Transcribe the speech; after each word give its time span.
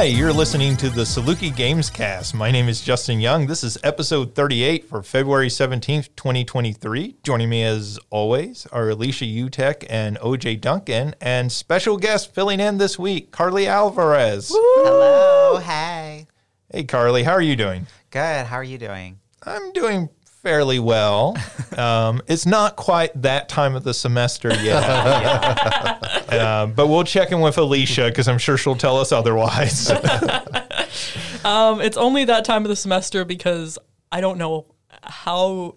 Hi, 0.00 0.06
you're 0.06 0.32
listening 0.32 0.78
to 0.78 0.88
the 0.88 1.02
Saluki 1.02 1.54
Games 1.54 1.90
Cast. 1.90 2.34
My 2.34 2.50
name 2.50 2.70
is 2.70 2.80
Justin 2.80 3.20
Young. 3.20 3.46
This 3.46 3.62
is 3.62 3.76
episode 3.84 4.34
38 4.34 4.88
for 4.88 5.02
February 5.02 5.48
17th, 5.48 6.08
2023. 6.16 7.16
Joining 7.22 7.50
me 7.50 7.62
as 7.64 7.98
always 8.08 8.66
are 8.72 8.88
Alicia 8.88 9.26
Utecht 9.26 9.84
and 9.90 10.18
OJ 10.20 10.58
Duncan, 10.58 11.14
and 11.20 11.52
special 11.52 11.98
guest 11.98 12.34
filling 12.34 12.60
in 12.60 12.78
this 12.78 12.98
week, 12.98 13.30
Carli 13.30 13.66
Alvarez. 13.66 14.50
Hello. 14.50 15.58
Hey. 15.58 16.26
Hey, 16.72 16.84
Carli, 16.84 17.22
how 17.22 17.32
are 17.32 17.42
you 17.42 17.54
doing? 17.54 17.86
Good. 18.10 18.46
How 18.46 18.56
are 18.56 18.64
you 18.64 18.78
doing? 18.78 19.20
I'm 19.42 19.70
doing 19.72 20.08
fairly 20.42 20.78
well. 20.78 21.36
Um, 21.78 22.20
it's 22.26 22.46
not 22.46 22.74
quite 22.74 23.22
that 23.22 23.48
time 23.48 23.76
of 23.76 23.84
the 23.84 23.94
semester 23.94 24.52
yet. 24.60 24.82
Uh, 26.30 26.66
but 26.66 26.86
we'll 26.88 27.04
check 27.04 27.32
in 27.32 27.40
with 27.40 27.58
Alicia 27.58 28.06
because 28.06 28.28
I'm 28.28 28.38
sure 28.38 28.56
she'll 28.56 28.76
tell 28.76 28.98
us 28.98 29.12
otherwise. 29.12 29.90
Um, 31.44 31.80
it's 31.80 31.96
only 31.96 32.24
that 32.26 32.44
time 32.44 32.64
of 32.64 32.68
the 32.68 32.76
semester 32.76 33.24
because 33.24 33.78
I 34.12 34.20
don't 34.20 34.36
know 34.36 34.66
how. 35.02 35.76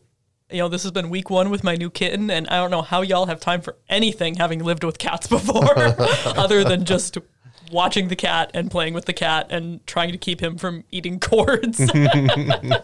You 0.49 0.57
know, 0.57 0.67
this 0.67 0.83
has 0.83 0.91
been 0.91 1.09
week 1.09 1.29
one 1.29 1.49
with 1.49 1.63
my 1.63 1.75
new 1.75 1.89
kitten, 1.89 2.29
and 2.29 2.47
I 2.47 2.57
don't 2.57 2.69
know 2.71 2.81
how 2.81 3.01
y'all 3.01 3.27
have 3.27 3.39
time 3.39 3.61
for 3.61 3.77
anything 3.87 4.35
having 4.35 4.59
lived 4.63 4.83
with 4.83 4.97
cats 4.97 5.27
before, 5.27 5.95
other 6.37 6.63
than 6.63 6.85
just 6.85 7.17
watching 7.73 8.07
the 8.07 8.15
cat 8.15 8.51
and 8.53 8.71
playing 8.71 8.93
with 8.93 9.05
the 9.05 9.13
cat 9.13 9.47
and 9.49 9.85
trying 9.85 10.11
to 10.11 10.17
keep 10.17 10.41
him 10.41 10.57
from 10.57 10.83
eating 10.91 11.19
cords. 11.19 11.79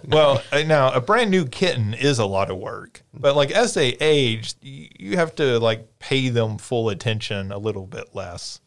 well, 0.07 0.43
uh, 0.51 0.63
now 0.63 0.91
a 0.91 0.99
brand 0.99 1.31
new 1.31 1.45
kitten 1.45 1.93
is 1.93 2.19
a 2.19 2.25
lot 2.25 2.49
of 2.49 2.57
work, 2.57 3.03
but 3.13 3.35
like 3.35 3.51
as 3.51 3.73
they 3.73 3.89
age, 4.01 4.55
you 4.61 5.15
have 5.17 5.35
to 5.35 5.59
like 5.59 5.87
pay 5.99 6.29
them 6.29 6.57
full 6.57 6.89
attention 6.89 7.51
a 7.51 7.57
little 7.57 7.85
bit 7.85 8.13
less. 8.13 8.59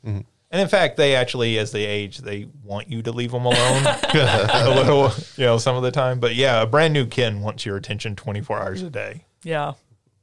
And 0.52 0.60
in 0.60 0.68
fact, 0.68 0.98
they 0.98 1.16
actually, 1.16 1.58
as 1.58 1.72
they 1.72 1.86
age, 1.86 2.18
they 2.18 2.46
want 2.62 2.90
you 2.90 3.00
to 3.02 3.10
leave 3.10 3.32
them 3.32 3.46
alone 3.46 3.86
a 4.14 4.74
little, 4.76 5.10
you 5.36 5.46
know, 5.46 5.56
some 5.56 5.76
of 5.76 5.82
the 5.82 5.90
time. 5.90 6.20
But 6.20 6.34
yeah, 6.34 6.60
a 6.60 6.66
brand 6.66 6.92
new 6.92 7.06
kitten 7.06 7.40
wants 7.40 7.64
your 7.64 7.76
attention 7.78 8.16
24 8.16 8.60
hours 8.60 8.82
a 8.82 8.90
day. 8.90 9.24
Yeah. 9.42 9.72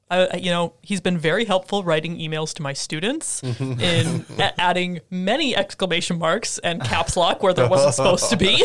I, 0.09 0.25
I- 0.27 0.35
you 0.38 0.49
know, 0.52 0.73
he's 0.81 1.02
been 1.02 1.17
very 1.17 1.45
helpful 1.45 1.83
writing 1.83 2.17
emails 2.17 2.53
to 2.55 2.61
my 2.61 2.73
students 2.73 3.43
in 3.43 4.25
a- 4.38 4.59
adding 4.59 4.99
many 5.09 5.55
exclamation 5.55 6.17
marks 6.19 6.57
and 6.59 6.81
caps 6.83 7.15
lock 7.17 7.43
where 7.43 7.53
there 7.53 7.69
wasn't 7.69 7.93
supposed 7.95 8.30
to 8.30 8.37
be. 8.37 8.63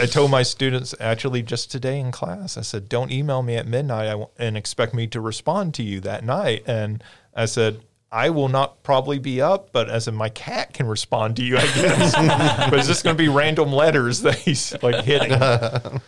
I 0.00 0.06
told 0.06 0.30
my 0.30 0.42
students 0.42 0.94
actually 1.00 1.42
just 1.42 1.70
today 1.70 1.98
in 1.98 2.12
class, 2.12 2.56
I 2.56 2.60
said, 2.60 2.88
don't 2.88 3.10
email 3.10 3.42
me 3.42 3.56
at 3.56 3.66
midnight 3.66 4.06
I 4.06 4.10
w- 4.10 4.28
and 4.38 4.56
expect 4.56 4.94
me 4.94 5.06
to 5.08 5.20
respond 5.20 5.74
to 5.74 5.82
you 5.82 6.00
that 6.00 6.24
night. 6.24 6.62
And 6.66 7.02
I 7.34 7.46
said, 7.46 7.80
I 8.12 8.30
will 8.30 8.48
not 8.48 8.82
probably 8.82 9.18
be 9.18 9.40
up, 9.42 9.70
but 9.72 9.90
as 9.90 10.06
in 10.08 10.14
my 10.14 10.28
cat 10.30 10.72
can 10.72 10.86
respond 10.86 11.36
to 11.36 11.42
you, 11.42 11.56
I 11.58 11.62
guess. 11.74 12.14
but 12.70 12.78
it's 12.78 12.86
just 12.88 13.02
going 13.04 13.16
to 13.16 13.22
be 13.22 13.28
random 13.28 13.72
letters 13.72 14.22
that 14.22 14.36
he's 14.36 14.74
like 14.82 15.04
hitting. 15.04 15.32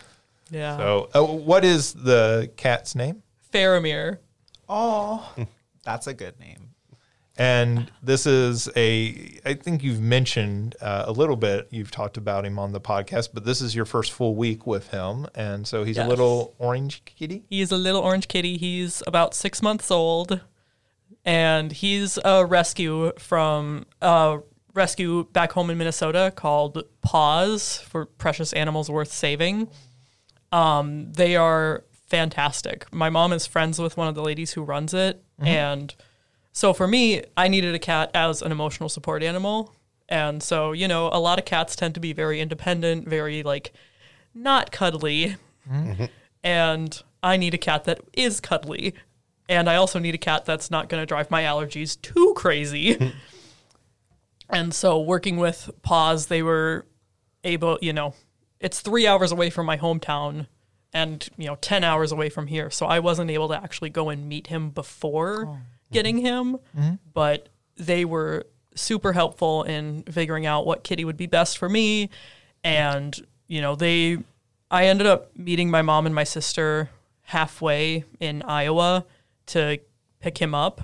Yeah. 0.53 0.78
So, 0.78 1.09
uh, 1.15 1.23
what 1.23 1.65
is 1.65 1.93
the 1.95 2.51
cat's 2.56 2.97
name? 2.97 3.23
Faramir. 3.53 4.19
Oh, 4.69 5.34
that's 5.84 6.06
a 6.06 6.15
good 6.15 6.39
name. 6.39 6.70
And 7.37 7.91
this 8.03 8.27
is 8.27 8.69
a, 8.77 9.41
I 9.47 9.55
think 9.55 9.83
you've 9.83 10.01
mentioned 10.01 10.77
uh, 10.83 11.05
a 11.06 11.12
little 11.12 11.37
bit, 11.37 11.69
you've 11.71 11.91
talked 11.91 12.19
about 12.19 12.45
him 12.45 12.59
on 12.59 12.73
the 12.73 12.81
podcast, 12.83 13.31
but 13.33 13.47
this 13.47 13.62
is 13.62 13.75
your 13.75 13.87
first 13.87 14.12
full 14.12 14.34
week 14.34 14.67
with 14.67 14.89
him. 14.89 15.27
And 15.34 15.67
so 15.67 15.83
he's 15.83 15.97
a 15.97 16.06
little 16.06 16.55
orange 16.59 17.03
kitty. 17.06 17.45
He's 17.48 17.73
a 17.73 17.78
little 17.78 18.03
orange 18.03 18.28
kitty. 18.28 18.59
He's 18.59 19.03
about 19.06 19.33
six 19.33 19.62
months 19.62 19.91
old, 19.91 20.43
and 21.25 21.73
he's 21.73 22.19
a 22.27 22.45
rescue 22.45 23.12
from 23.19 23.87
a 24.03 24.41
rescue 24.75 25.25
back 25.32 25.53
home 25.53 25.71
in 25.71 25.78
Minnesota 25.78 26.32
called 26.34 26.82
Paws 27.00 27.78
for 27.78 28.05
Precious 28.05 28.53
Animals 28.53 28.91
Worth 28.91 29.12
Saving. 29.12 29.69
Um, 30.53 31.12
they 31.12 31.37
are 31.37 31.84
fantastic. 32.10 32.93
My 32.93 33.09
mom 33.09 33.32
is 33.32 33.47
friends 33.47 33.78
with 33.78 33.97
one 33.97 34.09
of 34.09 34.15
the 34.15 34.22
ladies 34.22 34.53
who 34.53 34.62
runs 34.62 34.93
it, 34.93 35.22
mm-hmm. 35.38 35.47
and 35.47 35.94
so 36.53 36.72
for 36.72 36.87
me, 36.87 37.22
I 37.37 37.48
needed 37.48 37.75
a 37.75 37.78
cat 37.78 38.10
as 38.12 38.43
an 38.43 38.53
emotional 38.53 38.88
support 38.88 39.22
animal. 39.22 39.75
And 40.09 40.43
so, 40.43 40.72
you 40.72 40.88
know, 40.88 41.09
a 41.12 41.20
lot 41.20 41.38
of 41.38 41.44
cats 41.44 41.76
tend 41.76 41.94
to 41.94 42.00
be 42.00 42.12
very 42.12 42.41
independent, 42.41 43.09
very 43.09 43.44
like 43.44 43.72
not 44.34 44.72
cuddly 44.72 45.37
mm-hmm. 45.70 46.06
and 46.44 47.03
I 47.22 47.37
need 47.37 47.54
a 47.54 47.59
cat 47.59 47.84
that 47.84 48.00
is 48.12 48.41
cuddly. 48.41 48.94
And 49.49 49.69
I 49.69 49.76
also 49.76 49.99
need 49.99 50.15
a 50.15 50.19
cat 50.19 50.44
that's 50.44 50.70
not 50.70 50.88
going 50.88 51.03
to 51.03 51.06
drive 51.06 51.31
my 51.31 51.43
allergies 51.43 52.00
too 52.00 52.34
crazy. 52.37 53.12
and 54.49 54.72
so, 54.72 55.00
working 55.00 55.38
with 55.38 55.70
Paws, 55.82 56.26
they 56.26 56.43
were 56.43 56.87
able, 57.43 57.78
you 57.82 57.93
know, 57.93 58.15
it's 58.60 58.81
three 58.81 59.06
hours 59.06 59.32
away 59.32 59.50
from 59.50 59.66
my 59.66 59.76
hometown 59.76 60.47
and, 60.93 61.28
you 61.37 61.47
know, 61.47 61.56
10 61.56 61.84
hours 61.84 62.12
away 62.12 62.28
from 62.28 62.47
here. 62.47 62.71
So, 62.71 62.87
I 62.87 62.99
wasn't 62.99 63.31
able 63.31 63.49
to 63.49 63.56
actually 63.56 63.91
go 63.91 64.09
and 64.09 64.28
meet 64.28 64.49
him 64.49 64.71
before 64.71 65.47
oh. 65.47 65.59
getting 65.93 66.17
mm-hmm. 66.17 66.27
him, 66.27 66.59
mm-hmm. 66.77 66.95
but 67.12 67.49
they 67.77 68.05
were 68.05 68.47
super 68.75 69.12
helpful 69.12 69.62
in 69.65 70.03
figuring 70.05 70.47
out 70.47 70.67
what 70.67 70.84
kitty 70.84 71.05
would 71.05 71.17
be 71.17 71.27
best 71.27 71.59
for 71.59 71.69
me. 71.69 72.11
And, 72.62 73.17
you 73.47 73.61
know, 73.61 73.75
they, 73.75 74.19
I 74.71 74.87
ended 74.87 75.06
up 75.06 75.37
meeting 75.37 75.71
my 75.71 75.83
mom 75.83 76.06
and 76.06 76.15
my 76.15 76.25
sister 76.25 76.91
halfway 77.23 78.05
in 78.19 78.43
Iowa 78.43 79.05
to 79.47 79.79
pick 80.21 80.39
him 80.39 80.55
up. 80.55 80.83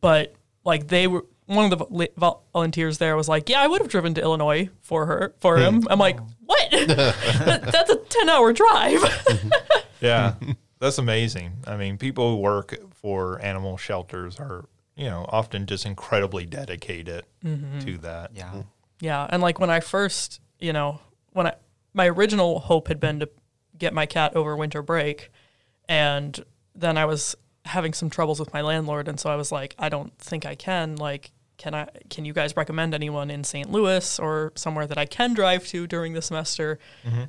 But 0.00 0.34
like 0.64 0.88
they 0.88 1.06
were, 1.06 1.24
one 1.46 1.64
of 1.64 1.70
the 1.70 1.76
vol- 1.76 2.06
vol- 2.16 2.44
volunteers 2.52 2.98
there 2.98 3.16
was 3.16 3.28
like, 3.28 3.48
"Yeah, 3.48 3.60
I 3.60 3.66
would 3.66 3.80
have 3.80 3.90
driven 3.90 4.14
to 4.14 4.20
Illinois 4.20 4.68
for 4.82 5.06
her 5.06 5.34
for 5.40 5.56
hmm. 5.56 5.62
him." 5.62 5.82
I'm 5.88 5.98
like, 5.98 6.20
oh. 6.20 6.26
"What? 6.44 6.70
That- 6.70 7.62
That's 7.72 7.90
a 7.90 7.96
ten 7.96 8.28
hour 8.28 8.52
drive." 8.52 9.02
Yeah, 10.00 10.34
that's 10.78 10.98
amazing. 10.98 11.52
I 11.66 11.76
mean, 11.76 11.98
people 11.98 12.30
who 12.30 12.36
work 12.40 12.74
for 12.94 13.40
animal 13.40 13.76
shelters 13.76 14.38
are, 14.38 14.66
you 14.94 15.06
know, 15.06 15.26
often 15.28 15.66
just 15.66 15.86
incredibly 15.86 16.46
dedicated 16.46 17.24
mm-hmm. 17.44 17.78
to 17.80 17.98
that. 17.98 18.32
Yeah. 18.34 18.62
Yeah, 19.00 19.26
and 19.28 19.42
like 19.42 19.60
when 19.60 19.68
I 19.68 19.80
first, 19.80 20.40
you 20.58 20.72
know, 20.72 21.00
when 21.32 21.46
I 21.46 21.54
my 21.92 22.08
original 22.08 22.60
hope 22.60 22.88
had 22.88 22.98
been 22.98 23.20
to 23.20 23.28
get 23.78 23.92
my 23.92 24.06
cat 24.06 24.34
over 24.34 24.56
winter 24.56 24.82
break, 24.82 25.30
and 25.88 26.42
then 26.74 26.96
I 26.96 27.04
was 27.04 27.36
having 27.66 27.92
some 27.92 28.08
troubles 28.08 28.40
with 28.40 28.54
my 28.54 28.62
landlord, 28.62 29.08
and 29.08 29.20
so 29.20 29.28
I 29.28 29.36
was 29.36 29.52
like, 29.52 29.74
I 29.78 29.88
don't 29.90 30.16
think 30.18 30.46
I 30.46 30.54
can. 30.54 30.96
Like, 30.96 31.32
can 31.58 31.74
I? 31.74 31.88
Can 32.10 32.24
you 32.24 32.32
guys 32.32 32.56
recommend 32.56 32.94
anyone 32.94 33.30
in 33.30 33.42
St. 33.44 33.70
Louis 33.70 34.18
or 34.18 34.52
somewhere 34.56 34.86
that 34.86 34.98
I 34.98 35.06
can 35.06 35.32
drive 35.34 35.66
to 35.68 35.86
during 35.86 36.12
the 36.12 36.22
semester? 36.22 36.78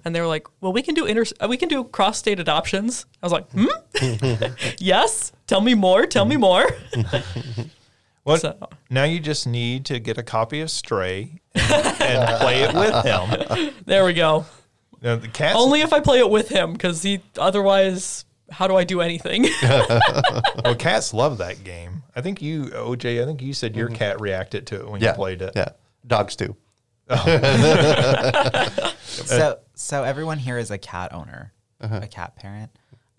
And 0.03 0.13
they 0.15 0.19
were 0.21 0.27
like, 0.27 0.47
Well, 0.61 0.73
we 0.73 0.81
can 0.81 0.95
do 0.95 1.05
inter- 1.05 1.25
uh, 1.39 1.47
we 1.49 1.57
can 1.57 1.69
do 1.69 1.83
cross 1.83 2.17
state 2.17 2.39
adoptions. 2.39 3.05
I 3.23 3.25
was 3.25 3.31
like, 3.33 3.49
Hmm, 3.51 4.43
yes. 4.79 5.31
Tell 5.47 5.61
me 5.61 5.73
more. 5.75 6.05
Tell 6.05 6.25
me 6.25 6.38
more. 6.38 6.65
What? 8.23 8.41
So- 8.41 8.57
Now 8.89 9.05
you 9.05 9.21
just 9.21 9.47
need 9.47 9.85
to 9.85 9.99
get 9.99 10.17
a 10.17 10.23
copy 10.23 10.59
of 10.59 10.69
Stray 10.69 11.39
and, 11.55 11.63
and 12.01 12.39
play 12.41 12.61
it 12.63 12.73
with 12.75 13.05
him. 13.05 13.73
there 13.85 14.03
we 14.03 14.11
go. 14.13 14.45
Now, 15.01 15.15
the 15.15 15.29
cats, 15.29 15.57
Only 15.57 15.79
if 15.81 15.94
I 15.94 16.01
play 16.01 16.19
it 16.19 16.29
with 16.29 16.49
him, 16.49 16.73
because 16.73 17.03
he 17.03 17.21
otherwise. 17.38 18.25
How 18.50 18.68
do 18.68 18.75
I 18.75 18.84
do 18.84 19.02
anything? 19.02 19.44
well, 19.63 20.75
cats 20.78 21.13
love 21.13 21.38
that 21.40 21.63
game. 21.63 22.03
I 22.16 22.22
think 22.22 22.41
you, 22.41 22.66
OJ, 22.66 23.22
I 23.22 23.25
think 23.25 23.41
you 23.41 23.53
said 23.53 23.75
your 23.75 23.88
mm-hmm. 23.88 23.96
cat 23.97 24.22
reacted 24.22 24.68
to 24.68 24.80
it 24.80 24.90
when 24.90 25.02
Yeah. 25.02 25.09
you 25.09 25.16
played 25.16 25.41
it. 25.41 25.53
Yeah. 25.56 25.69
Dogs 26.06 26.35
too. 26.35 26.56
Oh. 27.09 28.94
So, 29.25 29.59
so 29.74 30.03
everyone 30.03 30.38
here 30.38 30.57
is 30.57 30.69
a 30.69 30.78
cat 30.78 31.13
owner, 31.13 31.54
uh-huh. 31.81 32.01
a 32.04 32.07
cat 32.07 32.36
parent. 32.36 32.71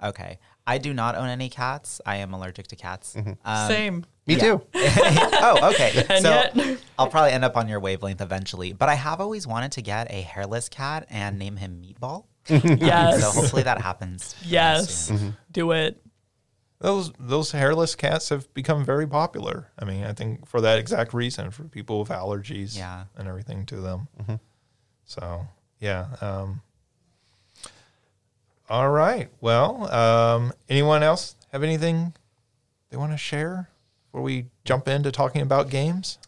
Okay. 0.02 0.38
I 0.66 0.78
do 0.78 0.92
not 0.94 1.16
own 1.16 1.28
any 1.28 1.48
cats. 1.48 2.00
I 2.06 2.16
am 2.16 2.34
allergic 2.34 2.68
to 2.68 2.76
cats. 2.76 3.14
Mm-hmm. 3.16 3.32
Um, 3.44 3.68
Same. 3.68 4.04
Me 4.26 4.34
Yeah. 4.34 4.40
too. 4.40 4.66
oh, 4.74 5.70
okay. 5.72 6.04
And 6.08 6.22
so 6.22 6.30
yet- 6.30 6.78
I'll 6.98 7.08
probably 7.08 7.32
end 7.32 7.44
up 7.44 7.56
on 7.56 7.68
your 7.68 7.80
wavelength 7.80 8.20
eventually. 8.20 8.72
But 8.74 8.88
I 8.88 8.94
have 8.94 9.20
always 9.20 9.46
wanted 9.46 9.72
to 9.72 9.82
get 9.82 10.10
a 10.10 10.20
hairless 10.20 10.68
cat 10.68 11.06
and 11.10 11.38
name 11.38 11.56
him 11.56 11.82
Meatball. 11.82 12.26
Yes. 12.80 13.20
So 13.20 13.30
hopefully 13.30 13.62
that 13.64 13.80
happens. 13.80 14.34
very 14.34 14.52
yes. 14.52 15.06
soon. 15.06 15.36
Do 15.52 15.72
it. 15.72 16.02
Those 16.80 17.12
those 17.18 17.50
hairless 17.50 17.94
cats 17.96 18.28
have 18.28 18.52
become 18.54 18.84
very 18.84 19.06
popular. 19.06 19.68
I 19.78 19.84
mean, 19.84 20.04
I 20.04 20.12
think 20.12 20.46
for 20.46 20.60
that 20.60 20.78
exact 20.78 21.12
reason, 21.12 21.50
for 21.50 21.64
people 21.64 21.98
with 22.00 22.08
allergies 22.10 22.76
Yeah. 22.76 23.04
and 23.16 23.26
everything 23.28 23.66
to 23.66 23.76
them. 23.80 24.08
So 25.04 25.46
yeah. 25.80 26.06
Um, 26.20 26.60
all 28.70 28.90
right. 28.90 29.28
Well, 29.40 29.92
um, 29.92 30.52
anyone 30.68 31.02
else 31.02 31.34
have 31.52 31.62
anything 31.62 32.14
they 32.90 32.96
want 32.96 33.12
to 33.12 33.18
share 33.18 33.68
before 34.06 34.22
we 34.22 34.46
jump 34.64 34.88
into 34.88 35.10
talking 35.10 35.40
about 35.42 35.70
games? 35.70 36.18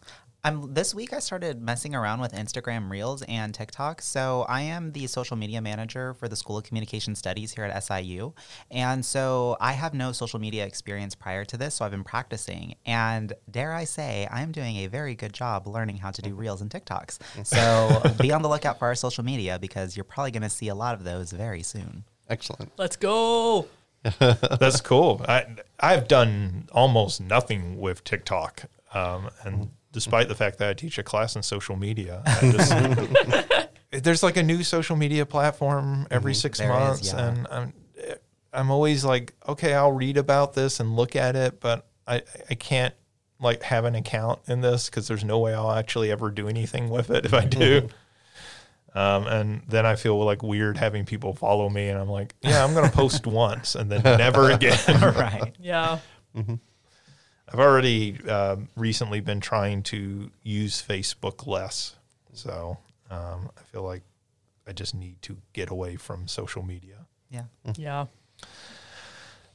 I'm 0.43 0.73
this 0.73 0.95
week 0.95 1.13
I 1.13 1.19
started 1.19 1.61
messing 1.61 1.93
around 1.93 2.19
with 2.19 2.33
Instagram 2.33 2.89
Reels 2.89 3.21
and 3.23 3.53
TikTok. 3.53 4.01
So 4.01 4.45
I 4.49 4.61
am 4.61 4.91
the 4.91 5.05
social 5.05 5.37
media 5.37 5.61
manager 5.61 6.15
for 6.15 6.27
the 6.27 6.35
School 6.35 6.57
of 6.57 6.63
Communication 6.63 7.13
Studies 7.13 7.53
here 7.53 7.63
at 7.63 7.83
SIU. 7.83 8.33
And 8.71 9.05
so 9.05 9.55
I 9.61 9.73
have 9.73 9.93
no 9.93 10.11
social 10.11 10.39
media 10.39 10.65
experience 10.65 11.13
prior 11.13 11.45
to 11.45 11.57
this, 11.57 11.75
so 11.75 11.85
I've 11.85 11.91
been 11.91 12.03
practicing. 12.03 12.73
And 12.87 13.33
dare 13.51 13.73
I 13.73 13.83
say, 13.83 14.27
I 14.31 14.41
am 14.41 14.51
doing 14.51 14.77
a 14.77 14.87
very 14.87 15.13
good 15.13 15.33
job 15.33 15.67
learning 15.67 15.97
how 15.97 16.09
to 16.09 16.21
do 16.23 16.31
mm-hmm. 16.31 16.39
Reels 16.39 16.61
and 16.61 16.71
TikToks. 16.71 17.19
Mm-hmm. 17.19 17.43
So 17.43 18.15
be 18.21 18.31
on 18.31 18.41
the 18.41 18.49
lookout 18.49 18.79
for 18.79 18.87
our 18.87 18.95
social 18.95 19.23
media 19.23 19.59
because 19.59 19.95
you're 19.95 20.03
probably 20.03 20.31
going 20.31 20.41
to 20.41 20.49
see 20.49 20.69
a 20.69 20.75
lot 20.75 20.95
of 20.95 21.03
those 21.03 21.31
very 21.31 21.61
soon. 21.61 22.03
Excellent. 22.29 22.71
Let's 22.77 22.95
go. 22.95 23.67
That's 24.19 24.81
cool. 24.81 25.23
I 25.27 25.45
I've 25.79 26.07
done 26.07 26.67
almost 26.71 27.21
nothing 27.21 27.79
with 27.79 28.03
TikTok, 28.03 28.63
um, 28.95 29.29
and 29.43 29.55
mm-hmm. 29.55 29.63
Despite 29.91 30.27
the 30.27 30.35
fact 30.35 30.57
that 30.59 30.69
I 30.69 30.73
teach 30.73 30.97
a 30.97 31.03
class 31.03 31.35
in 31.35 31.43
social 31.43 31.75
media, 31.75 32.23
just, 32.41 32.73
there's 33.91 34.23
like 34.23 34.37
a 34.37 34.43
new 34.43 34.63
social 34.63 34.95
media 34.95 35.25
platform 35.25 35.85
mm-hmm. 35.85 36.13
every 36.13 36.33
six 36.33 36.59
There 36.59 36.67
is, 36.67 36.73
months, 36.73 37.13
yeah. 37.13 37.27
and 37.27 37.47
I'm 37.49 37.73
I'm 38.53 38.71
always 38.71 39.05
like, 39.05 39.33
okay, 39.47 39.73
I'll 39.73 39.91
read 39.91 40.17
about 40.17 40.53
this 40.53 40.79
and 40.79 40.95
look 40.95 41.15
at 41.15 41.35
it, 41.35 41.59
but 41.59 41.87
I 42.07 42.23
I 42.49 42.55
can't 42.55 42.93
like 43.39 43.63
have 43.63 43.85
an 43.85 43.95
account 43.95 44.39
in 44.47 44.61
this 44.61 44.89
because 44.89 45.07
there's 45.07 45.23
no 45.23 45.39
way 45.39 45.53
I'll 45.53 45.71
actually 45.71 46.11
ever 46.11 46.29
do 46.29 46.47
anything 46.47 46.89
with 46.89 47.09
it 47.09 47.25
if 47.25 47.33
I 47.33 47.45
do. 47.45 47.81
Mm-hmm. 47.81 47.97
Um, 48.93 49.25
and 49.27 49.61
then 49.69 49.85
I 49.85 49.95
feel 49.95 50.21
like 50.23 50.43
weird 50.43 50.77
having 50.77 51.05
people 51.05 51.33
follow 51.33 51.69
me, 51.69 51.87
and 51.87 51.97
I'm 51.97 52.09
like, 52.09 52.35
yeah, 52.41 52.63
I'm 52.63 52.73
gonna 52.73 52.91
post 52.91 53.25
once 53.27 53.75
and 53.75 53.89
then 53.89 54.03
never 54.03 54.51
again. 54.51 54.77
right. 55.01 55.55
Yeah. 55.59 55.99
Mm-hmm. 56.35 56.55
I've 57.51 57.59
already 57.59 58.17
um, 58.29 58.69
recently 58.75 59.19
been 59.19 59.39
trying 59.39 59.83
to 59.83 60.31
use 60.43 60.81
Facebook 60.81 61.47
less, 61.47 61.95
so 62.33 62.77
um, 63.09 63.49
I 63.57 63.63
feel 63.63 63.83
like 63.83 64.03
I 64.67 64.71
just 64.71 64.95
need 64.95 65.21
to 65.23 65.37
get 65.53 65.69
away 65.69 65.97
from 65.97 66.27
social 66.27 66.63
media. 66.63 67.05
Yeah. 67.29 67.43
Yeah. 67.77 68.05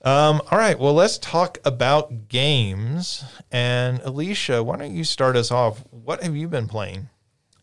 Um, 0.02 0.40
all 0.50 0.58
right, 0.58 0.78
well, 0.78 0.94
let's 0.94 1.19
talk 1.19 1.58
about 1.64 2.28
games. 2.28 3.25
And 3.50 4.00
Alicia, 4.02 4.62
why 4.62 4.76
don't 4.76 4.94
you 4.94 5.04
start 5.04 5.37
us 5.37 5.50
off? 5.50 5.82
What 5.90 6.22
have 6.22 6.37
you 6.37 6.48
been 6.48 6.69
playing? 6.69 7.08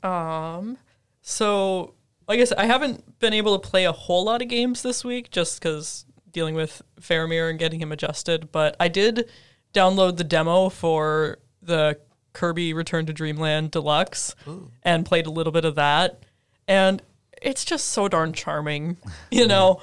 Um, 0.01 0.77
so 1.21 1.94
I 2.27 2.35
guess 2.35 2.51
I 2.51 2.65
haven't 2.65 3.19
been 3.19 3.33
able 3.33 3.57
to 3.57 3.69
play 3.69 3.85
a 3.85 3.91
whole 3.91 4.25
lot 4.25 4.41
of 4.41 4.47
games 4.47 4.81
this 4.81 5.06
week 5.06 5.31
just 5.31 5.62
because 5.62 6.06
dealing 6.31 6.56
with 6.56 6.81
Faramir 7.00 7.50
and 7.50 7.59
getting 7.59 7.80
him 7.80 7.91
adjusted. 7.91 8.51
But 8.51 8.75
I 8.80 8.88
did 8.88 9.30
download 9.74 10.18
the 10.18 10.24
demo 10.24 10.70
for 10.70 11.40
the 11.62 12.00
Kirby 12.34 12.74
Return 12.74 13.06
to 13.06 13.14
Dreamland 13.14 13.72
Deluxe 13.72 14.36
and 14.84 15.06
played 15.06 15.25
a 15.25 15.31
little 15.31 15.54
bit 15.54 15.66
of 15.66 15.75
that. 15.75 16.24
And 16.68 17.02
it's 17.42 17.66
just 17.66 17.88
so 17.88 18.08
darn 18.08 18.34
charming. 18.34 18.98
You 19.31 19.48
know, 19.48 19.81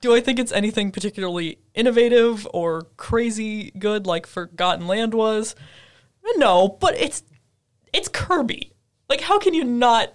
do 0.00 0.14
I 0.14 0.20
think 0.20 0.38
it's 0.38 0.52
anything 0.52 0.90
particularly 0.90 1.58
innovative 1.74 2.46
or 2.52 2.88
crazy 2.98 3.70
good 3.78 4.06
like 4.06 4.26
Forgotten 4.26 4.86
Land 4.86 5.14
was? 5.14 5.54
No, 6.36 6.68
but 6.68 6.94
it's 6.98 7.22
it's 7.92 8.08
Kirby. 8.08 8.72
Like, 9.08 9.22
how 9.22 9.38
can 9.38 9.54
you 9.54 9.64
not 9.64 10.12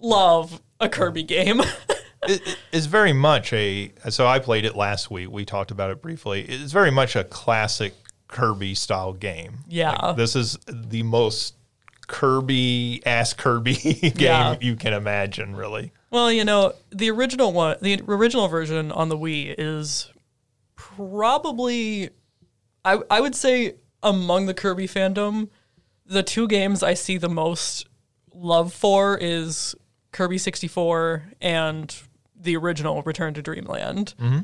love 0.00 0.60
a 0.80 0.88
Kirby 0.88 1.22
game? 1.22 1.60
it, 2.24 2.58
it's 2.72 2.86
very 2.86 3.12
much 3.12 3.52
a. 3.52 3.92
So 4.10 4.26
I 4.26 4.38
played 4.40 4.64
it 4.64 4.74
last 4.74 5.10
week. 5.10 5.30
We 5.30 5.44
talked 5.44 5.70
about 5.70 5.90
it 5.90 6.02
briefly. 6.02 6.42
It's 6.42 6.72
very 6.72 6.90
much 6.90 7.14
a 7.14 7.24
classic 7.24 7.94
Kirby 8.28 8.74
style 8.74 9.12
game. 9.12 9.58
Yeah. 9.68 9.90
Like, 10.02 10.16
this 10.16 10.34
is 10.36 10.58
the 10.66 11.02
most 11.02 11.54
Kirby 12.06 13.02
ass 13.06 13.32
Kirby 13.32 13.74
game 14.02 14.12
Yeah. 14.18 14.56
you 14.60 14.76
can 14.76 14.92
imagine. 14.92 15.54
Really. 15.56 15.92
well, 16.10 16.30
you 16.30 16.44
know, 16.44 16.72
the 16.90 17.10
original 17.10 17.52
one, 17.52 17.76
the 17.80 18.00
original 18.08 18.48
version 18.48 18.92
on 18.92 19.08
the 19.08 19.16
Wii 19.18 19.54
is 19.58 20.10
probably, 20.96 22.10
I 22.84 23.00
I 23.10 23.20
would 23.20 23.34
say, 23.34 23.74
among 24.02 24.46
the 24.46 24.54
Kirby 24.54 24.86
fandom, 24.86 25.48
the 26.06 26.22
two 26.22 26.46
games 26.48 26.82
I 26.82 26.94
see 26.94 27.18
the 27.18 27.28
most 27.28 27.86
love 28.32 28.72
for 28.72 29.18
is 29.18 29.74
Kirby 30.12 30.38
64 30.38 31.32
and 31.40 31.94
the 32.38 32.56
original 32.56 33.02
Return 33.02 33.34
to 33.34 33.42
Dreamland. 33.42 34.14
Mm-hmm. 34.20 34.40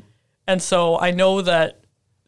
And 0.47 0.61
so 0.61 0.99
I 0.99 1.11
know 1.11 1.41
that 1.41 1.81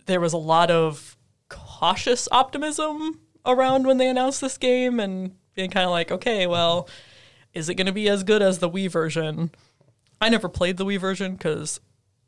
there 0.05 0.21
was 0.21 0.33
a 0.33 0.37
lot 0.37 0.71
of 0.71 1.14
cautious 1.49 2.27
optimism 2.31 3.19
around 3.45 3.85
when 3.85 3.97
they 3.97 4.07
announced 4.07 4.41
this 4.41 4.57
game 4.57 4.99
and 4.99 5.35
being 5.53 5.69
kind 5.69 5.85
of 5.85 5.91
like, 5.91 6.11
okay, 6.11 6.47
well, 6.47 6.89
is 7.53 7.69
it 7.69 7.75
going 7.75 7.87
to 7.87 7.93
be 7.93 8.09
as 8.09 8.23
good 8.23 8.41
as 8.41 8.59
the 8.59 8.69
Wii 8.69 8.89
version? 8.89 9.51
I 10.19 10.29
never 10.29 10.49
played 10.49 10.77
the 10.77 10.85
Wii 10.85 10.99
version 10.99 11.33
because 11.33 11.79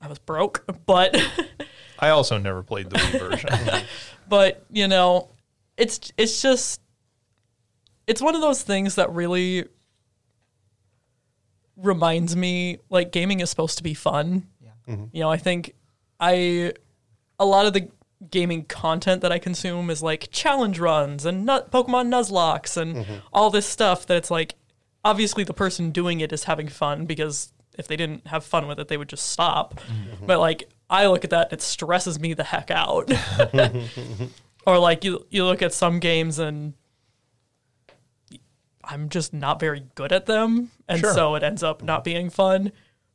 I 0.02 0.08
was 0.08 0.20
broke, 0.20 0.64
but 0.86 1.16
I 2.00 2.10
also 2.10 2.38
never 2.38 2.64
played 2.64 2.90
the 2.90 2.98
Wii 2.98 3.20
version. 3.20 3.86
but 4.30 4.66
you 4.72 4.88
know, 4.88 5.30
it's 5.78 6.12
it's 6.18 6.42
just 6.42 6.82
it's 8.08 8.22
one 8.22 8.36
of 8.36 8.42
those 8.42 8.62
things 8.62 8.96
that 8.96 9.12
really 9.12 9.66
reminds 11.76 12.36
me 12.36 12.80
like 12.90 13.12
gaming 13.12 13.40
is 13.40 13.50
supposed 13.50 13.78
to 13.78 13.84
be 13.84 13.94
fun. 13.94 14.48
Yeah. 14.62 14.70
Mm-hmm. 14.88 15.06
You 15.12 15.22
know, 15.22 15.30
I 15.30 15.38
think 15.38 15.74
I 16.20 16.74
a 17.40 17.46
lot 17.46 17.66
of 17.66 17.74
the 17.74 17.90
gaming 18.32 18.66
content 18.66 19.22
that 19.22 19.32
I 19.32 19.40
consume 19.40 19.90
is 19.90 20.02
like 20.02 20.30
challenge 20.32 20.80
runs 20.80 21.26
and 21.26 21.46
nut 21.46 21.72
Pokemon 21.72 22.08
Nuzlockes 22.08 22.76
and 22.76 22.96
mm-hmm. 22.98 23.14
all 23.32 23.50
this 23.50 23.68
stuff 23.68 24.08
that 24.08 24.18
it's 24.18 24.32
like 24.32 24.56
obviously 25.04 25.44
the 25.44 25.54
person 25.54 25.92
doing 25.92 26.20
it 26.20 26.34
is 26.34 26.46
having 26.46 26.68
fun 26.68 27.06
because 27.06 27.54
if 27.78 27.88
they 27.88 27.96
didn't 27.96 28.26
have 28.28 28.44
fun 28.44 28.68
with 28.68 28.80
it 28.80 28.88
they 28.88 28.98
would 28.98 29.10
just 29.10 29.30
stop. 29.30 29.76
Mm-hmm. 29.76 30.26
But 30.26 30.40
like 30.40 30.68
I 30.90 31.08
look 31.08 31.24
at 31.24 31.30
that 31.30 31.54
it 31.54 31.62
stresses 31.62 32.20
me 32.20 32.34
the 32.34 32.44
heck 32.44 32.72
out. 32.72 33.12
or 34.66 34.80
like 34.80 35.04
you 35.04 35.26
you 35.30 35.46
look 35.46 35.62
at 35.62 35.74
some 35.74 36.00
games 36.00 36.40
and 36.40 36.74
I'm 38.84 39.10
just 39.10 39.34
not 39.34 39.60
very 39.60 39.84
good 39.96 40.12
at 40.12 40.26
them 40.26 40.72
and 40.88 41.00
Sure. 41.00 41.14
so 41.14 41.36
it 41.36 41.44
ends 41.44 41.62
up 41.62 41.84
not 41.84 42.04
being 42.04 42.30
fun. 42.30 42.72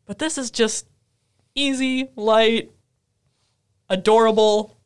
But 0.07 0.19
this 0.19 0.39
is 0.39 0.51
just 0.51 0.87
easy, 1.55 2.11
light, 2.17 2.71
adorable. 3.89 4.77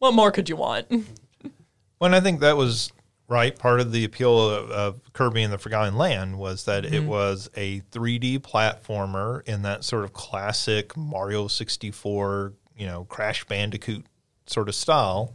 What 0.00 0.12
more 0.14 0.32
could 0.32 0.48
you 0.48 0.56
want? 0.56 0.86
Well, 0.90 2.06
and 2.06 2.14
I 2.16 2.20
think 2.20 2.40
that 2.40 2.56
was 2.56 2.90
right. 3.28 3.56
Part 3.56 3.80
of 3.80 3.92
the 3.92 4.04
appeal 4.04 4.48
of, 4.50 4.70
of 4.70 5.12
Kirby 5.12 5.42
and 5.42 5.52
the 5.52 5.58
Forgotten 5.58 5.96
Land 5.96 6.38
was 6.38 6.64
that 6.64 6.84
it 6.84 7.04
was 7.04 7.48
a 7.56 7.80
3D 7.92 8.38
platformer 8.40 9.46
in 9.46 9.62
that 9.62 9.84
sort 9.84 10.04
of 10.04 10.12
classic 10.12 10.96
Mario 10.96 11.46
64, 11.46 12.54
you 12.76 12.86
know, 12.86 13.04
Crash 13.04 13.44
Bandicoot 13.44 14.04
sort 14.46 14.68
of 14.68 14.74
style. 14.74 15.34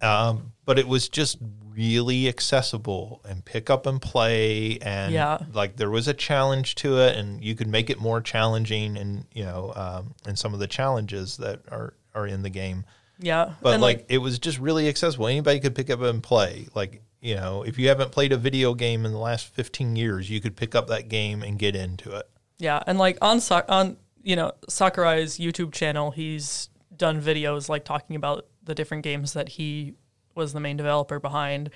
Um, 0.00 0.52
but 0.64 0.78
it 0.78 0.88
was 0.88 1.10
just 1.10 1.36
really 1.74 2.26
accessible 2.26 3.20
and 3.28 3.44
pick 3.44 3.68
up 3.68 3.84
and 3.86 4.00
play 4.00 4.78
and 4.78 5.12
Yeah. 5.12 5.38
like 5.52 5.76
there 5.76 5.90
was 5.90 6.08
a 6.08 6.14
challenge 6.14 6.74
to 6.76 6.98
it 7.00 7.16
and 7.16 7.44
you 7.44 7.54
could 7.54 7.68
make 7.68 7.90
it 7.90 8.00
more 8.00 8.20
challenging 8.22 8.96
and 8.96 9.24
you 9.34 9.44
know 9.44 9.72
um, 9.76 10.14
and 10.26 10.38
some 10.38 10.52
of 10.54 10.58
the 10.60 10.66
challenges 10.66 11.36
that 11.36 11.60
are 11.70 11.92
are 12.14 12.26
in 12.26 12.42
the 12.42 12.50
game 12.50 12.84
Yeah. 13.20 13.54
but 13.60 13.74
and 13.74 13.82
like, 13.82 14.06
it 14.08 14.18
was 14.18 14.38
just 14.38 14.58
really 14.58 14.88
accessible. 14.88 15.26
Anybody 15.26 15.60
could 15.60 15.74
pick 15.74 15.90
up 15.90 16.00
and 16.00 16.22
play. 16.22 16.68
Like 16.74 17.02
you 17.20 17.34
know, 17.34 17.62
if 17.62 17.78
you 17.78 17.88
haven't 17.88 18.12
played 18.12 18.32
a 18.32 18.36
video 18.36 18.74
game 18.74 19.04
in 19.04 19.12
the 19.12 19.18
last 19.18 19.46
fifteen 19.46 19.96
years, 19.96 20.30
you 20.30 20.40
could 20.40 20.56
pick 20.56 20.74
up 20.74 20.88
that 20.88 21.08
game 21.08 21.42
and 21.42 21.58
get 21.58 21.76
into 21.76 22.16
it. 22.16 22.28
Yeah, 22.58 22.82
and 22.86 22.98
like 22.98 23.18
on 23.20 23.40
on 23.68 23.96
you 24.22 24.36
know 24.36 24.52
Sakurai's 24.68 25.38
YouTube 25.38 25.72
channel, 25.72 26.10
he's 26.10 26.70
done 26.96 27.20
videos 27.20 27.68
like 27.68 27.84
talking 27.84 28.16
about 28.16 28.46
the 28.62 28.74
different 28.74 29.02
games 29.02 29.32
that 29.34 29.50
he 29.50 29.94
was 30.34 30.52
the 30.52 30.60
main 30.60 30.76
developer 30.76 31.20
behind, 31.20 31.70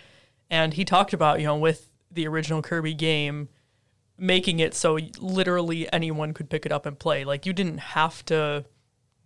and 0.50 0.74
he 0.74 0.84
talked 0.84 1.12
about 1.12 1.40
you 1.40 1.46
know 1.46 1.56
with 1.56 1.90
the 2.10 2.26
original 2.26 2.62
Kirby 2.62 2.94
game 2.94 3.48
making 4.16 4.60
it 4.60 4.74
so 4.74 4.98
literally 5.18 5.92
anyone 5.92 6.32
could 6.32 6.48
pick 6.48 6.64
it 6.64 6.72
up 6.72 6.86
and 6.86 6.98
play. 6.98 7.24
Like 7.24 7.46
you 7.46 7.52
didn't 7.52 7.78
have 7.78 8.24
to 8.26 8.64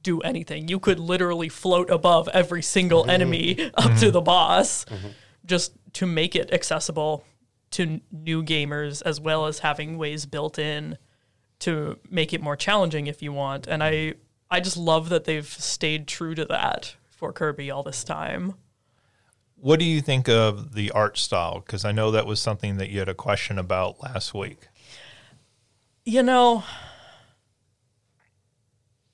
do 0.08 0.20
anything. 0.22 0.68
You 0.68 0.78
could 0.80 0.98
literally 0.98 1.50
float 1.50 1.90
above 1.90 2.28
every 2.32 2.62
single 2.62 3.02
mm-hmm. 3.02 3.10
enemy 3.10 3.70
up 3.74 3.84
to 3.84 3.90
mm-hmm. 3.90 4.10
the 4.10 4.20
boss 4.22 4.86
mm-hmm. 4.86 5.08
just 5.44 5.72
to 5.94 6.06
make 6.06 6.34
it 6.34 6.50
accessible 6.50 7.24
to 7.72 7.82
n- 7.82 8.00
new 8.10 8.42
gamers 8.42 9.02
as 9.04 9.20
well 9.20 9.44
as 9.44 9.58
having 9.58 9.98
ways 9.98 10.24
built 10.24 10.58
in 10.58 10.96
to 11.58 11.98
make 12.08 12.32
it 12.32 12.40
more 12.40 12.56
challenging 12.56 13.06
if 13.06 13.20
you 13.20 13.32
want. 13.32 13.66
And 13.66 13.82
I 13.84 14.14
I 14.50 14.60
just 14.60 14.78
love 14.78 15.10
that 15.10 15.24
they've 15.24 15.46
stayed 15.46 16.08
true 16.08 16.34
to 16.34 16.46
that 16.46 16.96
for 17.10 17.30
Kirby 17.34 17.70
all 17.70 17.82
this 17.82 18.02
time. 18.02 18.54
What 19.56 19.78
do 19.78 19.84
you 19.84 20.00
think 20.00 20.26
of 20.26 20.72
the 20.72 20.90
art 20.92 21.18
style? 21.18 21.60
Because 21.60 21.84
I 21.84 21.92
know 21.92 22.12
that 22.12 22.26
was 22.26 22.40
something 22.40 22.78
that 22.78 22.88
you 22.88 23.00
had 23.00 23.10
a 23.10 23.14
question 23.14 23.58
about 23.58 24.02
last 24.02 24.32
week. 24.32 24.68
You 26.06 26.22
know, 26.22 26.64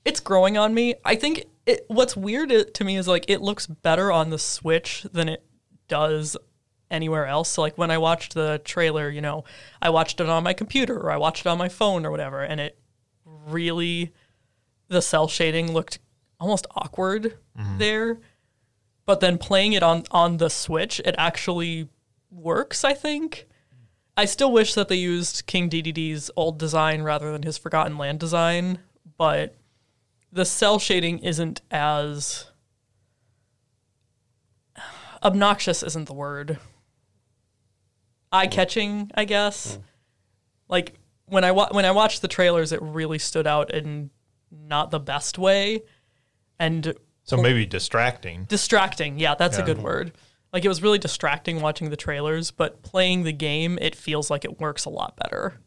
it's 0.05 0.21
growing 0.21 0.57
on 0.57 0.75
me. 0.75 0.95
I 1.05 1.17
think 1.17 1.47
it, 1.67 1.85
what's 1.89 2.17
weird 2.17 2.75
to 2.75 2.85
me 2.85 2.97
is 2.97 3.09
like 3.09 3.25
it 3.29 3.41
looks 3.41 3.67
better 3.67 4.13
on 4.13 4.31
the 4.31 4.39
Switch 4.39 5.07
than 5.13 5.29
it 5.29 5.45
does 5.89 6.37
anywhere 6.91 7.27
else. 7.27 7.51
So 7.51 7.63
like 7.63 7.79
when 7.79 7.91
I 7.91 7.99
watched 7.99 8.35
the 8.35 8.61
trailer, 8.65 9.09
you 9.09 9.21
know, 9.21 9.45
I 9.81 9.91
watched 9.91 10.21
it 10.21 10.29
on 10.29 10.45
my 10.45 10.53
computer 10.53 10.99
or 10.99 11.11
I 11.11 11.17
watched 11.17 11.47
it 11.47 11.49
on 11.49 11.59
my 11.59 11.69
phone 11.69 12.05
or 12.05 12.11
whatever, 12.11 12.43
and 12.43 12.61
it 12.61 12.79
really 13.47 14.13
the 14.89 15.01
cel 15.01 15.29
shading 15.29 15.73
looked 15.73 15.99
almost 16.39 16.67
awkward 16.77 17.37
mm-hmm. 17.59 17.79
there. 17.79 18.19
But 19.07 19.21
then 19.21 19.39
playing 19.39 19.75
it 19.75 19.83
on 19.83 20.05
on 20.11 20.37
the 20.37 20.51
Switch, 20.51 21.01
it 21.01 21.15
actually 21.19 21.89
works, 22.31 22.85
I 22.85 22.95
think. 22.95 23.47
I 24.17 24.27
still 24.27 24.53
wish 24.53 24.75
that 24.75 24.89
they 24.89 24.97
used 24.97 25.47
King 25.47 25.69
Dedede's 25.69 26.31
old 26.37 26.59
design 26.59 27.03
rather 27.03 27.33
than 27.33 27.43
his 27.43 27.59
Forgotten 27.59 27.99
Land 27.99 28.21
design, 28.21 28.79
but 29.19 29.57
the 30.35 30.45
cel 30.45 30.79
shading 30.81 31.21
isn't 31.21 31.63
as 31.71 32.51
obnoxious 35.23 35.83
isn't 35.83 36.07
the 36.07 36.13
word. 36.15 36.59
Eye 38.33 38.49
catching, 38.49 39.11
I 39.15 39.25
guess. 39.25 39.77
Hmm. 39.77 39.81
Like 40.69 40.95
when 41.27 41.45
I 41.45 41.53
wa- 41.53 41.69
when 41.71 41.85
I 41.85 41.93
watched 41.93 42.21
the 42.21 42.29
trailers, 42.29 42.73
it 42.73 42.83
really 42.83 43.19
stood 43.19 43.47
out 43.47 43.73
in 43.73 44.11
not 44.51 44.91
the 44.91 44.99
best 45.01 45.39
way, 45.39 45.83
and 46.59 46.95
So 47.23 47.37
maybe 47.37 47.65
distracting. 47.65 48.45
distracting. 48.45 49.19
Yeah, 49.19 49.35
that's 49.37 49.57
a 49.59 49.63
good 49.63 49.79
word. 49.79 50.13
Like 50.53 50.65
it 50.65 50.69
was 50.69 50.83
really 50.83 50.99
distracting 50.99 51.61
watching 51.61 51.91
the 51.91 51.97
trailers, 51.97 52.51
but 52.51 52.83
playing 52.83 53.23
the 53.23 53.33
game, 53.33 53.79
it 53.81 53.95
feels 53.97 54.31
like 54.31 54.45
it 54.45 54.61
works 54.61 54.85
a 54.85 54.91
lot 54.91 55.17
better. 55.17 55.61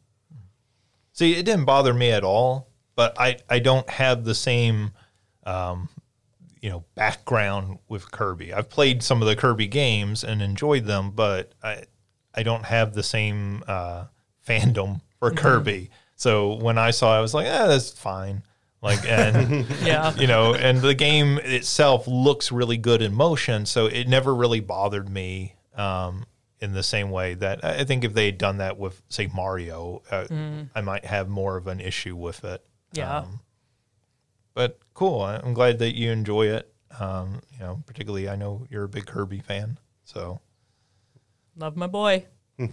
See, 1.13 1.33
it 1.35 1.43
didn't 1.43 1.65
bother 1.65 1.93
me 1.93 2.11
at 2.11 2.23
all, 2.23 2.66
but 2.97 3.17
I, 3.17 3.37
I 3.49 3.59
don't 3.59 3.89
have 3.89 4.25
the 4.25 4.35
same, 4.35 4.91
um, 5.45 5.87
you 6.61 6.69
know, 6.69 6.83
background 6.95 7.77
with 7.87 8.11
Kirby. 8.11 8.53
I've 8.53 8.69
played 8.69 9.01
some 9.03 9.21
of 9.21 9.27
the 9.29 9.35
Kirby 9.37 9.67
games 9.67 10.25
and 10.25 10.41
enjoyed 10.41 10.83
them, 10.85 11.11
but 11.11 11.53
I 11.63 11.83
I 12.33 12.43
don't 12.43 12.65
have 12.65 12.93
the 12.93 13.03
same 13.03 13.63
uh, 13.67 14.05
fandom 14.45 15.01
for 15.19 15.31
Kirby. 15.31 15.89
So 16.15 16.55
when 16.55 16.77
I 16.77 16.91
saw, 16.91 17.15
it, 17.15 17.19
I 17.19 17.21
was 17.21 17.33
like, 17.33 17.45
eh, 17.47 17.67
that's 17.67 17.91
fine. 17.91 18.43
Like 18.81 19.07
and 19.07 19.65
Yeah. 19.83 20.13
you 20.15 20.27
know, 20.27 20.53
and 20.53 20.79
the 20.81 20.93
game 20.93 21.37
itself 21.43 22.07
looks 22.07 22.51
really 22.51 22.77
good 22.77 23.01
in 23.01 23.13
motion, 23.13 23.65
so 23.65 23.85
it 23.85 24.07
never 24.07 24.33
really 24.35 24.59
bothered 24.59 25.09
me 25.09 25.55
um, 25.75 26.25
in 26.59 26.73
the 26.73 26.83
same 26.83 27.11
way 27.11 27.35
that 27.35 27.63
I 27.63 27.83
think 27.85 28.03
if 28.03 28.13
they 28.13 28.25
had 28.25 28.37
done 28.39 28.57
that 28.57 28.77
with, 28.79 29.01
say, 29.09 29.29
Mario, 29.33 30.01
uh, 30.09 30.25
I 30.75 30.81
might 30.81 31.05
have 31.05 31.27
more 31.29 31.57
of 31.57 31.67
an 31.67 31.79
issue 31.79 32.15
with 32.15 32.43
it. 32.43 32.63
Yeah. 32.97 33.19
Um, 33.19 33.39
but 34.53 34.79
cool. 34.93 35.21
I'm 35.21 35.53
glad 35.53 35.79
that 35.79 35.95
you 35.95 36.11
enjoy 36.11 36.47
it. 36.47 36.73
Um, 36.99 37.41
you 37.53 37.59
know, 37.59 37.83
particularly, 37.85 38.27
I 38.27 38.35
know 38.35 38.65
you're 38.69 38.85
a 38.85 38.89
big 38.89 39.05
Kirby 39.05 39.39
fan, 39.39 39.77
so. 40.03 40.41
Love 41.55 41.75
my 41.75 41.87
boy. 41.87 42.25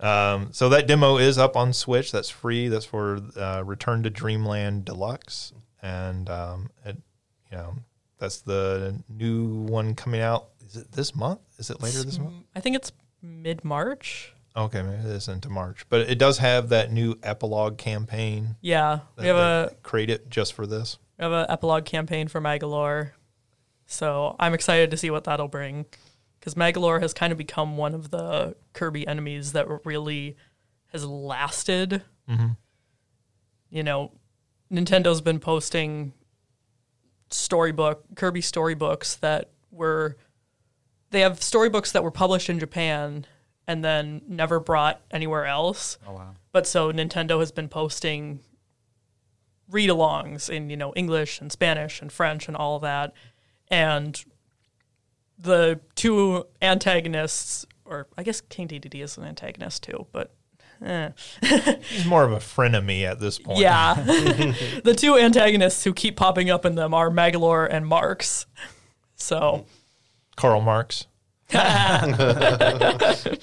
Um, 0.00 0.50
so 0.52 0.68
that 0.68 0.86
demo 0.86 1.16
is 1.18 1.38
up 1.38 1.56
on 1.56 1.72
Switch. 1.72 2.12
That's 2.12 2.30
free. 2.30 2.68
That's 2.68 2.84
for 2.84 3.20
uh, 3.36 3.62
Return 3.64 4.02
to 4.04 4.10
Dreamland 4.10 4.84
Deluxe, 4.84 5.52
and 5.82 6.30
um, 6.30 6.70
it, 6.84 6.96
you 7.50 7.58
know 7.58 7.74
that's 8.18 8.40
the 8.40 9.02
new 9.08 9.64
one 9.64 9.94
coming 9.94 10.20
out. 10.20 10.50
Is 10.64 10.76
it 10.76 10.92
this 10.92 11.16
month? 11.16 11.40
Is 11.58 11.70
it 11.70 11.82
later 11.82 12.02
this 12.04 12.18
month? 12.18 12.44
I 12.54 12.60
think 12.60 12.76
it's 12.76 12.92
mid 13.22 13.64
March. 13.64 14.34
Okay, 14.58 14.82
maybe 14.82 14.98
it 14.98 15.06
is 15.06 15.28
into 15.28 15.48
March, 15.48 15.86
but 15.88 16.00
it 16.10 16.18
does 16.18 16.38
have 16.38 16.68
that 16.70 16.90
new 16.90 17.14
epilogue 17.22 17.78
campaign. 17.78 18.56
Yeah, 18.60 19.00
we 19.16 19.26
have 19.26 19.36
a 19.36 19.76
create 19.84 20.10
it 20.10 20.28
just 20.28 20.52
for 20.52 20.66
this. 20.66 20.98
we 21.16 21.22
have 21.22 21.32
an 21.32 21.46
epilogue 21.48 21.84
campaign 21.84 22.26
for 22.26 22.40
Magolor, 22.40 23.12
so 23.86 24.34
I'm 24.40 24.54
excited 24.54 24.90
to 24.90 24.96
see 24.96 25.10
what 25.10 25.24
that'll 25.24 25.46
bring. 25.46 25.86
Because 26.40 26.54
Magolor 26.54 27.00
has 27.00 27.14
kind 27.14 27.30
of 27.30 27.38
become 27.38 27.76
one 27.76 27.94
of 27.94 28.10
the 28.10 28.56
Kirby 28.72 29.06
enemies 29.06 29.52
that 29.52 29.66
really 29.84 30.36
has 30.92 31.04
lasted. 31.04 32.02
Mm-hmm. 32.28 32.48
You 33.70 33.82
know, 33.84 34.12
Nintendo's 34.72 35.20
been 35.20 35.38
posting 35.38 36.12
storybook 37.30 38.04
Kirby 38.16 38.40
storybooks 38.40 39.16
that 39.16 39.50
were 39.70 40.16
they 41.10 41.20
have 41.20 41.42
storybooks 41.42 41.92
that 41.92 42.02
were 42.02 42.10
published 42.10 42.50
in 42.50 42.58
Japan 42.58 43.26
and 43.68 43.84
then 43.84 44.22
never 44.26 44.58
brought 44.58 45.02
anywhere 45.10 45.44
else. 45.44 45.98
Oh 46.08 46.14
wow. 46.14 46.34
But 46.50 46.66
so 46.66 46.90
Nintendo 46.90 47.38
has 47.38 47.52
been 47.52 47.68
posting 47.68 48.40
read-alongs 49.70 50.48
in 50.48 50.70
you 50.70 50.76
know 50.76 50.92
English 50.96 51.40
and 51.40 51.52
Spanish 51.52 52.00
and 52.00 52.10
French 52.10 52.48
and 52.48 52.56
all 52.56 52.76
of 52.76 52.82
that, 52.82 53.12
and 53.68 54.24
the 55.38 55.78
two 55.94 56.46
antagonists, 56.62 57.66
or 57.84 58.08
I 58.16 58.22
guess 58.22 58.40
King 58.40 58.68
Dedede 58.68 59.02
is 59.02 59.18
an 59.18 59.24
antagonist 59.24 59.82
too, 59.82 60.06
but 60.10 60.34
eh. 60.82 61.10
He's 61.90 62.06
more 62.06 62.24
of 62.24 62.32
a 62.32 62.38
frenemy 62.38 63.04
at 63.04 63.20
this 63.20 63.38
point. 63.38 63.58
yeah, 63.58 63.94
the 64.84 64.94
two 64.96 65.16
antagonists 65.16 65.84
who 65.84 65.92
keep 65.92 66.16
popping 66.16 66.48
up 66.48 66.64
in 66.64 66.74
them 66.74 66.94
are 66.94 67.10
Magolor 67.10 67.68
and 67.70 67.86
Marx. 67.86 68.46
So 69.14 69.66
Karl 70.36 70.62
Marx. 70.62 71.06
it 71.50 73.40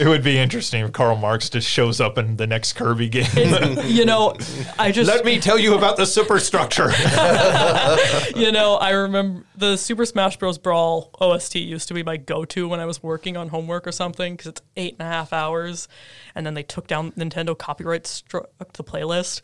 would 0.00 0.24
be 0.24 0.36
interesting 0.36 0.84
if 0.84 0.92
Karl 0.92 1.16
Marx 1.16 1.48
just 1.48 1.68
shows 1.68 2.00
up 2.00 2.18
in 2.18 2.36
the 2.36 2.46
next 2.46 2.72
Kirby 2.72 3.08
game. 3.08 3.78
you 3.84 4.04
know, 4.04 4.34
I 4.80 4.90
just 4.90 5.08
Let 5.08 5.24
me 5.24 5.38
tell 5.38 5.56
you 5.56 5.74
about 5.74 5.96
the 5.96 6.06
superstructure. 6.06 6.90
you 8.36 8.50
know, 8.50 8.74
I 8.74 8.90
remember 8.90 9.44
the 9.56 9.76
Super 9.76 10.04
Smash 10.04 10.38
Bros. 10.38 10.58
Brawl 10.58 11.10
OST 11.20 11.54
used 11.54 11.86
to 11.86 11.94
be 11.94 12.02
my 12.02 12.16
go-to 12.16 12.68
when 12.68 12.80
I 12.80 12.86
was 12.86 13.00
working 13.00 13.36
on 13.36 13.50
homework 13.50 13.86
or 13.86 13.92
something 13.92 14.34
because 14.34 14.48
it's 14.48 14.62
eight 14.76 14.94
and 14.98 15.02
a 15.02 15.10
half 15.10 15.32
hours, 15.32 15.86
and 16.34 16.44
then 16.44 16.54
they 16.54 16.64
took 16.64 16.88
down 16.88 17.12
Nintendo 17.12 17.56
copyright 17.56 18.08
struck 18.08 18.48
the 18.72 18.82
playlist. 18.82 19.40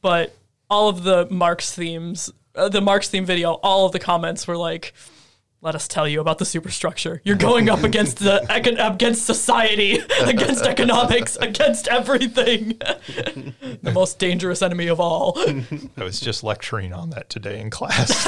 But 0.00 0.34
all 0.68 0.88
of 0.88 1.04
the 1.04 1.28
Marx 1.30 1.72
themes, 1.72 2.32
uh, 2.56 2.68
the 2.68 2.80
Marx 2.80 3.08
theme 3.08 3.24
video, 3.24 3.52
all 3.62 3.86
of 3.86 3.92
the 3.92 4.00
comments 4.00 4.48
were 4.48 4.56
like. 4.56 4.92
Let 5.64 5.76
us 5.76 5.86
tell 5.86 6.08
you 6.08 6.20
about 6.20 6.38
the 6.38 6.44
superstructure. 6.44 7.22
You're 7.24 7.36
going 7.36 7.70
up 7.70 7.84
against 7.84 8.18
the 8.18 8.44
against 8.52 9.24
society, 9.24 10.00
against 10.24 10.66
economics, 10.66 11.36
against 11.36 11.86
everything. 11.86 12.78
the 13.82 13.92
most 13.94 14.18
dangerous 14.18 14.60
enemy 14.60 14.88
of 14.88 14.98
all. 14.98 15.38
I 15.38 16.02
was 16.02 16.18
just 16.18 16.42
lecturing 16.42 16.92
on 16.92 17.10
that 17.10 17.30
today 17.30 17.60
in 17.60 17.70
class. 17.70 18.26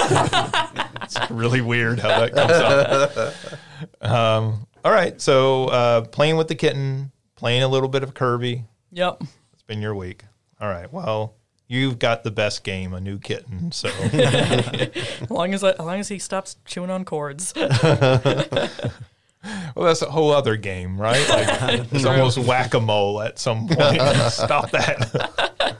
it's 1.03 1.31
really 1.33 1.61
weird 1.61 1.99
how 1.99 2.21
that 2.21 2.35
comes 2.35 2.53
up. 4.01 4.11
Um, 4.13 4.69
all 4.85 4.93
right, 4.93 5.21
so 5.21 5.65
uh, 5.67 6.03
playing 6.03 6.37
with 6.37 6.47
the 6.47 6.55
kitten, 6.55 7.11
playing 7.35 7.65
a 7.65 7.69
little 7.69 7.89
bit 7.89 8.05
of 8.05 8.15
Kirby. 8.15 8.63
Yep. 8.93 9.25
It's 9.53 9.63
been 9.63 9.83
your 9.83 9.97
week. 9.97 10.23
All 10.61 10.69
right, 10.69 10.93
well, 10.93 11.35
you've 11.75 11.99
got 11.99 12.23
the 12.23 12.31
best 12.31 12.65
game, 12.65 12.95
a 12.95 13.01
new 13.01 13.19
kitten. 13.19 13.73
So 13.73 13.89
As 13.89 15.31
long 15.31 15.53
as 15.55 15.65
as 15.65 15.79
long 15.79 16.01
as 16.01 16.09
he 16.09 16.19
stops 16.19 16.57
chewing 16.65 16.91
on 16.91 17.05
cords. 17.05 17.53
well, 17.57 17.71
that's 19.77 20.03
a 20.03 20.11
whole 20.11 20.31
other 20.33 20.57
game, 20.57 21.01
right? 21.01 21.29
Like 21.29 21.87
it's 21.93 22.05
almost 22.05 22.39
whack 22.39 22.75
a 22.75 22.81
mole 22.81 23.21
at 23.21 23.39
some 23.39 23.69
point. 23.69 24.01
Stop 24.31 24.71
that. 24.71 25.77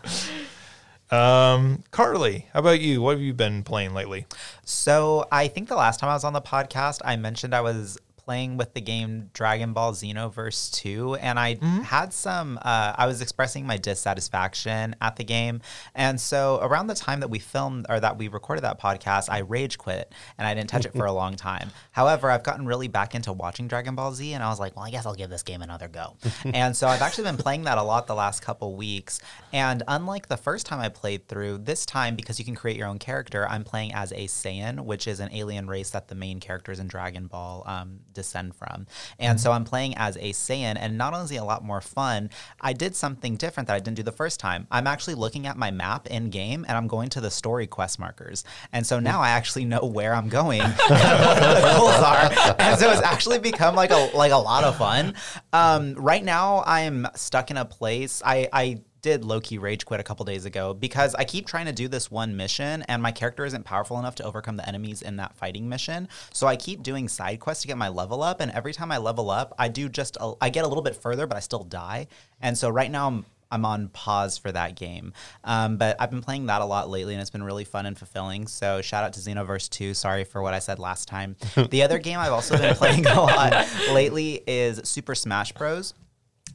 um, 1.11 1.85
Carli, 1.93 2.47
how 2.53 2.61
about 2.61 2.81
you? 2.81 3.01
What 3.01 3.13
have 3.13 3.23
you 3.23 3.33
been 3.33 3.63
playing 3.63 3.95
lately? 3.95 4.27
So 4.65 5.27
I 5.31 5.49
think 5.49 5.69
the 5.69 5.77
last 5.77 6.01
time 6.01 6.11
I 6.11 6.15
was 6.15 6.25
on 6.25 6.33
the 6.33 6.43
podcast, 6.43 7.01
I 7.05 7.17
mentioned 7.17 7.55
I 7.55 7.61
was 7.61 7.99
playing 8.25 8.57
with 8.57 8.75
the 8.75 8.81
game 8.81 9.31
Dragon 9.33 9.73
Ball 9.73 9.93
Xenoverse 9.93 10.73
2, 10.73 11.17
and 11.17 11.39
I 11.39 11.59
had 11.85 12.13
some, 12.13 12.59
uh, 12.63 12.95
I 12.97 13.07
was 13.07 13.21
expressing 13.21 13.67
my 13.67 13.77
dissatisfaction 13.77 14.97
at 15.01 15.17
the 15.17 15.25
game. 15.25 15.61
And 15.95 16.21
so 16.21 16.59
around 16.63 16.87
the 16.87 16.95
time 16.95 17.21
that 17.21 17.29
we 17.29 17.39
filmed 17.39 17.87
or 17.89 18.01
that 18.01 18.19
we 18.19 18.29
recorded 18.29 18.63
that 18.63 18.81
podcast, 18.81 19.29
I 19.31 19.39
rage 19.39 19.79
quit 19.79 20.13
and 20.39 20.47
I 20.47 20.55
didn't 20.55 20.71
touch 20.71 20.87
it 20.87 20.93
for 20.93 21.07
a 21.07 21.13
long 21.23 21.37
time. 21.37 21.71
However, 21.93 22.31
I've 22.31 22.43
gotten 22.43 22.67
really 22.67 22.89
back 22.89 23.15
into 23.15 23.33
watching 23.33 23.69
Dragon 23.69 23.95
Ball 23.95 24.13
Z, 24.13 24.33
and 24.33 24.43
I 24.43 24.49
was 24.49 24.61
like, 24.61 24.77
well, 24.77 24.85
I 24.85 24.91
guess 24.91 25.07
I'll 25.07 25.15
give 25.15 25.31
this 25.31 25.43
game 25.43 25.63
another 25.63 25.89
go. 25.89 26.17
and 26.45 26.77
so 26.77 26.89
I've 26.89 27.03
actually 27.03 27.25
been 27.25 27.37
playing 27.37 27.65
that 27.65 27.79
a 27.79 27.83
lot 27.83 28.07
the 28.07 28.15
last 28.15 28.41
couple 28.41 28.77
weeks. 28.77 29.21
And 29.53 29.83
unlike 29.89 30.29
the 30.29 30.37
first 30.37 30.67
time 30.67 30.81
I 30.81 30.89
played 30.89 31.29
through, 31.29 31.59
this 31.59 31.85
time, 31.87 32.17
because 32.17 32.39
you 32.39 32.45
can 32.45 32.55
create 32.55 32.77
your 32.77 32.89
own 32.89 32.99
character, 32.99 33.47
I'm 33.49 33.65
playing 33.65 33.93
as 33.93 34.13
a 34.13 34.27
Saiyan, 34.27 34.81
which 34.85 35.07
is 35.07 35.21
an 35.21 35.33
alien 35.33 35.67
race 35.67 35.91
that 35.91 36.09
the 36.09 36.15
main 36.15 36.41
characters 36.41 36.79
in 36.79 36.87
Dragon 36.87 37.27
Ball 37.27 37.63
um, 37.67 38.01
descend 38.15 38.55
from. 38.55 38.87
And 39.19 39.41
so 39.41 39.53
I'm 39.53 39.65
playing 39.65 39.97
as 39.97 40.17
a 40.17 40.33
Saiyan, 40.33 40.77
and 40.79 40.97
not 40.97 41.13
only 41.13 41.25
is 41.25 41.31
it 41.33 41.37
a 41.37 41.45
lot 41.45 41.65
more 41.65 41.81
fun, 41.81 42.31
I 42.61 42.73
did 42.73 42.97
something 42.97 43.37
different 43.37 43.67
that 43.67 43.75
I 43.75 43.81
didn't 43.81 43.97
do 43.97 44.03
the 44.03 44.13
first 44.13 44.41
time. 44.41 44.67
I'm 44.71 44.87
actually 44.87 45.15
looking 45.15 45.47
at 45.47 45.57
my 45.57 45.71
map 45.71 46.07
in 46.07 46.31
game, 46.31 46.65
and 46.69 46.77
I'm 46.77 46.87
going 46.87 47.09
to 47.11 47.21
the 47.21 47.31
story 47.31 47.67
quest 47.67 47.99
markers. 47.99 48.45
And 48.73 48.87
so 48.87 49.01
now 49.01 49.21
I 49.21 49.31
actually 49.31 49.65
know 49.65 49.81
where 49.81 50.15
I'm 50.15 50.29
going, 50.29 50.61
what 50.63 50.79
the 50.79 51.75
goals 51.77 51.95
are, 51.95 52.55
and 52.59 52.79
so 52.79 52.91
it's 52.91 53.03
actually 53.03 53.39
become 53.39 53.75
like 53.75 53.91
a 53.91 54.11
like 54.15 54.33
a 54.33 54.37
lot 54.37 54.65
of 54.65 54.77
fun. 54.77 55.15
Um, 55.53 55.95
right 55.95 56.25
now, 56.25 56.63
I'm 56.67 57.07
stuck 57.15 57.51
in 57.51 57.57
a 57.57 57.65
place. 57.65 58.23
I 58.25 58.49
I 58.53 58.81
did 59.05 59.23
low 59.23 59.39
key 59.39 59.59
rage 59.59 59.85
quit 59.85 60.01
a 60.01 60.03
couple 60.03 60.25
days 60.25 60.47
ago 60.47 60.73
because 60.73 61.15
I 61.15 61.25
keep 61.25 61.47
trying 61.47 61.67
to 61.67 61.73
do 61.73 61.89
this 61.89 62.11
one 62.11 62.39
mission 62.39 62.83
and 62.89 63.03
my 63.03 63.13
character 63.13 63.45
isn't 63.45 63.65
powerful 63.65 63.99
enough 63.99 64.15
to 64.15 64.25
overcome 64.25 64.57
the 64.57 64.67
enemies 64.67 65.03
in 65.03 65.17
that 65.17 65.37
fighting 65.37 65.69
mission. 65.69 66.09
So 66.33 66.47
I 66.47 66.57
keep 66.57 66.83
doing 66.83 67.09
side 67.09 67.39
quests 67.39 67.63
to 67.63 67.69
get 67.69 67.77
my 67.77 67.91
level 67.91 68.23
up, 68.23 68.41
and 68.41 68.51
every 68.53 68.73
time 68.73 68.91
I 68.91 68.97
level 68.97 69.29
up, 69.29 69.53
I 69.59 69.69
do 69.69 69.91
just 69.91 70.17
a, 70.21 70.33
I 70.41 70.49
get 70.49 70.65
a 70.65 70.69
little 70.69 70.83
bit 70.83 70.97
further, 70.97 71.27
but 71.27 71.37
I 71.37 71.41
still 71.41 71.65
die. 71.65 72.07
And 72.41 72.57
so 72.57 72.71
right 72.71 72.91
now 72.91 73.09
I'm 73.09 73.27
I'm 73.51 73.67
on 73.67 73.89
pause 73.89 74.39
for 74.39 74.51
that 74.51 74.75
game. 74.75 75.13
Um, 75.45 75.77
but 75.77 75.97
I've 76.01 76.11
been 76.11 76.23
playing 76.23 76.47
that 76.47 76.63
a 76.63 76.65
lot 76.65 76.89
lately, 76.89 77.13
and 77.13 77.21
it's 77.21 77.31
been 77.31 77.43
really 77.43 77.65
fun 77.65 77.85
and 77.85 77.97
fulfilling. 77.97 78.49
So 78.49 78.81
shout 78.81 79.05
out 79.05 79.13
to 79.13 79.21
Xenoverse 79.21 79.69
2. 79.69 79.95
Sorry 79.95 80.25
for 80.25 80.43
what 80.43 80.55
I 80.55 80.59
said 80.59 80.79
last 80.79 81.07
time. 81.07 81.37
the 81.71 81.83
other 81.83 81.99
game 81.99 82.19
I've 82.19 82.33
also 82.33 82.57
been 82.57 82.75
playing 82.75 83.07
a 83.07 83.21
lot 83.21 83.69
lately 83.93 84.43
is 84.47 84.81
Super 84.85 85.15
Smash 85.15 85.53
Bros. 85.53 85.95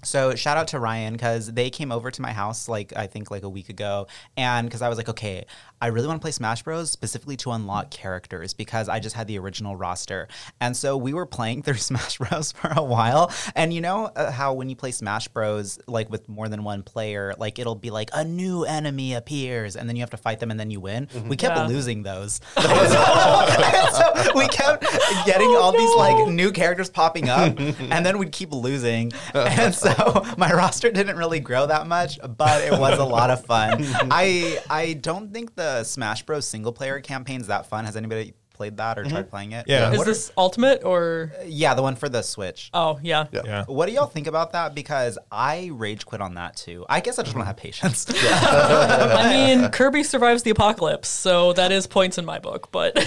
So 0.03 0.33
shout 0.35 0.57
out 0.57 0.69
to 0.69 0.79
Ryan 0.79 1.13
because 1.13 1.51
they 1.51 1.69
came 1.69 1.91
over 1.91 2.09
to 2.09 2.21
my 2.21 2.31
house 2.31 2.69
like 2.69 2.93
I 2.95 3.07
think 3.07 3.29
like 3.31 3.43
a 3.43 3.49
week 3.49 3.69
ago, 3.69 4.07
and 4.37 4.65
because 4.67 4.81
I 4.81 4.87
was 4.89 4.97
like, 4.97 5.09
okay, 5.09 5.45
I 5.81 5.87
really 5.87 6.07
want 6.07 6.19
to 6.19 6.23
play 6.23 6.31
Smash 6.31 6.63
Bros. 6.63 6.89
specifically 6.91 7.35
to 7.37 7.51
unlock 7.51 7.89
characters 7.91 8.53
because 8.53 8.87
I 8.89 8.99
just 8.99 9.15
had 9.15 9.27
the 9.27 9.37
original 9.39 9.75
roster, 9.75 10.27
and 10.61 10.75
so 10.75 10.95
we 10.95 11.13
were 11.13 11.25
playing 11.25 11.61
through 11.63 11.75
Smash 11.75 12.17
Bros. 12.17 12.51
for 12.53 12.71
a 12.75 12.83
while. 12.83 13.31
And 13.55 13.73
you 13.73 13.81
know 13.81 14.05
uh, 14.15 14.31
how 14.31 14.53
when 14.53 14.69
you 14.69 14.75
play 14.77 14.91
Smash 14.91 15.27
Bros. 15.27 15.79
like 15.87 16.09
with 16.09 16.29
more 16.29 16.47
than 16.47 16.63
one 16.63 16.81
player, 16.83 17.33
like 17.37 17.59
it'll 17.59 17.75
be 17.75 17.89
like 17.89 18.09
a 18.13 18.23
new 18.23 18.63
enemy 18.63 19.13
appears, 19.15 19.75
and 19.75 19.89
then 19.89 19.95
you 19.97 20.01
have 20.01 20.11
to 20.11 20.17
fight 20.17 20.39
them, 20.39 20.49
and 20.51 20.59
then 20.59 20.71
you 20.71 20.79
win. 20.79 21.09
We 21.27 21.35
kept 21.35 21.57
Yeah. 21.57 21.67
losing 21.67 22.03
those, 22.03 22.39
so 22.55 24.31
we 24.35 24.47
kept 24.47 24.85
getting 25.25 25.49
all 25.55 25.71
these 25.71 25.93
like 25.95 26.27
new 26.29 26.51
characters 26.51 26.89
popping 26.89 27.29
up, 27.29 27.59
and 27.59 28.05
then 28.05 28.17
we'd 28.17 28.31
keep 28.31 28.51
losing. 28.53 29.11
And 29.33 29.73
so 29.75 29.88
my 30.37 30.51
roster 30.51 30.91
didn't 30.91 31.17
really 31.17 31.39
grow 31.39 31.65
that 31.67 31.87
much, 31.87 32.19
but 32.37 32.61
it 32.63 32.71
was 32.71 32.99
a 32.99 33.05
lot 33.05 33.29
of 33.29 33.45
fun. 33.45 33.79
I 34.11 34.59
I 34.69 34.93
don't 34.93 35.33
think 35.33 35.55
the 35.55 35.83
Smash 35.83 36.23
Bros. 36.23 36.45
single 36.45 36.71
player 36.71 36.99
campaign's 36.99 37.47
that 37.47 37.67
fun. 37.67 37.85
Has 37.85 37.95
anybody 37.95 38.33
played 38.59 38.75
that 38.75 38.99
or 38.99 39.03
tried 39.03 39.21
mm-hmm. 39.21 39.29
playing 39.29 39.51
it? 39.53 39.65
Yeah. 39.69 39.89
Is 39.91 39.97
What 39.97 40.05
are- 40.05 40.11
this 40.11 40.33
ultimate 40.37 40.83
or? 40.83 41.31
Uh, 41.39 41.43
yeah, 41.45 41.73
the 41.75 41.81
one 41.81 41.95
for 41.95 42.09
the 42.09 42.21
Switch. 42.21 42.69
Oh 42.73 42.99
yeah. 43.01 43.27
Yeah. 43.31 43.63
What 43.67 43.85
do 43.85 43.93
y'all 43.93 44.05
think 44.05 44.27
about 44.27 44.51
that? 44.51 44.75
Because 44.75 45.17
I 45.31 45.69
rage 45.71 46.05
quit 46.05 46.19
on 46.19 46.33
that 46.33 46.57
too. 46.57 46.85
I 46.89 46.99
guess 46.99 47.17
I 47.17 47.23
just 47.23 47.33
don't 47.33 47.45
have 47.45 47.55
patience. 47.55 48.05
I 48.19 49.29
mean, 49.31 49.69
Kirby 49.69 50.03
survives 50.03 50.43
the 50.43 50.49
apocalypse, 50.49 51.07
so 51.07 51.53
that 51.53 51.71
is 51.71 51.87
points 51.87 52.17
in 52.17 52.25
my 52.25 52.37
book. 52.37 52.69
But 52.71 52.97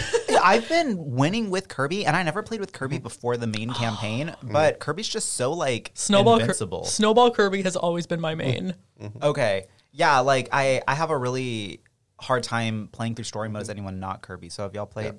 I've 0.43 0.67
been 0.71 0.97
winning 1.13 1.51
with 1.51 1.69
Kirby, 1.69 2.07
and 2.07 2.17
I 2.17 2.23
never 2.23 2.43
played 2.43 2.61
with 2.61 2.73
Kirby 2.73 2.97
mm-hmm. 2.97 3.03
before 3.03 3.37
the 3.37 3.47
main 3.47 3.71
campaign. 3.75 4.29
Mm-hmm. 4.29 4.53
But 4.53 4.81
Kirby's 4.81 5.09
just 5.09 5.35
so 5.35 5.53
like 5.53 5.91
Snowball, 5.93 6.39
Kir- 6.39 6.45
invincible. 6.45 6.85
Snowball 6.85 7.31
Kirby 7.31 7.61
has 7.63 7.77
always 7.77 8.07
been 8.07 8.21
my 8.21 8.35
main. 8.35 8.75
Okay. 9.23 9.67
Yeah, 9.93 10.21
like 10.21 10.49
I 10.51 10.81
I 10.89 10.95
have 10.95 11.11
a 11.11 11.19
really 11.19 11.83
hard 12.23 12.43
time 12.43 12.89
playing 12.93 13.17
through 13.17 13.25
story 13.25 13.49
mode 13.51 13.63
as 13.63 13.69
anyone 13.69 14.01
not 14.01 14.23
Kirby. 14.23 14.49
So 14.49 14.63
have 14.63 14.75
y'all 14.75 14.87
played? 14.87 15.15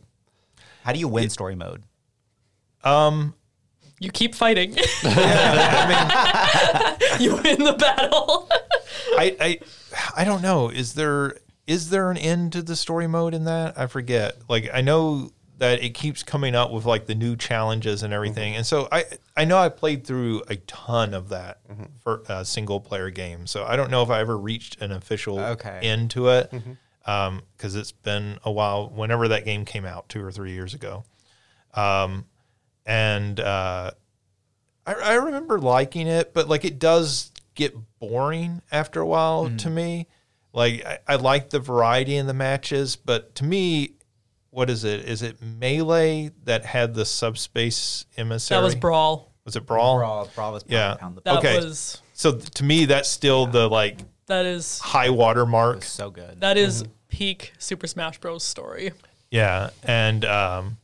How 0.84 0.92
do 0.92 1.00
you 1.00 1.08
win 1.08 1.30
story 1.30 1.56
mode? 1.56 1.84
Um, 2.84 3.34
you 4.00 4.12
keep 4.12 4.36
fighting. 4.36 4.72
you 4.76 4.78
win 7.36 7.64
the 7.64 7.76
battle. 7.78 8.50
I, 9.18 9.36
I 9.40 9.60
I 10.18 10.24
don't 10.26 10.42
know. 10.42 10.70
Is 10.70 10.94
there 10.94 11.38
is 11.68 11.90
there 11.90 12.12
an 12.12 12.18
end 12.18 12.52
to 12.54 12.62
the 12.62 12.76
story 12.76 13.08
mode 13.08 13.34
in 13.34 13.46
that? 13.46 13.80
I 13.80 13.88
forget. 13.88 14.38
Like 14.50 14.70
I 14.74 14.82
know 14.82 15.32
that 15.60 15.82
it 15.82 15.92
keeps 15.92 16.24
coming 16.24 16.56
up 16.56 16.72
with 16.72 16.86
like 16.86 17.06
the 17.06 17.16
new 17.16 17.38
challenges 17.38 18.04
and 18.04 18.14
everything. 18.14 18.52
Mm-hmm. 18.52 18.58
And 18.58 18.66
so 18.66 18.90
I 18.92 19.06
I 19.38 19.46
know 19.46 19.58
I 19.58 19.70
played 19.70 20.06
through 20.06 20.44
a 20.50 20.58
ton 20.58 21.14
of 21.14 21.30
that 21.30 21.66
mm-hmm. 21.70 21.84
for 22.02 22.24
a 22.28 22.44
single 22.44 22.82
player 22.82 23.10
game. 23.10 23.48
So 23.48 23.64
I 23.64 23.78
don't 23.78 23.90
know 23.90 24.04
if 24.04 24.10
I 24.10 24.20
ever 24.20 24.38
reached 24.38 24.82
an 24.82 24.92
official 24.92 25.40
Okay. 25.40 25.80
end 25.82 26.12
to 26.12 26.28
it. 26.30 26.52
Mm-hmm. 26.52 26.74
Um, 27.06 27.42
cuz 27.58 27.76
it's 27.76 27.92
been 27.92 28.40
a 28.44 28.52
while 28.52 28.90
whenever 28.90 29.28
that 29.28 29.44
game 29.46 29.66
came 29.66 29.86
out 29.86 30.08
2 30.10 30.24
or 30.24 30.32
3 30.32 30.52
years 30.54 30.74
ago. 30.74 31.04
Um 31.74 32.26
and 32.86 33.40
uh 33.40 33.92
I, 34.86 34.94
I 34.94 35.14
remember 35.16 35.60
liking 35.60 36.08
it, 36.08 36.34
but 36.34 36.48
like 36.50 36.66
it 36.66 36.78
does 36.80 37.32
get 37.56 37.74
boring 38.00 38.62
after 38.72 39.00
a 39.02 39.06
while 39.08 39.50
to 39.58 39.70
me. 39.70 40.08
Like 40.54 40.86
I, 40.86 41.00
I 41.08 41.16
like 41.16 41.50
the 41.50 41.60
variety 41.60 42.16
in 42.16 42.28
the 42.28 42.34
matches, 42.34 42.96
but 42.96 43.34
to 43.36 43.44
me, 43.44 43.94
what 44.50 44.70
is 44.70 44.84
it? 44.84 45.06
Is 45.06 45.22
it 45.24 45.42
melee 45.42 46.32
that 46.44 46.66
had 46.66 46.94
the 46.94 47.06
subspace 47.06 48.06
emissary? 48.18 48.60
That 48.62 48.66
was 48.66 48.76
Brawl. 48.76 49.32
Was 49.46 49.56
it 49.56 49.66
brawl? 49.66 49.98
Brawl, 49.98 50.30
Brawl 50.36 50.54
was 50.54 50.64
Yeah. 50.68 50.96
pound 50.96 51.18
the 51.18 51.22
That 51.22 51.40
Okay. 51.40 51.56
was 51.58 52.02
So 52.14 52.34
th- 52.34 52.50
to 52.52 52.64
me, 52.64 52.86
that's 52.86 53.10
still 53.10 53.46
the 53.48 53.68
like 53.70 54.00
that 54.34 54.46
is 54.46 54.80
high 54.80 55.10
water 55.10 55.46
mark. 55.46 55.84
so 55.84 56.10
good. 56.10 56.42
that 56.42 56.58
is 56.58 56.84
peak 57.08 57.54
Super 57.60 57.88
Smash 57.88 58.18
Bros. 58.20 58.44
story. 58.44 58.92
Yeah, 59.32 59.70
and 59.84 60.26
um, 60.26 60.78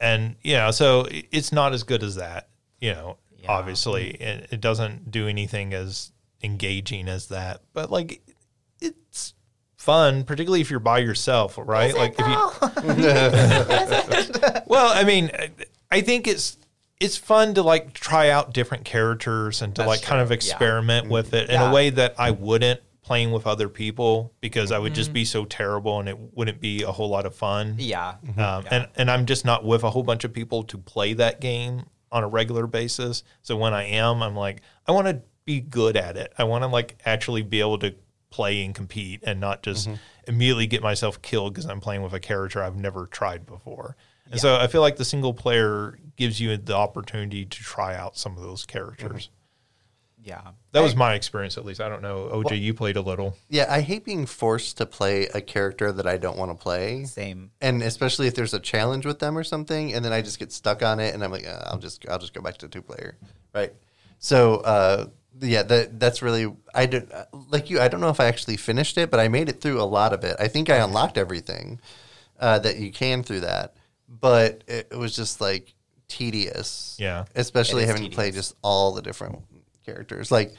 and 0.00 0.36
yeah, 0.42 0.70
so 0.70 1.06
it's 1.10 1.52
not 1.52 1.72
as 1.72 1.82
good 1.82 2.02
as 2.02 2.16
that. 2.16 2.48
You 2.80 2.92
know, 2.92 3.16
Yeah. 3.42 3.50
obviously, 3.52 4.10
it, 4.10 4.48
it 4.52 4.60
doesn't 4.60 5.10
do 5.10 5.28
anything 5.28 5.72
as 5.74 6.12
engaging 6.42 7.08
as 7.08 7.28
that. 7.28 7.60
But 7.72 7.90
like, 7.90 8.20
it's 8.80 9.34
fun, 9.76 10.24
particularly 10.24 10.60
if 10.60 10.70
you're 10.70 10.80
by 10.80 10.98
yourself, 10.98 11.56
right? 11.58 11.94
like 11.94 12.14
if 12.18 12.26
you. 12.26 12.34
well, 14.66 14.92
I 14.94 15.04
mean, 15.04 15.30
I- 15.34 15.50
I 15.88 16.00
think 16.00 16.26
it's 16.26 16.56
it's 17.00 17.16
fun 17.16 17.54
to 17.54 17.62
like 17.62 17.92
try 17.92 18.30
out 18.30 18.54
different 18.54 18.84
characters 18.84 19.62
and 19.62 19.74
to 19.76 19.82
That's 19.82 19.88
like 19.88 20.02
kind 20.02 20.20
of 20.20 20.28
true, 20.28 20.34
yeah. 20.34 20.36
experiment 20.36 21.04
mm-hmm. 21.04 21.12
with 21.12 21.34
it 21.34 21.48
in 21.48 21.54
Yeah. 21.54 21.70
a 21.70 21.74
way 21.74 21.90
that 21.90 22.14
I 22.18 22.30
wouldn't 22.30 22.80
playing 23.02 23.30
with 23.30 23.46
other 23.46 23.68
people 23.68 24.32
because 24.40 24.72
I 24.72 24.80
would 24.80 24.92
just 24.92 25.12
be 25.12 25.22
mm-hmm. 25.22 25.26
so 25.26 25.44
terrible 25.44 26.00
and 26.00 26.08
it 26.08 26.18
wouldn't 26.34 26.60
be 26.60 26.82
a 26.82 26.90
whole 26.90 27.08
lot 27.08 27.24
of 27.24 27.36
fun. 27.36 27.76
yeah. 27.78 28.08
Um, 28.08 28.34
mm-hmm. 28.34 28.74
and 28.74 28.88
and 28.96 29.10
I'm 29.10 29.26
just 29.26 29.44
not 29.44 29.64
with 29.64 29.84
a 29.84 29.90
whole 29.90 30.02
bunch 30.02 30.24
of 30.24 30.32
people 30.32 30.64
to 30.64 30.78
play 30.78 31.12
that 31.14 31.40
game 31.40 31.84
on 32.10 32.24
a 32.24 32.28
regular 32.28 32.66
basis. 32.66 33.22
So 33.42 33.56
when 33.56 33.74
I 33.74 33.84
am, 33.84 34.22
I'm 34.22 34.34
like, 34.34 34.62
I 34.86 34.92
want 34.92 35.06
to 35.06 35.22
be 35.44 35.60
good 35.60 35.96
at 35.96 36.16
it. 36.16 36.32
I 36.36 36.44
want 36.44 36.64
to 36.64 36.68
like 36.68 36.96
actually 37.04 37.42
be 37.42 37.60
able 37.60 37.78
to 37.78 37.94
play 38.30 38.64
and 38.64 38.74
compete 38.74 39.20
and 39.22 39.38
not 39.38 39.62
just 39.62 39.88
immediately 40.26 40.66
get 40.66 40.82
myself 40.82 41.22
killed 41.22 41.54
because 41.54 41.66
I'm 41.66 41.80
playing 41.80 42.02
with 42.02 42.12
a 42.12 42.20
character 42.20 42.62
I've 42.62 42.76
never 42.76 43.06
tried 43.06 43.46
before. 43.46 43.96
And 44.30 44.40
so 44.40 44.56
I 44.56 44.66
feel 44.66 44.80
like 44.80 44.96
the 44.96 45.04
single 45.04 45.32
player 45.32 45.98
gives 46.16 46.40
you 46.40 46.56
the 46.56 46.74
opportunity 46.74 47.44
to 47.44 47.62
try 47.62 47.94
out 47.94 48.16
some 48.16 48.36
of 48.36 48.42
those 48.42 48.64
characters. 48.64 49.30
Yeah. 50.26 50.40
That 50.72 50.82
was 50.82 50.96
my 50.96 51.14
experience, 51.14 51.56
at 51.56 51.64
least. 51.64 51.80
I 51.80 51.88
don't 51.88 52.02
know. 52.02 52.28
OJ, 52.32 52.60
you 52.60 52.74
played 52.74 52.96
a 52.96 53.00
little. 53.00 53.36
Yeah, 53.48 53.66
I 53.68 53.80
hate 53.80 54.04
being 54.04 54.26
forced 54.26 54.76
to 54.78 54.84
play 54.84 55.28
a 55.28 55.40
character 55.40 55.92
that 55.92 56.06
I 56.06 56.16
don't 56.16 56.36
want 56.36 56.50
to 56.50 56.56
play. 56.60 57.04
Same. 57.04 57.52
And 57.60 57.80
especially 57.80 58.26
if 58.26 58.34
there's 58.34 58.52
a 58.52 58.58
challenge 58.58 59.06
with 59.06 59.20
them 59.20 59.38
or 59.38 59.44
something, 59.44 59.94
and 59.94 60.04
then 60.04 60.12
I 60.12 60.22
just 60.22 60.40
get 60.40 60.50
stuck 60.50 60.82
on 60.82 60.98
it, 60.98 61.14
and 61.14 61.22
I'm 61.22 61.30
like, 61.30 61.46
uh, 61.46 61.62
I'll 61.66 61.78
just 61.78 62.08
I'll 62.08 62.18
just 62.18 62.34
go 62.34 62.42
back 62.42 62.56
to 62.58 62.68
two 62.68 62.82
player, 62.82 63.16
right? 63.54 63.72
So 64.18 64.56
uh, 64.56 65.06
yeah, 65.40 65.62
that 65.62 66.00
that's 66.00 66.22
really 66.22 66.52
I 66.74 66.86
did 66.86 67.12
uh, 67.12 67.26
like 67.48 67.70
you. 67.70 67.78
I 67.80 67.86
don't 67.86 68.00
know 68.00 68.10
if 68.10 68.18
I 68.18 68.26
actually 68.26 68.56
finished 68.56 68.98
it, 68.98 69.12
but 69.12 69.20
I 69.20 69.28
made 69.28 69.48
it 69.48 69.60
through 69.60 69.80
a 69.80 69.84
lot 69.84 70.12
of 70.12 70.24
it. 70.24 70.34
I 70.40 70.48
think 70.48 70.68
I 70.68 70.78
unlocked 70.78 71.18
everything 71.18 71.80
uh, 72.40 72.58
that 72.58 72.78
you 72.78 72.90
can 72.90 73.22
through 73.22 73.40
that, 73.40 73.76
but 74.08 74.64
it, 74.66 74.88
it 74.90 74.98
was 74.98 75.14
just 75.14 75.40
like 75.40 75.72
tedious. 76.08 76.96
Yeah. 76.98 77.24
especially 77.34 77.82
It 77.82 77.86
is 77.86 77.90
having 77.90 78.10
to 78.10 78.14
play 78.14 78.30
just 78.30 78.54
all 78.62 78.92
the 78.92 79.02
different 79.02 79.40
characters. 79.84 80.30
Like 80.30 80.54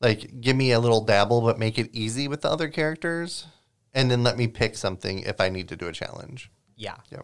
like 0.00 0.40
give 0.40 0.56
me 0.56 0.72
a 0.72 0.80
little 0.80 1.04
dabble, 1.04 1.42
but 1.42 1.58
make 1.58 1.78
it 1.78 1.90
easy 1.92 2.28
with 2.28 2.40
the 2.42 2.50
other 2.50 2.68
characters, 2.68 3.46
and 3.92 4.10
then 4.10 4.22
let 4.22 4.38
me 4.38 4.46
pick 4.48 4.76
something 4.76 5.20
if 5.20 5.40
I 5.40 5.48
need 5.48 5.68
to 5.68 5.76
do 5.76 5.88
a 5.88 5.92
challenge. 5.92 6.50
Yeah. 6.76 6.96
Yeah. 7.10 7.22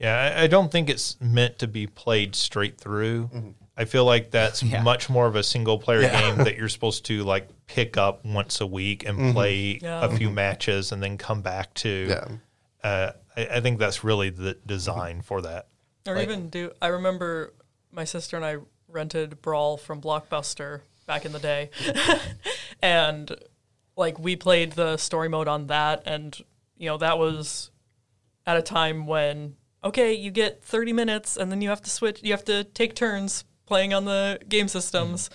Yeah, 0.00 0.34
I, 0.36 0.44
I 0.44 0.46
don't 0.46 0.72
think 0.72 0.88
it's 0.88 1.20
meant 1.20 1.58
to 1.58 1.68
be 1.68 1.86
played 1.86 2.34
straight 2.34 2.80
through. 2.80 3.28
Mm-hmm. 3.28 3.50
I 3.76 3.84
feel 3.84 4.04
like 4.04 4.30
that's 4.30 4.62
Yeah. 4.62 4.82
much 4.82 5.10
more 5.10 5.26
of 5.26 5.36
a 5.36 5.42
single 5.42 5.78
player 5.78 6.00
Yeah. 6.02 6.20
game 6.20 6.44
that 6.44 6.56
you're 6.56 6.70
supposed 6.70 7.04
to 7.06 7.22
like 7.22 7.48
pick 7.66 7.96
up 7.96 8.24
once 8.24 8.60
a 8.60 8.66
week 8.66 9.06
and 9.06 9.18
mm-hmm. 9.18 9.32
play 9.32 9.78
Yeah. 9.80 10.04
a 10.04 10.08
few 10.16 10.28
mm-hmm. 10.28 10.36
matches 10.36 10.92
and 10.92 11.02
then 11.02 11.18
come 11.18 11.42
back 11.42 11.74
to. 11.74 12.06
Yeah. 12.08 12.28
Uh, 12.82 13.12
I, 13.36 13.46
I 13.56 13.60
think 13.60 13.78
that's 13.78 14.02
really 14.02 14.30
the 14.30 14.54
design 14.66 15.20
for 15.20 15.42
that. 15.42 15.68
Or 16.10 16.20
even 16.20 16.48
do 16.48 16.72
I 16.80 16.88
remember 16.88 17.54
my 17.92 18.04
sister 18.04 18.36
and 18.36 18.44
I 18.44 18.56
rented 18.88 19.40
Brawl 19.42 19.76
from 19.76 20.00
Blockbuster 20.00 20.82
back 21.06 21.24
in 21.24 21.32
the 21.32 21.38
day. 21.38 21.70
and 22.82 23.34
like 23.96 24.18
we 24.18 24.36
played 24.36 24.72
the 24.72 24.96
story 24.96 25.28
mode 25.28 25.48
on 25.48 25.66
that 25.68 26.02
and 26.06 26.38
you 26.76 26.86
know 26.88 26.96
that 26.98 27.18
was 27.18 27.70
at 28.46 28.56
a 28.56 28.62
time 28.62 29.06
when 29.06 29.56
okay, 29.82 30.12
you 30.12 30.30
get 30.30 30.62
30 30.62 30.92
minutes 30.92 31.36
and 31.36 31.50
then 31.50 31.60
you 31.62 31.68
have 31.68 31.82
to 31.82 31.90
switch 31.90 32.20
you 32.22 32.32
have 32.32 32.44
to 32.44 32.64
take 32.64 32.94
turns 32.94 33.44
playing 33.66 33.94
on 33.94 34.04
the 34.04 34.38
game 34.48 34.68
systems. 34.68 35.28
Mm-hmm. 35.28 35.34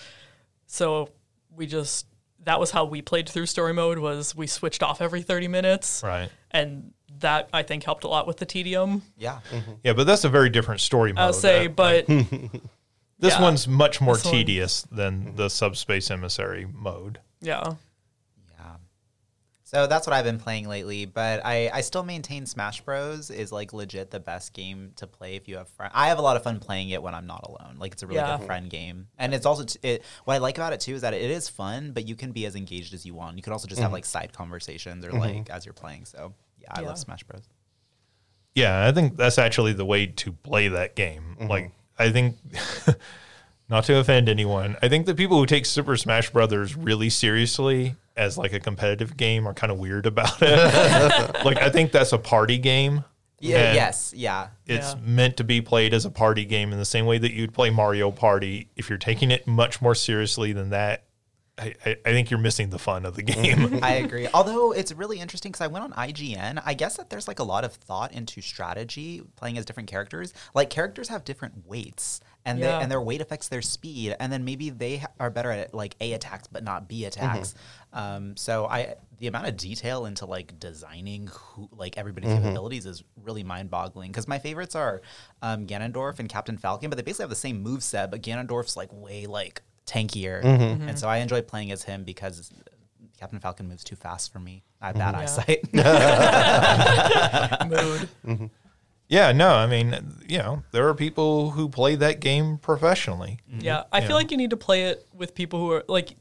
So 0.68 1.10
we 1.56 1.68
just 1.68 2.08
that 2.44 2.60
was 2.60 2.72
how 2.72 2.86
we 2.86 3.02
played 3.02 3.28
through 3.28 3.48
story 3.48 3.74
mode 3.74 3.98
was 3.98 4.36
we 4.36 4.48
switched 4.48 4.84
off 4.84 5.02
every 5.02 5.24
30 5.24 5.48
minutes 5.48 6.02
Right. 6.04 6.30
and 6.52 6.94
that 7.26 7.50
I 7.52 7.64
think 7.64 7.84
helped 7.84 8.04
a 8.04 8.08
lot 8.08 8.28
with 8.28 8.38
the 8.38 8.46
tedium. 8.46 9.02
Yeah. 9.18 9.40
Mm-hmm. 9.52 9.72
Yeah, 9.84 9.94
but 9.94 10.06
that's 10.08 10.24
a 10.24 10.30
very 10.30 10.50
different 10.50 10.80
story 10.82 11.12
mode. 11.12 11.20
I'll 11.22 11.34
say, 11.34 11.66
Uh, 11.66 11.70
but 11.70 12.08
this 13.20 13.34
yeah. 13.34 13.42
one's 13.42 13.68
much 13.68 14.00
more 14.00 14.16
This 14.16 14.26
one- 14.26 14.34
tedious 14.34 14.84
than 14.92 15.22
mm-hmm. 15.22 15.36
the 15.36 15.50
subspace 15.50 16.10
emissary 16.12 16.68
mode. 16.72 17.20
Yeah. 17.42 17.74
Yeah. 18.58 18.76
So 19.64 19.88
that's 19.88 20.06
what 20.06 20.14
I've 20.14 20.24
been 20.24 20.38
playing 20.40 20.68
lately, 20.70 21.06
but 21.06 21.44
I, 21.44 21.70
I 21.74 21.82
still 21.82 22.04
maintain 22.04 22.46
Smash 22.46 22.82
Bros 22.82 23.32
is 23.32 23.52
like 23.52 23.74
legit 23.74 24.12
the 24.12 24.20
best 24.20 24.54
game 24.54 24.92
to 24.98 25.08
play 25.08 25.36
if 25.36 25.48
you 25.48 25.58
have 25.58 25.68
friends. 25.70 25.92
I 25.96 26.08
have 26.10 26.20
a 26.20 26.22
lot 26.22 26.38
of 26.38 26.44
fun 26.44 26.60
playing 26.60 26.90
it 26.92 27.02
when 27.02 27.16
I'm 27.16 27.26
not 27.26 27.44
alone. 27.48 27.78
Like 27.80 27.94
it's 27.94 28.04
a 28.04 28.08
really 28.08 28.18
Yeah. 28.20 28.28
good 28.28 28.38
mm-hmm. 28.38 28.46
friend 28.46 28.70
game, 28.70 29.08
and 29.18 29.34
it's 29.34 29.46
also 29.48 29.64
t- 29.66 29.80
it. 29.82 30.04
What 30.26 30.36
I 30.36 30.38
like 30.38 30.58
about 30.58 30.74
it 30.74 30.80
too 30.82 30.94
is 30.94 31.02
that 31.02 31.16
it 31.16 31.32
is 31.32 31.50
fun, 31.50 31.92
but 31.92 32.08
you 32.08 32.16
can 32.16 32.32
be 32.32 32.46
as 32.46 32.56
engaged 32.56 32.94
as 32.94 33.06
you 33.06 33.16
want. 33.16 33.36
You 33.38 33.42
can 33.44 33.54
also 33.54 33.68
just 33.68 33.82
have 33.82 33.92
like 33.92 34.06
side 34.06 34.32
conversations 34.34 35.04
or 35.04 35.12
like 35.12 35.50
as 35.50 35.66
you're 35.66 35.74
playing. 35.74 36.06
So 36.06 36.20
yeah, 36.20 36.45
I 36.70 36.82
Yeah. 36.82 36.88
love 36.88 36.98
Smash 37.00 37.24
Bros. 37.24 37.44
Yeah, 38.54 38.88
I 38.88 38.92
think 38.92 39.18
that's 39.18 39.38
actually 39.38 39.74
the 39.74 39.86
way 39.86 40.06
to 40.08 40.32
play 40.32 40.70
that 40.70 40.96
game. 40.96 41.36
Mm-hmm. 41.40 41.48
Like, 41.50 41.72
I 42.00 42.10
think, 42.12 42.38
not 43.70 43.84
to 43.86 43.98
offend 43.98 44.30
anyone, 44.30 44.78
I 44.82 44.88
think 44.90 45.06
the 45.06 45.16
people 45.16 45.38
who 45.38 45.46
take 45.46 45.66
Super 45.66 45.98
Smash 45.98 46.30
Brothers 46.30 46.76
really 46.76 47.10
seriously 47.10 47.96
as 48.16 48.38
like 48.38 48.54
a 48.54 48.60
competitive 48.60 49.18
game 49.18 49.46
are 49.48 49.54
kind 49.54 49.72
of 49.72 49.80
weird 49.80 50.06
about 50.06 50.38
it. 50.42 51.36
like, 51.46 51.58
I 51.62 51.70
think 51.70 51.92
that's 51.92 52.14
a 52.14 52.18
party 52.18 52.58
game. 52.58 53.04
Yeah. 53.42 53.74
Yes. 53.74 54.14
Yeah. 54.16 54.48
It's 54.66 54.94
Yeah. 54.94 55.00
meant 55.04 55.38
to 55.38 55.44
be 55.44 55.60
played 55.62 55.94
as 55.94 56.06
a 56.06 56.10
party 56.12 56.46
game 56.46 56.72
in 56.72 56.78
the 56.80 56.86
same 56.86 57.06
way 57.06 57.18
that 57.18 57.34
you'd 57.34 57.54
play 57.54 57.70
Mario 57.70 58.10
Party. 58.12 58.70
If 58.78 58.88
you're 58.90 58.98
taking 58.98 59.32
it 59.32 59.46
much 59.46 59.82
more 59.82 59.94
seriously 59.96 60.54
than 60.54 60.70
that, 60.70 61.04
I, 61.58 61.74
I, 61.86 61.96
I 62.06 62.12
think 62.12 62.30
you're 62.30 62.40
missing 62.40 62.70
the 62.70 62.78
fun 62.80 63.06
of 63.06 63.16
the 63.16 63.24
game. 63.24 63.80
I 63.84 63.94
agree. 63.94 64.28
Although 64.34 64.74
it's 64.74 64.92
really 64.92 65.20
interesting 65.22 65.52
because 65.54 65.64
I 65.64 65.68
went 65.68 65.86
on 65.86 65.94
IGN. 65.94 66.62
I 66.66 66.74
guess 66.74 66.98
that 66.98 67.10
there's 67.10 67.28
like 67.30 67.40
a 67.40 67.44
lot 67.44 67.64
of 67.64 67.74
thought 67.74 68.12
into 68.12 68.42
strategy 68.42 69.22
playing 69.38 69.58
as 69.58 69.64
different 69.64 69.88
characters. 69.90 70.34
Like 70.54 70.70
characters 70.70 71.08
have 71.08 71.24
different 71.24 71.66
weights, 71.66 72.20
and 72.44 72.60
Yeah. 72.60 72.78
they, 72.78 72.84
and 72.84 72.92
their 72.92 73.00
weight 73.02 73.22
affects 73.22 73.48
their 73.48 73.62
speed. 73.62 74.16
And 74.20 74.34
then 74.34 74.44
maybe 74.44 74.70
they 74.70 74.98
ha- 74.98 75.08
are 75.18 75.30
better 75.30 75.50
at 75.50 75.74
like 75.74 75.96
A 76.02 76.12
attacks 76.14 76.48
but 76.48 76.64
not 76.64 76.90
B 76.90 77.06
attacks. 77.06 77.56
Um, 77.94 78.36
so 78.36 78.66
I 78.66 78.96
the 79.20 79.28
amount 79.28 79.48
of 79.48 79.56
detail 79.56 80.06
into 80.08 80.26
like 80.26 80.60
designing 80.60 81.28
who 81.32 81.70
like 81.72 81.98
everybody's 81.98 82.34
capabilities 82.34 82.86
is 82.86 83.02
really 83.24 83.44
mind 83.46 83.70
boggling. 83.72 84.12
Because 84.12 84.28
my 84.28 84.40
favorites 84.40 84.76
are 84.76 85.02
um, 85.42 85.66
Ganondorf 85.68 86.20
and 86.20 86.28
Captain 86.28 86.58
Falcon, 86.58 86.90
but 86.90 86.98
they 86.98 87.02
basically 87.04 87.24
have 87.24 87.30
the 87.30 87.36
same 87.38 87.62
move 87.64 87.82
set. 87.82 88.12
But 88.12 88.22
Ganondorf's 88.22 88.76
like 88.76 88.90
way 88.92 89.26
like 89.26 89.62
tankier, 89.86 90.42
mm-hmm. 90.44 90.62
and 90.62 90.82
mm-hmm. 90.82 90.96
so 90.96 91.08
I 91.08 91.18
enjoy 91.18 91.42
playing 91.42 91.72
as 91.72 91.84
him 91.84 92.04
because 92.04 92.52
Captain 93.20 93.40
Falcon 93.40 93.68
moves 93.68 93.84
too 93.84 93.96
fast 93.96 94.32
for 94.32 94.40
me. 94.40 94.64
I 94.82 94.88
have 94.88 94.96
bad 94.96 95.16
mm-hmm. 95.16 95.24
eyesight. 95.24 95.74
Mood. 98.28 98.50
yeah, 99.08 99.32
no, 99.32 99.50
I 99.50 99.68
mean, 99.68 99.96
you 100.28 100.38
know, 100.40 100.64
there 100.72 100.88
are 100.88 100.94
people 100.94 101.52
who 101.52 101.70
play 101.70 101.96
that 101.96 102.20
game 102.20 102.58
professionally. 102.58 103.40
Yeah, 103.60 103.84
I 103.92 104.02
feel 104.02 104.16
like 104.16 104.32
you 104.32 104.38
need 104.38 104.50
to 104.52 104.58
play 104.58 104.84
it 104.86 105.08
with 105.14 105.34
people 105.34 105.60
who 105.60 105.72
are 105.72 105.84
like, 105.88 106.16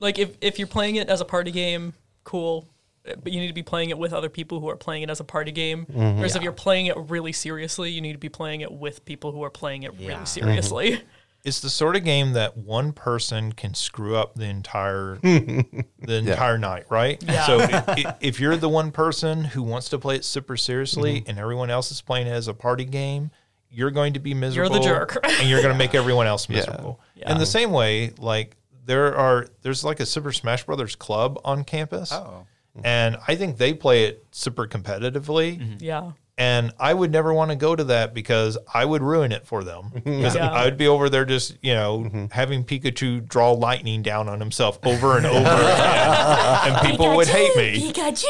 like 0.00 0.18
if 0.18 0.36
if 0.40 0.58
you're 0.58 0.68
playing 0.68 0.96
it 0.96 1.08
as 1.08 1.20
a 1.20 1.24
party 1.24 1.50
game, 1.50 1.94
cool. 2.24 2.68
But 3.04 3.32
you 3.32 3.40
need 3.40 3.48
to 3.48 3.52
be 3.52 3.64
playing 3.64 3.90
it 3.90 3.98
with 3.98 4.12
other 4.12 4.28
people 4.28 4.60
who 4.60 4.68
are 4.68 4.76
playing 4.76 5.02
it 5.02 5.10
as 5.10 5.18
a 5.18 5.24
party 5.24 5.50
game. 5.50 5.86
Whereas 5.88 6.36
if 6.36 6.42
you're 6.42 6.52
playing 6.52 6.86
it 6.86 6.96
really 6.96 7.32
seriously, 7.32 7.90
you 7.90 8.00
need 8.00 8.12
to 8.12 8.18
be 8.18 8.28
playing 8.28 8.60
it 8.60 8.70
with 8.70 9.04
people 9.04 9.32
who 9.32 9.42
are 9.42 9.50
playing 9.50 9.82
it 9.82 9.94
Yeah. 9.98 10.10
really 10.10 10.26
seriously. 10.26 11.02
It's 11.44 11.58
the 11.60 11.70
sort 11.70 11.96
of 11.96 12.04
game 12.04 12.34
that 12.34 12.56
one 12.56 12.92
person 12.92 13.52
can 13.52 13.74
screw 13.74 14.14
up 14.16 14.34
the 14.36 14.44
entire 14.44 15.16
the 15.22 15.74
entire 16.06 16.56
night, 16.58 16.84
right? 16.88 17.22
Yeah. 17.22 17.46
So 17.46 17.58
i- 17.60 17.84
i- 17.88 18.14
if 18.20 18.38
you're 18.40 18.56
the 18.56 18.68
one 18.68 18.92
person 18.92 19.44
who 19.44 19.62
wants 19.62 19.88
to 19.90 19.98
play 19.98 20.16
it 20.16 20.24
super 20.24 20.56
seriously 20.56 21.20
Mm-hmm. 21.20 21.30
and 21.30 21.38
everyone 21.38 21.70
else 21.70 21.90
is 21.90 22.00
playing 22.00 22.26
it 22.28 22.30
as 22.30 22.46
a 22.48 22.54
party 22.54 22.84
game, 22.84 23.30
you're 23.70 23.90
going 23.90 24.12
to 24.12 24.20
be 24.20 24.34
miserable. 24.34 24.76
You're 24.84 25.00
the 25.00 25.06
jerk. 25.14 25.18
and 25.40 25.48
you're 25.48 25.62
going 25.62 25.74
to 25.74 25.78
make 25.78 25.94
everyone 25.94 26.26
else 26.26 26.48
miserable. 26.48 27.00
Yeah. 27.16 27.32
In 27.32 27.38
the 27.38 27.46
same 27.46 27.72
way, 27.72 28.12
like 28.18 28.56
there 28.84 29.16
are 29.16 29.46
there's 29.62 29.82
like 29.84 29.98
a 30.00 30.06
Super 30.06 30.30
Smash 30.32 30.64
Brothers 30.64 30.94
club 30.94 31.40
on 31.44 31.64
campus. 31.64 32.12
Oh. 32.12 32.46
And 32.84 33.18
I 33.28 33.34
think 33.34 33.58
they 33.58 33.74
play 33.74 34.04
it 34.04 34.24
super 34.30 34.66
competitively. 34.66 35.76
yeah. 35.82 36.12
And 36.42 36.72
I 36.80 36.92
would 36.92 37.12
never 37.12 37.32
want 37.32 37.50
to 37.52 37.56
go 37.56 37.76
to 37.76 37.84
that 37.84 38.14
because 38.14 38.58
I 38.74 38.84
would 38.84 39.00
ruin 39.02 39.30
it 39.30 39.46
for 39.46 39.62
them. 39.62 39.90
'Cause 40.04 40.34
Yeah. 40.40 40.50
I 40.50 40.64
would 40.64 40.76
be 40.76 40.88
over 40.88 41.08
there 41.08 41.24
just, 41.24 41.56
you 41.62 41.72
know, 41.74 42.28
having 42.32 42.64
Pikachu 42.64 43.26
draw 43.28 43.52
lightning 43.52 44.02
down 44.02 44.28
on 44.28 44.40
himself 44.40 44.78
over 44.84 45.16
and 45.18 45.24
over 45.26 45.38
again. 45.62 46.72
And 46.74 46.86
people 46.90 47.14
would 47.14 47.28
hate 47.28 47.54
me. 47.56 47.92
Pikachu, 47.92 48.26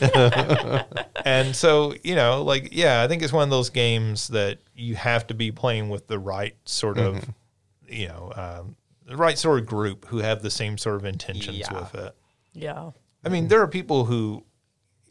Pikachu. 0.00 0.84
And 1.24 1.56
so, 1.56 1.92
you 2.04 2.14
know, 2.14 2.42
like, 2.44 2.68
yeah, 2.70 3.02
I 3.02 3.08
think 3.08 3.20
it's 3.22 3.32
one 3.32 3.42
of 3.42 3.50
those 3.50 3.68
games 3.70 4.28
that 4.28 4.58
you 4.76 4.94
have 4.94 5.26
to 5.26 5.34
be 5.34 5.50
playing 5.50 5.88
with 5.88 6.06
the 6.06 6.20
right 6.20 6.54
sort 6.66 6.98
of, 6.98 7.28
you 7.88 8.06
know, 8.06 8.32
um, 8.36 8.76
the 9.06 9.16
right 9.16 9.36
sort 9.36 9.58
of 9.58 9.66
group 9.66 10.06
who 10.06 10.18
have 10.18 10.42
the 10.42 10.50
same 10.50 10.78
sort 10.78 10.94
of 10.96 11.04
intentions 11.04 11.58
Yeah. 11.58 11.72
with 11.74 11.94
it. 11.96 12.14
yeah. 12.52 12.90
I 13.24 13.28
mean, 13.28 13.48
there 13.48 13.60
are 13.60 13.66
people 13.66 14.04
who 14.04 14.44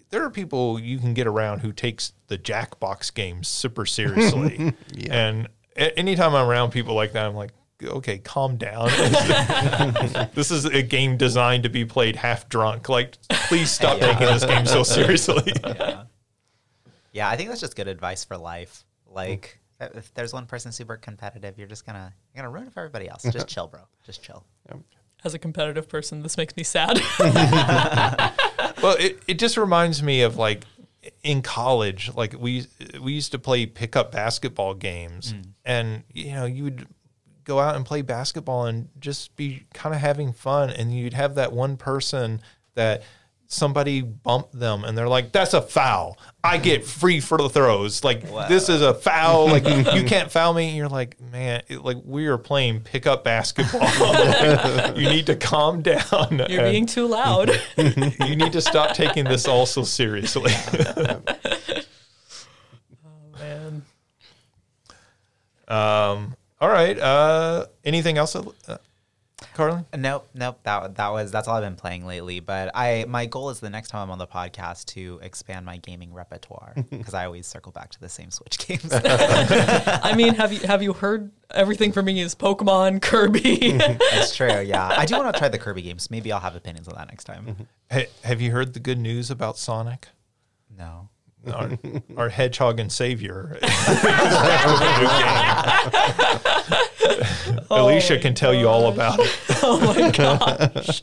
there 0.10 0.24
are 0.24 0.30
people 0.30 0.80
you 0.80 0.98
can 0.98 1.14
get 1.14 1.28
around 1.28 1.60
who 1.60 1.72
takes 1.72 2.14
the 2.28 2.38
Jackbox 2.38 3.14
games 3.14 3.48
super 3.48 3.86
seriously. 3.86 4.74
And 5.10 5.50
a- 5.76 5.98
anytime 5.98 6.34
I'm 6.34 6.48
around 6.48 6.72
people 6.72 6.96
like 6.96 7.14
that, 7.14 7.26
I'm 7.26 7.36
like, 7.36 7.52
okay, 7.84 8.18
calm 8.18 8.58
down. 8.58 8.88
this 10.34 10.52
is 10.52 10.66
a 10.66 10.82
game 10.82 11.18
designed 11.18 11.64
to 11.64 11.70
be 11.70 11.86
played 11.86 12.16
half 12.16 12.48
drunk. 12.50 12.90
Like, 12.90 13.18
please 13.30 13.72
stop 13.72 14.00
taking 14.00 14.28
this 14.28 14.46
game 14.46 14.66
so 14.66 14.84
seriously. 14.84 15.54
Yeah, 17.12 17.30
I 17.30 17.36
think 17.36 17.50
that's 17.50 17.62
just 17.62 17.76
good 17.76 17.88
advice 17.88 18.24
for 18.24 18.38
life. 18.38 18.86
Like, 19.10 19.60
mm-hmm. 19.82 19.98
if 19.98 20.14
there's 20.14 20.34
one 20.34 20.46
person 20.46 20.72
super 20.72 20.98
competitive, 20.98 21.58
you're 21.58 21.68
just 21.68 21.86
gonna 21.86 22.14
you're 22.34 22.44
gonna 22.44 22.54
ruin 22.54 22.68
it 22.68 22.74
for 22.74 22.80
everybody 22.82 23.10
else. 23.10 23.24
Just 23.24 23.48
chill, 23.48 23.68
bro. 23.68 23.82
Just 24.06 24.24
chill. 24.24 24.44
As 25.24 25.34
a 25.34 25.40
competitive 25.40 25.90
person, 25.90 26.22
this 26.22 26.38
makes 26.38 26.56
me 26.56 26.64
sad. 26.64 27.02
Well, 28.86 28.98
it, 29.00 29.20
it 29.28 29.40
just 29.40 29.58
reminds 29.58 30.04
me 30.04 30.22
of 30.22 30.38
like 30.38 30.64
in 31.24 31.42
college, 31.42 32.12
like 32.16 32.36
we 32.40 32.68
we 33.02 33.14
used 33.14 33.32
to 33.32 33.40
play 33.40 33.66
pickup 33.66 34.12
basketball 34.12 34.76
games, 34.76 35.34
mm. 35.34 35.44
and 35.66 36.04
you 36.14 36.34
know 36.34 36.46
you 36.46 36.64
would 36.66 36.88
go 37.44 37.60
out 37.60 37.76
and 37.76 37.84
play 37.84 38.04
basketball 38.04 38.66
and 38.66 38.90
just 39.00 39.36
be 39.36 39.64
kind 39.74 39.96
of 39.96 40.02
having 40.02 40.34
fun, 40.34 40.70
and 40.70 40.96
you'd 40.96 41.14
have 41.14 41.34
that 41.34 41.52
one 41.52 41.78
person 41.78 42.42
that 42.76 43.02
somebody 43.48 44.02
bumped 44.02 44.58
them 44.58 44.84
and 44.84 44.98
they're 44.98 45.08
like 45.08 45.32
that's 45.32 45.54
a 45.54 45.62
foul 45.62 46.18
i 46.44 46.58
get 46.58 46.84
free 46.84 47.20
for 47.20 47.38
the 47.38 47.48
throws 47.50 48.04
like 48.04 48.24
this 48.48 48.70
is 48.70 48.82
a 48.82 48.94
foul 48.94 49.48
like 49.48 49.66
you 49.94 50.04
can't 50.08 50.32
foul 50.32 50.54
me 50.54 50.68
and 50.68 50.76
you're 50.78 50.90
like 50.90 51.20
man 51.32 51.62
it, 51.68 51.84
like 51.84 51.98
we 52.04 52.26
are 52.28 52.38
playing 52.38 52.80
pickup 52.82 53.24
basketball 53.24 53.82
you 54.96 55.08
need 55.10 55.26
to 55.28 55.36
calm 55.36 55.82
down 55.82 56.46
You're 56.50 56.64
being 56.64 56.86
too 56.86 57.08
loud. 57.08 57.50
you 57.78 58.36
need 58.36 58.54
to 58.54 58.62
stop 58.62 58.96
taking 58.96 59.26
this 59.26 59.48
all 59.48 59.66
so 59.66 59.84
seriously. 59.84 60.52
Oh, 63.06 63.30
man. 63.40 63.84
um, 65.68 66.36
all 66.60 66.70
right. 66.70 66.98
Uh, 66.98 67.66
anything 67.84 68.18
else, 68.18 68.36
uh, 68.36 68.78
Carli? 69.54 69.86
Uh, 69.92 69.98
nope, 69.98 70.30
nope. 70.34 70.60
That 70.64 70.96
that 70.96 71.10
was 71.10 71.32
that's 71.32 71.48
all 71.48 71.56
I've 71.56 71.64
been 71.64 71.76
playing 71.76 72.06
lately. 72.06 72.40
But 72.40 72.72
I 72.74 73.06
my 73.08 73.26
goal 73.26 73.50
is 73.50 73.60
the 73.60 73.70
next 73.70 73.90
time 73.90 74.04
I'm 74.04 74.12
on 74.12 74.18
the 74.18 74.28
podcast 74.28 74.86
to 74.94 75.20
expand 75.22 75.66
my 75.66 75.78
gaming 75.78 76.14
repertoire 76.14 76.74
because 76.90 77.14
I 77.14 77.26
always 77.26 77.46
circle 77.46 77.72
back 77.72 77.92
to 77.92 78.00
the 78.00 78.08
same 78.08 78.32
Switch 78.32 78.58
games. 78.58 78.90
I 78.94 80.14
mean, 80.16 80.36
have 80.36 80.54
you 80.54 80.60
have 80.60 80.82
you 80.82 80.94
heard 80.94 81.32
everything 81.52 81.92
for 81.92 82.02
me 82.02 82.22
is 82.22 82.34
Pokemon, 82.34 83.02
Kirby? 83.02 83.72
That's 83.78 84.36
true. 84.36 84.62
Yeah, 84.62 84.88
I 84.88 85.06
do 85.06 85.18
want 85.18 85.34
to 85.34 85.40
try 85.40 85.50
the 85.50 85.60
Kirby 85.60 85.82
games. 85.82 86.10
Maybe 86.10 86.32
I'll 86.32 86.40
have 86.40 86.56
opinions 86.56 86.88
on 86.88 86.96
that 86.96 87.10
next 87.10 87.26
time. 87.26 87.46
Mm-hmm. 87.46 87.64
Ha- 87.92 88.10
have 88.24 88.40
you 88.40 88.52
heard 88.52 88.74
the 88.74 88.80
good 88.80 89.00
news 89.00 89.30
about 89.30 89.58
Sonic? 89.58 90.08
No. 90.78 91.10
Our, 91.54 91.78
our 92.18 92.30
hedgehog 92.30 92.80
and 92.80 92.92
savior. 92.92 93.60
Alicia 97.70 98.20
can 98.20 98.34
tell 98.34 98.54
you 98.54 98.68
all 98.68 98.92
about 98.92 99.20
it. 99.20 99.40
oh 99.64 99.80
my 99.80 100.12
gosh. 100.12 101.02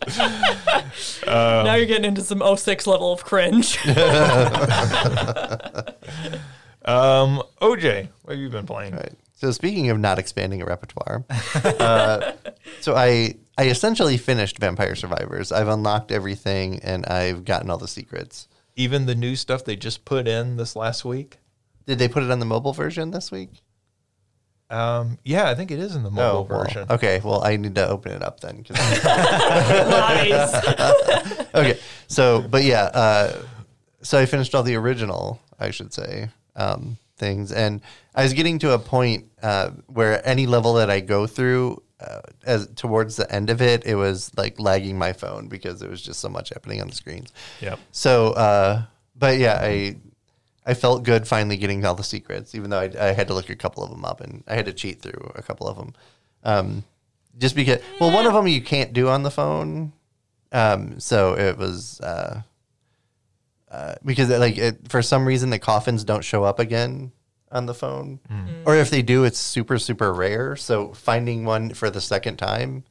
now 1.26 1.74
you're 1.74 1.86
getting 1.86 2.04
into 2.04 2.22
some 2.22 2.42
06 2.56 2.86
level 2.86 3.12
of 3.12 3.24
cringe. 3.24 3.78
Um, 6.84 7.42
OJ, 7.60 8.08
what 8.22 8.32
have 8.32 8.40
you 8.40 8.48
been 8.48 8.66
playing? 8.66 8.94
Right. 8.94 9.12
So 9.34 9.50
speaking 9.52 9.90
of 9.90 9.98
not 9.98 10.18
expanding 10.18 10.62
a 10.62 10.64
repertoire, 10.64 11.24
uh, 11.78 12.32
so 12.80 12.94
I 12.94 13.36
I 13.58 13.68
essentially 13.68 14.16
finished 14.16 14.58
Vampire 14.58 14.94
Survivors. 14.94 15.52
I've 15.52 15.68
unlocked 15.68 16.10
everything 16.10 16.80
and 16.80 17.06
I've 17.06 17.44
gotten 17.44 17.70
all 17.70 17.78
the 17.78 17.88
secrets. 17.88 18.48
Even 18.76 19.06
the 19.06 19.14
new 19.14 19.36
stuff 19.36 19.64
they 19.64 19.76
just 19.76 20.04
put 20.04 20.26
in 20.26 20.56
this 20.56 20.74
last 20.74 21.04
week? 21.04 21.38
Did 21.86 21.98
they 21.98 22.08
put 22.08 22.22
it 22.22 22.30
on 22.30 22.38
the 22.38 22.46
mobile 22.46 22.72
version 22.72 23.10
this 23.10 23.30
week? 23.30 23.61
Um, 24.72 25.18
yeah, 25.22 25.50
I 25.50 25.54
think 25.54 25.70
it 25.70 25.78
is 25.78 25.94
in 25.94 26.02
the 26.02 26.10
mobile 26.10 26.46
well, 26.46 26.64
version. 26.64 26.86
Okay, 26.88 27.20
well 27.22 27.44
I 27.44 27.56
need 27.56 27.74
to 27.74 27.86
open 27.86 28.12
it 28.12 28.22
up 28.22 28.40
then. 28.40 28.64
Lies. 28.70 30.54
okay, 31.54 31.78
so 32.08 32.40
but 32.40 32.64
yeah, 32.64 32.84
uh, 32.84 33.42
so 34.00 34.18
I 34.18 34.26
finished 34.26 34.54
all 34.54 34.62
the 34.62 34.76
original, 34.76 35.40
I 35.60 35.70
should 35.70 35.92
say, 35.92 36.30
um, 36.56 36.96
things, 37.18 37.52
and 37.52 37.82
I 38.14 38.22
was 38.22 38.32
getting 38.32 38.58
to 38.60 38.72
a 38.72 38.78
point 38.78 39.26
uh, 39.42 39.70
where 39.88 40.26
any 40.26 40.46
level 40.46 40.74
that 40.74 40.88
I 40.90 41.00
go 41.00 41.26
through, 41.26 41.82
uh, 42.00 42.20
as 42.44 42.66
towards 42.74 43.16
the 43.16 43.30
end 43.30 43.50
of 43.50 43.60
it, 43.60 43.84
it 43.84 43.94
was 43.94 44.32
like 44.38 44.58
lagging 44.58 44.96
my 44.96 45.12
phone 45.12 45.48
because 45.48 45.80
there 45.80 45.90
was 45.90 46.00
just 46.00 46.20
so 46.20 46.30
much 46.30 46.48
happening 46.48 46.80
on 46.80 46.88
the 46.88 46.94
screens. 46.94 47.30
Yeah. 47.60 47.76
So, 47.90 48.32
uh, 48.32 48.84
but 49.14 49.36
yeah, 49.38 49.58
I 49.60 49.96
I 50.64 50.74
felt 50.74 51.02
good 51.02 51.26
finally 51.26 51.56
getting 51.56 51.84
all 51.84 51.94
the 51.94 52.04
secrets, 52.04 52.54
even 52.54 52.70
though 52.70 52.78
I, 52.80 52.90
I 52.98 53.12
had 53.12 53.26
to 53.28 53.34
look 53.34 53.50
a 53.50 53.56
couple 53.56 53.82
of 53.82 53.90
them 53.90 54.04
up 54.04 54.20
and 54.20 54.44
I 54.46 54.54
had 54.54 54.66
to 54.66 54.72
cheat 54.72 55.00
through 55.02 55.32
a 55.34 55.42
couple 55.42 55.66
of 55.66 55.76
them. 55.76 55.94
Um, 56.44 56.84
just 57.38 57.54
because, 57.56 57.80
well, 57.98 58.12
one 58.12 58.26
of 58.26 58.32
them 58.34 58.46
you 58.46 58.60
can't 58.60 58.92
do 58.92 59.08
on 59.08 59.22
the 59.22 59.30
phone. 59.30 59.92
Um, 60.52 61.00
so 61.00 61.32
it 61.36 61.56
was 61.56 61.98
uh, 62.00 62.42
uh, 63.70 63.94
because 64.04 64.28
like 64.28 64.58
it, 64.58 64.88
for 64.90 65.02
some 65.02 65.26
reason 65.26 65.50
the 65.50 65.58
coffins 65.58 66.04
don't 66.04 66.22
show 66.24 66.44
up 66.44 66.58
again 66.58 67.12
on 67.50 67.66
the 67.66 67.74
phone, 67.74 68.18
or 68.66 68.76
if 68.76 68.90
they 68.90 69.02
do, 69.02 69.24
it's 69.24 69.38
super 69.38 69.78
super 69.78 70.12
rare. 70.12 70.56
So 70.56 70.92
finding 70.92 71.44
one 71.44 71.72
for 71.74 71.88
the 71.90 72.00
second 72.00 72.36
time, 72.36 72.84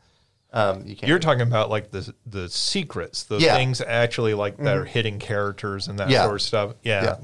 um, 0.54 0.86
you 0.86 0.96
can't. 0.96 1.08
You're 1.08 1.20
talking 1.20 1.42
about 1.44 1.70
like 1.70 1.92
the 1.92 2.14
the 2.26 2.50
secrets, 2.50 3.24
the 3.24 3.38
Yeah. 3.40 3.56
things 3.56 3.80
actually 3.82 4.34
like 4.34 4.58
that 4.58 4.76
are 4.76 4.86
hidden 4.86 5.20
characters 5.20 5.88
and 5.88 6.00
that 6.00 6.10
Yeah. 6.10 6.24
sort 6.24 6.36
of 6.36 6.42
stuff. 6.42 6.74
Yeah. 6.84 7.04
Yeah. 7.04 7.16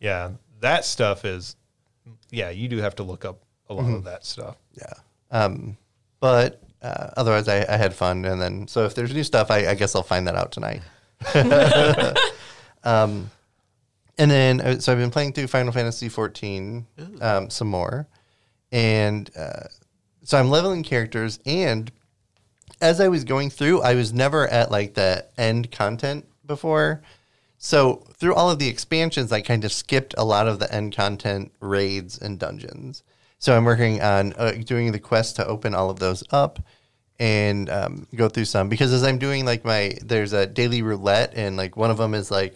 Yeah, 0.00 0.30
That 0.60 0.84
stuff 0.84 1.24
is, 1.24 1.56
yeah. 2.30 2.50
You 2.50 2.68
do 2.68 2.78
have 2.78 2.96
to 2.96 3.02
look 3.02 3.24
up 3.24 3.40
a 3.68 3.74
lot 3.74 3.92
of 3.92 4.04
that 4.04 4.24
stuff. 4.24 4.56
Yeah. 4.74 4.92
Um, 5.30 5.76
but 6.20 6.62
uh, 6.82 7.10
otherwise, 7.16 7.48
I, 7.48 7.64
I 7.68 7.76
had 7.76 7.94
fun. 7.94 8.24
And 8.24 8.40
then, 8.40 8.68
so 8.68 8.84
if 8.84 8.94
there's 8.94 9.12
new 9.12 9.24
stuff, 9.24 9.50
I, 9.50 9.68
I 9.68 9.74
guess 9.74 9.94
I'll 9.94 10.02
find 10.02 10.26
that 10.26 10.36
out 10.36 10.52
tonight. 10.52 10.82
um, 12.84 13.30
and 14.18 14.30
then, 14.30 14.60
uh, 14.60 14.78
so 14.78 14.92
I've 14.92 14.98
been 14.98 15.10
playing 15.10 15.32
through 15.32 15.48
Final 15.48 15.72
Fantasy 15.72 16.08
14 16.08 16.86
um, 17.20 17.50
some 17.50 17.68
more. 17.68 18.06
And 18.72 19.30
uh, 19.36 19.64
so 20.22 20.38
I'm 20.38 20.48
leveling 20.48 20.82
characters. 20.82 21.38
And 21.44 21.90
as 22.80 23.00
I 23.00 23.08
was 23.08 23.24
going 23.24 23.50
through, 23.50 23.82
I 23.82 23.94
was 23.94 24.12
never 24.12 24.46
at 24.48 24.70
like 24.70 24.94
the 24.94 25.26
end 25.36 25.70
content 25.70 26.26
before. 26.46 27.02
So 27.66 28.04
through 28.14 28.36
all 28.36 28.48
of 28.48 28.60
the 28.60 28.68
expansions, 28.68 29.32
I 29.32 29.40
kind 29.40 29.64
of 29.64 29.72
skipped 29.72 30.14
a 30.16 30.24
lot 30.24 30.46
of 30.46 30.60
the 30.60 30.72
end 30.72 30.94
content 30.94 31.50
raids 31.58 32.16
and 32.16 32.38
dungeons. 32.38 33.02
So 33.40 33.56
I'm 33.56 33.64
working 33.64 34.00
on 34.00 34.34
uh, 34.34 34.52
doing 34.64 34.92
the 34.92 35.00
quest 35.00 35.34
to 35.34 35.46
open 35.48 35.74
all 35.74 35.90
of 35.90 35.98
those 35.98 36.22
up 36.30 36.60
and 37.18 37.68
um, 37.68 38.06
go 38.14 38.28
through 38.28 38.44
some 38.44 38.68
because 38.68 38.92
as 38.92 39.02
I'm 39.02 39.18
doing 39.18 39.44
like 39.44 39.64
my 39.64 39.98
there's 40.00 40.32
a 40.32 40.46
daily 40.46 40.80
roulette 40.80 41.32
and 41.34 41.56
like 41.56 41.76
one 41.76 41.90
of 41.90 41.96
them 41.96 42.14
is 42.14 42.30
like 42.30 42.54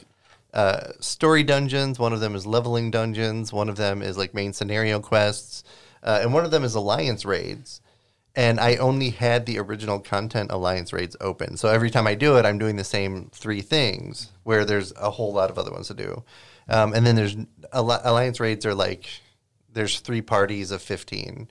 uh, 0.55 0.93
story 1.01 1.43
dungeons, 1.43 1.99
one 1.99 2.13
of 2.13 2.21
them 2.21 2.37
is 2.37 2.47
leveling 2.47 2.93
dungeons, 2.93 3.53
one 3.53 3.69
of 3.69 3.75
them 3.75 4.03
is 4.03 4.17
like 4.17 4.33
main 4.33 4.53
scenario 4.53 5.01
quests, 5.01 5.65
uh, 6.05 6.21
and 6.23 6.33
one 6.33 6.45
of 6.45 6.53
them 6.53 6.63
is 6.63 6.77
alliance 6.77 7.25
raids 7.25 7.81
and 8.37 8.61
I 8.61 8.77
only 8.77 9.11
had 9.11 9.47
the 9.47 9.59
original 9.59 9.99
content 9.99 10.53
alliance 10.53 10.93
raids 10.93 11.17
open. 11.21 11.57
So 11.57 11.69
every 11.69 11.91
time 11.91 12.07
I 12.07 12.15
do 12.15 12.37
it, 12.37 12.45
I'm 12.45 12.59
doing 12.59 12.77
the 12.77 12.85
same 12.85 13.31
three 13.33 13.61
things 13.61 14.31
where 14.45 14.65
there's 14.65 14.93
a 14.97 15.11
whole 15.11 15.33
lot 15.33 15.51
of 15.51 15.59
other 15.59 15.73
ones 15.73 15.89
to 15.89 15.95
do. 15.95 16.23
Um, 16.69 16.95
and 16.95 17.05
then 17.05 17.17
there's 17.17 17.37
alliance 17.73 18.39
raids 18.39 18.65
are 18.65 18.75
like 18.75 19.09
there's 19.73 20.01
three 20.01 20.23
parties 20.23 20.71
of 20.71 20.81
15. 20.81 21.49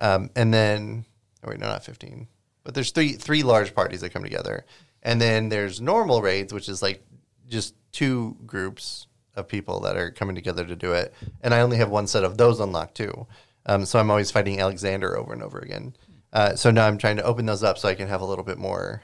Um, 0.00 0.30
and 0.34 0.52
then 0.52 1.04
oh 1.44 1.50
wait, 1.50 1.60
no, 1.60 1.66
not 1.66 1.84
15. 1.84 2.26
But 2.64 2.74
there's 2.74 2.90
three 2.90 3.12
three 3.12 3.42
large 3.42 3.74
parties 3.74 4.00
that 4.00 4.10
come 4.10 4.22
together. 4.22 4.64
And 5.02 5.20
then 5.20 5.50
there's 5.50 5.80
normal 5.80 6.22
raids, 6.22 6.52
which 6.52 6.68
is 6.68 6.82
like 6.82 7.04
just 7.48 7.74
two 7.92 8.36
groups 8.46 9.06
of 9.36 9.46
people 9.46 9.80
that 9.80 9.96
are 9.96 10.10
coming 10.10 10.34
together 10.34 10.64
to 10.64 10.74
do 10.74 10.92
it. 10.92 11.14
And 11.42 11.52
I 11.52 11.60
only 11.60 11.76
have 11.76 11.90
one 11.90 12.06
set 12.06 12.24
of 12.24 12.38
those 12.38 12.58
unlocked 12.58 12.96
too. 12.96 13.26
Um, 13.66 13.84
so 13.84 13.98
I'm 13.98 14.10
always 14.10 14.30
fighting 14.30 14.60
Alexander 14.60 15.16
over 15.16 15.32
and 15.32 15.42
over 15.42 15.58
again. 15.58 15.94
Uh, 16.36 16.54
so 16.54 16.70
now 16.70 16.86
I'm 16.86 16.98
trying 16.98 17.16
to 17.16 17.22
open 17.22 17.46
those 17.46 17.62
up 17.62 17.78
so 17.78 17.88
I 17.88 17.94
can 17.94 18.08
have 18.08 18.20
a 18.20 18.26
little 18.26 18.44
bit 18.44 18.58
more 18.58 19.00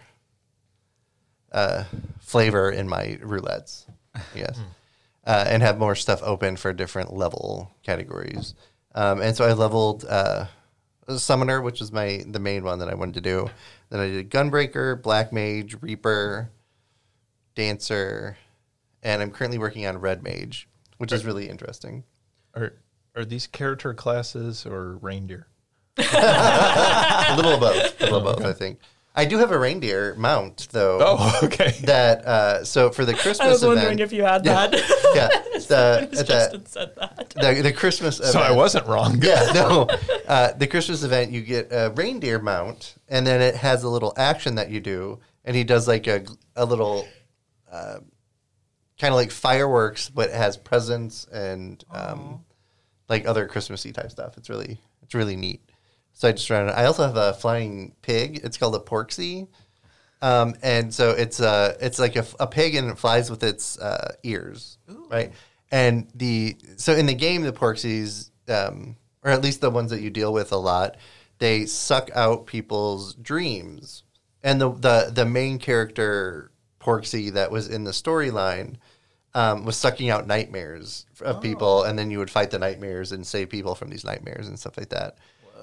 uh, 1.51 1.85
flavor 2.21 2.71
in 2.71 2.87
my 2.87 3.19
roulettes, 3.23 3.87
I 4.15 4.21
guess, 4.35 4.59
uh, 5.27 5.47
and 5.49 5.63
have 5.63 5.79
more 5.79 5.95
stuff 5.95 6.23
open 6.23 6.59
for 6.59 6.75
different 6.75 7.15
level 7.15 7.75
categories. 7.83 8.55
Um, 8.95 9.23
and 9.23 9.35
so 9.35 9.47
I 9.47 9.55
leveled 9.55 10.05
uh, 10.05 10.45
Summoner, 11.09 11.63
which 11.63 11.81
is 11.81 11.91
my 11.91 12.23
the 12.27 12.39
main 12.39 12.65
one 12.65 12.81
that 12.81 12.91
I 12.91 12.95
wanted 12.95 13.15
to 13.15 13.23
do. 13.23 13.49
Then 13.89 14.01
I 14.01 14.09
did 14.09 14.31
Gunbreaker, 14.31 15.01
Black 15.01 15.33
Mage, 15.33 15.75
Reaper, 15.81 16.51
Dancer, 17.55 18.37
and 19.03 19.23
I'm 19.23 19.31
currently 19.31 19.59
working 19.59 19.87
on 19.87 19.97
Red 19.97 20.23
Mage, 20.23 20.69
which 20.99 21.13
is 21.13 21.25
really 21.25 21.49
interesting. 21.49 22.05
Are 22.55 22.75
are 23.17 23.25
these 23.25 23.47
character 23.47 23.95
classes 23.95 24.67
or 24.67 24.99
reindeer? 24.99 25.47
A 25.99 27.35
little 27.37 27.55
of 27.55 27.61
both. 27.61 28.01
A 28.01 28.05
little 28.05 28.19
of 28.29 28.37
both, 28.37 28.45
I 28.45 28.53
think. 28.53 28.79
I 29.15 29.27
do 29.27 29.37
have 29.39 29.51
a 29.51 29.59
reindeer 29.59 30.15
mount 30.15 30.69
though. 30.71 30.99
Oh, 31.01 31.41
okay. 31.43 31.75
That 31.83 32.25
uh, 32.25 32.65
so 32.65 32.91
for 32.91 33.05
the 33.05 33.13
Christmas 33.13 33.41
I 33.41 33.49
was 33.49 33.63
event. 33.63 33.77
wondering 33.77 33.99
if 33.99 34.13
you 34.13 34.23
had 34.25 34.45
that. 34.45 34.73
yeah, 35.15 35.29
the, 35.53 36.25
Justin 36.25 36.63
the, 36.63 36.69
said 36.69 36.95
that. 36.97 37.31
the 37.31 37.63
the 37.63 37.73
Christmas. 37.73 38.21
Event, 38.21 38.33
so 38.33 38.41
I 38.41 38.53
wasn't 38.53 38.87
wrong. 38.87 39.21
Yeah, 39.23 39.51
no. 39.55 39.87
Uh, 40.27 40.53
the 40.53 40.67
Christmas 40.67 41.03
event, 41.03 41.31
you 41.31 41.43
get 41.43 41.69
a 41.71 41.93
reindeer 41.95 42.39
mount, 42.39 42.95
and 43.09 43.27
then 43.27 43.43
it 43.43 43.55
has 43.57 43.83
a 43.83 43.89
little 43.89 44.15
action 44.17 44.55
that 44.55 44.71
you 44.71 44.81
do, 44.81 45.21
and 45.45 45.55
he 45.55 45.65
does 45.65 45.87
like 45.87 46.07
a 46.07 46.25
a 46.57 46.65
little, 46.65 47.07
uh, 47.71 47.99
kind 48.99 49.13
of 49.13 49.17
like 49.17 49.31
fireworks, 49.31 50.09
but 50.09 50.31
it 50.31 50.37
has 50.37 50.57
presents 50.57 51.27
and 51.27 51.85
um, 51.91 52.47
like 53.11 53.27
other 53.27 53.47
Christmassy 53.47 53.93
type 53.93 54.11
stuff. 54.11 54.39
It's 54.39 54.49
really 54.49 54.79
it's 55.03 55.15
really 55.15 55.37
neat. 55.37 55.61
So 56.13 56.29
I 56.29 56.33
just 56.33 56.49
ran 56.51 56.69
it. 56.69 56.73
I 56.73 56.85
also 56.85 57.05
have 57.05 57.17
a 57.17 57.35
flying 57.35 57.95
pig. 58.03 58.41
It's 58.45 58.57
called 58.57 58.75
a 58.75 58.79
porxie. 58.79 59.49
Um, 60.21 60.55
and 60.63 60.95
so 60.95 61.11
it's 61.11 61.41
a 61.41 61.77
it's 61.81 61.99
like 61.99 62.15
a, 62.15 62.25
a 62.39 62.47
pig 62.47 62.77
and 62.77 62.89
it 62.89 62.99
flies 62.99 63.29
with 63.29 63.43
its 63.43 63.77
uh, 63.79 64.15
ears, 64.23 64.79
right? 65.11 65.33
And 65.73 66.07
the 66.15 66.57
so 66.77 66.95
in 66.95 67.07
the 67.07 67.15
game 67.15 67.43
the 67.43 67.53
porxies, 67.53 68.31
um, 68.49 68.97
or 69.25 69.33
at 69.33 69.43
least 69.43 69.61
the 69.61 69.71
ones 69.71 69.91
that 69.91 70.01
you 70.01 70.11
deal 70.11 70.33
with 70.33 70.53
a 70.53 70.57
lot, 70.57 70.97
they 71.39 71.67
suck 71.67 72.09
out 72.15 72.47
people's 72.47 73.15
dreams. 73.15 74.05
And 74.45 74.61
the 74.61 74.71
the 74.71 75.11
the 75.13 75.27
main 75.27 75.59
character 75.59 76.53
porxie 76.81 77.33
that 77.33 77.51
was 77.51 77.69
in 77.69 77.83
the 77.83 77.91
storyline 77.91 78.77
um, 79.35 79.65
was 79.65 79.77
sucking 79.77 80.11
out 80.11 80.27
nightmares 80.29 81.07
of 81.21 81.43
people, 81.43 81.83
and 81.83 81.99
then 81.99 82.11
you 82.11 82.19
would 82.19 82.31
fight 82.31 82.51
the 82.51 82.59
nightmares 82.59 83.11
and 83.13 83.27
save 83.27 83.49
people 83.49 83.75
from 83.75 83.89
these 83.89 84.05
nightmares 84.05 84.47
and 84.47 84.59
stuff 84.59 84.77
like 84.77 84.91
that. 84.91 85.17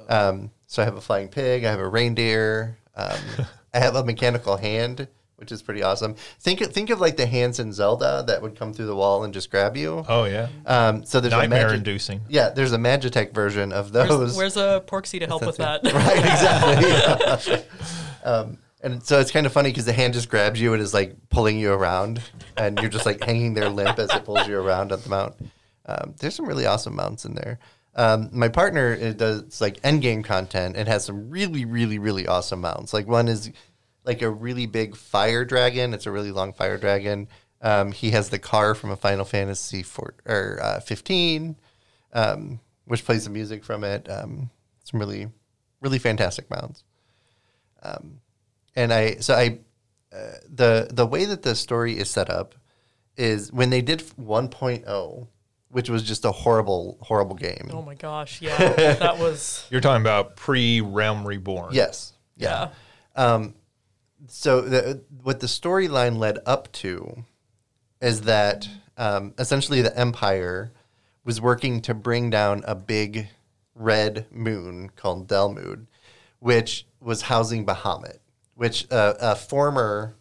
Um, 0.10 0.52
so 0.68 0.82
I 0.82 0.86
have 0.86 0.96
a 0.96 1.02
flying 1.02 1.30
pig, 1.30 1.64
I 1.64 1.72
have 1.72 1.80
a 1.80 1.88
reindeer, 1.88 2.78
um, 2.96 3.18
I 3.74 3.80
have 3.80 3.96
a 3.96 4.04
mechanical 4.04 4.58
hand, 4.58 5.08
which 5.38 5.52
is 5.52 5.62
pretty 5.62 5.84
awesome. 5.84 6.16
Think 6.40 6.60
think 6.74 6.90
of 6.90 7.00
like 7.00 7.16
the 7.16 7.26
hands 7.26 7.60
in 7.60 7.72
Zelda 7.72 8.24
that 8.28 8.42
would 8.42 8.58
come 8.58 8.74
through 8.74 8.88
the 8.88 8.96
wall 8.96 9.24
and 9.24 9.34
just 9.34 9.50
grab 9.50 9.78
you. 9.78 10.04
Oh 10.10 10.26
yeah. 10.26 10.50
Um, 10.66 11.06
so 11.06 11.22
there's 11.22 11.34
a 11.34 11.38
Nightmare 11.38 11.68
magi- 11.68 11.76
inducing. 11.76 12.22
Yeah, 12.28 12.50
there's 12.50 12.74
a 12.74 12.78
Magitech 12.78 13.34
version 13.34 13.72
of 13.72 13.94
those. 13.94 14.36
Where's, 14.36 14.36
where's 14.36 14.58
a 14.58 14.84
Porxie 14.86 15.20
to 15.20 15.28
help 15.28 15.46
with 15.46 15.58
that? 15.58 15.84
right, 15.94 16.18
exactly. 16.18 17.64
um, 18.24 18.58
and 18.82 19.04
so 19.04 19.20
it's 19.20 19.32
kind 19.32 19.46
of 19.46 19.54
funny 19.54 19.70
because 19.70 19.86
the 19.86 19.94
hand 19.94 20.14
just 20.14 20.30
grabs 20.30 20.60
you 20.60 20.74
and 20.74 20.82
is 20.82 20.94
like 20.94 21.16
pulling 21.30 21.58
you 21.58 21.72
around, 21.72 22.22
and 22.58 22.80
you're 22.80 22.90
just 22.90 23.06
like 23.06 23.24
hanging 23.24 23.54
there 23.54 23.70
limp 23.70 24.00
as 24.00 24.14
it 24.14 24.26
pulls 24.26 24.48
you 24.48 24.60
around 24.60 24.92
on 24.92 25.02
the 25.02 25.10
mount. 25.10 25.36
Um, 25.86 26.16
there's 26.20 26.36
some 26.36 26.46
really 26.46 26.66
awesome 26.66 26.96
mounts 26.96 27.26
in 27.26 27.34
there. 27.34 27.60
Um, 28.00 28.30
my 28.32 28.48
partner 28.48 28.94
it 28.94 29.18
does 29.18 29.60
like 29.60 29.78
end 29.84 30.02
game 30.02 30.24
content 30.24 30.78
and 30.78 30.88
has 30.88 31.04
some 31.04 31.30
really, 31.30 31.66
really, 31.66 32.00
really 32.00 32.28
awesome 32.28 32.62
mounts. 32.62 32.94
Like 32.94 33.10
one 33.10 33.28
is 33.28 33.52
like 34.06 34.22
a 34.22 34.30
really 34.30 34.68
big 34.68 34.96
fire 34.96 35.44
dragon. 35.44 35.94
It's 35.94 36.06
a 36.06 36.12
really 36.12 36.32
long 36.32 36.54
fire 36.54 36.78
dragon. 36.78 37.28
Um, 37.62 37.92
he 37.92 38.12
has 38.12 38.30
the 38.30 38.40
car 38.40 38.74
from 38.74 38.90
a 38.92 38.96
Final 38.96 39.26
Fantasy 39.26 39.84
four, 39.84 40.14
or 40.26 40.60
uh, 40.64 40.80
15, 40.80 41.58
um, 42.14 42.62
which 42.86 43.04
plays 43.04 43.26
the 43.26 43.32
music 43.32 43.66
from 43.66 43.84
it. 43.84 44.10
Um, 44.10 44.50
some 44.86 45.02
really, 45.02 45.28
really 45.82 46.00
fantastic 46.00 46.50
mounts. 46.50 46.86
Um, 47.84 48.22
and 48.78 48.94
I 48.94 49.16
so 49.16 49.34
I 49.34 49.60
uh, 50.16 50.38
the 50.48 50.88
the 50.90 51.06
way 51.06 51.26
that 51.26 51.42
the 51.42 51.54
story 51.54 52.00
is 52.00 52.10
set 52.10 52.30
up 52.30 52.56
is 53.18 53.52
when 53.52 53.72
they 53.72 53.82
did 53.82 54.00
1.0, 54.00 55.28
which 55.72 55.90
was 55.90 56.04
just 56.04 56.26
a 56.26 56.32
horrible, 56.32 56.98
horrible 57.02 57.36
game. 57.36 57.70
Oh 57.72 57.82
my 57.82 57.96
gosh, 57.96 58.42
yeah, 58.42 58.58
that 58.94 59.20
was 59.20 59.66
You're 59.70 59.82
talking 59.82 60.02
about 60.02 60.36
pre 60.36 60.82
Realm 60.82 61.26
Reborn. 61.26 61.74
Yes. 61.74 62.14
Yeah. 62.36 62.70
Um, 63.16 63.54
so 64.28 64.62
the, 64.62 65.02
what 65.24 65.40
the 65.40 65.48
storyline 65.48 66.18
led 66.18 66.40
up 66.46 66.72
to 66.74 67.24
is 68.02 68.22
that 68.22 68.68
um, 68.98 69.34
essentially 69.38 69.82
the 69.82 69.98
Empire 69.98 70.72
was 71.24 71.42
working 71.42 71.82
to 71.82 71.94
bring 71.94 72.30
down 72.30 72.64
a 72.66 72.76
big 72.76 73.28
red 73.76 74.26
moon 74.32 74.90
called 74.96 75.28
Dalamud, 75.28 75.86
which 76.40 76.86
was 77.00 77.24
housing 77.24 77.66
Bahamut, 77.66 78.18
which 78.56 78.90
uh, 78.92 79.14
a 79.20 79.36
former 79.36 80.16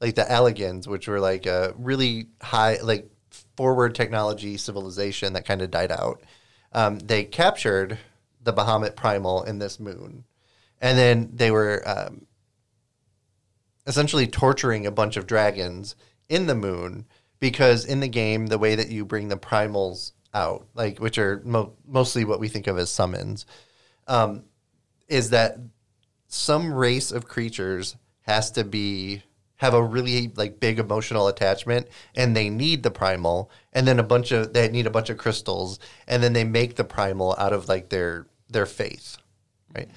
like 0.00 0.14
the 0.14 0.22
Allagans, 0.22 0.86
which 0.86 1.08
were 1.08 1.20
like 1.20 1.46
a 1.46 1.74
really 1.78 2.28
high 2.40 2.78
like 2.82 3.10
forward 3.58 3.92
technology 3.92 4.56
civilization 4.56 5.32
that 5.32 5.44
kind 5.44 5.62
of 5.62 5.68
died 5.68 5.90
out. 5.90 6.22
Um, 6.70 7.00
they 7.00 7.24
captured 7.24 7.98
the 8.40 8.52
Bahamut 8.52 8.94
primal 8.94 9.42
in 9.42 9.58
this 9.58 9.80
moon 9.80 10.22
and 10.80 10.96
then 10.96 11.30
they 11.34 11.50
were 11.50 11.82
um, 11.84 12.24
essentially 13.84 14.28
torturing 14.28 14.86
a 14.86 14.92
bunch 14.92 15.16
of 15.16 15.26
dragons 15.26 15.96
in 16.28 16.46
the 16.46 16.54
moon 16.54 17.04
because 17.40 17.84
in 17.84 17.98
the 17.98 18.06
game 18.06 18.46
the 18.46 18.58
way 18.58 18.76
that 18.76 18.90
you 18.90 19.04
bring 19.04 19.26
the 19.26 19.36
primals 19.36 20.12
out 20.32 20.68
like 20.74 21.00
which 21.00 21.18
are 21.18 21.42
mo- 21.44 21.72
mostly 21.84 22.24
what 22.24 22.38
we 22.38 22.46
think 22.46 22.68
of 22.68 22.78
as 22.78 22.88
summons 22.90 23.44
um, 24.06 24.44
is 25.08 25.30
that 25.30 25.58
some 26.28 26.72
race 26.72 27.10
of 27.10 27.26
creatures 27.26 27.96
has 28.20 28.52
to 28.52 28.62
be 28.62 29.24
have 29.58 29.74
a 29.74 29.82
really 29.82 30.32
like 30.36 30.58
big 30.58 30.78
emotional 30.78 31.28
attachment 31.28 31.86
and 32.16 32.36
they 32.36 32.48
need 32.48 32.82
the 32.82 32.90
primal 32.90 33.50
and 33.72 33.86
then 33.86 33.98
a 33.98 34.02
bunch 34.02 34.32
of 34.32 34.52
they 34.52 34.68
need 34.68 34.86
a 34.86 34.90
bunch 34.90 35.10
of 35.10 35.18
crystals 35.18 35.78
and 36.06 36.22
then 36.22 36.32
they 36.32 36.44
make 36.44 36.76
the 36.76 36.84
primal 36.84 37.34
out 37.38 37.52
of 37.52 37.68
like 37.68 37.90
their 37.90 38.26
their 38.48 38.66
faith 38.66 39.18
right? 39.74 39.88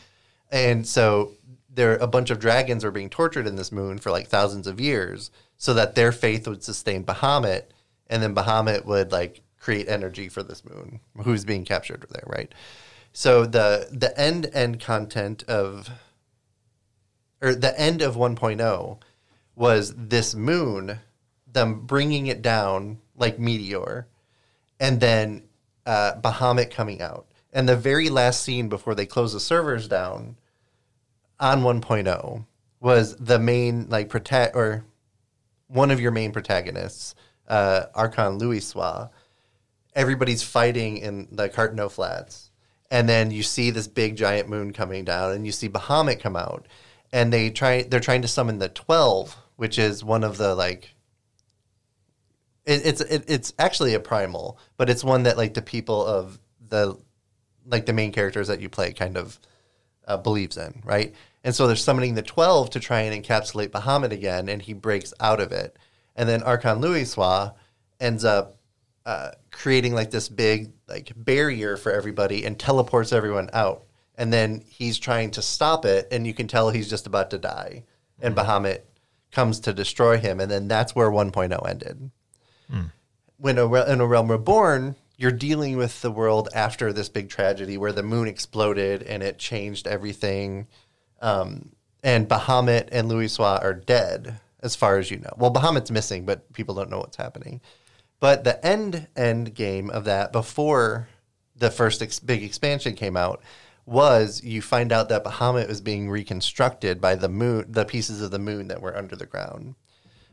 And 0.52 0.86
so 0.86 1.32
there 1.74 1.95
a 1.97 2.08
bunch 2.08 2.30
of 2.30 2.39
dragons 2.39 2.84
are 2.84 2.91
being 2.91 3.10
tortured 3.10 3.47
in 3.47 3.56
this 3.56 3.71
moon 3.71 3.97
for 3.97 4.12
like 4.12 4.28
thousands 4.28 4.67
of 4.67 4.82
years 4.82 5.32
so 5.58 5.74
that 5.74 5.95
their 5.95 6.12
faith 6.12 6.47
would 6.47 6.63
sustain 6.63 7.04
Bahamut 7.04 7.63
and 8.08 8.21
then 8.21 8.36
Bahamut 8.36 8.86
would 8.86 9.12
like 9.12 9.41
create 9.60 9.88
energy 9.88 10.28
for 10.28 10.43
this 10.43 10.65
moon 10.65 11.00
who's 11.24 11.45
being 11.45 11.65
captured 11.65 12.06
there 12.10 12.24
right? 12.26 12.54
So 13.13 13.45
the 13.45 13.88
the 13.91 14.17
end 14.19 14.50
end 14.54 14.80
content 14.80 15.43
of 15.43 15.89
or 17.41 17.56
the 17.56 17.80
end 17.80 18.02
of 18.02 18.15
1.0 18.15 19.00
was 19.56 19.94
this 19.96 20.34
moon 20.34 21.00
them 21.48 21.82
bringing 21.86 22.28
it 22.28 22.42
down 22.42 23.00
like 23.16 23.40
meteor 23.40 24.08
and 24.80 25.00
then 25.00 25.44
uh, 25.86 26.14
Bahamut 26.22 26.72
coming 26.72 27.02
out. 27.02 27.28
And 27.54 27.68
the 27.68 27.76
very 27.76 28.10
last 28.10 28.42
scene 28.42 28.70
before 28.70 28.96
they 28.96 29.06
close 29.06 29.34
the 29.34 29.40
servers 29.40 29.88
down 29.88 30.38
on 31.40 31.62
1.0 31.62 32.46
was 32.80 33.16
the 33.18 33.40
main 33.40 33.88
like 33.90 34.10
protect 34.10 34.56
or 34.56 34.86
one 35.68 35.92
of 35.92 36.00
your 36.00 36.12
main 36.12 36.32
protagonists, 36.32 37.16
uh, 37.48 37.84
Archon 37.94 38.40
Louisoix. 38.40 39.10
Everybody's 39.94 40.44
fighting 40.44 40.98
in 40.98 41.28
the 41.32 41.50
Carteneau 41.50 41.90
Flats, 41.90 42.52
and 42.90 43.08
then 43.10 43.30
you 43.30 43.44
see 43.44 43.70
this 43.70 43.88
big 43.88 44.16
giant 44.16 44.48
moon 44.48 44.72
coming 44.72 45.04
down, 45.04 45.34
and 45.34 45.46
you 45.46 45.52
see 45.52 45.68
Bahamut 45.68 46.22
come 46.22 46.38
out, 46.38 46.66
and 47.13 47.32
they 47.32 47.50
try 47.50 47.84
they're 47.84 48.00
trying 48.00 48.21
to 48.21 48.28
summon 48.28 48.60
the 48.60 48.69
twelve, 48.69 49.38
which 49.56 49.78
is 49.78 50.04
one 50.04 50.24
of 50.24 50.38
the 50.38 50.56
like. 50.56 50.95
It, 52.65 52.86
it's 52.86 53.02
it, 53.02 53.26
it's 53.28 53.54
actually 53.58 53.93
a 53.93 54.00
primal, 54.00 54.60
but 54.78 54.89
it's 54.89 55.04
one 55.04 55.24
that 55.24 55.38
like 55.38 55.54
the 55.54 55.62
people 55.62 56.06
of 56.06 56.39
the 56.67 56.97
like 57.65 57.86
the 57.86 57.93
main 57.93 58.12
characters 58.12 58.47
that 58.47 58.62
you 58.62 58.69
play 58.69 58.93
kind 58.93 59.17
of 59.17 59.39
uh, 60.08 60.17
believes 60.17 60.58
in, 60.58 60.82
right? 60.84 61.13
And 61.43 61.56
so 61.56 61.67
they're 61.67 61.76
summoning 61.76 62.15
the 62.15 62.21
12 62.21 62.71
to 62.71 62.80
try 62.80 63.02
and 63.02 63.24
encapsulate 63.24 63.69
Bahamut 63.69 64.12
again, 64.12 64.50
and 64.50 64.62
he 64.62 64.74
breaks 64.74 65.13
out 65.19 65.39
of 65.39 65.52
it. 65.52 65.78
And 66.15 66.30
then 66.30 66.43
Archon 66.43 66.82
Louisoix 66.82 67.54
ends 68.00 68.24
up 68.24 68.56
uh, 69.06 69.32
creating 69.52 69.93
like 69.93 70.12
this 70.12 70.30
big 70.30 70.71
like 70.88 71.12
barrier 71.15 71.78
for 71.78 71.91
everybody 71.91 72.45
and 72.45 72.60
teleports 72.60 73.12
everyone 73.12 73.50
out. 73.54 73.84
And 74.22 74.32
then 74.32 74.62
he's 74.68 75.00
trying 75.00 75.32
to 75.32 75.42
stop 75.42 75.84
it, 75.84 76.08
and 76.12 76.28
you 76.28 76.34
can 76.36 76.48
tell 76.48 76.70
he's 76.70 76.92
just 76.92 77.08
about 77.08 77.32
to 77.32 77.40
die. 77.40 77.86
And 78.22 78.36
Bahamut 78.36 78.82
comes 79.32 79.62
to 79.62 79.74
destroy 79.74 80.20
him, 80.20 80.40
and 80.40 80.52
then 80.52 80.68
that's 80.68 80.94
where 80.94 81.10
1.0 81.10 81.68
ended. 81.68 82.12
When 83.38 83.58
a, 83.58 83.66
Re- 83.66 83.92
in 83.92 84.00
a 84.00 84.06
Realm 84.06 84.30
Reborn, 84.30 84.96
you're 85.18 85.32
dealing 85.32 85.76
with 85.76 86.04
the 86.04 86.12
world 86.12 86.50
after 86.54 86.94
this 86.94 87.10
big 87.10 87.30
tragedy 87.30 87.80
where 87.80 87.92
the 87.92 88.04
moon 88.04 88.28
exploded 88.28 89.02
and 89.02 89.24
it 89.24 89.40
changed 89.40 89.88
everything. 89.88 90.68
Um, 91.20 91.72
and 92.04 92.30
Bahamut 92.30 92.90
and 92.92 93.10
Louisoix 93.10 93.60
are 93.64 93.74
dead, 93.74 94.40
as 94.62 94.76
far 94.76 95.00
as 95.00 95.10
you 95.10 95.18
know. 95.18 95.34
Well, 95.36 95.52
Bahamut's 95.52 95.90
missing, 95.90 96.26
but 96.26 96.54
people 96.54 96.76
don't 96.76 96.92
know 96.92 97.00
what's 97.00 97.18
happening. 97.18 97.60
But 98.20 98.44
the 98.44 98.64
end 98.64 99.08
end 99.16 99.56
game 99.56 99.90
of 99.90 100.04
that, 100.04 100.32
before 100.32 101.08
the 101.56 101.72
first 101.72 102.04
ex- 102.04 102.20
big 102.20 102.44
expansion 102.44 102.94
came 102.96 103.18
out, 103.18 103.42
was 103.91 104.41
you 104.43 104.62
find 104.62 104.91
out 104.91 105.10
that 105.10 105.23
Bahamut 105.23 105.67
was 105.67 105.82
being 105.82 106.10
reconstructed 106.10 107.01
by 107.01 107.15
the 107.15 107.30
moon, 107.30 107.65
the 107.69 107.86
pieces 107.86 108.21
of 108.21 108.32
the 108.32 108.39
moon 108.39 108.69
that 108.69 108.82
were 108.82 108.97
under 108.97 109.15
the 109.15 109.25
ground. 109.25 109.75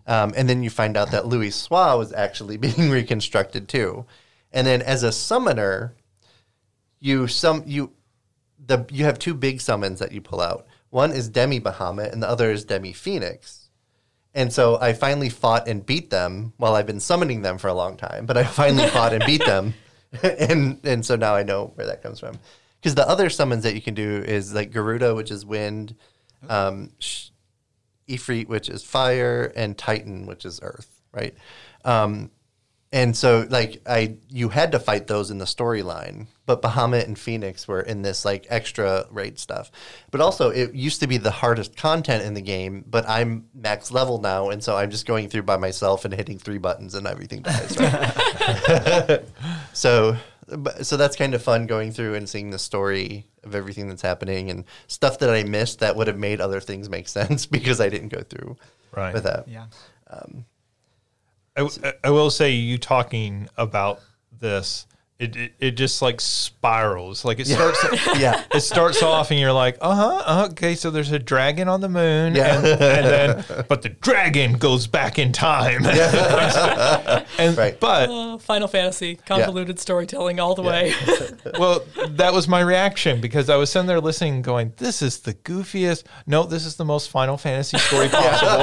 Um, 0.06 0.32
and 0.36 0.48
then 0.48 0.62
you 0.62 0.70
find 0.70 0.96
out 0.96 1.10
that 1.10 1.24
Louisoix 1.24 1.98
was 1.98 2.12
actually 2.12 2.56
being 2.68 2.90
reconstructed 2.90 3.68
too. 3.68 4.06
And 4.52 4.66
then 4.66 4.80
as 4.80 5.02
a 5.02 5.12
summoner, 5.12 5.94
you 7.00 7.26
some 7.26 7.62
you 7.66 7.92
the 8.64 8.86
you 8.90 9.04
have 9.04 9.18
two 9.18 9.34
big 9.34 9.60
summons 9.60 9.98
that 9.98 10.12
you 10.12 10.20
pull 10.20 10.40
out. 10.40 10.66
One 10.90 11.12
is 11.12 11.28
Demi 11.28 11.60
Bahamut 11.60 12.12
and 12.12 12.22
the 12.22 12.28
other 12.28 12.50
is 12.50 12.64
Demi 12.64 12.92
Phoenix. 12.92 13.68
And 14.34 14.52
so 14.52 14.78
I 14.80 14.92
finally 14.92 15.28
fought 15.28 15.68
and 15.68 15.84
beat 15.84 16.10
them. 16.10 16.52
Well, 16.58 16.76
I've 16.76 16.86
been 16.86 17.00
summoning 17.00 17.42
them 17.42 17.58
for 17.58 17.68
a 17.68 17.74
long 17.74 17.96
time, 17.96 18.24
but 18.24 18.36
I 18.36 18.44
finally 18.44 18.88
fought 18.90 19.12
and 19.12 19.24
beat 19.26 19.44
them. 19.44 19.74
and 20.22 20.78
and 20.84 21.04
so 21.04 21.16
now 21.16 21.34
I 21.34 21.42
know 21.42 21.72
where 21.74 21.86
that 21.86 22.02
comes 22.02 22.20
from. 22.20 22.38
Because 22.80 22.94
the 22.94 23.08
other 23.08 23.28
summons 23.28 23.64
that 23.64 23.74
you 23.74 23.82
can 23.82 23.94
do 23.94 24.22
is 24.24 24.54
like 24.54 24.70
Garuda, 24.70 25.14
which 25.14 25.30
is 25.30 25.44
wind, 25.44 25.96
um, 26.48 26.92
Sh- 26.98 27.30
Ifrit, 28.08 28.48
which 28.48 28.68
is 28.68 28.84
fire, 28.84 29.52
and 29.56 29.76
Titan, 29.76 30.26
which 30.26 30.44
is 30.44 30.60
earth, 30.62 31.02
right? 31.12 31.34
Um, 31.84 32.30
and 32.90 33.14
so 33.14 33.46
like 33.50 33.82
I 33.86 34.16
you 34.30 34.48
had 34.48 34.72
to 34.72 34.78
fight 34.78 35.08
those 35.08 35.30
in 35.30 35.38
the 35.38 35.44
storyline, 35.44 36.26
but 36.46 36.62
Bahamut 36.62 37.04
and 37.04 37.18
Phoenix 37.18 37.68
were 37.68 37.82
in 37.82 38.00
this 38.00 38.24
like 38.24 38.46
extra 38.48 39.06
raid 39.10 39.38
stuff. 39.38 39.70
But 40.10 40.22
also 40.22 40.48
it 40.48 40.74
used 40.74 41.00
to 41.00 41.06
be 41.06 41.18
the 41.18 41.30
hardest 41.30 41.76
content 41.76 42.24
in 42.24 42.32
the 42.32 42.40
game, 42.40 42.84
but 42.88 43.06
I'm 43.06 43.48
max 43.52 43.90
level 43.90 44.20
now, 44.20 44.48
and 44.48 44.64
so 44.64 44.76
I'm 44.76 44.90
just 44.90 45.04
going 45.06 45.28
through 45.28 45.42
by 45.42 45.58
myself 45.58 46.06
and 46.06 46.14
hitting 46.14 46.38
three 46.38 46.56
buttons 46.56 46.94
and 46.94 47.06
everything 47.06 47.42
dies. 47.42 47.76
Right? 47.78 49.22
so 49.74 50.16
but- 50.56 50.86
so 50.86 50.96
that's 50.96 51.16
kind 51.16 51.34
of 51.34 51.42
fun 51.42 51.66
going 51.66 51.92
through 51.92 52.14
and 52.14 52.28
seeing 52.28 52.50
the 52.50 52.58
story 52.58 53.26
of 53.44 53.54
everything 53.54 53.88
that's 53.88 54.02
happening 54.02 54.50
and 54.50 54.64
stuff 54.86 55.18
that 55.20 55.30
I 55.30 55.42
missed 55.44 55.78
that 55.80 55.94
would 55.96 56.06
have 56.06 56.18
made 56.18 56.40
other 56.40 56.60
things 56.60 56.88
make 56.88 57.08
sense 57.18 57.46
because 57.46 57.80
I 57.80 57.88
didn't 57.88 58.08
go 58.08 58.22
through 58.22 58.56
Right. 58.92 59.12
with 59.14 59.24
that. 59.24 59.46
Yeah. 59.46 59.66
Um, 60.08 60.44
I, 61.56 61.60
w- 61.62 61.92
I 62.04 62.10
will 62.10 62.30
say 62.30 62.50
you 62.52 62.78
talking 62.78 63.48
about 63.56 64.00
this, 64.40 64.86
it, 65.18 65.34
it, 65.36 65.52
it 65.58 65.70
just 65.72 66.00
like 66.00 66.20
spirals. 66.20 67.24
Like 67.24 67.40
it 67.40 67.48
starts 67.48 67.84
Yeah. 68.18 68.44
it 68.54 68.60
starts 68.60 69.02
off 69.02 69.32
and 69.32 69.40
you're 69.40 69.52
like, 69.52 69.76
uh 69.80 69.94
huh, 70.22 70.46
okay, 70.52 70.76
so 70.76 70.90
there's 70.92 71.10
a 71.10 71.18
dragon 71.18 71.66
on 71.68 71.80
the 71.80 71.88
moon, 71.88 72.36
Yeah. 72.36 72.56
and, 72.58 72.66
and 72.66 73.06
then 73.48 73.64
but 73.68 73.82
the 73.82 73.88
dragon 73.88 74.52
goes 74.52 74.86
back 74.86 75.18
in 75.18 75.32
time, 75.32 75.84
and 77.38 77.56
Right. 77.58 77.78
but 77.80 78.08
Uh, 78.10 78.38
Final 78.38 78.68
Fantasy, 78.68 79.16
convoluted 79.16 79.80
storytelling 79.80 80.38
all 80.38 80.54
the 80.54 80.62
way. 80.62 80.94
well, 81.58 81.82
that 82.10 82.32
was 82.32 82.46
my 82.46 82.60
reaction 82.60 83.20
because 83.20 83.50
I 83.50 83.56
was 83.56 83.70
sitting 83.70 83.86
there 83.88 84.00
listening, 84.00 84.42
going, 84.42 84.72
"This 84.76 85.02
is 85.02 85.18
the 85.20 85.34
goofiest." 85.34 86.04
No, 86.26 86.44
this 86.44 86.64
is 86.64 86.76
the 86.76 86.84
most 86.84 87.10
Final 87.10 87.36
Fantasy 87.36 87.78
story 87.78 88.08
possible. 88.08 88.58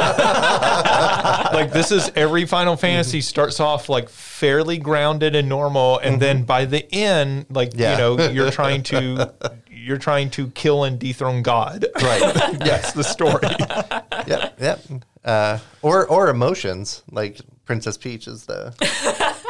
like 1.53 1.71
this 1.73 1.91
is 1.91 2.09
every 2.15 2.45
Final 2.45 2.77
Fantasy 2.77 3.19
starts 3.21 3.59
off 3.59 3.89
like 3.89 4.07
fairly 4.09 4.77
grounded 4.77 5.35
and 5.35 5.49
normal, 5.49 5.99
and 5.99 6.21
then 6.21 6.43
by 6.45 6.65
the 6.65 6.85
end, 6.93 7.45
like 7.49 7.71
Yeah. 7.75 7.91
you 7.93 7.97
know, 7.97 8.29
you're 8.29 8.51
trying 8.61 8.83
to 8.83 9.33
you're 9.69 9.97
trying 9.97 10.29
to 10.31 10.47
kill 10.49 10.83
and 10.83 10.97
dethrone 10.99 11.41
God. 11.43 11.85
Right. 12.01 12.33
That's 12.59 12.93
the 12.93 13.03
story. 13.03 13.47
yep, 14.27 14.57
yep. 14.59 14.81
Uh, 15.23 15.59
or 15.81 16.07
or 16.07 16.29
emotions 16.29 17.03
like 17.11 17.39
Princess 17.65 17.97
Peach 17.97 18.27
is 18.27 18.45
the 18.45 18.73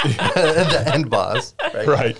the 0.03 0.91
end 0.93 1.09
boss, 1.09 1.53
right? 1.73 1.87
right. 1.87 2.17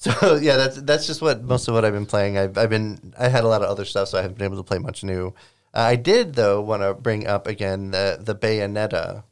So 0.00 0.36
yeah, 0.36 0.56
that's 0.56 0.80
that's 0.82 1.06
just 1.08 1.20
what 1.20 1.42
most 1.42 1.66
of 1.66 1.74
what 1.74 1.84
I've 1.84 1.92
been 1.92 2.06
playing. 2.06 2.38
I've 2.38 2.56
I've 2.56 2.70
been 2.70 3.12
I 3.18 3.28
had 3.28 3.42
a 3.42 3.48
lot 3.48 3.62
of 3.62 3.68
other 3.68 3.84
stuff, 3.84 4.08
so 4.08 4.18
I 4.18 4.22
haven't 4.22 4.38
been 4.38 4.44
able 4.44 4.56
to 4.56 4.62
play 4.62 4.78
much 4.78 5.02
new. 5.02 5.34
Uh, 5.74 5.80
I 5.80 5.96
did 5.96 6.34
though 6.34 6.60
want 6.60 6.82
to 6.82 6.94
bring 6.94 7.26
up 7.26 7.48
again 7.48 7.90
the 7.90 8.16
the 8.20 8.34
Bayonetta 8.36 9.24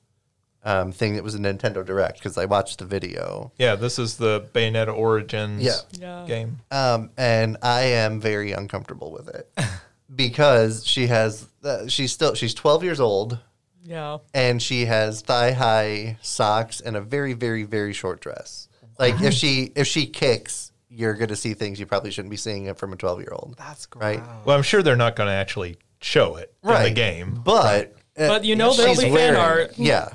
um, 0.67 0.91
thing 0.93 1.15
that 1.15 1.23
was 1.25 1.35
a 1.35 1.39
Nintendo 1.39 1.87
Direct 1.87 2.19
because 2.19 2.37
I 2.37 2.45
watched 2.45 2.81
the 2.81 2.85
video. 2.85 3.53
Yeah, 3.57 3.77
this 3.77 3.99
is 3.99 4.17
the 4.17 4.47
Bayonetta 4.53 4.95
Origins 4.95 5.63
Yeah. 5.63 5.77
Yeah. 5.99 6.25
game. 6.27 6.59
Um, 6.71 7.11
and 7.17 7.57
I 7.63 7.83
am 7.83 8.21
very 8.21 8.53
uncomfortable 8.53 9.13
with 9.13 9.29
it 9.29 9.49
because 10.15 10.85
she 10.87 11.07
has 11.07 11.47
uh, 11.65 11.87
she's 11.89 12.13
still 12.13 12.35
she's 12.35 12.53
12 12.55 12.85
years 12.85 13.01
old 13.01 13.39
Yeah. 13.85 14.19
and 14.35 14.61
she 14.63 14.87
has 14.87 15.23
thigh 15.23 15.53
high 15.53 16.19
socks 16.23 16.81
and 16.81 16.97
a 16.97 17.01
very 17.01 17.33
very 17.33 17.63
very 17.65 17.93
short 17.93 18.21
dress. 18.21 18.69
Like 18.99 19.21
if 19.21 19.35
she 19.35 19.73
if 19.77 19.87
she 19.87 20.07
kicks, 20.07 20.73
you're 20.89 21.15
going 21.15 21.29
to 21.29 21.37
see 21.37 21.55
things 21.55 21.79
you 21.79 21.87
probably 21.87 22.11
shouldn't 22.11 22.31
be 22.31 22.37
seeing 22.37 22.73
from 22.75 22.93
a 22.93 22.97
12 22.97 23.21
year 23.21 23.33
old. 23.33 23.55
That's 23.59 23.87
gross. 23.87 24.03
Right. 24.03 24.23
Well, 24.45 24.57
I'm 24.57 24.63
sure 24.63 24.83
they're 24.83 24.97
not 24.97 25.15
going 25.17 25.29
to 25.29 25.35
actually 25.35 25.77
show 26.01 26.37
it 26.37 26.53
in 26.65 26.83
the 26.83 26.91
game. 26.91 27.41
But 27.45 27.95
uh, 28.19 28.29
But 28.29 28.45
you 28.45 28.57
know 28.57 28.73
there'll 28.75 28.95
she's 28.95 29.05
be 29.05 29.11
fan 29.15 29.37
art. 29.37 29.79
Yeah. 29.79 30.09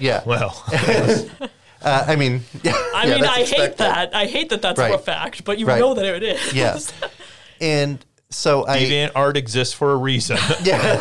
Yeah. 0.00 0.22
Well, 0.24 0.64
Uh, 1.82 2.04
I 2.08 2.14
mean, 2.16 2.42
yeah. 2.62 2.72
I 2.94 3.06
yeah, 3.06 3.14
mean, 3.14 3.22
that's 3.22 3.36
I 3.38 3.42
hate 3.56 3.76
that. 3.78 4.14
I 4.14 4.26
hate 4.26 4.50
that 4.50 4.60
that's 4.60 4.78
Right. 4.78 4.94
a 4.94 4.98
fact, 4.98 5.44
but 5.44 5.58
you 5.58 5.64
Right. 5.64 5.78
know 5.80 5.94
that 5.94 6.04
it 6.04 6.22
is. 6.22 6.52
Yeah. 6.52 6.78
and 7.62 8.04
so 8.28 8.66
I 8.66 8.80
DeviantArt 8.80 9.36
exists 9.36 9.72
for 9.72 9.92
a 9.92 9.96
reason. 9.96 10.36
yeah. 10.62 10.96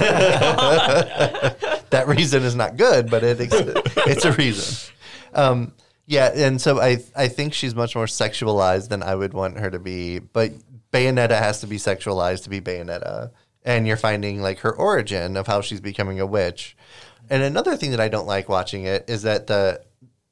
that 1.89 2.07
reason 2.07 2.43
is 2.43 2.55
not 2.55 2.77
good, 2.77 3.09
but 3.09 3.23
it 3.23 3.41
exists. 3.41 3.91
it's 3.97 4.23
a 4.25 4.31
reason. 4.31 4.93
Um, 5.33 5.73
yeah, 6.05 6.31
and 6.33 6.61
so 6.61 6.79
I 6.79 6.99
I 7.15 7.27
think 7.27 7.53
she's 7.53 7.75
much 7.75 7.95
more 7.95 8.05
sexualized 8.05 8.87
than 8.89 9.03
I 9.03 9.15
would 9.15 9.33
want 9.33 9.59
her 9.59 9.69
to 9.69 9.79
be. 9.79 10.19
But 10.19 10.53
Bayonetta 10.91 11.37
has 11.37 11.59
to 11.61 11.67
be 11.67 11.75
sexualized 11.77 12.43
to 12.43 12.49
be 12.49 12.61
Bayonetta, 12.61 13.31
and 13.63 13.85
you're 13.85 13.97
finding 13.97 14.41
like 14.41 14.59
her 14.59 14.71
origin 14.73 15.37
of 15.37 15.45
how 15.45 15.61
she's 15.61 15.81
becoming 15.81 16.19
a 16.19 16.25
witch. 16.25 16.75
And 17.29 17.43
another 17.43 17.75
thing 17.75 17.91
that 17.91 17.99
I 17.99 18.07
don't 18.07 18.27
like 18.27 18.49
watching 18.49 18.85
it 18.85 19.05
is 19.07 19.23
that 19.23 19.47
the 19.47 19.81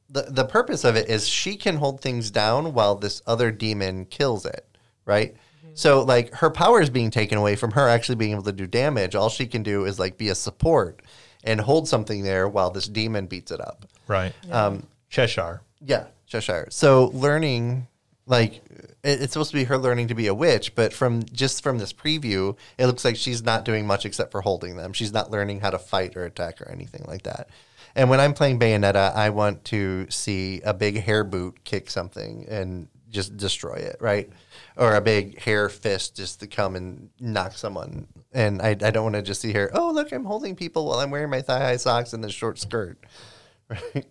the, 0.09 0.23
the 0.23 0.45
purpose 0.45 0.85
of 0.85 0.95
it 0.95 1.09
is 1.09 1.27
she 1.27 1.57
can 1.57 1.75
hold 1.75 1.99
things 1.99 2.31
down 2.31 2.73
while 2.73 2.95
this 2.95 3.21
other 3.27 3.51
demon 3.51 4.05
kills 4.05 4.45
it, 4.45 4.65
right? 5.05 5.35
So 5.73 6.01
like 6.01 6.33
her 6.33 6.49
power 6.49 6.81
is 6.81 6.89
being 6.89 7.11
taken 7.11 7.37
away 7.37 7.55
from 7.55 7.71
her 7.71 7.87
actually 7.87 8.15
being 8.15 8.31
able 8.31 8.43
to 8.43 8.51
do 8.51 8.65
damage. 8.65 9.15
All 9.15 9.29
she 9.29 9.45
can 9.45 9.63
do 9.63 9.85
is 9.85 9.99
like 9.99 10.17
be 10.17 10.29
a 10.29 10.35
support 10.35 11.01
and 11.43 11.61
hold 11.61 11.87
something 11.87 12.23
there 12.23 12.47
while 12.47 12.71
this 12.71 12.87
demon 12.87 13.27
beats 13.27 13.51
it 13.51 13.61
up. 13.61 13.85
right. 14.07 14.33
Um, 14.51 14.87
Cheshire. 15.09 15.61
Yeah, 15.85 16.07
Cheshire. 16.25 16.67
So 16.71 17.11
learning, 17.13 17.87
like, 18.25 18.61
it, 18.65 18.96
it's 19.07 19.33
supposed 19.33 19.51
to 19.51 19.57
be 19.57 19.63
her 19.65 19.77
learning 19.77 20.09
to 20.09 20.15
be 20.15 20.27
a 20.27 20.33
witch, 20.33 20.75
but 20.75 20.93
from 20.93 21.23
just 21.23 21.63
from 21.63 21.77
this 21.77 21.93
preview, 21.93 22.57
it 22.77 22.87
looks 22.87 23.05
like 23.05 23.15
she's 23.15 23.43
not 23.43 23.65
doing 23.65 23.87
much 23.87 24.05
except 24.05 24.31
for 24.31 24.41
holding 24.41 24.75
them. 24.75 24.93
She's 24.93 25.13
not 25.13 25.31
learning 25.31 25.61
how 25.61 25.69
to 25.69 25.79
fight 25.79 26.17
or 26.17 26.25
attack 26.25 26.61
or 26.61 26.69
anything 26.69 27.05
like 27.07 27.23
that. 27.23 27.49
And 27.95 28.09
when 28.09 28.19
I'm 28.19 28.33
playing 28.33 28.59
Bayonetta, 28.59 29.15
I 29.15 29.29
want 29.29 29.63
to 29.65 30.07
see 30.09 30.61
a 30.61 30.73
big 30.73 31.01
hair 31.01 31.23
boot 31.23 31.63
kick 31.63 31.89
something 31.89 32.45
and 32.49 32.89
just 33.09 33.37
destroy 33.37 33.75
it, 33.75 33.95
right? 33.99 34.29
Or 34.75 34.95
a 34.95 35.01
big 35.01 35.39
hair 35.39 35.69
fist 35.69 36.15
just 36.15 36.41
to 36.41 36.47
come 36.47 36.75
and 36.75 37.09
knock 37.19 37.53
someone. 37.53 38.07
And 38.33 38.61
I, 38.61 38.69
I 38.69 38.91
don't 38.91 39.03
want 39.03 39.15
to 39.15 39.21
just 39.21 39.41
see 39.41 39.53
her, 39.53 39.71
oh, 39.73 39.91
look, 39.91 40.11
I'm 40.11 40.25
holding 40.25 40.55
people 40.55 40.85
while 40.85 40.99
I'm 40.99 41.09
wearing 41.09 41.29
my 41.29 41.41
thigh 41.41 41.59
high 41.59 41.77
socks 41.77 42.13
and 42.13 42.23
this 42.23 42.33
short 42.33 42.59
skirt, 42.59 42.99
right? 43.69 44.05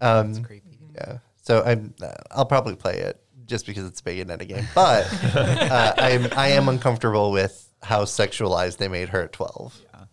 Um, 0.00 0.42
Creepy. 0.44 0.78
yeah. 0.94 1.18
So 1.42 1.62
I'm 1.62 1.94
uh, 2.02 2.12
I'll 2.30 2.46
probably 2.46 2.74
play 2.74 2.98
it 2.98 3.20
just 3.46 3.66
because 3.66 3.84
it's 3.86 4.00
a 4.00 4.04
Bayonetta 4.04 4.46
game, 4.48 4.66
but 4.74 5.06
uh, 5.34 5.94
I'm 5.98 6.26
I 6.36 6.48
am 6.48 6.68
uncomfortable 6.68 7.30
with 7.32 7.70
how 7.82 8.04
sexualized 8.04 8.78
they 8.78 8.88
made 8.88 9.10
her 9.10 9.22
at 9.22 9.32
12. 9.32 9.80
Yeah, 9.92 10.04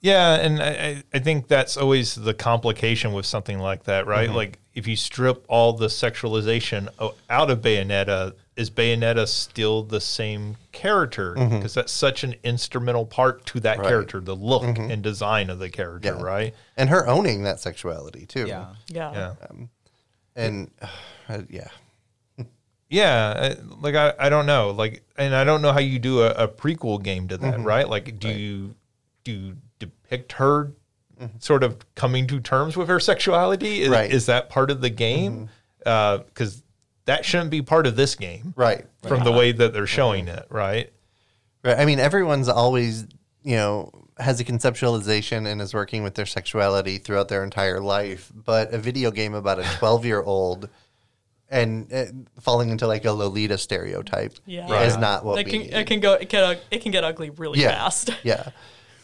yeah 0.00 0.34
and 0.36 0.62
I, 0.62 0.68
I- 0.68 1.02
I 1.14 1.18
think 1.20 1.48
that's 1.48 1.76
always 1.76 2.14
the 2.14 2.34
complication 2.34 3.12
with 3.12 3.24
something 3.26 3.58
like 3.58 3.84
that, 3.84 4.06
right? 4.06 4.30
Like 4.30 4.58
if 4.74 4.86
you 4.86 4.96
strip 4.96 5.44
all 5.48 5.72
the 5.72 5.86
sexualization 5.86 6.88
out 7.30 7.50
of 7.50 7.60
Bayonetta, 7.62 8.34
is 8.56 8.70
Bayonetta 8.70 9.26
still 9.26 9.82
the 9.82 10.00
same 10.00 10.56
character? 10.72 11.34
Because 11.34 11.72
that's 11.74 11.92
such 11.92 12.24
an 12.24 12.34
instrumental 12.44 13.06
part 13.06 13.46
to 13.46 13.60
that 13.60 13.78
Right. 13.78 13.88
character, 13.88 14.20
the 14.20 14.36
look 14.36 14.64
and 14.78 15.02
design 15.02 15.48
of 15.48 15.58
the 15.58 15.70
character, 15.70 16.14
Yeah. 16.18 16.22
right? 16.22 16.54
And 16.76 16.90
her 16.90 17.06
owning 17.06 17.44
that 17.44 17.60
sexuality 17.60 18.26
too. 18.26 18.46
Yeah. 18.46 18.66
Yeah. 18.88 19.12
Yeah. 19.12 19.32
And 20.34 20.70
uh, 21.28 21.42
yeah. 21.48 21.68
Yeah, 22.88 23.28
uh, 23.36 23.54
like 23.80 23.94
I, 23.94 24.14
I 24.18 24.28
don't 24.28 24.46
know, 24.46 24.70
like, 24.70 25.02
and 25.16 25.34
I 25.34 25.42
don't 25.44 25.60
know 25.60 25.72
how 25.72 25.80
you 25.80 25.98
do 25.98 26.22
a, 26.22 26.30
a 26.30 26.48
prequel 26.48 27.02
game 27.02 27.26
to 27.28 27.36
that, 27.36 27.54
mm-hmm. 27.54 27.64
right? 27.64 27.88
Like, 27.88 28.18
do 28.18 28.28
you 28.28 28.74
do 29.24 29.32
you 29.32 29.56
depict 29.80 30.32
her 30.32 30.72
mm-hmm. 31.20 31.38
sort 31.40 31.64
of 31.64 31.78
coming 31.96 32.28
to 32.28 32.38
terms 32.38 32.76
with 32.76 32.88
her 32.88 33.00
sexuality? 33.00 33.82
Is, 33.82 33.88
Right. 33.88 34.10
is 34.10 34.26
that 34.26 34.48
part 34.48 34.70
of 34.70 34.80
the 34.80 34.90
game? 34.90 35.32
Mm-hmm. 35.32 35.46
Uh, 35.84 36.18
because 36.18 36.62
that 37.06 37.24
shouldn't 37.24 37.50
be 37.50 37.62
part 37.62 37.86
of 37.86 37.96
this 37.96 38.14
game, 38.14 38.52
Right. 38.56 38.84
From 39.02 39.24
the 39.24 39.32
way 39.32 39.52
that 39.52 39.72
they're 39.72 39.86
showing 39.86 40.28
it, 40.28 40.46
right? 40.50 40.92
Right. 41.62 41.78
I 41.78 41.84
mean, 41.84 42.00
everyone's 42.00 42.48
always, 42.48 43.06
you 43.42 43.56
know, 43.56 43.92
has 44.18 44.40
a 44.40 44.44
conceptualization 44.44 45.46
and 45.46 45.60
is 45.60 45.74
working 45.74 46.02
with 46.02 46.14
their 46.14 46.26
sexuality 46.26 46.98
throughout 46.98 47.28
their 47.28 47.44
entire 47.44 47.80
life. 47.80 48.32
But 48.34 48.72
a 48.72 48.78
video 48.78 49.10
game 49.10 49.34
about 49.34 49.58
a 49.58 49.64
12 49.78 50.04
year 50.04 50.22
old 50.22 50.68
and 51.48 51.92
uh, 51.92 52.04
falling 52.40 52.70
into 52.70 52.86
like 52.86 53.04
a 53.04 53.12
Lolita 53.12 53.56
stereotype 53.58 54.34
Yeah. 54.46 54.82
is 54.82 54.96
not 54.96 55.24
what 55.24 55.38
It 55.38 55.46
we 55.46 55.52
can, 55.52 55.60
need. 55.62 55.72
it 55.74 55.86
can 55.86 56.00
go 56.00 56.14
it 56.14 56.28
can, 56.28 56.56
it 56.70 56.82
can 56.82 56.92
get 56.92 57.04
ugly 57.04 57.30
really 57.30 57.60
yeah. 57.60 57.70
fast. 57.70 58.10
yeah. 58.24 58.50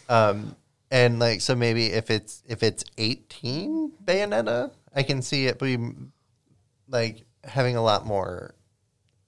Um, 0.08 0.56
and 0.90 1.18
like, 1.18 1.40
so 1.40 1.54
maybe 1.54 1.86
if 1.86 2.10
it's, 2.10 2.42
if 2.46 2.62
it's 2.62 2.84
18 2.98 3.92
Bayonetta, 4.04 4.72
I 4.94 5.02
can 5.04 5.22
see 5.22 5.46
it 5.46 5.58
be 5.58 5.78
like 6.88 7.24
having 7.44 7.76
a 7.76 7.82
lot 7.82 8.04
more 8.04 8.54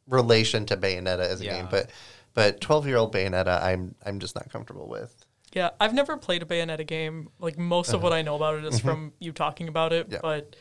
relation 0.09 0.67
to 0.67 0.77
Bayonetta 0.77 1.21
as 1.21 1.41
a 1.41 1.45
Yeah. 1.45 1.57
game. 1.59 1.69
But, 1.71 1.91
but 2.35 2.61
12 2.61 2.87
year 2.87 2.97
old 2.97 3.15
Bayonetta, 3.15 3.63
I'm, 3.63 3.95
I'm 4.05 4.19
just 4.19 4.35
not 4.35 4.51
comfortable 4.51 4.89
with. 4.89 5.15
Yeah, 5.55 5.71
I've 5.81 5.95
never 5.95 6.17
played 6.17 6.43
a 6.43 6.47
Bayonetta 6.47 6.85
game. 6.87 7.29
Like 7.39 7.57
most 7.57 7.93
of 7.93 8.03
what 8.03 8.13
I 8.13 8.23
know 8.23 8.35
about 8.35 8.57
it 8.59 8.65
is 8.65 8.81
from 8.81 9.13
you 9.21 9.31
talking 9.31 9.69
about 9.69 9.93
it. 9.93 10.09
Yeah. 10.11 10.19
But 10.21 10.57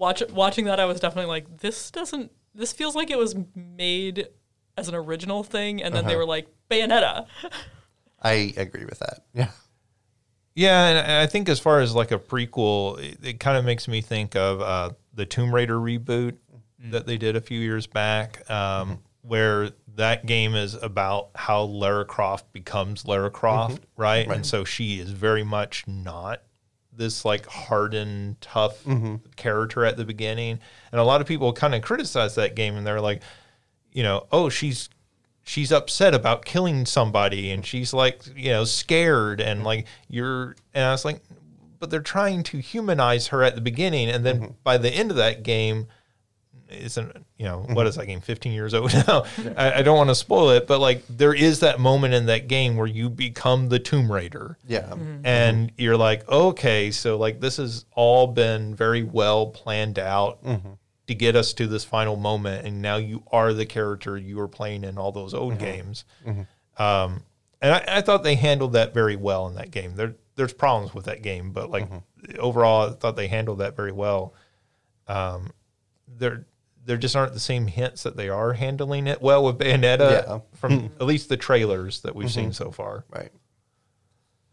watch 0.00 0.22
watching 0.32 0.64
that, 0.64 0.80
I 0.80 0.86
was 0.86 0.98
definitely 0.98 1.28
like, 1.28 1.58
this 1.58 1.92
doesn't. 1.92 2.32
This 2.52 2.72
feels 2.72 2.96
like 2.96 3.10
it 3.10 3.18
was 3.18 3.36
made 3.54 4.26
as 4.76 4.88
an 4.88 4.96
original 4.96 5.44
thing, 5.44 5.80
and 5.80 5.94
then 5.94 6.06
they 6.06 6.16
were 6.16 6.26
like 6.26 6.48
Bayonetta. 6.68 7.26
I 8.22 8.52
agree 8.56 8.84
with 8.84 8.98
that. 8.98 9.20
Yeah. 9.32 9.50
Yeah, 10.56 10.88
and 10.88 11.12
I 11.12 11.26
think 11.26 11.48
as 11.48 11.60
far 11.60 11.80
as 11.80 11.94
like 11.94 12.10
a 12.10 12.18
prequel, 12.18 12.98
it, 12.98 13.18
it 13.24 13.40
kind 13.40 13.56
of 13.56 13.64
makes 13.64 13.86
me 13.86 14.00
think 14.00 14.34
of 14.34 14.60
uh, 14.60 14.90
the 15.14 15.24
Tomb 15.24 15.54
Raider 15.54 15.76
reboot 15.76 16.36
that 16.86 17.06
they 17.06 17.18
did 17.18 17.36
a 17.36 17.40
few 17.40 17.60
years 17.60 17.86
back, 17.86 18.50
um, 18.50 18.98
where 19.22 19.70
that 19.94 20.26
game 20.26 20.54
is 20.54 20.74
about 20.74 21.28
how 21.34 21.62
Lara 21.62 22.04
Croft 22.04 22.52
becomes 22.52 23.06
Lara 23.06 23.30
Croft, 23.30 23.84
right? 23.96 24.26
And 24.26 24.44
so 24.44 24.64
she 24.64 24.98
is 24.98 25.10
very 25.10 25.44
much 25.44 25.86
not 25.86 26.42
this 26.92 27.24
like 27.24 27.46
hardened, 27.46 28.40
tough 28.40 28.84
mm-hmm. 28.84 29.16
character 29.36 29.84
at 29.84 29.96
the 29.96 30.04
beginning, 30.04 30.60
and 30.92 31.00
a 31.00 31.04
lot 31.04 31.20
of 31.20 31.26
people 31.26 31.52
kind 31.52 31.74
of 31.74 31.82
criticize 31.82 32.34
that 32.34 32.54
game, 32.54 32.76
and 32.76 32.86
they're 32.86 33.00
like, 33.00 33.22
you 33.92 34.02
know, 34.02 34.26
oh, 34.32 34.48
she's 34.48 34.88
she's 35.42 35.72
upset 35.72 36.14
about 36.14 36.44
killing 36.44 36.86
somebody 36.86 37.50
and 37.50 37.64
she's 37.66 37.92
like 37.92 38.22
you 38.36 38.50
know 38.50 38.64
scared 38.64 39.40
and 39.40 39.58
mm-hmm. 39.58 39.66
like 39.66 39.86
you're 40.08 40.54
and 40.74 40.84
i 40.84 40.92
was 40.92 41.04
like 41.04 41.20
but 41.80 41.90
they're 41.90 42.00
trying 42.00 42.42
to 42.42 42.58
humanize 42.58 43.28
her 43.28 43.42
at 43.42 43.54
the 43.54 43.60
beginning 43.60 44.08
and 44.08 44.24
then 44.24 44.40
mm-hmm. 44.40 44.52
by 44.62 44.76
the 44.78 44.90
end 44.90 45.10
of 45.10 45.16
that 45.16 45.42
game 45.42 45.88
isn't 46.70 47.26
you 47.36 47.44
know 47.44 47.58
what 47.58 47.68
mm-hmm. 47.68 47.86
is 47.86 47.96
that 47.96 48.06
game 48.06 48.20
15 48.20 48.52
years 48.52 48.74
old 48.74 48.92
now? 49.08 49.24
I, 49.56 49.74
I 49.74 49.82
don't 49.82 49.96
want 49.96 50.10
to 50.10 50.14
spoil 50.14 50.50
it 50.50 50.66
but 50.66 50.80
like 50.80 51.04
there 51.08 51.34
is 51.34 51.60
that 51.60 51.80
moment 51.80 52.14
in 52.14 52.26
that 52.26 52.48
game 52.48 52.76
where 52.76 52.86
you 52.86 53.10
become 53.10 53.68
the 53.68 53.78
tomb 53.78 54.10
raider. 54.10 54.58
Yeah. 54.66 54.80
Mm-hmm. 54.80 55.26
and 55.26 55.72
you're 55.76 55.96
like 55.96 56.28
okay 56.28 56.90
so 56.90 57.16
like 57.16 57.40
this 57.40 57.56
has 57.56 57.84
all 57.92 58.26
been 58.26 58.74
very 58.74 59.02
well 59.02 59.46
planned 59.46 59.98
out 59.98 60.44
mm-hmm. 60.44 60.72
to 61.06 61.14
get 61.14 61.36
us 61.36 61.52
to 61.54 61.66
this 61.66 61.84
final 61.84 62.16
moment 62.16 62.66
and 62.66 62.80
now 62.80 62.96
you 62.96 63.22
are 63.32 63.52
the 63.52 63.66
character 63.66 64.16
you 64.16 64.36
were 64.36 64.48
playing 64.48 64.84
in 64.84 64.98
all 64.98 65.12
those 65.12 65.34
old 65.34 65.58
games. 65.58 66.04
Um, 66.78 67.24
and 67.60 67.74
I, 67.74 67.84
I 67.88 68.00
thought 68.00 68.22
they 68.22 68.36
handled 68.36 68.72
that 68.72 68.94
very 68.94 69.16
well 69.16 69.46
in 69.46 69.56
that 69.56 69.70
game. 69.70 69.94
There, 69.96 70.14
there's 70.36 70.54
problems 70.54 70.94
with 70.94 71.04
that 71.04 71.20
game 71.22 71.52
but 71.52 71.70
like 71.70 71.86
overall 72.38 72.88
i 72.88 72.92
thought 72.94 73.16
they 73.16 73.28
handled 73.28 73.58
that 73.58 73.76
very 73.76 73.92
well. 73.92 74.34
Um, 75.08 75.52
there 76.06 76.46
there 76.90 76.96
just 76.98 77.14
aren't 77.14 77.32
the 77.34 77.38
same 77.40 77.68
hints 77.68 78.02
that 78.02 78.16
they 78.16 78.28
are 78.28 78.54
handling 78.54 79.06
it 79.06 79.22
well 79.22 79.44
with 79.44 79.56
bayonetta 79.58 80.26
Yeah. 80.26 80.38
from 80.54 80.90
at 81.00 81.06
least 81.06 81.28
the 81.28 81.36
trailers 81.36 82.00
that 82.00 82.16
we've 82.16 82.28
seen 82.30 82.52
so 82.52 82.72
far 82.72 83.04
Right. 83.08 83.30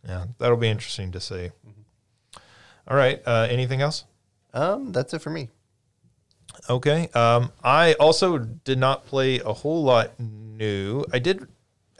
yeah, 0.07 0.25
that'll 0.37 0.55
be 0.57 0.69
interesting 0.69 1.11
to 1.13 1.19
see. 1.19 1.49
All 2.87 2.95
right. 2.95 3.21
Uh, 3.25 3.47
anything 3.49 3.81
else? 3.81 4.05
Um, 4.53 4.91
that's 4.91 5.13
it 5.15 5.19
for 5.19 5.29
me. 5.31 5.49
Okay. 6.69 7.09
Um, 7.13 7.51
I 7.63 7.93
also 7.93 8.37
did 8.37 8.77
not 8.77 9.05
play 9.05 9.39
a 9.39 9.51
whole 9.51 9.83
lot 9.83 10.11
new. 10.19 11.03
I 11.11 11.19
did. 11.19 11.47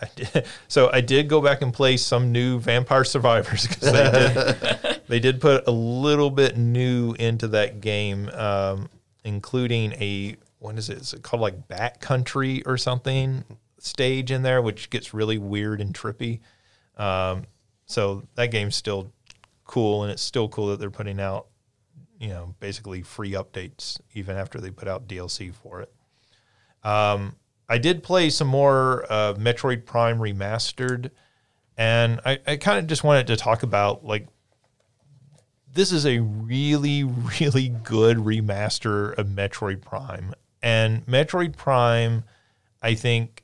I 0.01 0.07
did 0.15 0.45
so 0.67 0.89
I 0.93 1.01
did 1.01 1.27
go 1.27 1.41
back 1.41 1.61
and 1.63 1.73
play 1.73 1.97
some 1.97 2.31
new 2.31 2.59
Vampire 2.59 3.03
Survivors 3.03 3.67
because 3.67 3.91
they 3.91 4.11
did, 4.11 5.01
they 5.07 5.19
did 5.19 5.41
put 5.41 5.67
a 5.67 5.71
little 5.71 6.29
bit 6.29 6.55
new 6.57 7.13
into 7.19 7.47
that 7.49 7.81
game, 7.81 8.29
um, 8.29 8.89
including 9.28 9.91
a 9.93 10.38
what 10.59 10.78
is 10.78 10.89
it? 10.89 10.99
Is 10.99 11.13
it 11.13 11.21
called 11.21 11.41
like 11.41 11.67
Backcountry 11.67 12.63
or 12.65 12.78
something 12.78 13.43
stage 13.78 14.32
in 14.32 14.41
there, 14.41 14.61
which 14.61 14.89
gets 14.89 15.13
really 15.13 15.38
weird 15.38 15.82
and 15.82 15.93
trippy. 15.93 16.39
Um, 16.95 17.43
so 17.86 18.23
that 18.36 18.47
game's 18.47 18.75
still 18.75 19.11
cool, 19.65 20.03
and 20.03 20.11
it's 20.11 20.21
still 20.21 20.47
cool 20.47 20.67
that 20.67 20.80
they're 20.80 20.89
putting 20.89 21.19
out, 21.19 21.47
you 22.19 22.30
know, 22.30 22.55
basically 22.59 23.01
free 23.01 23.34
updates 23.34 23.99
even 24.13 24.38
after 24.38 24.59
they 24.59 24.71
put 24.71 24.88
out 24.88 25.07
DLC 25.07 25.53
for 25.53 25.82
it. 25.82 25.93
Um, 26.84 27.36
I 27.69 27.78
did 27.78 28.01
play 28.01 28.30
some 28.30 28.47
more 28.47 29.05
uh, 29.09 29.34
Metroid 29.34 29.86
Prime 29.86 30.19
Remastered, 30.19 31.11
and 31.78 32.21
I, 32.25 32.39
I 32.47 32.55
kind 32.55 32.80
of 32.80 32.88
just 32.88 33.03
wanted 33.03 33.28
to 33.28 33.36
talk 33.36 33.61
about 33.61 34.05
like 34.05 34.28
this 35.78 35.91
is 35.91 36.07
a 36.07 36.17
really, 36.17 37.03
really 37.39 37.69
good 37.69 38.17
remaster 38.17 39.15
of 39.15 39.28
Metroid 39.28 39.80
Prime. 39.80 40.34
And 40.63 41.05
Metroid 41.05 41.55
Prime, 41.55 42.23
I 42.82 42.95
think 42.95 43.43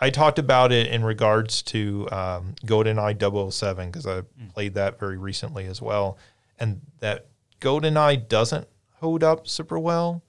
I 0.00 0.08
talked 0.08 0.38
about 0.38 0.72
it 0.72 0.86
in 0.86 1.04
regards 1.04 1.60
to 1.64 2.08
um, 2.10 2.54
GoldenEye 2.64 3.52
007 3.52 3.90
because 3.90 4.06
I 4.06 4.22
played 4.54 4.72
that 4.74 4.98
very 4.98 5.18
recently 5.18 5.66
as 5.66 5.82
well, 5.82 6.16
and 6.58 6.80
that 7.00 7.26
GoldenEye 7.60 8.26
doesn't 8.26 8.66
hold 8.94 9.22
up 9.22 9.46
super 9.46 9.78
well, 9.78 10.22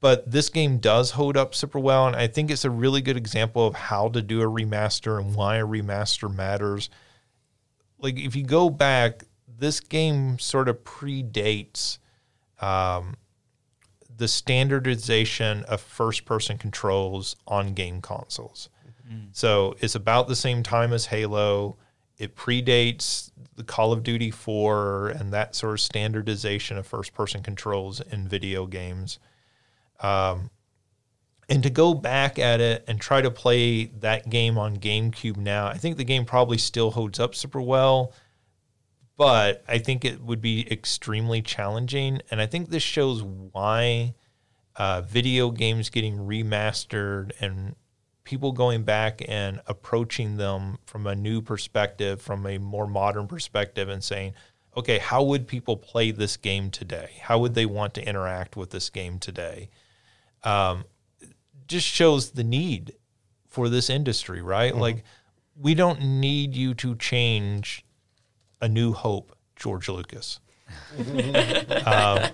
but 0.00 0.30
this 0.30 0.48
game 0.48 0.78
does 0.78 1.10
hold 1.10 1.36
up 1.36 1.54
super 1.54 1.78
well, 1.78 2.06
and 2.06 2.16
I 2.16 2.26
think 2.26 2.50
it's 2.50 2.64
a 2.64 2.70
really 2.70 3.02
good 3.02 3.18
example 3.18 3.66
of 3.66 3.74
how 3.74 4.08
to 4.08 4.22
do 4.22 4.40
a 4.40 4.46
remaster 4.46 5.20
and 5.20 5.34
why 5.34 5.56
a 5.56 5.66
remaster 5.66 6.34
matters. 6.34 6.88
Like 7.98 8.18
if 8.18 8.34
you 8.34 8.44
go 8.44 8.70
back, 8.70 9.24
this 9.58 9.80
game 9.80 10.38
sort 10.38 10.68
of 10.68 10.84
predates 10.84 11.98
um, 12.60 13.16
the 14.16 14.28
standardization 14.28 15.64
of 15.64 15.80
first 15.80 16.24
person 16.24 16.58
controls 16.58 17.36
on 17.46 17.74
game 17.74 18.00
consoles. 18.00 18.68
So 19.32 19.76
it's 19.80 19.94
about 19.94 20.26
the 20.26 20.36
same 20.36 20.62
time 20.62 20.92
as 20.92 21.06
Halo. 21.06 21.76
It 22.18 22.34
predates 22.34 23.30
the 23.54 23.62
Call 23.62 23.92
of 23.92 24.02
Duty 24.02 24.30
4 24.30 25.10
and 25.10 25.32
that 25.32 25.54
sort 25.54 25.74
of 25.74 25.80
standardization 25.80 26.76
of 26.76 26.86
first 26.86 27.14
person 27.14 27.42
controls 27.42 28.00
in 28.00 28.26
video 28.26 28.66
games. 28.66 29.18
Um, 30.00 30.50
and 31.48 31.62
to 31.62 31.70
go 31.70 31.94
back 31.94 32.38
at 32.38 32.60
it 32.60 32.84
and 32.88 33.00
try 33.00 33.20
to 33.20 33.30
play 33.30 33.84
that 34.00 34.28
game 34.28 34.58
on 34.58 34.78
GameCube 34.78 35.36
now, 35.36 35.68
I 35.68 35.74
think 35.78 35.96
the 35.96 36.04
game 36.04 36.24
probably 36.24 36.58
still 36.58 36.90
holds 36.90 37.20
up 37.20 37.34
super 37.34 37.60
well, 37.60 38.12
but 39.16 39.64
I 39.66 39.78
think 39.78 40.04
it 40.04 40.20
would 40.20 40.40
be 40.40 40.70
extremely 40.70 41.42
challenging. 41.42 42.20
And 42.30 42.40
I 42.40 42.46
think 42.46 42.68
this 42.68 42.82
shows 42.82 43.22
why 43.22 44.14
uh, 44.76 45.00
video 45.02 45.50
games 45.50 45.88
getting 45.88 46.18
remastered 46.18 47.32
and 47.40 47.76
people 48.24 48.52
going 48.52 48.82
back 48.82 49.22
and 49.26 49.60
approaching 49.66 50.36
them 50.36 50.78
from 50.84 51.06
a 51.06 51.14
new 51.14 51.40
perspective, 51.40 52.20
from 52.20 52.46
a 52.46 52.58
more 52.58 52.86
modern 52.86 53.26
perspective, 53.26 53.88
and 53.88 54.04
saying, 54.04 54.34
okay, 54.76 54.98
how 54.98 55.22
would 55.22 55.46
people 55.46 55.76
play 55.76 56.10
this 56.10 56.36
game 56.36 56.70
today? 56.70 57.12
How 57.22 57.38
would 57.38 57.54
they 57.54 57.64
want 57.64 57.94
to 57.94 58.06
interact 58.06 58.56
with 58.56 58.70
this 58.70 58.90
game 58.90 59.18
today? 59.18 59.70
Um, 60.42 60.84
just 61.66 61.86
shows 61.86 62.32
the 62.32 62.44
need 62.44 62.92
for 63.48 63.70
this 63.70 63.88
industry, 63.88 64.42
right? 64.42 64.76
Like, 64.76 65.04
we 65.58 65.74
don't 65.74 66.02
need 66.02 66.54
you 66.54 66.74
to 66.74 66.94
change 66.96 67.85
a 68.60 68.68
new 68.68 68.92
hope, 68.92 69.36
George 69.56 69.88
Lucas. 69.88 70.40
um, 71.86 72.30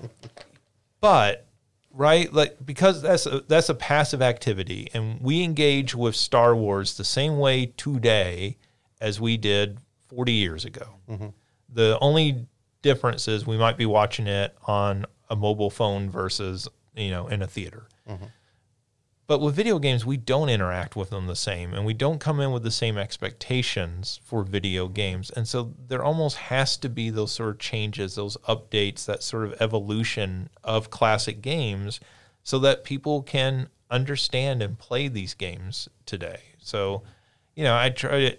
but 1.00 1.46
right, 1.92 2.32
like 2.32 2.56
because 2.64 3.02
that's 3.02 3.26
a, 3.26 3.42
that's 3.48 3.68
a 3.68 3.74
passive 3.74 4.22
activity, 4.22 4.88
and 4.94 5.20
we 5.20 5.42
engage 5.42 5.94
with 5.94 6.16
Star 6.16 6.56
Wars 6.56 6.96
the 6.96 7.04
same 7.04 7.38
way 7.38 7.66
today 7.76 8.56
as 9.00 9.20
we 9.20 9.36
did 9.36 9.78
40 10.08 10.32
years 10.32 10.64
ago. 10.64 10.86
The 11.68 11.98
only 12.00 12.46
difference 12.82 13.28
is 13.28 13.46
we 13.46 13.56
might 13.56 13.76
be 13.76 13.86
watching 13.86 14.26
it 14.26 14.54
on 14.66 15.06
a 15.30 15.36
mobile 15.36 15.70
phone 15.70 16.10
versus 16.10 16.68
you 16.94 17.10
know 17.10 17.26
in 17.28 17.42
a 17.42 17.46
theater. 17.46 17.84
But 19.26 19.40
with 19.40 19.54
video 19.54 19.78
games, 19.78 20.04
we 20.04 20.16
don't 20.16 20.48
interact 20.48 20.96
with 20.96 21.10
them 21.10 21.26
the 21.26 21.36
same, 21.36 21.72
and 21.72 21.84
we 21.84 21.94
don't 21.94 22.18
come 22.18 22.40
in 22.40 22.50
with 22.50 22.64
the 22.64 22.72
same 22.72 22.98
expectations 22.98 24.20
for 24.24 24.42
video 24.42 24.88
games. 24.88 25.30
And 25.30 25.46
so 25.46 25.74
there 25.88 26.02
almost 26.02 26.36
has 26.36 26.76
to 26.78 26.88
be 26.88 27.08
those 27.08 27.32
sort 27.32 27.50
of 27.50 27.58
changes, 27.58 28.16
those 28.16 28.36
updates, 28.48 29.04
that 29.06 29.22
sort 29.22 29.44
of 29.46 29.60
evolution 29.60 30.50
of 30.64 30.90
classic 30.90 31.40
games 31.40 32.00
so 32.42 32.58
that 32.58 32.82
people 32.82 33.22
can 33.22 33.68
understand 33.90 34.60
and 34.60 34.78
play 34.78 35.06
these 35.06 35.34
games 35.34 35.88
today. 36.04 36.40
So, 36.58 37.04
you 37.54 37.62
know, 37.62 37.76
I 37.76 37.90
tried 37.90 38.38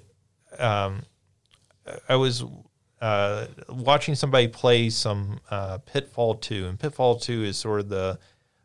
to, 0.52 0.66
um, 0.68 1.04
I 2.10 2.18
was 2.18 2.44
uh, 3.00 3.48
watching 3.70 4.16
somebody 4.16 4.50
play 4.50 4.90
some 4.90 5.40
uh, 5.50 5.78
Pitfall 5.80 6.36
2, 6.36 6.68
and 6.68 6.80
Pitfall 6.80 7.16
2 7.16 7.46
is 7.46 7.58
sort 7.58 7.80
of 7.80 7.90
the 7.90 8.20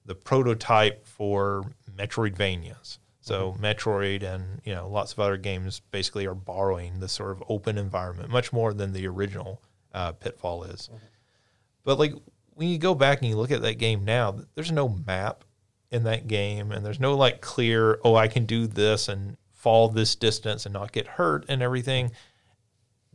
the 0.09 0.15
prototype 0.15 1.07
for 1.07 1.71
Metroidvanias. 1.99 2.99
So 3.21 3.55
Metroid 3.61 4.23
and 4.23 4.63
you 4.65 4.75
know 4.75 4.89
lots 4.89 5.13
of 5.13 5.21
other 5.21 5.37
games 5.37 5.81
basically 5.91 6.27
are 6.27 6.35
borrowing 6.35 7.01
this 7.01 7.13
sort 7.13 7.33
of 7.33 7.43
open 7.49 7.77
environment 7.77 8.31
much 8.31 8.53
more 8.55 8.73
than 8.73 8.93
the 8.93 9.07
original 9.07 9.61
uh, 9.93 10.13
Pitfall 10.13 10.65
is. 10.65 10.89
But 11.85 11.99
like 11.99 12.13
when 12.55 12.69
you 12.69 12.79
go 12.79 12.95
back 12.95 13.21
and 13.21 13.29
you 13.29 13.37
look 13.37 13.51
at 13.51 13.63
that 13.63 13.79
game 13.79 14.05
now, 14.05 14.39
there's 14.55 14.73
no 14.73 14.89
map 14.89 15.45
in 15.91 16.05
that 16.05 16.27
game, 16.27 16.73
and 16.73 16.85
there's 16.85 17.01
no 17.01 17.15
like 17.17 17.41
clear 17.43 17.99
oh 18.03 18.15
I 18.15 18.29
can 18.29 18.47
do 18.47 18.67
this 18.67 19.09
and 19.09 19.37
fall 19.53 19.89
this 19.89 20.15
distance 20.15 20.65
and 20.65 20.73
not 20.73 20.93
get 20.93 21.07
hurt 21.07 21.45
and 21.49 21.63
everything. 21.63 22.13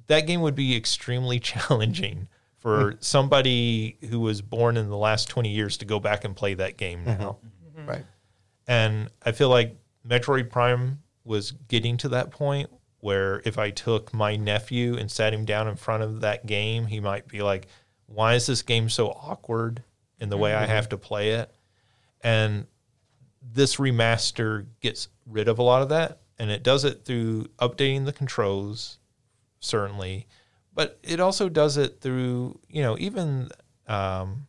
That 0.07 0.27
game 0.27 0.41
would 0.41 0.55
be 0.55 0.75
extremely 0.75 1.39
challenging 1.51 2.27
for 2.57 2.91
hmm. 2.91 2.97
somebody 2.99 3.97
who 4.09 4.19
was 4.19 4.41
born 4.41 4.77
in 4.77 4.89
the 4.89 4.97
last 4.97 5.27
20 5.27 5.49
years 5.49 5.77
to 5.77 5.85
go 5.85 5.99
back 5.99 6.23
and 6.23 6.35
play 6.35 6.53
that 6.53 6.77
game 6.77 6.99
mm-hmm. 6.99 7.21
now. 7.21 7.37
Mm-hmm. 7.77 7.89
Right. 7.89 8.05
And 8.67 9.09
I 9.23 9.31
feel 9.31 9.49
like 9.49 9.77
Metroid 10.07 10.49
Prime 10.49 10.99
was 11.23 11.51
getting 11.51 11.97
to 11.97 12.09
that 12.09 12.31
point 12.31 12.69
where 12.99 13.41
if 13.43 13.57
I 13.57 13.69
took 13.69 14.13
my 14.13 14.35
nephew 14.35 14.95
and 14.95 15.11
sat 15.11 15.33
him 15.33 15.45
down 15.45 15.67
in 15.67 15.75
front 15.75 16.03
of 16.03 16.21
that 16.21 16.45
game, 16.45 16.85
he 16.85 16.99
might 16.99 17.27
be 17.27 17.41
like, 17.41 17.67
why 18.05 18.35
is 18.35 18.45
this 18.45 18.61
game 18.61 18.89
so 18.89 19.09
awkward 19.09 19.83
in 20.19 20.29
the 20.29 20.37
way 20.37 20.53
I 20.53 20.65
have 20.65 20.89
to 20.89 20.97
play 20.97 21.31
it? 21.31 21.51
And 22.21 22.67
this 23.41 23.75
remaster 23.75 24.67
gets 24.79 25.09
rid 25.25 25.47
of 25.49 25.59
a 25.59 25.63
lot 25.63 25.81
of 25.81 25.89
that. 25.89 26.19
And 26.39 26.49
it 26.49 26.63
does 26.63 26.85
it 26.85 27.03
through 27.05 27.47
updating 27.59 28.05
the 28.05 28.13
controls, 28.13 28.99
certainly, 29.59 30.27
but 30.73 30.97
it 31.03 31.19
also 31.19 31.49
does 31.49 31.77
it 31.77 31.99
through, 32.01 32.59
you 32.69 32.81
know, 32.81 32.97
even 32.97 33.49
um, 33.87 34.47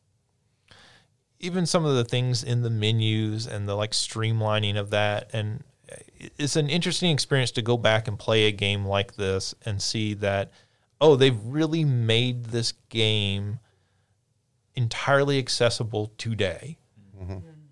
even 1.44 1.66
some 1.66 1.84
of 1.84 1.94
the 1.94 2.04
things 2.04 2.42
in 2.42 2.62
the 2.62 2.70
menus 2.70 3.46
and 3.46 3.68
the 3.68 3.74
like 3.74 3.90
streamlining 3.92 4.78
of 4.78 4.90
that. 4.90 5.30
And 5.32 5.62
it's 6.38 6.56
an 6.56 6.70
interesting 6.70 7.10
experience 7.10 7.50
to 7.52 7.62
go 7.62 7.76
back 7.76 8.08
and 8.08 8.18
play 8.18 8.44
a 8.44 8.52
game 8.52 8.86
like 8.86 9.16
this 9.16 9.54
and 9.64 9.80
see 9.80 10.14
that 10.14 10.50
oh 11.00 11.16
they've 11.16 11.38
really 11.44 11.84
made 11.84 12.46
this 12.46 12.72
game 12.88 13.58
entirely 14.74 15.38
accessible 15.38 16.12
today. 16.16 16.78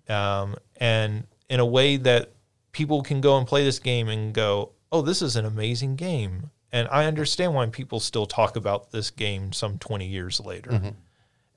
Um, 0.07 0.55
and 0.77 1.25
in 1.49 1.59
a 1.59 1.65
way 1.65 1.97
that 1.97 2.31
people 2.71 3.01
can 3.01 3.21
go 3.21 3.37
and 3.37 3.47
play 3.47 3.63
this 3.63 3.79
game 3.79 4.07
and 4.09 4.33
go 4.33 4.71
oh 4.91 5.01
this 5.01 5.21
is 5.21 5.35
an 5.35 5.45
amazing 5.45 5.95
game. 5.95 6.51
And 6.71 6.87
i 6.91 7.05
understand 7.05 7.53
why 7.53 7.65
people 7.67 7.99
still 7.99 8.25
talk 8.25 8.55
about 8.55 8.91
this 8.91 9.09
game 9.09 9.51
some 9.53 9.77
20 9.79 10.05
years 10.07 10.39
later. 10.39 10.93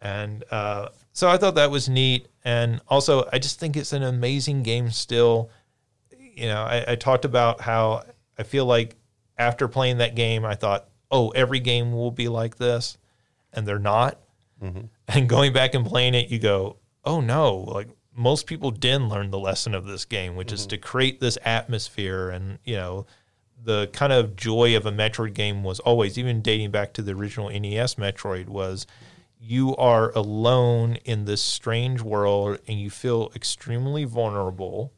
And 0.01 0.45
uh, 0.51 0.89
so 1.17 1.31
I 1.31 1.39
thought 1.39 1.55
that 1.55 1.71
was 1.71 1.89
neat. 1.89 2.29
And 2.45 2.83
also, 2.89 3.27
I 3.33 3.39
just 3.39 3.59
think 3.59 3.75
it's 3.75 3.95
an 3.95 4.03
amazing 4.03 4.63
game 4.63 4.91
still. 4.91 5.49
You 6.19 6.49
know, 6.49 6.63
I, 6.63 6.85
I 6.89 6.95
talked 6.97 7.25
about 7.25 7.63
how 7.63 8.05
I 8.39 8.43
feel 8.43 8.67
like 8.67 8.97
after 9.39 9.67
playing 9.67 9.97
that 9.99 10.15
game, 10.15 10.45
I 10.45 10.57
thought, 10.57 10.91
oh, 11.11 11.31
every 11.31 11.59
game 11.59 11.91
will 11.91 12.11
be 12.11 12.29
like 12.29 12.59
this. 12.59 12.99
And 13.55 13.67
they're 13.67 13.79
not. 13.79 14.21
Mm-hmm. 14.63 14.83
And 15.09 15.27
going 15.27 15.55
back 15.55 15.75
and 15.75 15.87
playing 15.87 16.13
it, 16.13 16.29
you 16.29 16.39
go, 16.39 16.77
oh 17.03 17.23
no, 17.23 17.57
like 17.57 17.89
most 18.15 18.47
people 18.47 18.71
didn't 18.71 19.09
learn 19.09 19.31
the 19.31 19.39
lesson 19.39 19.75
of 19.75 19.87
this 19.87 20.05
game, 20.05 20.37
which 20.37 20.53
is 20.53 20.63
mm-hmm. 20.63 20.69
to 20.71 20.79
create 20.79 21.21
this 21.21 21.39
atmosphere 21.47 22.29
and, 22.29 22.59
you 22.63 22.77
know, 22.77 23.07
the 23.65 23.89
kind 23.95 24.13
of 24.13 24.37
joy 24.37 24.77
of 24.77 24.85
a 24.85 24.93
Metroid 24.93 25.33
game 25.33 25.65
was 25.65 25.81
always, 25.81 26.19
even 26.19 26.43
dating 26.43 26.73
back 26.73 26.93
to 26.93 27.01
the 27.01 27.13
original 27.13 27.49
NES 27.49 27.95
Metroid, 27.95 28.49
was 28.49 28.87
you 29.39 29.77
are 29.77 30.11
alone 30.13 30.97
in 31.05 31.25
this 31.25 31.43
strange 31.43 32.01
world 32.01 32.59
and 32.67 32.81
you 32.81 32.91
feel 32.91 33.31
extremely 33.35 34.05
vulnerable 34.05 34.93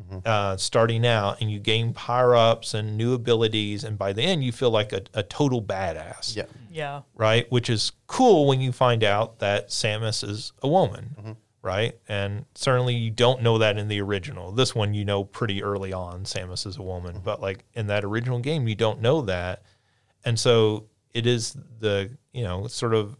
mm-hmm. 0.00 0.18
uh, 0.24 0.56
starting 0.56 1.06
out, 1.06 1.40
and 1.40 1.50
you 1.50 1.58
gain 1.58 1.92
power 1.92 2.34
ups 2.34 2.74
and 2.74 2.96
new 2.96 3.14
abilities, 3.14 3.84
and 3.84 3.98
by 3.98 4.12
the 4.12 4.22
end, 4.22 4.44
you 4.44 4.52
feel 4.52 4.70
like 4.70 4.92
a, 4.92 5.02
a 5.14 5.22
total 5.22 5.62
badass 5.62 6.36
Yeah. 6.36 6.44
Yeah. 6.70 7.02
right? 7.14 7.50
Which 7.50 7.70
is 7.70 7.92
cool 8.06 8.46
when 8.46 8.60
you 8.60 8.72
find 8.72 9.04
out 9.04 9.38
that 9.38 9.68
Samus 9.68 10.28
is 10.28 10.52
a 10.62 10.68
woman, 10.68 11.14
mm-hmm. 11.18 11.32
right? 11.62 11.96
And 12.08 12.46
certainly 12.54 12.94
you 12.94 13.10
don't 13.10 13.42
know 13.42 13.58
that 13.58 13.78
in 13.78 13.88
the 13.88 14.00
original. 14.00 14.52
This 14.52 14.74
one, 14.74 14.94
you 14.94 15.04
know 15.04 15.24
pretty 15.24 15.62
early 15.62 15.92
on 15.92 16.24
Samus 16.24 16.66
is 16.66 16.76
a 16.76 16.82
woman, 16.82 17.14
mm-hmm. 17.14 17.24
but 17.24 17.40
like 17.40 17.64
in 17.74 17.86
that 17.88 18.04
original 18.04 18.40
game, 18.40 18.66
you 18.66 18.74
don't 18.74 19.00
know 19.00 19.22
that. 19.22 19.62
And 20.24 20.38
so 20.38 20.86
it 21.12 21.26
is 21.26 21.56
the, 21.78 22.10
you 22.32 22.42
know, 22.42 22.66
sort 22.66 22.94
of 22.94 23.16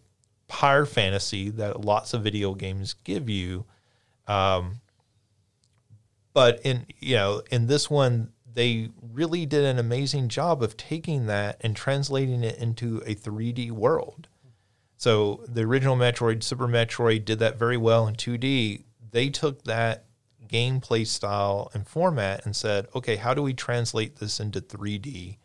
pyre 0.54 0.86
fantasy 0.86 1.50
that 1.50 1.80
lots 1.80 2.14
of 2.14 2.22
video 2.22 2.54
games 2.54 2.94
give 3.02 3.28
you. 3.28 3.64
Um, 4.28 4.76
but 6.32 6.60
in 6.64 6.86
you 7.00 7.16
know 7.16 7.42
in 7.50 7.66
this 7.66 7.90
one 7.90 8.30
they 8.54 8.90
really 9.12 9.46
did 9.46 9.64
an 9.64 9.80
amazing 9.80 10.28
job 10.28 10.62
of 10.62 10.76
taking 10.76 11.26
that 11.26 11.60
and 11.62 11.74
translating 11.74 12.44
it 12.44 12.56
into 12.58 12.98
a 12.98 13.16
3D 13.16 13.72
world. 13.72 14.28
So 14.96 15.44
the 15.48 15.62
original 15.62 15.96
Metroid, 15.96 16.44
Super 16.44 16.68
Metroid, 16.68 17.24
did 17.24 17.40
that 17.40 17.58
very 17.58 17.76
well 17.76 18.06
in 18.06 18.14
2D. 18.14 18.84
They 19.10 19.30
took 19.30 19.64
that 19.64 20.04
gameplay 20.46 21.04
style 21.04 21.68
and 21.74 21.84
format 21.84 22.46
and 22.46 22.54
said, 22.54 22.86
okay, 22.94 23.16
how 23.16 23.34
do 23.34 23.42
we 23.42 23.54
translate 23.54 24.16
this 24.16 24.38
into 24.38 24.60
3D? 24.60 25.38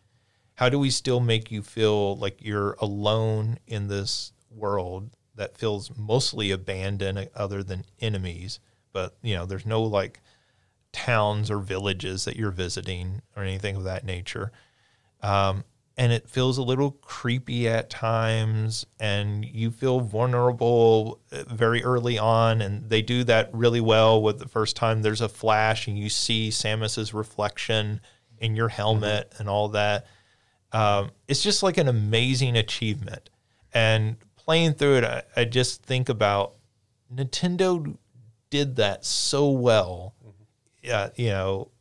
How 0.54 0.70
do 0.70 0.78
we 0.78 0.92
still 0.92 1.20
make 1.20 1.50
you 1.50 1.64
feel 1.64 2.16
like 2.16 2.44
you're 2.44 2.74
alone 2.74 3.58
in 3.66 3.88
this 3.88 4.34
world 4.60 5.10
that 5.36 5.58
feels 5.58 5.92
mostly 5.98 6.52
abandoned 6.52 7.30
other 7.36 7.64
than 7.64 7.86
enemies? 8.00 8.60
But, 8.92 9.16
you 9.22 9.36
know, 9.36 9.46
there's 9.46 9.66
no 9.66 9.82
like 9.84 10.22
towns 10.92 11.52
or 11.52 11.60
villages 11.60 12.26
that 12.26 12.36
you're 12.36 12.52
visiting 12.52 13.22
or 13.36 13.44
anything 13.44 13.76
of 13.76 13.84
that 13.84 14.04
nature. 14.04 14.52
Um, 15.22 15.64
and 16.00 16.14
it 16.14 16.30
feels 16.30 16.58
a 16.58 16.64
little 16.64 16.92
creepy 16.92 17.68
at 17.68 17.90
times 17.90 18.86
and 19.02 19.44
you 19.44 19.70
feel 19.70 20.00
vulnerable 20.00 21.20
uh, 21.34 21.44
very 21.50 21.84
early 21.84 22.18
on 22.18 22.62
and 22.62 22.90
they 22.90 23.02
do 23.02 23.26
that 23.26 23.50
really 23.54 23.82
well 23.82 24.22
with 24.22 24.40
the 24.40 24.48
first 24.48 24.78
time 24.78 25.02
there's 25.02 25.20
a 25.20 25.28
flash 25.28 25.88
and 25.88 26.00
you 26.00 26.08
see 26.08 26.50
samus's 26.50 27.14
reflection 27.14 28.00
in 28.38 28.56
your 28.56 28.70
helmet 28.70 29.34
and 29.38 29.50
all 29.50 29.68
that 29.68 30.08
um, 30.72 31.12
it's 31.28 31.44
just 31.44 31.64
like 31.64 31.78
an 31.78 31.90
amazing 31.90 32.56
achievement 32.56 33.30
and 33.74 34.16
playing 34.50 34.74
through 34.74 34.98
it 34.98 35.04
I, 35.04 35.24
I 35.36 35.46
just 35.46 35.84
think 35.84 36.10
about 36.10 36.56
nintendo 37.14 37.98
did 38.50 38.78
that 38.78 39.06
so 39.06 39.50
well 39.50 40.16
yeah 40.82 41.10
you 41.16 41.30
know 41.30 41.72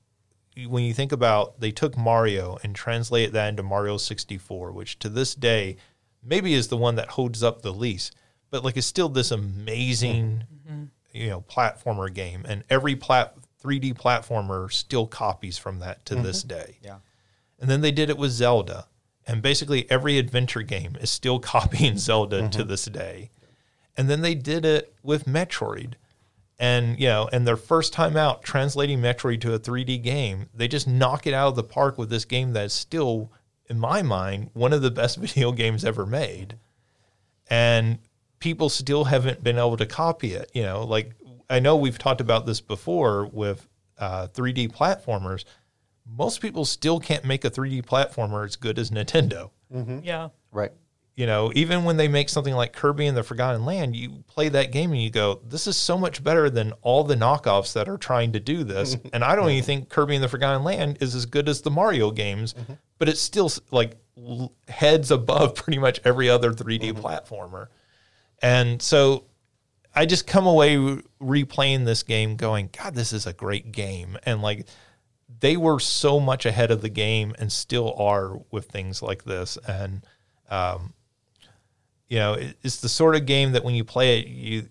when 0.66 0.83
you 0.85 0.93
think 0.95 1.12
about 1.12 1.61
they 1.61 1.71
took 1.71 1.97
Mario 1.97 2.59
and 2.62 2.75
translated 2.75 3.33
that 3.35 3.49
into 3.51 3.62
Mario 3.62 3.97
64, 3.97 4.73
which 4.73 4.99
to 4.99 5.09
this 5.09 5.35
day 5.35 5.77
maybe 6.25 6.55
is 6.55 6.69
the 6.69 6.77
one 6.77 6.97
that 6.97 7.11
holds 7.11 7.43
up 7.43 7.62
the 7.62 7.73
least, 7.73 8.16
but 8.51 8.64
like 8.64 8.77
it's 8.77 8.87
still 8.87 9.09
this 9.09 9.31
amazing 9.31 10.45
mm-hmm. 10.66 10.85
you 11.12 11.29
know 11.29 11.43
platformer 11.43 12.12
game, 12.12 12.45
and 12.49 12.64
every 12.69 12.97
plat 12.97 13.35
3D 13.62 13.95
platformer 13.95 14.73
still 14.73 15.07
copies 15.07 15.59
from 15.59 15.79
that 15.81 16.05
to 16.07 16.14
mm-hmm. 16.14 16.25
this 16.25 16.43
day. 16.43 16.79
Yeah, 16.83 16.99
and 17.61 17.71
then 17.71 17.81
they 17.81 17.93
did 17.93 18.11
it 18.11 18.19
with 18.19 18.33
Zelda, 18.33 18.88
and 19.29 19.43
basically 19.43 19.89
every 19.91 20.18
adventure 20.18 20.62
game 20.62 20.97
is 21.01 21.11
still 21.11 21.39
copying 21.55 21.99
Zelda 21.99 22.41
mm-hmm. 22.41 22.51
to 22.51 22.64
this 22.64 22.87
day, 22.87 23.31
and 23.97 24.11
then 24.11 24.22
they 24.22 24.35
did 24.35 24.64
it 24.64 24.93
with 25.03 25.26
Metroid. 25.26 25.95
And 26.61 26.99
you 26.99 27.07
know 27.07 27.29
and 27.33 27.47
their 27.47 27.57
first 27.57 27.93
time 27.93 28.16
out 28.16 28.43
translating 28.43 28.99
metroid 28.99 29.41
to 29.43 29.55
a 29.55 29.61
3d 29.61 30.03
game 30.03 30.49
they 30.53 30.66
just 30.66 30.89
knock 30.89 31.24
it 31.24 31.33
out 31.33 31.51
of 31.51 31.55
the 31.55 31.62
park 31.62 31.97
with 31.97 32.11
this 32.11 32.24
game 32.24 32.53
that's 32.53 32.74
still 32.74 33.31
in 33.70 33.79
my 33.79 34.03
mind 34.03 34.51
one 34.55 34.72
of 34.72 34.83
the 34.83 34.91
best 34.91 35.16
video 35.20 35.53
games 35.53 35.85
ever 35.85 36.05
made. 36.05 36.57
And 37.49 38.01
people 38.41 38.68
still 38.68 39.05
haven't 39.05 39.43
been 39.45 39.57
able 39.57 39.76
to 39.76 39.87
copy 39.87 40.33
it 40.33 40.51
you 40.55 40.62
know 40.62 40.85
like 40.85 41.12
i 41.51 41.59
know 41.59 41.76
we've 41.76 41.99
talked 41.99 42.20
about 42.20 42.47
this 42.47 42.61
before 42.61 43.26
with 43.26 43.68
uh, 43.99 44.29
3d 44.29 44.72
platformers 44.72 45.45
most 46.17 46.41
people 46.41 46.65
still 46.65 47.01
can't 47.01 47.25
make 47.25 47.45
a 47.45 47.51
3d 47.51 47.85
platformer 47.85 48.45
as 48.45 48.57
good 48.57 48.79
as 48.79 48.91
nintendo 48.91 49.51
mm-hmm. 49.73 50.01
yeah 50.03 50.29
right 50.53 50.73
you 51.19 51.27
know, 51.27 51.51
even 51.57 51.83
when 51.83 51.97
they 51.97 52.07
make 52.07 52.29
something 52.29 52.55
like 52.55 52.73
Kirby 52.73 53.09
and 53.09 53.17
the 53.17 53.25
Forgotten 53.25 53.65
Land, 53.65 53.97
you 53.97 54.23
play 54.29 54.49
that 54.51 54.71
game 54.71 54.93
and 54.93 55.03
you 55.03 55.11
go, 55.11 55.41
this 55.45 55.67
is 55.67 55.77
so 55.77 55.99
much 55.99 56.23
better 56.23 56.49
than 56.49 56.73
all 56.81 57.03
the 57.03 57.17
knockoffs 57.17 57.73
that 57.73 57.89
are 57.89 57.99
trying 57.99 58.31
to 58.35 58.41
do 58.41 58.63
this. 58.63 58.97
and 59.13 59.25
I 59.25 59.35
don't 59.35 59.51
even 59.51 59.65
think 59.65 59.89
Kirby 59.89 60.15
and 60.15 60.23
the 60.23 60.29
Forgotten 60.29 60.63
Land 60.63 60.99
is 61.01 61.17
as 61.17 61.27
good 61.27 61.49
as 61.49 61.61
the 61.61 61.73
Mario 61.73 62.13
games, 62.13 62.55
mm-hmm. 62.55 62.75
but 62.99 63.09
it's 63.09 63.21
still 63.21 63.51
like 63.73 63.97
heads 64.69 65.11
above 65.11 65.55
pretty 65.57 65.81
much 65.81 66.01
every 66.05 66.31
other 66.31 66.53
3D 66.53 66.93
mm-hmm. 66.93 67.05
platformer. 67.05 67.67
And 68.41 68.81
so 68.81 69.25
I 69.97 70.07
just 70.07 70.25
come 70.25 70.47
away 70.47 70.77
replaying 71.21 71.85
this 71.85 72.05
game 72.05 72.37
going, 72.37 72.71
God, 72.81 72.95
this 72.95 73.13
is 73.13 73.27
a 73.27 73.33
great 73.33 73.73
game. 73.73 74.19
And 74.23 74.41
like, 74.41 74.69
they 75.41 75.57
were 75.57 75.79
so 75.79 76.18
much 76.18 76.47
ahead 76.47 76.70
of 76.70 76.83
the 76.83 76.89
game 76.89 77.35
and 77.39 77.53
still 77.53 77.95
are 77.99 78.39
with 78.51 78.66
things 78.66 79.03
like 79.03 79.24
this. 79.24 79.59
And, 79.68 80.05
um, 80.51 80.95
you 82.09 82.18
know, 82.18 82.37
it's 82.62 82.81
the 82.81 82.89
sort 82.89 83.14
of 83.14 83.26
game 83.26 83.53
that 83.53 83.64
when 83.64 83.74
you 83.74 83.85
play 83.85 84.20
it, 84.20 84.26
you. 84.26 84.68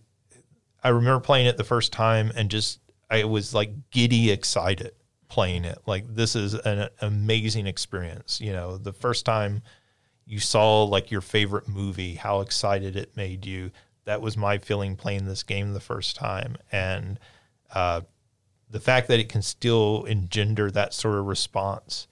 I 0.84 0.90
remember 0.90 1.20
playing 1.20 1.48
it 1.48 1.58
the 1.58 1.64
first 1.64 1.92
time 1.92 2.32
and 2.36 2.50
just 2.50 2.80
I 3.10 3.24
was 3.26 3.54
like 3.54 3.72
giddy 3.92 4.32
excited 4.32 4.92
playing 5.28 5.66
it. 5.66 5.80
Like 5.86 6.06
this 6.16 6.36
is 6.36 6.54
an 6.54 6.90
amazing 7.02 7.68
experience. 7.68 8.40
You 8.40 8.54
know, 8.54 8.78
the 8.78 8.94
first 8.94 9.26
time 9.26 9.64
you 10.26 10.40
saw 10.40 10.84
like 10.84 11.12
your 11.12 11.22
favorite 11.22 11.68
movie, 11.68 12.16
how 12.16 12.42
excited 12.42 12.96
it 12.96 13.16
made 13.16 13.46
you. 13.46 13.72
That 14.06 14.22
was 14.22 14.38
my 14.38 14.58
feeling 14.58 14.96
playing 14.96 15.26
this 15.26 15.44
game 15.44 15.74
the 15.74 15.80
first 15.82 16.16
time, 16.16 16.58
and 16.72 17.20
uh, 17.74 18.02
the 18.70 18.80
fact 18.80 19.08
that 19.08 19.20
it 19.20 19.30
can 19.30 19.42
still 19.42 20.04
engender 20.06 20.70
that 20.72 20.94
sort 20.94 21.16
of 21.16 21.26
response, 21.26 22.08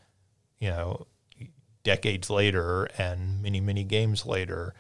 you 0.60 0.70
know, 0.70 1.08
decades 1.84 2.30
later 2.30 2.86
and 2.98 3.42
many 3.42 3.62
many 3.62 3.84
games 3.84 4.26
later 4.26 4.74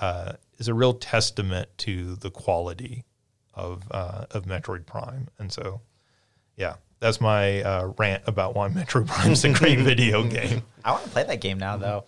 uh, 0.00 0.32
is 0.58 0.68
a 0.68 0.74
real 0.74 0.94
testament 0.94 1.68
to 1.78 2.16
the 2.16 2.30
quality 2.30 3.04
of 3.54 3.84
uh, 3.90 4.26
of 4.30 4.44
Metroid 4.44 4.86
Prime. 4.86 5.28
And 5.38 5.52
so, 5.52 5.80
yeah, 6.56 6.76
that's 7.00 7.20
my 7.20 7.62
uh, 7.62 7.92
rant 7.98 8.22
about 8.26 8.54
why 8.54 8.68
Metroid 8.68 9.06
Prime 9.06 9.32
is 9.32 9.44
a 9.44 9.52
great 9.52 9.78
video 9.80 10.22
game. 10.22 10.62
I 10.84 10.92
want 10.92 11.04
to 11.04 11.10
play 11.10 11.24
that 11.24 11.40
game 11.40 11.58
now, 11.58 11.76
though. 11.76 12.04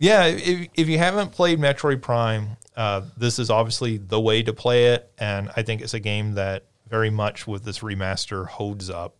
Yeah, 0.00 0.26
if, 0.26 0.68
if 0.74 0.88
you 0.88 0.98
haven't 0.98 1.32
played 1.32 1.58
Metroid 1.58 2.02
Prime, 2.02 2.56
uh, 2.76 3.02
this 3.16 3.40
is 3.40 3.50
obviously 3.50 3.98
the 3.98 4.20
way 4.20 4.44
to 4.44 4.52
play 4.52 4.94
it, 4.94 5.10
and 5.18 5.50
I 5.56 5.62
think 5.62 5.80
it's 5.80 5.94
a 5.94 6.00
game 6.00 6.34
that 6.34 6.66
very 6.88 7.10
much 7.10 7.46
with 7.46 7.64
this 7.64 7.80
remaster 7.80 8.46
holds 8.46 8.90
up 8.90 9.16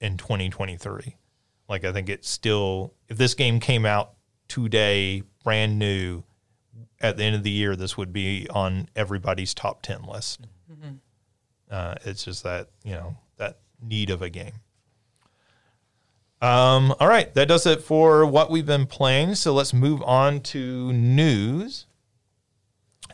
in 0.00 0.16
2023. 0.16 1.16
Like 1.68 1.84
I 1.84 1.92
think 1.92 2.08
it's 2.08 2.28
still 2.28 2.94
if 3.08 3.16
this 3.16 3.34
game 3.34 3.60
came 3.60 3.86
out 3.86 4.14
today, 4.48 5.22
brand 5.44 5.78
new, 5.78 6.24
at 7.00 7.16
the 7.16 7.24
end 7.24 7.36
of 7.36 7.42
the 7.42 7.50
year, 7.50 7.76
this 7.76 7.96
would 7.96 8.12
be 8.12 8.46
on 8.50 8.88
everybody's 8.94 9.54
top 9.54 9.82
10 9.82 10.02
list. 10.02 10.46
Mm-hmm. 10.70 10.94
Uh, 11.70 11.94
it's 12.04 12.24
just 12.24 12.42
that, 12.42 12.68
you 12.84 12.92
know, 12.92 13.16
that 13.36 13.58
need 13.80 14.10
of 14.10 14.22
a 14.22 14.28
game. 14.28 14.52
Um, 16.42 16.94
all 16.98 17.08
right, 17.08 17.32
that 17.34 17.48
does 17.48 17.66
it 17.66 17.82
for 17.82 18.24
what 18.24 18.50
we've 18.50 18.66
been 18.66 18.86
playing. 18.86 19.34
So 19.34 19.52
let's 19.52 19.72
move 19.72 20.02
on 20.02 20.40
to 20.40 20.92
news. 20.92 21.86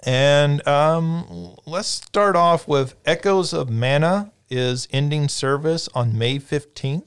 And 0.06 0.66
um, 0.68 1.56
let's 1.66 1.88
start 1.88 2.36
off 2.36 2.68
with 2.68 2.94
Echoes 3.04 3.52
of 3.52 3.68
Mana 3.68 4.32
is 4.48 4.86
ending 4.92 5.28
service 5.28 5.88
on 5.94 6.16
May 6.16 6.38
15th. 6.38 7.02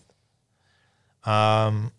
Um, 1.23 1.93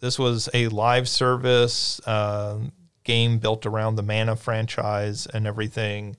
this 0.00 0.18
was 0.18 0.50
a 0.52 0.68
live 0.68 1.08
service. 1.08 1.98
Uh, 2.06 2.58
game 3.04 3.38
built 3.38 3.64
around 3.64 3.96
the 3.96 4.02
Mana 4.02 4.36
franchise 4.36 5.26
and 5.26 5.46
everything. 5.46 6.16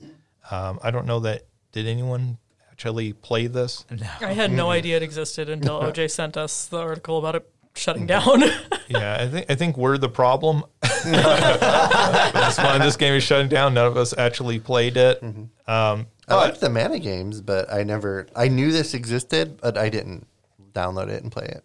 Um, 0.50 0.80
I 0.82 0.90
don't 0.90 1.06
know 1.06 1.20
that. 1.22 1.44
Did 1.72 1.88
anyone 1.88 2.38
actually 2.72 3.14
play 3.14 3.48
this? 3.48 3.86
No. 3.92 4.08
I 4.22 4.34
had 4.34 4.52
no 4.52 4.72
idea 4.72 4.98
it 4.98 5.04
existed 5.04 5.50
until 5.50 5.82
OJ 5.84 6.10
sent 6.10 6.38
us 6.38 6.66
the 6.66 6.78
article 6.78 7.20
about 7.20 7.36
it 7.36 7.50
shutting 7.76 8.06
down. 8.06 8.42
yeah, 8.88 9.18
I 9.20 9.28
think 9.28 9.46
I 9.50 9.56
think 9.56 9.78
we're 9.78 9.98
the 9.98 10.10
problem. 10.10 10.64
That's 11.12 12.58
why 12.58 12.78
this 12.78 12.98
game 12.98 13.14
is 13.14 13.24
shutting 13.24 13.50
down. 13.50 13.74
None 13.74 13.88
of 13.88 13.98
us 13.98 14.14
actually 14.18 14.60
played 14.60 14.98
it. 14.98 15.22
Mm-hmm. 15.22 15.72
Um, 15.72 16.08
I 16.28 16.36
liked 16.36 16.60
the 16.60 16.70
Mana 16.70 17.00
games, 17.00 17.42
but 17.42 17.72
I 17.72 17.84
never. 17.84 18.28
I 18.36 18.48
knew 18.48 18.72
this 18.72 18.94
existed, 18.94 19.60
but 19.62 19.78
I 19.78 19.90
didn't 19.90 20.28
download 20.74 21.10
it 21.10 21.24
and 21.24 21.32
play 21.32 21.46
it. 21.46 21.64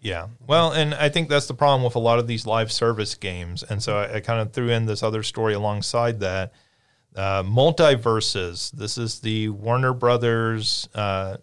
Yeah. 0.00 0.28
Well, 0.46 0.72
and 0.72 0.94
I 0.94 1.08
think 1.08 1.28
that's 1.28 1.46
the 1.46 1.54
problem 1.54 1.82
with 1.82 1.96
a 1.96 2.00
lot 2.00 2.18
of 2.18 2.26
these 2.26 2.46
live 2.46 2.70
service 2.70 3.14
games. 3.14 3.62
And 3.62 3.82
so 3.82 3.98
I, 3.98 4.16
I 4.16 4.20
kind 4.20 4.40
of 4.40 4.52
threw 4.52 4.70
in 4.70 4.86
this 4.86 5.02
other 5.02 5.22
story 5.22 5.54
alongside 5.54 6.20
that. 6.20 6.52
Uh, 7.16 7.42
MultiVersus. 7.42 8.70
This 8.70 8.96
is 8.96 9.18
the 9.20 9.48
Warner 9.48 9.92
Brothers 9.92 10.88
uh, 10.94 11.38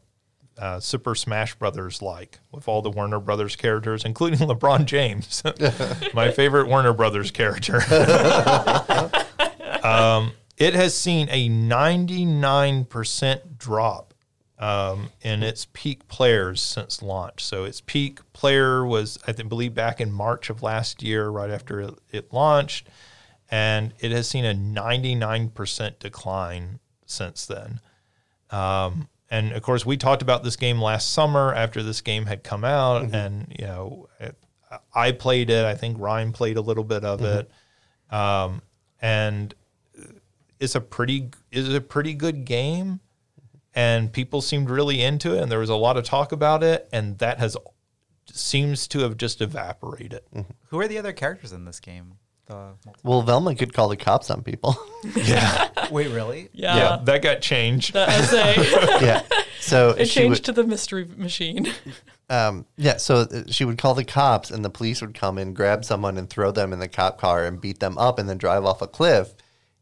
uh, 0.57 0.79
Super 0.79 1.15
Smash 1.15 1.55
Brothers 1.55 2.01
like 2.01 2.39
with 2.51 2.67
all 2.67 2.81
the 2.81 2.89
Warner 2.89 3.19
Brothers 3.19 3.55
characters, 3.55 4.05
including 4.05 4.39
LeBron 4.47 4.85
James, 4.85 5.43
my 6.13 6.31
favorite 6.31 6.67
Warner 6.67 6.93
Brothers 6.93 7.31
character. 7.31 7.77
um, 9.83 10.31
it 10.57 10.73
has 10.73 10.97
seen 10.97 11.27
a 11.29 11.49
99% 11.49 13.57
drop 13.57 14.13
um, 14.57 15.09
in 15.21 15.43
its 15.43 15.67
peak 15.73 16.07
players 16.07 16.61
since 16.61 17.01
launch. 17.01 17.43
So 17.43 17.65
its 17.65 17.81
peak 17.81 18.19
player 18.31 18.85
was, 18.85 19.19
I 19.27 19.33
think, 19.33 19.49
believe 19.49 19.73
back 19.73 19.99
in 19.99 20.11
March 20.11 20.49
of 20.49 20.63
last 20.63 21.03
year, 21.03 21.29
right 21.29 21.49
after 21.49 21.81
it, 21.81 21.93
it 22.11 22.33
launched, 22.33 22.87
and 23.51 23.93
it 23.99 24.11
has 24.11 24.29
seen 24.29 24.45
a 24.45 24.53
99% 24.53 25.99
decline 25.99 26.79
since 27.05 27.45
then. 27.45 27.81
Um, 28.49 29.09
and 29.29 29.51
of 29.53 29.61
course, 29.61 29.85
we 29.85 29.97
talked 29.97 30.21
about 30.21 30.43
this 30.43 30.55
game 30.55 30.81
last 30.81 31.11
summer 31.11 31.53
after 31.53 31.83
this 31.83 32.01
game 32.01 32.25
had 32.25 32.43
come 32.43 32.63
out, 32.63 33.03
mm-hmm. 33.03 33.15
and 33.15 33.55
you 33.57 33.65
know, 33.65 34.09
it, 34.19 34.35
I 34.93 35.11
played 35.11 35.49
it. 35.49 35.65
I 35.65 35.75
think 35.75 35.99
Ryan 35.99 36.31
played 36.31 36.57
a 36.57 36.61
little 36.61 36.83
bit 36.83 37.03
of 37.03 37.19
mm-hmm. 37.19 37.39
it, 37.39 38.15
um, 38.15 38.61
and 39.01 39.53
it's 40.59 40.75
a 40.75 40.81
pretty 40.81 41.29
is 41.51 41.73
a 41.73 41.81
pretty 41.81 42.13
good 42.13 42.45
game 42.45 42.99
and 43.75 44.11
people 44.11 44.41
seemed 44.41 44.69
really 44.69 45.01
into 45.01 45.35
it, 45.35 45.41
and 45.41 45.51
there 45.51 45.59
was 45.59 45.69
a 45.69 45.75
lot 45.75 45.97
of 45.97 46.05
talk 46.05 46.31
about 46.31 46.63
it, 46.63 46.87
and 46.93 47.19
that 47.19 47.39
has 47.39 47.57
seems 48.31 48.87
to 48.87 48.99
have 48.99 49.17
just 49.17 49.41
evaporated. 49.41 50.21
Who 50.69 50.79
are 50.79 50.87
the 50.87 50.97
other 50.97 51.13
characters 51.13 51.51
in 51.51 51.65
this 51.65 51.79
game? 51.79 52.13
The 52.47 52.73
Well, 53.03 53.21
Velma 53.21 53.55
could 53.55 53.73
call 53.73 53.89
the 53.89 53.97
cops 53.97 54.29
on 54.29 54.41
people. 54.43 54.77
Yeah. 55.15 55.69
Wait, 55.91 56.07
really? 56.07 56.49
Yeah. 56.51 56.75
yeah, 56.77 56.99
that 57.03 57.21
got 57.21 57.39
changed. 57.39 57.93
The 57.93 58.09
essay. 58.09 58.55
yeah. 59.05 59.21
So 59.59 59.91
it 59.91 60.07
changed 60.07 60.39
would, 60.39 60.45
to 60.45 60.51
the 60.51 60.63
mystery 60.63 61.07
machine. 61.15 61.71
um, 62.27 62.65
yeah. 62.75 62.97
So 62.97 63.17
uh, 63.17 63.43
she 63.47 63.65
would 63.65 63.77
call 63.77 63.93
the 63.93 64.03
cops, 64.03 64.49
and 64.49 64.65
the 64.65 64.71
police 64.71 64.99
would 65.01 65.13
come 65.13 65.37
and 65.37 65.55
grab 65.55 65.85
someone, 65.85 66.17
and 66.17 66.27
throw 66.27 66.49
them 66.49 66.73
in 66.73 66.79
the 66.79 66.87
cop 66.87 67.19
car 67.19 67.45
and 67.45 67.61
beat 67.61 67.79
them 67.79 67.99
up, 67.99 68.17
and 68.17 68.27
then 68.27 68.39
drive 68.39 68.65
off 68.65 68.81
a 68.81 68.87
cliff. 68.87 69.31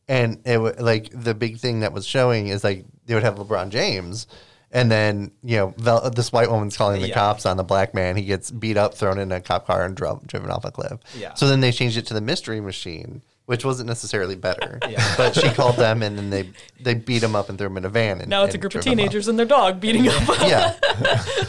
And 0.09 0.41
it 0.45 0.59
would 0.59 0.81
like 0.81 1.09
the 1.13 1.33
big 1.33 1.57
thing 1.57 1.79
that 1.79 1.93
was 1.93 2.05
showing 2.05 2.47
is 2.49 2.63
like 2.65 2.85
they 3.05 3.13
would 3.13 3.23
have 3.23 3.35
LeBron 3.35 3.69
James, 3.69 4.27
and 4.73 4.91
then 4.91 5.31
you 5.43 5.55
know 5.57 5.73
Vel- 5.77 6.09
this 6.09 6.31
white 6.33 6.51
woman's 6.51 6.75
calling 6.75 7.01
the 7.01 7.07
Yeah. 7.07 7.13
cops 7.13 7.45
on 7.45 7.55
the 7.57 7.63
black 7.63 7.93
man. 7.93 8.17
He 8.17 8.23
gets 8.25 8.51
beat 8.51 8.75
up, 8.75 8.95
thrown 8.95 9.17
in 9.19 9.31
a 9.31 9.39
cop 9.39 9.65
car, 9.67 9.85
and 9.85 9.95
drove, 9.95 10.27
driven 10.27 10.49
off 10.49 10.65
a 10.65 10.71
cliff. 10.71 10.99
Yeah. 11.17 11.33
So 11.35 11.47
then 11.47 11.61
they 11.61 11.71
changed 11.71 11.95
it 11.97 12.05
to 12.07 12.13
the 12.13 12.21
mystery 12.21 12.59
machine. 12.59 13.21
Which 13.45 13.65
wasn't 13.65 13.89
necessarily 13.89 14.35
better, 14.37 14.79
Yeah. 14.89 15.15
but 15.17 15.35
she 15.35 15.49
called 15.49 15.75
them 15.75 16.01
and 16.01 16.17
then 16.17 16.29
they 16.29 16.49
they 16.79 16.93
beat 16.93 17.21
him 17.21 17.35
up 17.35 17.49
and 17.49 17.57
threw 17.57 17.67
him 17.67 17.75
in 17.75 17.83
a 17.83 17.89
van. 17.89 18.21
And, 18.21 18.29
now 18.29 18.45
it's 18.45 18.53
a 18.53 18.55
and 18.55 18.61
group 18.61 18.73
of 18.73 18.81
drove 18.81 18.85
him 18.85 18.91
off. 18.93 18.97
teenagers 18.99 19.27
and 19.27 19.37
their 19.37 19.45
dog 19.45 19.81
beating 19.81 20.07
up. 20.07 20.23
Yeah, 20.41 20.73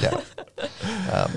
yeah. 1.07 1.29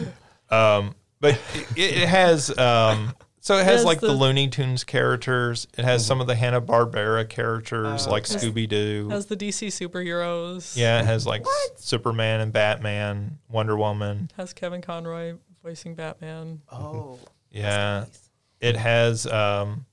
Um, 0.49 0.95
but 1.19 1.39
it, 1.75 1.93
it 1.93 2.09
has 2.09 2.55
um, 2.57 3.13
so 3.47 3.55
it 3.57 3.63
has 3.63 3.75
Has 3.77 3.85
like 3.85 4.01
the, 4.01 4.07
the- 4.07 4.13
Looney 4.13 4.49
Tunes 4.49 4.83
characters. 4.83 5.67
It 5.77 5.85
has 5.85 6.05
some 6.05 6.19
of 6.19 6.27
the 6.27 6.35
Hanna 6.35 6.59
Barbera 6.61 7.27
characters 7.29 8.05
Oh, 8.05 8.11
like. 8.11 8.23
Scooby 8.23 8.67
Doo. 8.67 9.07
It 9.09 9.13
has 9.13 9.27
the 9.27 9.37
DC 9.37 9.67
superheroes. 9.67 10.75
Yeah, 10.75 10.99
it 10.99 11.05
has 11.05 11.25
like 11.25 11.45
Superman 11.77 12.41
and 12.41 12.51
Batman, 12.51 13.39
Wonder 13.49 13.77
Woman. 13.77 14.29
Has 14.35 14.51
Kevin 14.51 14.81
Conroy 14.81 15.35
voicing 15.63 15.95
Batman. 15.95 16.61
Oh, 16.71 17.19
Yeah, 17.51 17.99
nice. 18.01 18.29
it 18.59 18.75
has 18.75 19.25
um, 19.27 19.85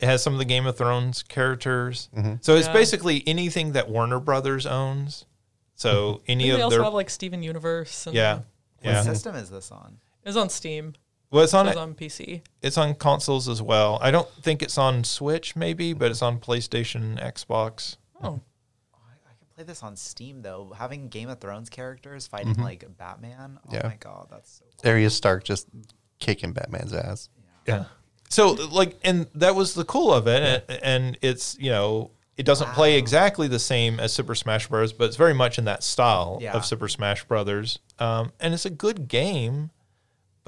it 0.00 0.06
has 0.06 0.22
some 0.22 0.32
of 0.32 0.38
the 0.38 0.44
Game 0.44 0.66
of 0.66 0.76
Thrones 0.78 1.24
characters. 1.24 2.08
So 2.40 2.54
it's 2.54 2.68
Yeah. 2.68 2.72
basically 2.72 3.24
anything 3.26 3.72
that 3.72 3.88
Warner 3.88 4.20
Brothers 4.20 4.64
owns. 4.64 5.26
So 5.74 6.22
any 6.28 6.44
Didn't 6.44 6.56
they 6.58 6.62
also 6.62 6.76
their 6.76 6.84
have 6.84 6.94
like 6.94 7.10
Steven 7.10 7.42
Universe? 7.42 8.06
And 8.06 8.14
yeah 8.14 8.34
What 8.34 8.44
yeah. 8.84 9.02
system 9.02 9.34
is 9.34 9.50
this 9.50 9.72
on? 9.72 9.98
It 10.22 10.28
was 10.28 10.36
on 10.36 10.48
Steam. 10.50 10.94
Well, 11.30 11.44
it's 11.44 11.52
on 11.54 11.66
was 11.66 11.76
on 11.76 11.94
PC. 11.94 12.42
it's 12.62 12.78
on 12.78 12.94
consoles 12.94 13.48
as 13.48 13.60
well. 13.60 13.98
I 14.00 14.10
don't 14.10 14.28
think 14.42 14.62
it's 14.62 14.78
on 14.78 15.04
Switch, 15.04 15.54
maybe, 15.54 15.92
but 15.92 16.10
it's 16.10 16.22
on 16.22 16.38
PlayStation, 16.40 17.22
Xbox. 17.22 17.96
Oh, 18.22 18.40
I 18.94 19.32
can 19.38 19.46
play 19.54 19.64
this 19.64 19.82
on 19.82 19.94
Steam 19.96 20.40
though. 20.42 20.72
Having 20.76 21.08
Game 21.08 21.28
of 21.28 21.38
Thrones 21.40 21.68
characters 21.68 22.26
fighting 22.26 22.54
like 22.54 22.84
Batman. 22.96 23.58
Oh 23.68 23.74
Yeah. 23.74 23.88
my 23.88 23.96
god, 24.00 24.28
that's 24.30 24.58
so 24.60 24.64
cool. 24.82 24.90
Arya 24.90 25.10
Stark 25.10 25.44
just 25.44 25.68
kicking 26.18 26.52
Batman's 26.52 26.94
ass. 26.94 27.28
Yeah. 27.66 27.74
yeah. 27.74 27.84
So 28.30 28.52
like, 28.52 28.98
and 29.04 29.26
that 29.34 29.54
was 29.54 29.74
the 29.74 29.84
cool 29.84 30.12
of 30.12 30.26
it, 30.26 30.64
and, 30.68 30.82
and 30.82 31.18
it's 31.22 31.56
you 31.60 31.70
know 31.70 32.10
it 32.38 32.46
doesn't 32.46 32.70
play 32.72 32.96
exactly 32.96 33.48
the 33.48 33.58
same 33.58 33.98
as 34.00 34.12
Super 34.14 34.34
Smash 34.34 34.68
Bros, 34.68 34.92
but 34.94 35.04
it's 35.04 35.16
very 35.16 35.34
much 35.34 35.58
in 35.58 35.64
that 35.66 35.82
style 35.82 36.38
Yeah. 36.40 36.52
of 36.54 36.64
Super 36.64 36.88
Smash 36.88 37.24
Brothers, 37.24 37.80
um, 37.98 38.32
and 38.40 38.54
it's 38.54 38.64
a 38.64 38.70
good 38.70 39.08
game. 39.08 39.70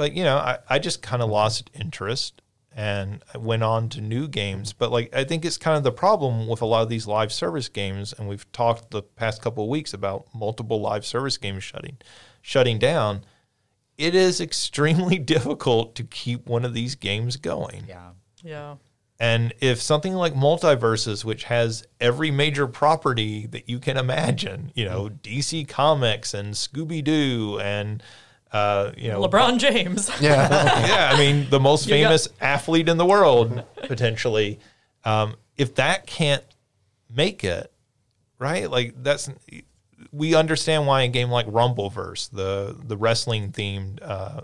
But 0.01 0.15
you 0.15 0.25
know, 0.25 0.39
I, 0.39 0.57
I 0.67 0.79
just 0.79 1.03
kind 1.03 1.21
of 1.21 1.27
mm-hmm. 1.27 1.35
lost 1.35 1.69
interest 1.75 2.41
and 2.75 3.23
I 3.35 3.37
went 3.37 3.63
on 3.63 3.91
to 3.91 4.01
new 4.01 4.29
games. 4.29 4.73
But 4.73 4.91
like, 4.91 5.15
I 5.15 5.25
think 5.25 5.45
it's 5.45 5.59
kind 5.59 5.77
of 5.77 5.83
the 5.83 5.93
problem 5.93 6.49
with 6.49 6.63
a 6.63 6.65
lot 6.65 6.83
of 6.83 6.89
these 6.89 7.07
live 7.07 7.31
service 7.31 7.69
games, 7.69 8.15
and 8.15 8.27
we've 8.27 8.51
talked 8.51 8.93
the 8.93 9.03
past 9.03 9.43
couple 9.43 9.65
of 9.65 9.69
weeks 9.69 9.93
about 9.93 10.27
multiple 10.35 10.81
live 10.81 11.05
service 11.05 11.37
games 11.37 11.65
shutting 11.65 11.99
shutting 12.41 12.79
down. 12.79 13.25
It 13.99 14.15
is 14.15 14.41
extremely 14.41 15.19
difficult 15.35 15.95
to 15.97 16.05
keep 16.05 16.47
one 16.47 16.65
of 16.65 16.73
these 16.73 16.95
games 16.95 17.37
going. 17.37 17.85
Yeah. 17.87 18.13
yeah. 18.43 18.77
And 19.19 19.53
if 19.61 19.83
something 19.83 20.15
like 20.15 20.33
MultiVersus, 20.33 21.27
which 21.27 21.45
has 21.45 21.87
every 22.01 22.31
major 22.31 22.67
property 22.67 23.45
that 23.49 23.69
you 23.69 23.79
can 23.79 23.99
imagine, 23.99 24.73
you 24.75 24.87
know, 24.87 25.11
mm-hmm. 25.11 25.17
DC 25.31 25.69
Comics 25.69 26.33
and 26.33 26.55
Scooby 26.55 27.05
Doo 27.05 27.61
and, 27.61 28.03
uh, 28.53 28.93
you 28.97 29.09
know, 29.09 29.23
LeBron 29.23 29.59
James. 29.59 30.11
Yeah. 30.21 30.49
yeah, 30.87 31.11
I 31.15 31.19
mean, 31.19 31.49
the 31.51 31.61
most 31.61 31.87
You 31.87 31.95
got- 31.97 32.09
famous 32.09 32.29
athlete 32.41 32.89
in 32.89 32.97
the 32.97 33.07
world, 33.07 33.63
potentially. 33.85 34.59
Um, 35.05 35.37
if 35.57 35.75
that 35.77 36.07
can't 36.07 36.45
make 37.09 37.45
it, 37.45 37.73
right? 38.39 38.71
Like 38.71 38.95
that's 39.03 39.29
we 40.13 40.35
understand 40.35 40.87
why 40.87 41.03
a 41.03 41.09
game 41.09 41.31
like 41.31 41.47
Rumbleverse, 41.47 42.31
the 42.31 42.77
the 42.85 42.97
wrestling 42.97 43.53
themed 43.53 43.99
uh, 44.03 44.41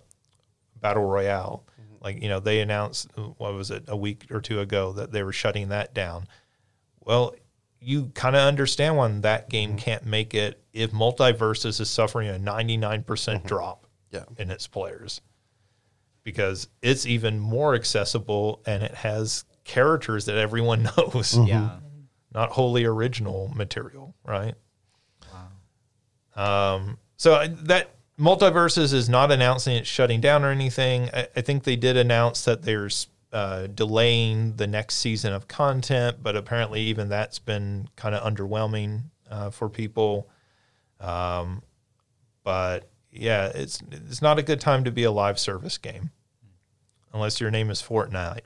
battle 0.81 1.05
royale, 1.05 1.65
like 2.01 2.23
you 2.23 2.29
know, 2.29 2.41
they 2.41 2.61
announced 2.61 3.09
what 3.39 3.55
was 3.55 3.71
it 3.71 3.85
a 3.89 3.97
week 3.97 4.27
or 4.31 4.41
two 4.41 4.61
ago 4.61 4.93
that 4.93 5.13
they 5.13 5.23
were 5.23 5.33
shutting 5.33 5.69
that 5.71 5.95
down. 5.95 6.27
Well, 7.01 7.35
you 7.81 8.11
kind 8.15 8.37
of 8.37 8.43
understand 8.43 8.97
why 8.97 9.09
that 9.21 9.49
game 9.49 9.77
can't 9.77 10.05
make 10.05 10.35
it 10.35 10.63
if 10.73 10.91
MultiVersus 10.93 11.81
is 11.81 11.89
suffering 11.91 12.29
a 12.29 12.39
ninety 12.39 12.77
nine 12.77 13.03
percent 13.03 13.45
drop 13.45 13.86
Yeah. 14.11 14.25
in 14.39 14.51
its 14.51 14.67
players 14.67 15.21
because 16.23 16.69
it's 16.83 17.07
even 17.07 17.39
more 17.39 17.75
accessible 17.75 18.63
and 18.67 18.83
it 18.83 18.95
has 18.95 19.45
characters 19.65 20.25
that 20.27 20.37
everyone 20.37 20.89
knows, 20.97 21.37
Yeah. 21.39 21.79
not 22.35 22.51
wholly 22.51 22.85
original 22.85 23.51
material, 23.55 24.15
right? 24.25 24.55
Wow. 26.37 26.75
Um, 26.77 26.99
so 27.17 27.47
that 27.65 27.91
MultiVersus 28.19 28.93
is 28.95 29.09
not 29.09 29.31
announcing 29.31 29.77
it's 29.77 29.89
shutting 29.89 30.21
down 30.21 30.45
or 30.45 30.51
anything. 30.51 31.11
I, 31.13 31.29
I 31.37 31.41
think 31.43 31.65
they 31.65 31.77
did 31.77 31.97
announce 31.97 32.45
that 32.47 32.63
there's 32.63 33.09
uh, 33.33 33.67
delaying 33.69 34.57
the 34.57 34.67
next 34.67 34.97
season 34.97 35.33
of 35.33 35.47
content, 35.49 36.19
but 36.23 36.37
apparently 36.37 36.81
even 36.83 37.09
that's 37.09 37.39
been 37.39 37.89
kind 37.97 38.15
of 38.15 38.23
underwhelming 38.23 39.03
uh, 39.31 39.51
for 39.51 39.69
people. 39.69 40.29
Um, 41.01 41.63
but 42.43 42.89
yeah, 43.19 43.51
it's 43.55 43.83
it's 43.91 44.23
not 44.23 44.39
a 44.39 44.43
good 44.43 44.61
time 44.61 44.85
to 44.85 44.91
be 44.91 45.05
a 45.05 45.11
live 45.11 45.39
service 45.39 45.79
game 45.79 46.11
unless 47.13 47.41
your 47.41 47.51
name 47.51 47.71
is 47.71 47.83
Fortnite. 47.83 48.43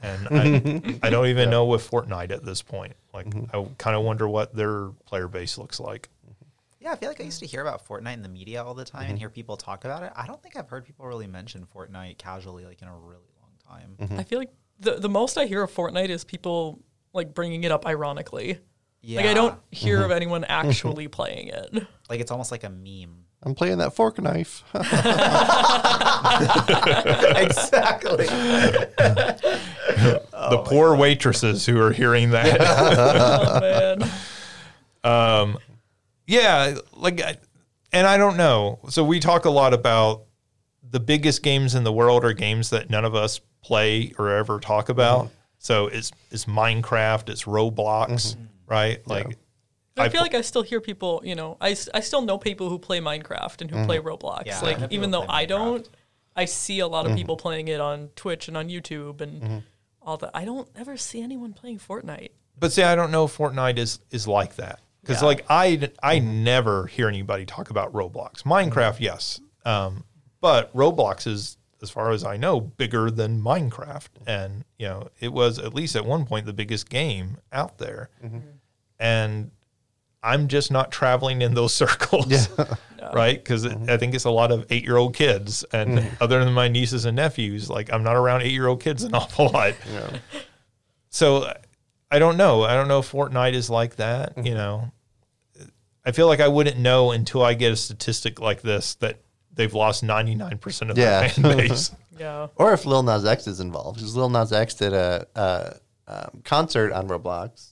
And 0.00 0.28
I, 0.30 0.98
I 1.06 1.10
don't 1.10 1.26
even 1.26 1.50
know 1.50 1.64
with 1.66 1.88
Fortnite 1.88 2.30
at 2.30 2.44
this 2.44 2.62
point. 2.62 2.94
Like, 3.14 3.26
mm-hmm. 3.26 3.56
I 3.56 3.66
kind 3.78 3.96
of 3.96 4.02
wonder 4.02 4.28
what 4.28 4.54
their 4.54 4.88
player 5.06 5.28
base 5.28 5.58
looks 5.58 5.78
like. 5.78 6.08
Yeah, 6.80 6.92
I 6.92 6.96
feel 6.96 7.08
like 7.08 7.20
I 7.20 7.24
used 7.24 7.38
to 7.40 7.46
hear 7.46 7.60
about 7.60 7.86
Fortnite 7.86 8.14
in 8.14 8.22
the 8.22 8.28
media 8.28 8.64
all 8.64 8.74
the 8.74 8.84
time 8.84 9.02
and 9.02 9.10
mm-hmm. 9.10 9.18
hear 9.18 9.30
people 9.30 9.56
talk 9.56 9.84
about 9.84 10.02
it. 10.02 10.12
I 10.16 10.26
don't 10.26 10.42
think 10.42 10.56
I've 10.56 10.68
heard 10.68 10.84
people 10.84 11.06
really 11.06 11.28
mention 11.28 11.64
Fortnite 11.72 12.18
casually 12.18 12.64
like 12.64 12.82
in 12.82 12.88
a 12.88 12.96
really 12.96 13.30
long 13.40 13.78
time. 13.78 13.96
Mm-hmm. 14.00 14.18
I 14.18 14.24
feel 14.24 14.40
like 14.40 14.52
the 14.80 14.96
the 14.96 15.08
most 15.08 15.38
I 15.38 15.46
hear 15.46 15.62
of 15.62 15.72
Fortnite 15.72 16.08
is 16.08 16.24
people 16.24 16.80
like 17.12 17.34
bringing 17.34 17.62
it 17.62 17.70
up 17.70 17.86
ironically. 17.86 18.58
Yeah. 19.00 19.20
Like 19.20 19.30
I 19.30 19.34
don't 19.34 19.58
hear 19.70 20.02
of 20.02 20.10
anyone 20.10 20.42
actually 20.48 21.06
playing 21.06 21.48
it. 21.48 21.86
like 22.10 22.20
it's 22.20 22.32
almost 22.32 22.50
like 22.50 22.64
a 22.64 22.70
meme. 22.70 23.26
I'm 23.44 23.54
playing 23.54 23.78
that 23.78 23.94
fork 23.94 24.20
knife. 24.20 24.62
exactly. 27.36 28.26
the 28.26 30.22
oh 30.32 30.64
poor 30.64 30.94
waitresses 30.94 31.66
who 31.66 31.80
are 31.80 31.92
hearing 31.92 32.30
that. 32.30 32.58
oh 32.60 33.60
man. 33.60 34.10
Um, 35.04 35.58
yeah, 36.26 36.76
like, 36.92 37.20
and 37.92 38.06
I 38.06 38.16
don't 38.16 38.36
know. 38.36 38.78
So 38.88 39.02
we 39.02 39.18
talk 39.18 39.44
a 39.44 39.50
lot 39.50 39.74
about 39.74 40.22
the 40.88 41.00
biggest 41.00 41.42
games 41.42 41.74
in 41.74 41.82
the 41.82 41.92
world 41.92 42.24
are 42.24 42.32
games 42.32 42.70
that 42.70 42.90
none 42.90 43.04
of 43.04 43.16
us 43.16 43.40
play 43.62 44.12
or 44.18 44.30
ever 44.30 44.60
talk 44.60 44.88
about. 44.88 45.26
Mm-hmm. 45.26 45.34
So 45.58 45.86
it's 45.88 46.12
it's 46.30 46.44
Minecraft, 46.44 47.28
it's 47.28 47.44
Roblox, 47.44 48.36
mm-hmm. 48.36 48.44
right? 48.66 49.06
Like, 49.06 49.36
I, 49.96 50.04
I 50.04 50.08
feel 50.08 50.20
pl- 50.20 50.22
like 50.22 50.34
I 50.34 50.40
still 50.40 50.62
hear 50.62 50.80
people, 50.80 51.20
you 51.24 51.34
know, 51.34 51.56
I, 51.60 51.76
I 51.92 52.00
still 52.00 52.22
know 52.22 52.38
people 52.38 52.68
who 52.68 52.78
play 52.78 53.00
Minecraft 53.00 53.60
and 53.60 53.70
who 53.70 53.84
play 53.84 53.98
mm-hmm. 53.98 54.08
Roblox. 54.08 54.46
Yeah, 54.46 54.60
like 54.60 54.90
even 54.90 55.10
though 55.10 55.26
I 55.28 55.44
Minecraft. 55.44 55.48
don't, 55.48 55.88
I 56.34 56.44
see 56.46 56.80
a 56.80 56.86
lot 56.86 57.04
of 57.04 57.10
mm-hmm. 57.10 57.18
people 57.18 57.36
playing 57.36 57.68
it 57.68 57.80
on 57.80 58.08
Twitch 58.16 58.48
and 58.48 58.56
on 58.56 58.68
YouTube 58.68 59.20
and 59.20 59.42
mm-hmm. 59.42 59.58
all 60.00 60.16
that. 60.18 60.30
I 60.34 60.44
don't 60.44 60.68
ever 60.76 60.96
see 60.96 61.20
anyone 61.20 61.52
playing 61.52 61.78
Fortnite. 61.78 62.30
But 62.58 62.72
see, 62.72 62.82
I 62.82 62.94
don't 62.94 63.10
know 63.10 63.24
if 63.24 63.36
Fortnite 63.36 63.78
is 63.78 64.00
is 64.10 64.26
like 64.26 64.56
that 64.56 64.80
because 65.02 65.20
Yeah. 65.20 65.26
like 65.26 65.44
I 65.48 65.90
I 66.02 66.18
never 66.20 66.86
hear 66.86 67.08
anybody 67.08 67.44
talk 67.44 67.70
about 67.70 67.92
Roblox. 67.92 68.44
Minecraft, 68.44 69.00
yes, 69.00 69.40
um, 69.64 70.04
but 70.40 70.74
Roblox 70.74 71.26
is, 71.26 71.56
as 71.82 71.90
far 71.90 72.12
as 72.12 72.24
I 72.24 72.36
know, 72.36 72.60
bigger 72.60 73.10
than 73.10 73.42
Minecraft, 73.42 74.08
and 74.26 74.64
you 74.78 74.86
know 74.86 75.08
it 75.20 75.32
was 75.32 75.58
at 75.58 75.74
least 75.74 75.96
at 75.96 76.06
one 76.06 76.24
point 76.24 76.46
the 76.46 76.52
biggest 76.52 76.88
game 76.88 77.38
out 77.52 77.78
there, 77.78 78.10
and 78.98 79.50
I'm 80.22 80.48
just 80.48 80.70
not 80.70 80.92
traveling 80.92 81.42
in 81.42 81.54
those 81.54 81.74
circles. 81.82 82.48
Right, 83.12 83.42
because 83.42 83.66
I 83.66 83.96
think 83.96 84.14
it's 84.14 84.24
a 84.24 84.30
lot 84.30 84.52
of 84.52 84.64
eight-year-old 84.70 85.14
kids, 85.14 85.64
and 85.72 86.06
other 86.20 86.42
than 86.44 86.52
my 86.54 86.68
nieces 86.68 87.04
and 87.04 87.16
nephews, 87.16 87.68
like 87.68 87.92
I'm 87.92 88.04
not 88.04 88.14
around 88.14 88.42
eight-year-old 88.42 88.80
kids 88.80 89.02
an 89.02 89.12
awful 89.14 89.48
lot. 89.48 89.74
So 91.10 91.52
I 92.10 92.18
don't 92.18 92.36
know. 92.36 92.62
I 92.62 92.74
don't 92.74 92.88
know 92.88 93.00
if 93.00 93.10
Fortnite 93.10 93.54
is 93.54 93.68
like 93.70 93.96
that. 93.96 94.44
You 94.44 94.54
know, 94.54 94.92
I 96.04 96.12
feel 96.12 96.26
like 96.26 96.40
I 96.40 96.48
wouldn't 96.48 96.78
know 96.78 97.10
until 97.10 97.42
I 97.42 97.54
get 97.54 97.72
a 97.72 97.76
statistic 97.76 98.40
like 98.40 98.62
this 98.62 98.94
that 98.96 99.20
they've 99.54 99.74
lost 99.74 100.04
99% 100.04 100.90
of 100.90 100.96
Yeah. 100.98 101.20
their 101.20 101.28
fan 101.28 101.56
base. 101.56 101.90
Yeah. 102.18 102.48
Or 102.56 102.72
if 102.74 102.84
Lil 102.84 103.02
Nas 103.02 103.24
X 103.24 103.46
is 103.46 103.58
involved, 103.58 103.96
because 103.98 104.14
Lil 104.14 104.28
Nas 104.28 104.52
X 104.52 104.74
did 104.74 104.92
a, 104.92 105.26
a 105.34 105.76
um, 106.06 106.42
concert 106.44 106.92
on 106.92 107.08
Roblox. 107.08 107.68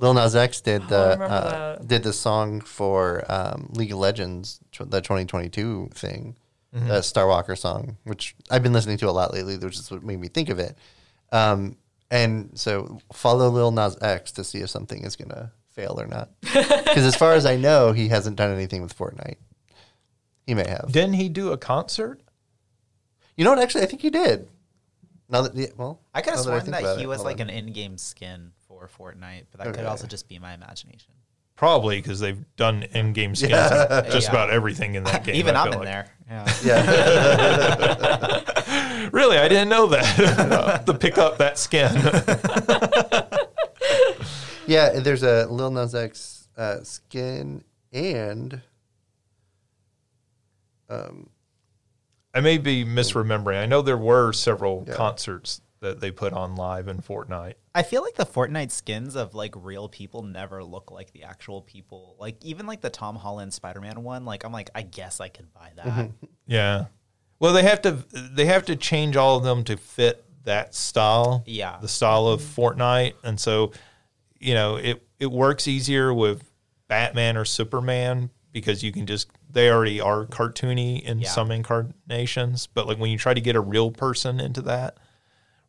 Lil 0.00 0.14
Nas 0.14 0.34
X 0.36 0.60
did 0.60 0.82
Oh, 0.82 0.86
the 0.86 1.08
remember 1.18 1.24
uh, 1.34 1.76
did 1.84 2.02
the 2.02 2.12
song 2.12 2.60
for 2.60 3.24
um, 3.30 3.70
League 3.74 3.92
of 3.92 3.98
Legends, 3.98 4.60
tw- 4.72 4.90
the 4.90 5.00
2022 5.00 5.90
thing, 5.94 6.36
the 6.72 7.02
Star 7.02 7.26
Walker 7.28 7.54
song, 7.56 7.96
which 8.04 8.34
I've 8.50 8.62
been 8.62 8.72
listening 8.72 8.96
to 8.98 9.08
a 9.08 9.12
lot 9.12 9.32
lately, 9.32 9.56
which 9.56 9.76
is 9.78 9.90
what 9.90 10.02
made 10.02 10.20
me 10.20 10.28
think 10.28 10.48
of 10.48 10.58
it. 10.58 10.76
Um, 11.32 11.76
and 12.10 12.50
so 12.54 12.98
follow 13.12 13.48
Lil 13.48 13.70
Nas 13.70 13.96
X 14.02 14.32
to 14.32 14.44
see 14.44 14.58
if 14.58 14.70
something 14.70 15.04
is 15.04 15.16
gonna 15.16 15.52
fail 15.70 16.00
or 16.00 16.06
not. 16.06 16.30
Because 16.84 17.04
as 17.06 17.16
far 17.16 17.32
as 17.34 17.44
I 17.46 17.56
know, 17.56 17.92
he 17.92 18.08
hasn't 18.08 18.36
done 18.36 18.52
anything 18.52 18.82
with 18.82 18.96
Fortnite. 18.96 19.36
He 20.46 20.54
may 20.54 20.68
have. 20.68 20.92
Didn't 20.92 21.14
he 21.14 21.28
do 21.28 21.50
a 21.50 21.56
concert? 21.58 22.20
You 23.36 23.44
know 23.44 23.50
what? 23.50 23.58
Actually, 23.58 23.82
I 23.82 23.86
think 23.86 24.02
he 24.02 24.10
did. 24.10 24.48
Now 25.28 25.42
that 25.42 25.54
yeah, 25.56 25.68
well, 25.76 26.00
I 26.14 26.20
could 26.20 26.34
have 26.34 26.44
now 26.46 26.52
I 26.52 26.58
sworn 26.58 26.72
think 26.72 26.86
that, 26.86 26.98
he 26.98 27.04
it, 27.04 27.06
was 27.08 27.18
hold 27.18 27.26
like 27.26 27.40
on. 27.40 27.48
an 27.48 27.50
in-game 27.50 27.98
skin 27.98 28.52
for 28.78 28.88
Fortnite, 29.12 29.44
but 29.50 29.62
that 29.64 29.74
could 29.74 29.84
also 29.86 30.06
just 30.06 30.28
be 30.28 30.38
my 30.38 30.54
imagination. 30.54 31.12
Probably 31.56 32.00
because 32.00 32.18
they've 32.20 32.44
done 32.56 32.82
in-game 32.94 33.34
skins 33.36 33.52
Yeah. 33.52 34.02
just 34.10 34.26
Yeah. 34.28 34.30
about 34.32 34.50
everything 34.50 34.96
in 34.96 35.04
that 35.04 35.22
game. 35.26 35.36
Even 35.36 35.54
I 35.56 35.62
I'm 35.62 35.72
in 35.72 35.78
like. 35.78 35.84
there. 35.86 36.10
Yeah. 36.28 36.52
Yeah, 36.64 38.40
Really, 39.12 39.38
I 39.38 39.46
didn't 39.48 39.68
know 39.68 39.86
that. 39.88 40.82
to 40.86 40.94
pick 40.94 41.18
up 41.18 41.38
that 41.38 41.58
skin. 41.58 41.92
yeah. 44.66 44.98
There's 45.00 45.22
a 45.22 45.46
Lil 45.46 45.70
Nas 45.70 45.94
X 45.94 46.48
uh, 46.56 46.82
skin 46.82 47.62
and 47.92 48.60
um, 50.88 51.28
I 52.34 52.40
may 52.40 52.58
be 52.58 52.84
misremembering. 52.84 53.60
I 53.62 53.66
know 53.66 53.82
there 53.82 53.96
were 53.98 54.32
several 54.32 54.84
Yeah. 54.88 54.94
concerts 54.94 55.60
that 55.80 56.00
they 56.00 56.10
put 56.10 56.32
on 56.32 56.56
live 56.56 56.88
in 56.88 56.98
Fortnite. 56.98 57.54
I 57.74 57.82
feel 57.82 58.02
like 58.02 58.14
the 58.14 58.24
Fortnite 58.26 58.70
skins 58.70 59.16
of 59.16 59.34
like 59.34 59.52
real 59.56 59.88
people 59.88 60.22
never 60.22 60.62
look 60.62 60.90
like 60.92 61.12
the 61.12 61.24
actual 61.24 61.60
people. 61.62 62.14
Like 62.18 62.36
even 62.44 62.66
like 62.66 62.80
the 62.80 62.90
Tom 62.90 63.16
Holland 63.16 63.52
Spider-Man 63.52 64.02
one, 64.04 64.24
like 64.24 64.44
I'm 64.44 64.52
like 64.52 64.70
I 64.74 64.82
guess 64.82 65.20
I 65.20 65.28
could 65.28 65.52
buy 65.52 65.70
that. 65.76 65.86
Mm-hmm. 65.86 66.26
Yeah. 66.46 66.86
Well, 67.40 67.52
they 67.52 67.62
have 67.64 67.82
to 67.82 67.92
they 68.12 68.44
have 68.46 68.64
to 68.66 68.76
change 68.76 69.16
all 69.16 69.36
of 69.36 69.42
them 69.42 69.64
to 69.64 69.76
fit 69.76 70.24
that 70.44 70.74
style. 70.74 71.42
Yeah. 71.46 71.78
The 71.80 71.88
style 71.88 72.28
of 72.28 72.40
Fortnite, 72.40 73.14
and 73.24 73.40
so 73.40 73.72
you 74.38 74.54
know 74.54 74.76
it 74.76 75.02
it 75.18 75.30
works 75.32 75.66
easier 75.66 76.14
with 76.14 76.48
Batman 76.86 77.36
or 77.36 77.44
Superman 77.44 78.30
because 78.52 78.84
you 78.84 78.92
can 78.92 79.06
just 79.06 79.28
they 79.50 79.68
already 79.70 80.00
are 80.00 80.26
cartoony 80.26 81.02
in 81.02 81.20
Yeah. 81.20 81.28
some 81.28 81.50
incarnations, 81.50 82.68
but 82.68 82.86
like 82.86 82.98
when 82.98 83.10
you 83.10 83.18
try 83.18 83.34
to 83.34 83.40
get 83.40 83.56
a 83.56 83.60
real 83.60 83.90
person 83.90 84.38
into 84.38 84.62
that. 84.62 84.96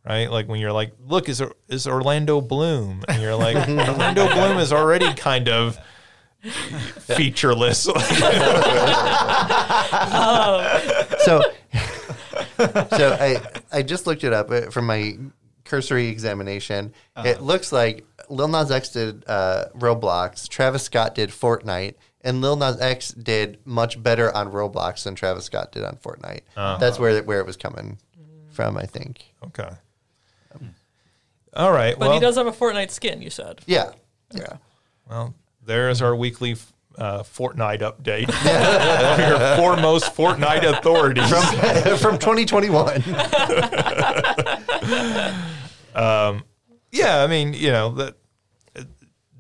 Right, 0.08 0.30
like 0.30 0.48
when 0.48 0.60
you're 0.60 0.72
like, 0.72 0.94
look, 1.08 1.30
is 1.30 1.42
is 1.68 1.88
Orlando 1.88 2.40
Bloom, 2.40 3.04
and 3.08 3.22
you're 3.22 3.36
like, 3.36 3.56
Orlando 3.68 4.28
Bloom 4.34 4.60
is 4.60 4.72
already 4.72 5.12
kind 5.16 5.50
of 5.50 5.80
featureless. 6.44 7.84
so 7.84 7.94
so 12.56 13.18
I 13.20 13.42
I 13.72 13.82
just 13.82 14.06
looked 14.06 14.24
it 14.24 14.32
up 14.32 14.52
uh, 14.52 14.70
from 14.70 14.86
my 14.86 15.18
cursory 15.64 16.08
examination. 16.08 16.94
It 17.18 17.42
looks 17.42 17.72
like 17.72 18.06
Lil 18.30 18.48
Nas 18.48 18.70
X 18.70 18.90
did 18.90 19.24
uh, 19.28 19.66
Roblox, 19.76 20.48
Travis 20.48 20.84
Scott 20.84 21.16
did 21.16 21.30
Fortnite, 21.32 21.96
and 22.22 22.42
Lil 22.42 22.58
Nas 22.58 22.80
X 22.80 23.10
did 23.12 23.58
much 23.66 24.02
better 24.02 24.32
on 24.36 24.52
Roblox 24.52 25.04
than 25.04 25.16
Travis 25.16 25.46
Scott 25.46 25.72
did 25.72 25.84
on 25.84 25.96
Fortnite. 25.96 26.42
That's 26.80 27.00
where 27.00 27.24
where 27.24 27.40
it 27.40 27.46
was 27.48 27.58
coming 27.58 27.98
from, 28.52 28.78
I 28.78 28.86
think. 28.86 29.24
Okay. 29.48 29.70
All 31.56 31.72
right. 31.72 31.98
But 31.98 32.08
well, 32.08 32.14
he 32.14 32.20
does 32.20 32.36
have 32.36 32.48
a 32.48 32.52
Fortnite 32.52 32.92
skin, 32.92 33.22
you 33.22 33.30
said. 33.30 33.62
Yeah, 33.66 33.92
yeah. 34.34 34.58
well, 35.10 35.34
there's 35.64 36.02
our 36.02 36.16
weekly 36.16 36.56
uh, 36.98 37.24
Fortnite 37.24 37.82
update. 37.82 38.28
Your 39.30 39.56
foremost 39.58 40.14
Fortnite 40.16 40.64
authorities. 40.64 41.30
from 41.30 41.98
from 41.98 42.18
2021. 42.20 43.04
Um, 45.96 46.44
yeah, 46.92 47.24
I 47.24 47.28
mean, 47.28 47.54
you 47.54 47.72
know, 47.72 47.92
that 47.92 48.16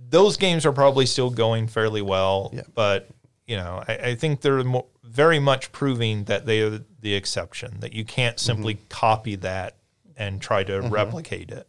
those 0.09 0.37
games 0.37 0.65
are 0.65 0.71
probably 0.71 1.05
still 1.05 1.29
going 1.29 1.67
fairly 1.67 2.01
well, 2.01 2.49
Yeah. 2.53 2.61
but 2.73 3.09
you 3.45 3.57
know, 3.57 3.83
I, 3.87 3.93
I 3.93 4.15
think 4.15 4.41
they're 4.41 4.63
mo- 4.63 4.87
very 5.03 5.39
much 5.39 5.71
proving 5.71 6.23
that 6.23 6.45
they 6.45 6.61
are 6.61 6.79
the 7.01 7.13
exception. 7.13 7.79
That 7.81 7.93
you 7.93 8.05
can't 8.05 8.39
simply 8.39 8.75
mm-hmm. 8.75 8.87
copy 8.89 9.35
that 9.35 9.75
and 10.17 10.41
try 10.41 10.63
to 10.63 10.73
mm-hmm. 10.73 10.89
replicate 10.89 11.51
it. 11.51 11.67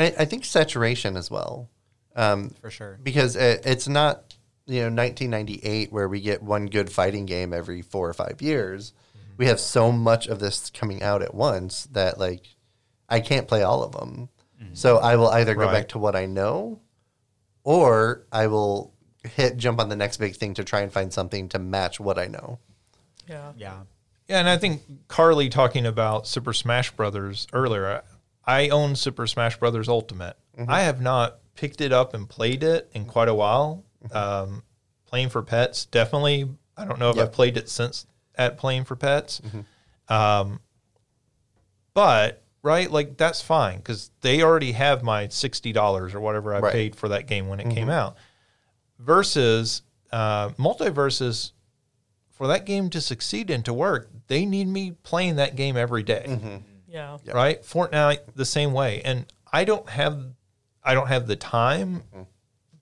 And 0.00 0.14
I, 0.18 0.22
I 0.22 0.24
think 0.24 0.44
saturation 0.44 1.16
as 1.16 1.30
well. 1.30 1.68
Um, 2.16 2.50
For 2.60 2.70
sure. 2.70 2.98
because 3.02 3.36
it, 3.36 3.62
it's 3.64 3.86
not 3.86 4.34
you 4.66 4.80
know 4.80 4.86
1998 4.94 5.92
where 5.92 6.08
we 6.08 6.20
get 6.20 6.42
one 6.42 6.66
good 6.66 6.90
fighting 6.90 7.24
game 7.26 7.52
every 7.52 7.82
four 7.82 8.08
or 8.08 8.12
five 8.12 8.40
years 8.42 8.92
we 9.36 9.46
have 9.46 9.58
so 9.58 9.90
much 9.90 10.26
of 10.26 10.38
this 10.38 10.70
coming 10.70 11.02
out 11.02 11.22
at 11.22 11.34
once 11.34 11.88
that 11.92 12.18
like 12.18 12.46
i 13.08 13.18
can't 13.20 13.48
play 13.48 13.62
all 13.62 13.82
of 13.82 13.92
them 13.92 14.28
so 14.74 14.98
i 14.98 15.16
will 15.16 15.28
either 15.28 15.54
go 15.54 15.62
Right. 15.64 15.72
back 15.72 15.88
to 15.88 15.98
what 15.98 16.14
i 16.14 16.26
know 16.26 16.80
or 17.64 18.26
i 18.30 18.46
will 18.48 18.92
hit 19.24 19.56
jump 19.56 19.80
on 19.80 19.88
the 19.88 19.96
next 19.96 20.18
big 20.18 20.36
thing 20.36 20.54
to 20.54 20.64
try 20.64 20.80
and 20.82 20.92
find 20.92 21.12
something 21.12 21.48
to 21.50 21.58
match 21.58 21.98
what 22.00 22.18
i 22.18 22.26
know 22.26 22.58
Yeah. 23.28 23.52
Yeah. 23.56 23.80
Yeah, 24.28 24.38
and 24.40 24.48
I 24.48 24.56
think 24.58 24.82
Carli 25.08 25.50
talking 25.50 25.86
about 25.86 26.26
Super 26.28 26.52
Smash 26.52 26.92
Brothers 26.92 27.48
earlier. 27.52 28.02
I 28.46 28.68
own 28.68 28.96
Super 28.96 29.26
Smash 29.26 29.58
Brothers 29.58 29.88
Ultimate. 29.88 30.36
I 30.68 30.82
have 30.82 31.00
not 31.00 31.38
picked 31.54 31.80
it 31.80 31.92
up 31.92 32.12
and 32.14 32.28
played 32.28 32.62
it 32.62 32.90
in 32.92 33.04
quite 33.06 33.28
a 33.28 33.34
while. 33.34 33.84
Um, 34.12 34.62
playing 35.06 35.28
for 35.30 35.42
pets, 35.42 35.86
definitely. 35.86 36.48
I 36.76 36.84
don't 36.84 36.98
know 36.98 37.10
if 37.10 37.16
Yep. 37.16 37.26
I've 37.26 37.32
played 37.32 37.56
it 37.56 37.68
since 37.68 38.06
at 38.36 38.56
playing 38.58 38.84
for 38.84 38.96
pets. 38.96 39.40
Um, 40.08 40.60
but 41.94 42.42
right, 42.62 42.90
like 42.90 43.16
that's 43.16 43.40
fine 43.40 43.78
because 43.78 44.10
they 44.20 44.42
already 44.42 44.72
have 44.72 45.02
my 45.02 45.28
sixty 45.28 45.72
dollars 45.72 46.14
or 46.14 46.20
whatever 46.20 46.54
I 46.54 46.60
Right. 46.60 46.72
paid 46.72 46.96
for 46.96 47.08
that 47.08 47.26
game 47.26 47.48
when 47.48 47.60
it 47.60 47.70
came 47.74 47.90
out. 47.90 48.16
Versus 48.98 49.82
uh, 50.12 50.50
MultiVersus 50.50 51.52
for 52.30 52.46
that 52.48 52.66
game 52.66 52.90
to 52.90 53.00
succeed 53.00 53.50
and 53.50 53.64
to 53.64 53.72
work, 53.72 54.10
they 54.28 54.44
need 54.46 54.66
me 54.68 54.92
playing 55.02 55.36
that 55.36 55.56
game 55.56 55.76
every 55.76 56.02
day, 56.02 56.62
Yeah. 56.90 57.18
Yep. 57.24 57.34
right? 57.34 57.62
Fortnite 57.62 58.18
the 58.34 58.44
same 58.44 58.72
way, 58.72 59.00
and 59.04 59.26
I 59.52 59.64
don't 59.64 59.88
have, 59.88 60.22
I 60.82 60.94
don't 60.94 61.06
have 61.08 61.26
the 61.26 61.36
time, 61.36 62.02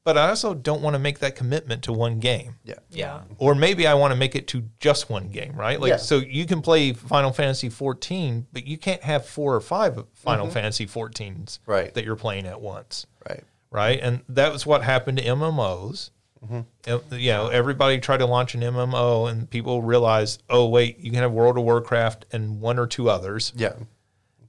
but 0.05 0.17
I 0.17 0.31
also 0.31 0.55
don't 0.55 0.81
want 0.81 0.95
to 0.95 0.99
make 0.99 1.19
that 1.19 1.37
commitment 1.37 1.83
to 1.85 1.93
one 1.93 2.19
game, 2.19 2.55
yeah 2.65 2.75
Yeah. 2.91 3.21
or 3.37 3.55
maybe 3.55 3.87
I 3.87 3.93
want 3.95 4.13
to 4.13 4.17
make 4.17 4.35
it 4.35 4.47
to 4.49 4.65
just 4.81 5.11
one 5.11 5.29
game, 5.29 5.53
right? 5.55 5.79
Like, 5.79 5.91
Yeah. 5.91 5.97
so 5.99 6.17
you 6.19 6.47
can 6.47 6.63
play 6.63 6.95
Final 6.95 7.33
Fantasy 7.33 7.69
14, 7.69 8.47
but 8.53 8.67
you 8.67 8.79
can't 8.79 9.03
have 9.03 9.27
four 9.27 9.55
or 9.55 9.61
five 9.61 10.03
Final 10.15 10.49
Fantasy 10.49 10.87
14s 10.87 11.59
Right. 11.67 11.93
that 11.93 12.05
you're 12.05 12.17
playing 12.17 12.47
at 12.47 12.61
once 12.61 13.07
right 13.29 13.45
right? 13.71 14.01
And 14.03 14.23
that 14.31 14.51
was 14.51 14.65
what 14.65 14.83
happened 14.83 15.19
to 15.19 15.25
MMOs. 15.25 16.11
Mm-hmm. 16.43 17.15
You 17.15 17.33
know, 17.33 17.49
everybody 17.49 17.99
tried 17.99 18.19
to 18.19 18.27
launch 18.27 18.55
an 18.55 18.63
MMO, 18.63 19.27
and 19.31 19.51
people 19.51 19.83
realized, 19.83 20.43
oh 20.49 20.69
wait, 20.69 20.99
you 21.01 21.11
can 21.11 21.21
have 21.21 21.33
World 21.33 21.59
of 21.59 21.65
Warcraft 21.65 22.25
and 22.33 22.61
one 22.63 22.79
or 22.79 22.87
two 22.87 23.11
others. 23.11 23.53
yeah 23.57 23.75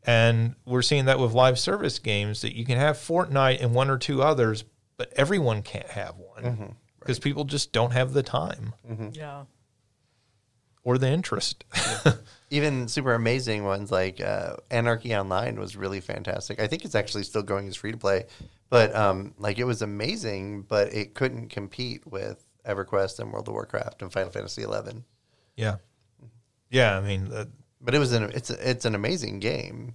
And 0.06 0.56
we're 0.66 0.82
seeing 0.82 1.06
that 1.06 1.20
with 1.20 1.34
live 1.34 1.60
service 1.60 2.00
games 2.00 2.42
that 2.42 2.56
you 2.56 2.66
can 2.66 2.78
have 2.78 2.96
Fortnite 2.98 3.62
and 3.62 3.74
one 3.76 3.90
or 3.90 3.98
two 3.98 4.22
others, 4.24 4.64
but 4.98 5.12
everyone 5.16 5.62
can't 5.62 5.88
have 5.90 6.16
one 6.18 6.44
Mm-hmm. 6.44 6.66
because 7.00 7.20
people 7.20 7.44
just 7.44 7.72
don't 7.74 7.92
have 7.92 8.14
the 8.14 8.24
time 8.24 8.74
Yeah. 9.12 9.44
or 10.84 10.98
the 10.98 11.10
interest. 11.10 11.64
even 12.50 12.88
super 12.88 13.14
amazing 13.14 13.64
ones 13.66 13.92
like 13.92 14.22
uh, 14.22 14.56
Anarchy 14.72 15.14
Online 15.16 15.60
was 15.60 15.76
really 15.76 16.00
fantastic. 16.00 16.60
I 16.62 16.68
think 16.68 16.86
it's 16.86 16.96
actually 16.96 17.24
still 17.24 17.44
going 17.44 17.68
as 17.68 17.76
free 17.76 17.92
to 17.92 17.98
play, 17.98 18.26
but 18.70 18.96
um, 18.96 19.34
like 19.38 19.60
it 19.60 19.66
was 19.66 19.82
amazing, 19.82 20.64
but 20.64 20.94
it 20.94 21.14
couldn't 21.14 21.50
compete 21.50 22.08
with 22.08 22.44
EverQuest 22.66 23.20
and 23.20 23.32
World 23.34 23.48
of 23.50 23.54
Warcraft 23.54 24.02
and 24.02 24.12
Final 24.12 24.32
Fantasy 24.32 24.64
Eleven. 24.64 25.04
yeah, 25.58 25.76
yeah. 26.70 26.98
I 26.98 27.02
mean, 27.02 27.32
uh, 27.34 27.46
But 27.82 27.96
it 27.96 28.00
was 28.00 28.12
an 28.14 28.24
it's 28.34 28.50
a, 28.50 28.70
it's 28.70 28.86
an 28.86 28.96
amazing 28.96 29.40
game. 29.40 29.94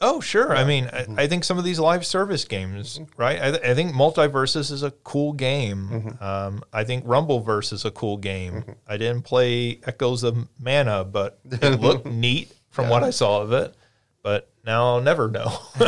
Oh, 0.00 0.20
sure. 0.20 0.54
I 0.54 0.64
mean, 0.64 0.84
Mm-hmm. 0.86 1.18
I, 1.18 1.22
I 1.22 1.26
think 1.26 1.42
some 1.42 1.56
of 1.56 1.64
these 1.64 1.78
live 1.80 2.04
service 2.04 2.44
games, 2.44 3.00
right? 3.16 3.40
I, 3.40 3.50
th- 3.52 3.62
I 3.64 3.74
think 3.74 3.94
Multiversus 3.94 4.70
is 4.70 4.82
a 4.82 4.90
cool 4.90 5.32
game. 5.32 5.88
Mm-hmm. 5.90 6.22
Um, 6.22 6.62
I 6.70 6.84
think 6.84 7.06
Rumbleverse 7.06 7.72
is 7.72 7.86
a 7.86 7.90
cool 7.90 8.18
game. 8.18 8.62
I 8.86 8.98
didn't 8.98 9.22
play 9.22 9.80
Echoes 9.86 10.22
of 10.22 10.36
Mana, 10.60 11.02
but 11.04 11.38
it 11.50 11.80
looked 11.80 12.04
neat 12.26 12.52
from 12.68 12.90
what 12.90 13.04
I 13.04 13.10
saw 13.10 13.40
of 13.40 13.52
it. 13.52 13.74
But 14.22 14.50
now 14.66 14.84
I'll 14.84 15.00
never 15.00 15.28
know. 15.28 15.46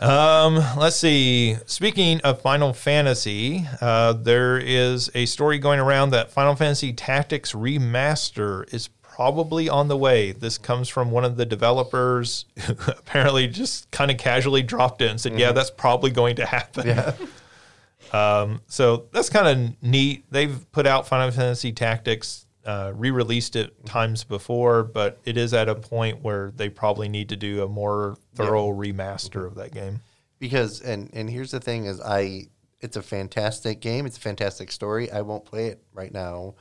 Um, 0.00 0.56
let's 0.78 0.96
see. 0.96 1.56
Speaking 1.66 2.20
of 2.22 2.40
Final 2.40 2.72
Fantasy, 2.72 3.66
uh, 3.80 4.14
there 4.14 4.58
is 4.58 5.10
a 5.14 5.26
story 5.26 5.58
going 5.58 5.78
around 5.78 6.10
that 6.10 6.32
Final 6.32 6.56
Fantasy 6.56 6.92
Tactics 6.92 7.52
Remaster 7.52 8.72
is 8.72 8.88
probably 9.02 9.68
on 9.68 9.88
the 9.88 9.96
way. 9.98 10.32
This 10.32 10.56
comes 10.56 10.88
from 10.88 11.10
one 11.10 11.26
of 11.26 11.36
the 11.36 11.44
developers 11.44 12.46
who 12.64 12.72
apparently 12.88 13.46
just 13.46 13.90
kind 13.90 14.10
of 14.10 14.16
casually 14.16 14.62
dropped 14.62 15.02
it 15.02 15.10
and 15.10 15.20
said, 15.20 15.38
"Yeah, 15.38 15.52
that's 15.52 15.70
probably 15.70 16.10
going 16.10 16.36
to 16.36 16.46
happen." 16.46 16.86
Yeah. 16.86 17.12
Um, 18.12 18.62
so 18.66 19.04
that's 19.12 19.28
kind 19.28 19.46
of 19.46 19.82
neat. 19.84 20.24
They've 20.32 20.66
put 20.72 20.84
out 20.84 21.06
Final 21.06 21.30
Fantasy 21.30 21.70
Tactics, 21.70 22.44
uh, 22.64 22.92
re-released 22.94 23.56
it 23.56 23.86
times 23.86 24.24
before, 24.24 24.82
but 24.82 25.18
it 25.24 25.36
is 25.36 25.54
at 25.54 25.68
a 25.68 25.74
point 25.74 26.22
where 26.22 26.50
they 26.50 26.68
probably 26.68 27.08
need 27.08 27.28
to 27.30 27.36
do 27.36 27.62
a 27.62 27.68
more 27.68 28.16
thorough 28.34 28.68
remaster 28.68 29.46
of 29.46 29.54
that 29.54 29.72
game. 29.72 30.00
because 30.38 30.80
and 30.80 31.10
and 31.12 31.30
here's 31.30 31.50
the 31.50 31.60
thing 31.60 31.86
is 31.86 32.00
I 32.00 32.48
it's 32.80 32.96
a 32.96 33.02
fantastic 33.02 33.80
game. 33.80 34.06
It's 34.06 34.16
a 34.16 34.20
fantastic 34.20 34.72
story. 34.72 35.10
I 35.10 35.20
won't 35.22 35.44
play 35.44 35.66
it 35.66 35.82
right 35.92 36.12
now. 36.12 36.54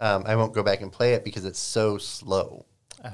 Um, 0.00 0.24
I 0.26 0.36
won't 0.36 0.52
go 0.54 0.62
back 0.62 0.80
and 0.82 0.92
play 0.92 1.14
it 1.14 1.24
because 1.24 1.44
it's 1.44 1.58
so 1.58 1.98
slow. 1.98 2.66
Oh. 3.04 3.10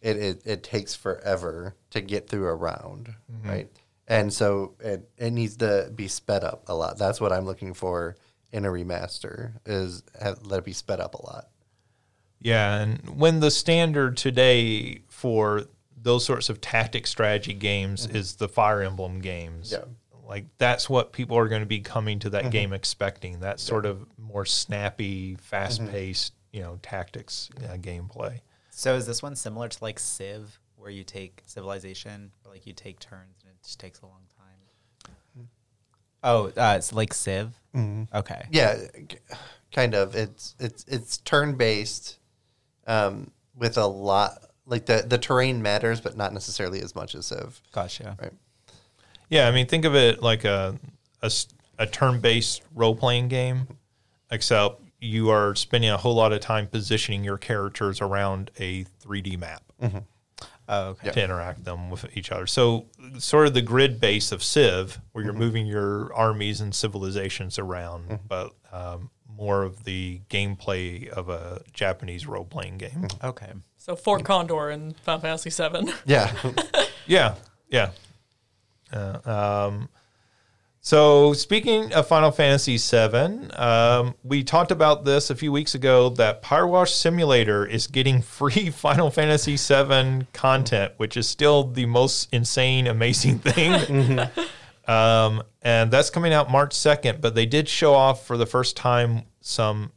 It, 0.00 0.16
it 0.16 0.42
it 0.44 0.62
takes 0.62 0.94
forever 0.94 1.74
to 1.90 2.00
get 2.00 2.28
through 2.28 2.46
a 2.46 2.54
round, 2.54 3.14
right? 3.44 3.70
And 4.06 4.32
so 4.32 4.74
it 4.80 5.08
it 5.16 5.30
needs 5.32 5.56
to 5.58 5.90
be 5.94 6.08
sped 6.08 6.44
up 6.44 6.64
a 6.68 6.74
lot. 6.74 6.98
That's 6.98 7.20
what 7.22 7.32
I'm 7.32 7.46
looking 7.46 7.72
for 7.72 8.16
in 8.52 8.64
a 8.64 8.68
remaster 8.68 9.52
is 9.66 10.02
have, 10.20 10.42
let 10.42 10.58
it 10.58 10.64
be 10.64 10.72
sped 10.72 11.00
up 11.00 11.14
a 11.14 11.26
lot. 11.26 11.48
Yeah, 12.40 12.76
and 12.80 13.18
when 13.18 13.40
the 13.40 13.50
standard 13.50 14.16
today 14.16 15.00
for 15.08 15.64
those 16.00 16.24
sorts 16.24 16.50
of 16.50 16.60
tactic 16.60 17.06
strategy 17.06 17.54
games 17.54 18.06
mm-hmm. 18.06 18.16
is 18.16 18.36
the 18.36 18.48
Fire 18.48 18.82
Emblem 18.82 19.20
games. 19.20 19.72
Yeah. 19.72 19.84
Like 20.26 20.46
that's 20.58 20.88
what 20.88 21.12
people 21.12 21.36
are 21.36 21.48
going 21.48 21.62
to 21.62 21.66
be 21.66 21.80
coming 21.80 22.18
to 22.20 22.30
that 22.30 22.42
mm-hmm. 22.42 22.50
game 22.50 22.72
expecting. 22.72 23.40
That 23.40 23.60
sort 23.60 23.86
of 23.86 24.06
more 24.18 24.44
snappy, 24.44 25.32
mm-hmm. 25.32 25.42
fast-paced, 25.42 26.32
you 26.52 26.60
know, 26.60 26.78
tactics 26.82 27.50
uh, 27.58 27.76
gameplay. 27.76 28.40
So 28.70 28.96
is 28.96 29.06
this 29.06 29.22
one 29.22 29.36
similar 29.36 29.68
to 29.68 29.78
like 29.84 29.98
Civ, 29.98 30.58
where 30.76 30.90
you 30.90 31.04
take 31.04 31.42
Civilization, 31.46 32.32
or 32.44 32.52
like 32.52 32.66
you 32.66 32.72
take 32.72 33.00
turns 33.00 33.42
and 33.42 33.52
it 33.52 33.62
just 33.62 33.78
takes 33.78 34.00
a 34.00 34.06
long 34.06 34.22
time? 34.36 35.48
Oh, 36.22 36.46
uh, 36.56 36.74
it's 36.78 36.92
like 36.92 37.12
Civ. 37.12 37.52
Okay. 38.14 38.46
Yeah, 38.50 38.78
kind 39.72 39.94
of. 39.94 40.16
It's 40.16 40.56
it's 40.58 40.84
it's 40.88 41.18
turn 41.18 41.54
based, 41.54 42.18
um, 42.86 43.30
with 43.56 43.76
a 43.76 43.86
lot 43.86 44.38
like 44.66 44.86
the 44.86 45.04
the 45.06 45.18
terrain 45.18 45.62
matters, 45.62 46.00
but 46.00 46.16
not 46.16 46.32
necessarily 46.32 46.80
as 46.80 46.94
much 46.94 47.14
as 47.14 47.26
Civ. 47.26 47.60
Gotcha. 47.72 48.16
Right. 48.20 48.32
Yeah, 49.28 49.48
I 49.48 49.50
mean, 49.50 49.66
think 49.66 49.84
of 49.84 49.94
it 49.94 50.22
like 50.22 50.44
a 50.44 50.78
a 51.78 51.86
turn-based 51.86 52.62
role-playing 52.74 53.28
game, 53.28 53.66
except 54.30 54.80
you 55.00 55.30
are 55.30 55.54
spending 55.54 55.90
a 55.90 55.96
whole 55.96 56.14
lot 56.14 56.32
of 56.32 56.40
time 56.40 56.66
positioning 56.66 57.24
your 57.24 57.38
characters 57.38 58.00
around 58.00 58.50
a 58.58 58.84
3D 59.02 59.38
map. 59.38 59.62
Oh, 60.66 60.90
okay. 60.90 61.10
to 61.10 61.22
interact 61.22 61.64
them 61.64 61.90
with 61.90 62.06
each 62.16 62.32
other. 62.32 62.46
So 62.46 62.86
sort 63.18 63.46
of 63.46 63.52
the 63.52 63.60
grid 63.60 64.00
base 64.00 64.32
of 64.32 64.42
Civ, 64.42 64.98
where 65.12 65.22
you're 65.22 65.34
moving 65.34 65.66
your 65.66 66.12
armies 66.14 66.62
and 66.62 66.74
civilizations 66.74 67.58
around, 67.58 68.20
but 68.26 68.52
um, 68.72 69.10
more 69.36 69.62
of 69.62 69.84
the 69.84 70.20
gameplay 70.30 71.08
of 71.08 71.28
a 71.28 71.62
Japanese 71.72 72.26
role 72.26 72.44
playing 72.44 72.78
game. 72.78 73.08
Okay. 73.22 73.52
So 73.76 73.96
Fort 73.96 74.24
Condor 74.24 74.70
in 74.70 74.92
Final 75.02 75.20
Fantasy 75.20 75.50
VII. 75.50 75.92
Yeah, 76.06 76.32
Yeah, 77.06 77.34
yeah. 77.68 77.90
Uh, 78.92 79.18
um, 79.68 79.88
so 80.80 81.32
speaking 81.32 81.92
of 81.94 82.06
Final 82.06 82.30
Fantasy 82.30 82.76
VII, 82.76 83.50
um, 83.52 84.14
we 84.22 84.44
talked 84.44 84.70
about 84.70 85.04
this 85.04 85.30
a 85.30 85.34
few 85.34 85.50
weeks 85.50 85.74
ago. 85.74 86.10
That 86.10 86.42
Power 86.42 86.66
Wash 86.66 86.92
Simulator 86.92 87.66
is 87.66 87.86
getting 87.86 88.20
free 88.38 88.70
Final 88.70 89.10
Fantasy 89.10 89.56
VII 89.56 90.26
content, 90.32 90.92
which 90.98 91.16
is 91.16 91.28
still 91.28 91.64
the 91.64 91.86
most 91.86 92.28
insane, 92.32 92.86
amazing 92.86 93.38
thing. 93.38 94.20
Um, 94.86 95.42
and 95.62 95.90
that's 95.90 96.10
coming 96.10 96.32
out 96.32 96.50
March 96.50 96.72
second. 96.72 97.20
But 97.20 97.34
they 97.34 97.46
did 97.46 97.68
show 97.68 97.94
off 97.94 98.26
for 98.26 98.36
the 98.36 98.46
first 98.46 98.76
time 98.76 99.22
some 99.40 99.92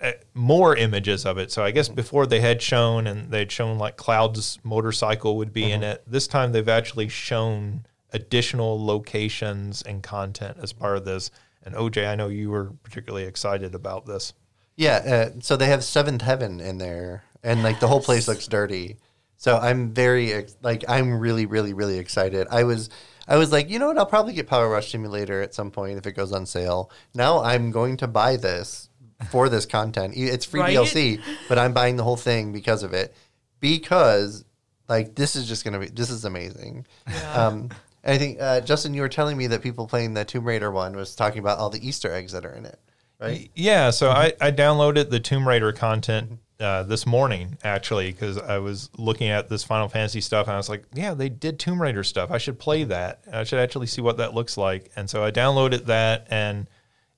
uh, 0.00 0.12
more 0.34 0.76
images 0.76 1.24
of 1.24 1.38
it. 1.38 1.50
So 1.50 1.64
I 1.64 1.70
guess 1.70 1.88
before 1.88 2.26
they 2.26 2.40
had 2.40 2.60
shown 2.60 3.06
and 3.06 3.30
they'd 3.30 3.50
shown 3.50 3.78
like 3.78 3.96
Cloud's 3.96 4.58
motorcycle 4.62 5.36
would 5.38 5.52
be 5.52 5.70
in 5.70 5.82
it. 5.82 6.02
This 6.06 6.26
time 6.26 6.52
they've 6.52 6.68
actually 6.68 7.08
shown 7.08 7.86
additional 8.12 8.84
locations 8.84 9.82
and 9.82 10.02
content 10.02 10.58
as 10.60 10.72
part 10.72 10.96
of 10.96 11.04
this. 11.04 11.30
And 11.62 11.74
OJ, 11.74 12.06
I 12.06 12.14
know 12.14 12.28
you 12.28 12.50
were 12.50 12.72
particularly 12.82 13.26
excited 13.26 13.74
about 13.74 14.06
this. 14.06 14.34
yeah. 14.76 15.30
Uh, 15.34 15.40
so 15.40 15.56
they 15.56 15.66
have 15.66 15.82
Seventh 15.82 16.22
Heaven 16.22 16.60
in 16.60 16.78
there, 16.78 17.24
and 17.42 17.62
like 17.62 17.80
the 17.80 17.88
whole 17.88 18.00
place 18.00 18.28
looks 18.28 18.46
dirty. 18.46 18.96
So 19.36 19.58
I'm 19.58 19.92
very 19.92 20.32
ex- 20.32 20.56
like 20.62 20.84
I'm 20.88 21.18
really 21.18 21.46
really 21.46 21.72
really 21.72 21.98
excited. 21.98 22.46
I 22.50 22.64
was 22.64 22.88
I 23.28 23.36
was 23.36 23.52
like, 23.52 23.68
you 23.68 23.78
know 23.78 23.88
what? 23.88 23.98
I'll 23.98 24.06
probably 24.06 24.32
get 24.32 24.46
Power 24.46 24.70
Wash 24.70 24.90
Simulator 24.90 25.42
at 25.42 25.54
some 25.54 25.70
point 25.70 25.98
if 25.98 26.06
it 26.06 26.12
goes 26.12 26.32
on 26.32 26.46
sale. 26.46 26.90
Now 27.14 27.42
I'm 27.42 27.70
going 27.70 27.96
to 27.98 28.06
buy 28.06 28.36
this 28.36 28.88
for 29.30 29.48
this 29.48 29.66
content. 29.66 30.14
It's 30.16 30.44
free 30.44 30.60
Right? 30.60 30.76
DLC, 30.76 31.20
but 31.48 31.58
I'm 31.58 31.72
buying 31.72 31.96
the 31.96 32.04
whole 32.04 32.16
thing 32.16 32.52
because 32.52 32.82
of 32.82 32.92
it. 32.92 33.14
Because 33.60 34.44
like 34.88 35.14
this 35.14 35.34
is 35.34 35.48
just 35.48 35.64
gonna 35.64 35.78
be 35.80 35.86
this 35.86 36.10
is 36.10 36.24
amazing. 36.24 36.86
Um, 37.34 37.70
and 38.04 38.14
I 38.14 38.18
think 38.18 38.38
uh, 38.40 38.60
Justin, 38.60 38.94
you 38.94 39.00
were 39.00 39.08
telling 39.08 39.36
me 39.36 39.48
that 39.48 39.62
people 39.62 39.86
playing 39.86 40.14
the 40.14 40.24
Tomb 40.24 40.44
Raider 40.44 40.70
one 40.70 40.94
was 40.94 41.14
talking 41.16 41.40
about 41.40 41.58
all 41.58 41.70
the 41.70 41.86
Easter 41.86 42.12
eggs 42.12 42.32
that 42.32 42.44
are 42.46 42.52
in 42.52 42.64
it, 42.66 42.78
right? 43.18 43.50
Yeah, 43.54 43.90
so 43.90 44.10
I, 44.10 44.32
I 44.40 44.52
downloaded 44.52 45.10
the 45.10 45.18
Tomb 45.18 45.48
Raider 45.48 45.72
content 45.72 46.38
uh, 46.58 46.82
this 46.84 47.06
morning 47.06 47.58
actually 47.62 48.10
because 48.10 48.38
I 48.38 48.58
was 48.58 48.90
looking 48.96 49.28
at 49.28 49.48
this 49.48 49.62
Final 49.62 49.88
Fantasy 49.88 50.20
stuff 50.20 50.46
and 50.46 50.54
I 50.54 50.56
was 50.56 50.68
like, 50.68 50.84
yeah, 50.94 51.14
they 51.14 51.28
did 51.28 51.58
Tomb 51.58 51.80
Raider 51.80 52.02
stuff. 52.02 52.30
I 52.30 52.38
should 52.38 52.58
play 52.58 52.84
that. 52.84 53.20
I 53.32 53.44
should 53.44 53.58
actually 53.58 53.86
see 53.86 54.00
what 54.00 54.16
that 54.18 54.34
looks 54.34 54.56
like. 54.56 54.90
And 54.96 55.08
so 55.10 55.22
I 55.22 55.30
downloaded 55.30 55.86
that 55.86 56.26
and 56.30 56.66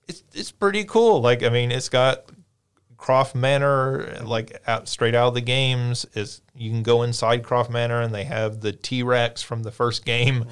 it's 0.08 0.24
it's 0.32 0.50
pretty 0.50 0.84
cool. 0.84 1.20
Like 1.20 1.42
I 1.42 1.50
mean, 1.50 1.70
it's 1.70 1.88
got 1.88 2.24
Croft 2.96 3.34
Manor 3.34 4.18
like 4.24 4.60
out 4.66 4.88
straight 4.88 5.14
out 5.14 5.28
of 5.28 5.34
the 5.34 5.40
games. 5.40 6.04
Is 6.14 6.40
you 6.56 6.70
can 6.70 6.82
go 6.82 7.02
inside 7.02 7.44
Croft 7.44 7.70
Manor 7.70 8.00
and 8.00 8.14
they 8.14 8.24
have 8.24 8.60
the 8.60 8.72
T 8.72 9.02
Rex 9.02 9.42
from 9.42 9.62
the 9.62 9.70
first 9.70 10.04
game 10.04 10.46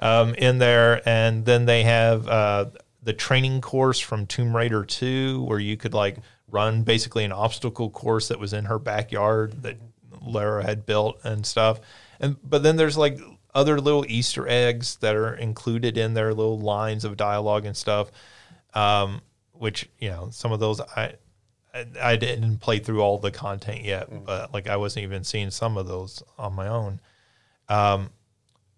um, 0.00 0.34
in 0.34 0.58
there, 0.58 1.06
and 1.08 1.44
then 1.44 1.66
they 1.66 1.84
have 1.84 2.26
uh, 2.26 2.66
the 3.02 3.12
training 3.12 3.60
course 3.60 4.00
from 4.00 4.26
Tomb 4.26 4.56
Raider 4.56 4.84
Two, 4.84 5.44
where 5.44 5.60
you 5.60 5.76
could 5.76 5.94
like 5.94 6.16
run 6.54 6.82
basically 6.84 7.24
an 7.24 7.32
obstacle 7.32 7.90
course 7.90 8.28
that 8.28 8.38
was 8.38 8.52
in 8.52 8.64
her 8.66 8.78
backyard 8.78 9.62
that 9.62 9.76
Lara 10.22 10.64
had 10.64 10.86
built 10.86 11.20
and 11.24 11.44
stuff. 11.44 11.80
And 12.20 12.36
but 12.48 12.62
then 12.62 12.76
there's 12.76 12.96
like 12.96 13.18
other 13.54 13.80
little 13.80 14.04
Easter 14.08 14.48
eggs 14.48 14.96
that 14.96 15.14
are 15.16 15.34
included 15.34 15.98
in 15.98 16.14
their 16.14 16.32
little 16.32 16.58
lines 16.58 17.04
of 17.04 17.16
dialogue 17.16 17.66
and 17.66 17.76
stuff. 17.76 18.10
Um, 18.72 19.20
which 19.52 19.88
you 19.98 20.10
know, 20.10 20.28
some 20.30 20.52
of 20.52 20.60
those 20.60 20.80
I 20.80 21.14
I- 21.74 22.12
I 22.12 22.16
didn't 22.16 22.58
play 22.58 22.78
through 22.78 23.00
all 23.02 23.18
the 23.18 23.32
content 23.32 23.82
yet, 23.82 24.06
but 24.24 24.54
like 24.54 24.68
I 24.68 24.76
wasn't 24.76 25.02
even 25.04 25.24
seeing 25.24 25.50
some 25.50 25.76
of 25.76 25.88
those 25.88 26.22
on 26.38 26.52
my 26.54 26.68
own. 26.68 27.00
Um, 27.68 28.10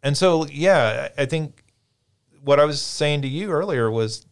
and 0.03 0.17
so 0.17 0.47
yeah, 0.47 1.11
I 1.19 1.23
I 1.23 1.27
think 1.27 1.63
what 2.43 2.59
I 2.59 2.65
was 2.65 2.81
saying 2.81 3.23
to 3.23 3.29
you 3.29 3.51
earlier 3.51 3.91
was 3.91 4.27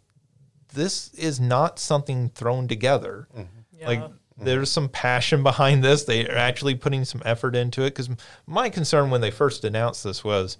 this 0.74 1.12
is 1.14 1.40
not 1.40 1.78
something 1.78 2.28
thrown 2.30 2.68
together. 2.68 3.28
Mm-hmm. 3.32 3.78
Yeah. 3.78 3.86
Like 3.86 4.02
there's 4.36 4.70
some 4.70 4.88
passion 4.88 5.42
behind 5.42 5.82
this. 5.82 6.04
They 6.04 6.28
are 6.28 6.36
actually 6.36 6.74
putting 6.74 7.04
some 7.04 7.22
effort 7.24 7.54
into 7.54 7.82
it. 7.82 7.90
Because 7.90 8.10
my 8.46 8.68
concern 8.68 9.10
when 9.10 9.20
they 9.20 9.30
first 9.30 9.64
announced 9.64 10.04
this 10.04 10.24
was, 10.24 10.58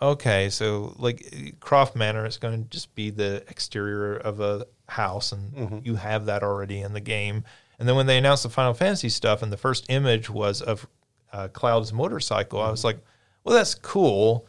okay, 0.00 0.48
so 0.50 0.94
like 0.98 1.56
Croft 1.60 1.96
Manor 1.96 2.26
is 2.26 2.38
going 2.38 2.62
to 2.62 2.70
just 2.70 2.94
be 2.94 3.10
the 3.10 3.44
exterior 3.48 4.16
of 4.16 4.40
a 4.40 4.66
house, 4.88 5.32
and 5.32 5.52
mm-hmm. 5.52 5.78
you 5.82 5.96
have 5.96 6.26
that 6.26 6.42
already 6.42 6.80
in 6.80 6.92
the 6.92 7.00
game. 7.00 7.44
And 7.78 7.88
then 7.88 7.96
when 7.96 8.06
they 8.06 8.18
announced 8.18 8.44
the 8.44 8.48
Final 8.48 8.74
Fantasy 8.74 9.08
stuff, 9.08 9.42
and 9.42 9.52
the 9.52 9.56
first 9.56 9.86
image 9.88 10.30
was 10.30 10.62
of 10.62 10.86
uh, 11.32 11.48
Cloud's 11.48 11.92
motorcycle, 11.92 12.60
I 12.60 12.70
was 12.70 12.80
mm-hmm. 12.80 12.86
like, 12.86 12.98
well, 13.44 13.54
that's 13.54 13.74
cool, 13.74 14.46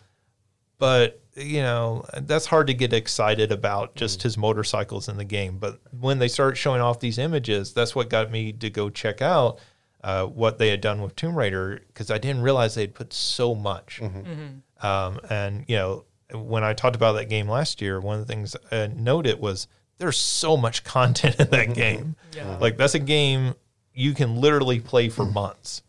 but 0.78 1.22
you 1.38 1.62
know 1.62 2.04
that's 2.22 2.46
hard 2.46 2.68
to 2.68 2.74
get 2.74 2.94
excited 2.94 3.52
about 3.52 3.96
just 3.96 4.20
mm. 4.20 4.24
his 4.24 4.38
motorcycles 4.38 5.08
in 5.08 5.18
the 5.18 5.24
game. 5.24 5.58
But 5.58 5.80
when 5.92 6.20
they 6.20 6.28
start 6.28 6.58
showing 6.58 6.82
off 6.82 7.00
these 7.00 7.18
images 7.18 7.74
that's 7.74 7.96
what 7.96 8.10
got 8.10 8.32
me 8.32 8.52
to 8.54 8.70
go 8.70 8.90
check 8.90 9.22
out 9.22 9.60
uh, 10.04 10.26
what 10.26 10.58
they 10.58 10.70
had 10.70 10.82
done 10.82 11.02
with 11.02 11.16
tomb 11.16 11.38
raider 11.38 11.82
because 11.88 12.12
i 12.12 12.18
didn't 12.18 12.42
realize 12.42 12.76
they'd 12.76 12.96
put 12.96 13.14
so 13.14 13.56
much. 13.56 14.00
Mm-hmm. 14.02 14.20
Mm-hmm. 14.20 14.86
Um, 14.86 15.20
and 15.30 15.66
you 15.68 15.76
know 15.76 16.06
when 16.34 16.64
i 16.64 16.74
talked 16.74 16.96
about 16.96 17.14
that 17.14 17.30
game 17.30 17.48
last 17.48 17.82
year 17.82 18.00
one 18.00 18.20
of 18.20 18.28
the 18.28 18.32
things 18.32 18.56
i 18.72 18.88
noted 18.88 19.40
was 19.40 19.68
there's 19.98 20.18
so 20.18 20.58
much 20.58 20.84
content 20.86 21.40
in 21.40 21.50
that 21.50 21.66
mm-hmm. 21.66 21.74
game. 21.74 22.16
Yeah. 22.36 22.58
like 22.58 22.78
that's 22.78 22.96
a 22.96 23.00
game 23.00 23.56
you 23.94 24.14
can 24.14 24.36
literally 24.36 24.80
play 24.80 25.10
for 25.10 25.26
months 25.26 25.82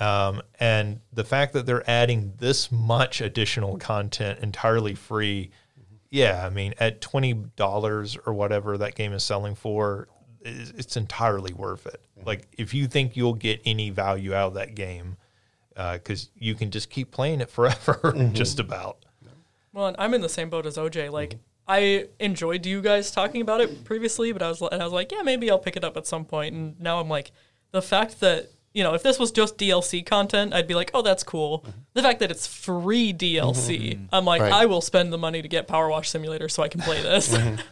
Um, 0.00 0.42
and 0.58 1.00
the 1.12 1.24
fact 1.24 1.52
that 1.52 1.66
they're 1.66 1.88
adding 1.88 2.34
this 2.38 2.72
much 2.72 3.20
additional 3.20 3.78
content 3.78 4.40
entirely 4.40 4.94
free, 4.94 5.50
yeah, 6.10 6.44
I 6.44 6.50
mean, 6.50 6.74
at 6.78 7.00
twenty 7.00 7.32
dollars 7.32 8.16
or 8.26 8.34
whatever 8.34 8.76
that 8.78 8.94
game 8.94 9.12
is 9.12 9.22
selling 9.22 9.54
for, 9.54 10.08
it's 10.42 10.70
it's 10.70 10.96
entirely 10.96 11.52
worth 11.52 11.86
it. 11.86 12.00
Like, 12.24 12.48
if 12.56 12.74
you 12.74 12.86
think 12.86 13.16
you'll 13.16 13.34
get 13.34 13.60
any 13.64 13.90
value 13.90 14.34
out 14.34 14.48
of 14.48 14.54
that 14.54 14.74
game, 14.74 15.16
uh, 15.76 15.94
because 15.94 16.30
you 16.38 16.54
can 16.54 16.70
just 16.70 16.90
keep 16.90 17.10
playing 17.10 17.40
it 17.40 17.50
forever, 17.50 17.94
mm-hmm. 18.04 18.32
just 18.32 18.58
about. 18.58 19.04
Well, 19.72 19.88
and 19.88 19.96
I'm 19.98 20.14
in 20.14 20.20
the 20.20 20.28
same 20.28 20.50
boat 20.50 20.66
as 20.66 20.76
OJ. 20.76 21.10
Like, 21.10 21.30
mm-hmm. 21.30 21.38
I 21.66 22.08
enjoyed 22.20 22.66
you 22.66 22.80
guys 22.80 23.10
talking 23.10 23.40
about 23.40 23.60
it 23.60 23.84
previously, 23.84 24.32
but 24.32 24.42
I 24.42 24.48
was 24.48 24.60
and 24.60 24.80
I 24.80 24.84
was 24.84 24.92
like, 24.92 25.12
yeah, 25.12 25.22
maybe 25.22 25.50
I'll 25.50 25.58
pick 25.58 25.76
it 25.76 25.84
up 25.84 25.96
at 25.96 26.06
some 26.06 26.24
point. 26.24 26.54
And 26.54 26.80
now 26.80 27.00
I'm 27.00 27.08
like, 27.08 27.32
the 27.72 27.82
fact 27.82 28.20
that 28.20 28.50
you 28.74 28.82
know, 28.82 28.92
if 28.92 29.02
this 29.02 29.18
was 29.18 29.30
just 29.30 29.56
DLC 29.56 30.04
content, 30.04 30.52
I'd 30.52 30.66
be 30.66 30.74
like, 30.74 30.90
oh, 30.92 31.00
that's 31.00 31.22
cool. 31.22 31.60
Mm-hmm. 31.60 31.70
The 31.94 32.02
fact 32.02 32.20
that 32.20 32.30
it's 32.30 32.46
free 32.46 33.14
DLC, 33.14 33.54
mm-hmm. 33.54 33.84
mm-hmm. 33.84 34.04
I'm 34.12 34.24
like, 34.24 34.42
Right. 34.42 34.52
I 34.52 34.66
will 34.66 34.80
spend 34.80 35.12
the 35.12 35.18
money 35.18 35.40
to 35.40 35.48
get 35.48 35.68
Power 35.68 35.88
Wash 35.88 36.10
Simulator 36.10 36.48
so 36.48 36.62
I 36.62 36.68
can 36.68 36.80
play 36.82 37.00
this. 37.00 37.34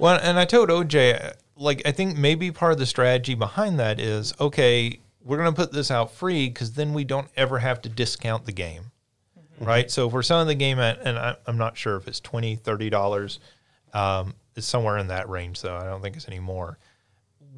Well, 0.00 0.18
and 0.22 0.38
I 0.38 0.46
told 0.46 0.70
OJ, 0.70 1.34
like, 1.56 1.82
I 1.84 1.92
think 1.92 2.16
maybe 2.16 2.50
part 2.50 2.72
of 2.72 2.78
the 2.78 2.86
strategy 2.86 3.34
behind 3.34 3.78
that 3.80 4.00
is 4.00 4.32
okay, 4.40 4.98
we're 5.22 5.36
going 5.36 5.52
to 5.52 5.54
put 5.54 5.72
this 5.72 5.90
out 5.90 6.12
free 6.12 6.48
because 6.48 6.72
then 6.72 6.94
we 6.94 7.04
don't 7.04 7.28
ever 7.36 7.58
have 7.58 7.82
to 7.82 7.90
discount 7.90 8.46
the 8.46 8.52
game. 8.52 8.92
Right. 9.60 9.90
So 9.90 10.06
if 10.06 10.14
we're 10.14 10.22
selling 10.22 10.48
the 10.48 10.54
game 10.54 10.78
at, 10.78 11.00
and 11.02 11.18
I, 11.18 11.36
I'm 11.46 11.58
not 11.58 11.76
sure 11.76 11.96
if 11.96 12.08
it's 12.08 12.18
$20, 12.22 12.62
$30, 12.62 13.38
um, 13.92 14.34
it's 14.56 14.66
somewhere 14.66 14.96
in 14.96 15.08
that 15.08 15.28
range, 15.28 15.60
though. 15.60 15.76
I 15.76 15.84
don't 15.84 16.00
think 16.00 16.16
it's 16.16 16.26
any 16.26 16.40
more. 16.40 16.78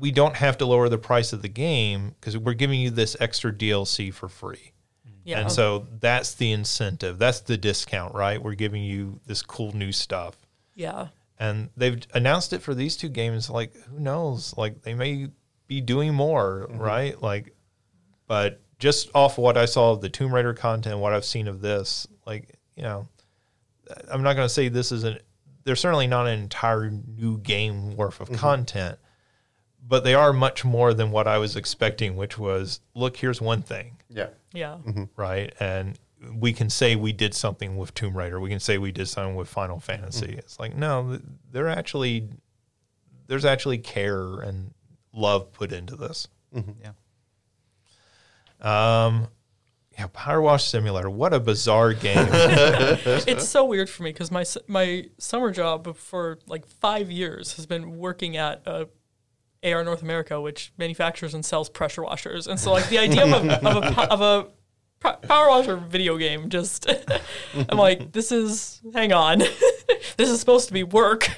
We 0.03 0.11
don't 0.11 0.36
have 0.36 0.59
to 0.59 0.66
lower 0.66 0.88
the 0.88 0.98
price 0.98 1.32
of 1.32 1.42
the 1.42 1.48
game 1.48 2.14
because 2.18 2.36
we're 2.36 2.55
giving 2.55 2.80
you 2.80 2.90
this 2.90 3.16
extra 3.20 3.53
DLC 3.53 4.12
for 4.12 4.28
free. 4.28 4.72
yeah. 5.24 5.40
And 5.40 5.53
so 5.53 5.86
that's 6.00 6.34
the 6.34 6.53
incentive. 6.53 7.18
That's 7.18 7.40
the 7.40 7.57
discount, 7.57 8.14
right? 8.14 8.42
We're 8.42 8.55
giving 8.55 8.82
you 8.82 9.20
this 9.26 9.42
cool 9.42 9.72
new 9.72 9.92
stuff 9.92 10.36
yeah. 10.74 11.09
and 11.38 11.70
they've 11.76 12.00
announced 12.14 12.53
it 12.53 12.61
for 12.62 12.74
these 12.74 12.96
two 12.96 13.09
games 13.09 13.50
like 13.50 13.74
who 13.84 13.98
knows 13.98 14.55
like 14.57 14.82
they 14.82 14.94
may 14.94 15.28
be 15.66 15.80
doing 15.80 16.14
more 16.14 16.66
mm-hmm. 16.68 16.80
right 16.80 17.22
like 17.22 17.55
but 18.26 18.61
just 18.78 19.11
off 19.14 19.38
what 19.38 19.57
i 19.57 19.64
saw 19.64 19.92
of 19.92 20.00
the 20.00 20.09
tomb 20.09 20.34
raider 20.34 20.55
content 20.55 20.98
what 20.98 21.12
i've 21.12 21.24
seen 21.24 21.48
of 21.48 21.61
this 21.61 22.07
like 22.26 22.59
you 22.76 22.82
know 22.82 23.07
i'm 24.11 24.22
not 24.22 24.34
going 24.34 24.46
to 24.46 24.53
say 24.53 24.68
this 24.68 24.92
is 24.92 25.05
an 25.05 25.18
they're 25.64 25.76
certainly 25.76 26.07
not 26.07 26.26
an 26.26 26.40
entire 26.40 26.90
new 26.90 27.38
game 27.38 27.96
worth 27.96 28.20
of 28.20 28.28
mm-hmm. 28.28 28.38
content 28.38 28.98
but 29.87 30.05
they 30.05 30.14
are 30.14 30.33
much 30.33 30.64
more 30.64 30.95
than 30.95 31.11
what 31.11 31.26
i 31.26 31.37
was 31.39 31.57
expecting 31.57 32.16
which 32.16 32.39
was 32.39 32.80
look 32.95 33.16
here's 33.16 33.41
one 33.41 33.62
thing 33.62 33.97
Yeah. 34.09 34.28
Yeah. 34.55 34.78
right? 35.16 35.53
And 35.61 35.99
we 36.35 36.53
can 36.53 36.70
say 36.70 36.95
we 36.95 37.12
did 37.12 37.35
something 37.35 37.76
with 37.76 37.95
Tomb 37.95 38.16
Raider. 38.16 38.39
We 38.39 38.49
can 38.51 38.61
say 38.61 38.78
we 38.78 38.93
did 38.93 39.09
something 39.09 39.35
with 39.35 39.49
Final 39.49 39.80
Fantasy. 39.80 40.26
Mm-hmm. 40.26 40.39
It's 40.39 40.61
like 40.61 40.76
no, 40.76 41.09
th- 41.09 41.22
they're 41.51 41.68
actually 41.68 42.28
there's 43.26 43.45
actually 43.45 43.78
care 43.78 44.39
and 44.41 44.72
love 45.12 45.53
put 45.53 45.72
into 45.72 45.97
this. 45.97 46.28
Yeah. 46.55 46.93
Um, 48.61 49.28
yeah, 49.99 50.07
Power 50.12 50.41
Wash 50.41 50.64
Simulator. 50.64 51.11
What 51.11 51.35
a 51.35 51.41
bizarre 51.41 51.93
game. 51.93 52.28
it's 52.30 53.49
so 53.49 53.64
weird 53.64 53.91
for 53.91 54.03
me 54.05 54.11
because 54.12 54.30
my 54.30 54.45
my 54.68 55.07
summer 55.18 55.51
job 55.51 55.97
for 55.97 56.39
like 56.47 56.66
five 56.66 57.11
years 57.11 57.55
has 57.57 57.66
been 57.66 57.99
working 57.99 58.37
at 58.37 58.62
uh, 58.66 58.85
AR 59.64 59.84
North 59.84 60.02
America, 60.02 60.40
which 60.40 60.72
manufactures 60.78 61.34
and 61.34 61.44
sells 61.44 61.68
pressure 61.68 62.02
washers, 62.02 62.46
and 62.46 62.58
so 62.58 62.72
like 62.72 62.88
the 62.88 62.98
idea 62.98 63.24
of 63.24 63.44
a 63.44 63.66
of 63.68 63.76
a, 63.84 64.12
of 64.12 64.20
a 64.20 64.46
power 65.02 65.48
washer 65.48 65.76
video 65.76 66.16
game 66.16 66.48
just 66.48 66.88
I'm 67.68 67.76
like 67.76 68.12
this 68.12 68.30
is 68.30 68.80
hang 68.94 69.12
on 69.12 69.38
this 70.16 70.30
is 70.30 70.38
supposed 70.38 70.68
to 70.68 70.72
be 70.72 70.84
work 70.84 71.28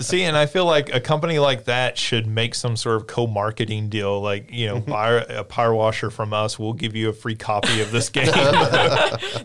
See, 0.00 0.22
and 0.22 0.36
I 0.36 0.46
feel 0.46 0.64
like 0.64 0.94
a 0.94 1.00
company 1.00 1.38
like 1.38 1.64
that 1.64 1.98
should 1.98 2.26
make 2.26 2.54
some 2.54 2.74
sort 2.76 2.96
of 2.96 3.06
co-marketing 3.06 3.90
deal. 3.90 4.20
Like, 4.20 4.50
you 4.50 4.66
know, 4.66 4.80
buy 4.80 5.10
a 5.24 5.44
Power 5.44 5.74
Washer 5.74 6.10
from 6.10 6.32
us. 6.32 6.58
We'll 6.58 6.72
give 6.72 6.96
you 6.96 7.10
a 7.10 7.12
free 7.12 7.34
copy 7.34 7.82
of 7.82 7.90
this 7.90 8.08
game. 8.08 8.32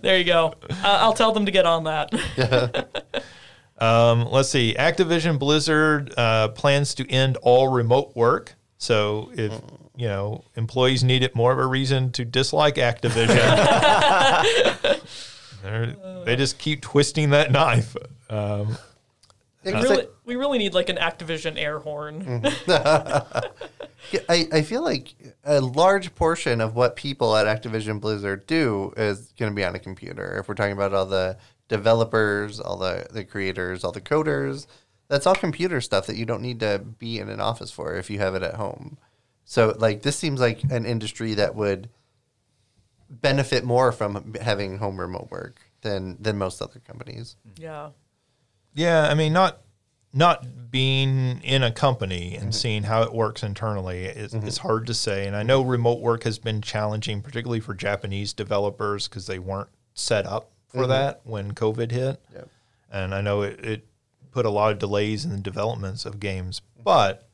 there 0.01 0.17
you 0.17 0.23
go 0.23 0.53
uh, 0.69 0.75
I'll 1.01 1.13
tell 1.13 1.33
them 1.33 1.45
to 1.45 1.51
get 1.51 1.65
on 1.65 1.83
that 1.83 2.89
Um, 3.79 4.27
let's 4.31 4.49
see. 4.49 4.75
Activision 4.77 5.39
Blizzard 5.39 6.13
uh, 6.17 6.49
plans 6.49 6.93
to 6.95 7.09
end 7.09 7.37
all 7.37 7.67
remote 7.69 8.15
work. 8.15 8.55
So 8.77 9.31
if 9.35 9.53
you 9.95 10.07
know 10.07 10.43
employees 10.55 11.03
need 11.03 11.23
it 11.23 11.35
more 11.35 11.51
of 11.51 11.59
a 11.59 11.65
reason 11.65 12.11
to 12.13 12.25
dislike 12.25 12.75
Activision, 12.75 13.27
they're- 15.63 15.95
just 16.35 16.57
keep 16.57 16.81
twisting 16.81 17.29
that 17.31 17.51
knife. 17.51 17.95
Um, 18.29 18.77
we 19.63 19.71
really 19.73 19.95
like- 19.97 20.09
we 20.25 20.35
really 20.35 20.57
need 20.57 20.73
like 20.73 20.89
an 20.89 20.97
Activision 20.97 21.57
air 21.57 21.79
horn 21.79 22.43
Yeah, 24.11 24.19
I, 24.27 24.47
I 24.51 24.61
feel 24.63 24.83
like 24.83 25.13
a 25.45 25.61
large 25.61 26.13
portion 26.15 26.59
of 26.59 26.75
what 26.75 26.97
people 26.97 27.35
at 27.37 27.45
Activision 27.47 28.01
Blizzard 28.01 28.45
do 28.47 28.93
is 28.97 29.31
going 29.39 29.49
to 29.51 29.55
be 29.55 29.63
on 29.63 29.75
a 29.75 29.79
computer. 29.79 30.37
If 30.39 30.49
we're 30.49 30.55
talking 30.55 30.73
about 30.73 30.93
all 30.93 31.05
the 31.05 31.37
developers, 31.67 32.59
all 32.59 32.77
the, 32.77 33.07
the 33.11 33.23
creators, 33.23 33.83
all 33.83 33.91
the 33.91 34.01
coders, 34.01 34.67
that's 35.07 35.27
all 35.27 35.35
computer 35.35 35.81
stuff 35.81 36.07
that 36.07 36.15
you 36.15 36.25
don't 36.25 36.41
need 36.41 36.59
to 36.59 36.79
be 36.99 37.19
in 37.19 37.29
an 37.29 37.39
office 37.39 37.71
for 37.71 37.95
if 37.95 38.09
you 38.09 38.19
have 38.19 38.35
it 38.35 38.43
at 38.43 38.55
home. 38.55 38.97
So, 39.45 39.75
like, 39.77 40.01
this 40.01 40.15
seems 40.15 40.39
like 40.39 40.63
an 40.71 40.85
industry 40.85 41.33
that 41.35 41.55
would 41.55 41.89
benefit 43.09 43.63
more 43.63 43.91
from 43.91 44.33
having 44.41 44.77
home 44.77 44.99
remote 44.99 45.29
work 45.29 45.61
than 45.81 46.17
than 46.19 46.37
most 46.37 46.61
other 46.61 46.79
companies. 46.79 47.35
yeah 47.57 47.89
yeah, 48.73 49.07
I 49.07 49.13
mean, 49.13 49.33
not 49.33 49.59
not 50.15 50.69
being 50.69 51.41
in 51.41 51.63
a 51.63 51.71
company 51.71 52.35
and 52.35 52.43
mm-hmm. 52.43 52.51
seeing 52.51 52.83
how 52.83 53.01
it 53.01 53.13
works 53.13 53.41
internally 53.41 54.05
is 54.05 54.33
mm-hmm. 54.33 54.47
it's 54.47 54.59
hard 54.59 54.85
to 54.87 54.93
say. 54.93 55.25
And 55.25 55.35
I 55.35 55.43
know 55.43 55.61
remote 55.61 56.01
work 56.01 56.23
has 56.23 56.37
been 56.37 56.61
challenging, 56.61 57.21
particularly 57.21 57.59
for 57.59 57.73
Japanese 57.73 58.33
developers 58.33 59.07
because 59.07 59.27
they 59.27 59.39
weren't 59.39 59.69
set 59.93 60.25
up 60.25 60.51
for 60.73 60.87
that 60.87 61.21
when 61.23 61.53
COVID 61.53 61.91
hit. 61.91 62.21
Yep. 62.33 62.49
and 62.91 63.13
I 63.15 63.21
know 63.21 63.41
it, 63.43 63.59
it 63.63 63.87
put 64.31 64.45
a 64.45 64.49
lot 64.49 64.71
of 64.71 64.79
delays 64.79 65.23
in 65.25 65.31
the 65.31 65.37
developments 65.37 66.05
of 66.05 66.19
games. 66.19 66.61
But 66.83 67.27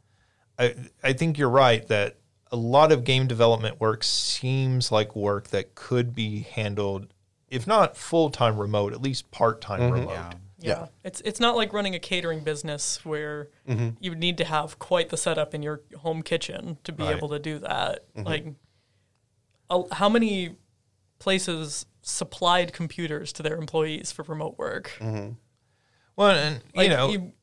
I 0.58 0.76
I 1.04 1.14
think 1.14 1.38
you're 1.38 1.50
right 1.50 1.88
that 1.88 2.18
a 2.52 2.56
lot 2.58 2.92
of 2.92 3.04
game 3.04 3.28
development 3.28 3.80
work 3.80 4.04
seems 4.04 4.92
like 4.92 5.16
work 5.16 5.50
that 5.50 5.76
could 5.76 6.14
be 6.16 6.42
handled, 6.42 7.14
if 7.48 7.66
not 7.68 7.96
full 7.96 8.30
time 8.30 8.58
remote, 8.58 8.92
at 8.94 9.02
least 9.02 9.30
part 9.32 9.62
time 9.62 9.92
remote. 9.92 10.10
Yeah. 10.12 10.32
Yeah. 10.62 10.80
Yeah. 10.82 10.88
It's 11.06 11.22
it's 11.22 11.40
not 11.40 11.56
like 11.56 11.72
running 11.72 11.96
a 11.96 12.00
catering 12.00 12.42
business 12.42 13.06
where 13.06 13.48
Mm-hmm. 13.68 13.90
you 14.02 14.14
need 14.16 14.38
to 14.40 14.44
have 14.46 14.78
quite 14.80 15.08
the 15.10 15.16
setup 15.18 15.54
in 15.54 15.64
your 15.64 15.82
home 16.00 16.22
kitchen 16.24 16.78
to 16.84 16.92
be 16.92 17.04
Right. 17.04 17.16
able 17.16 17.30
to 17.30 17.40
do 17.40 17.60
that. 17.60 18.04
Mm-hmm. 18.16 18.28
Like 18.28 18.46
how 19.94 20.10
many 20.10 20.56
places 21.20 21.86
supplied 22.10 22.74
computers 22.74 23.32
to 23.34 23.44
their 23.44 23.56
employees 23.58 24.12
for 24.12 24.24
remote 24.24 24.58
work? 24.58 24.92
Well, 26.16 26.32
and 26.32 26.62
Like 26.76 26.90
you 26.90 26.96
know, 26.96 27.10
you, 27.10 27.34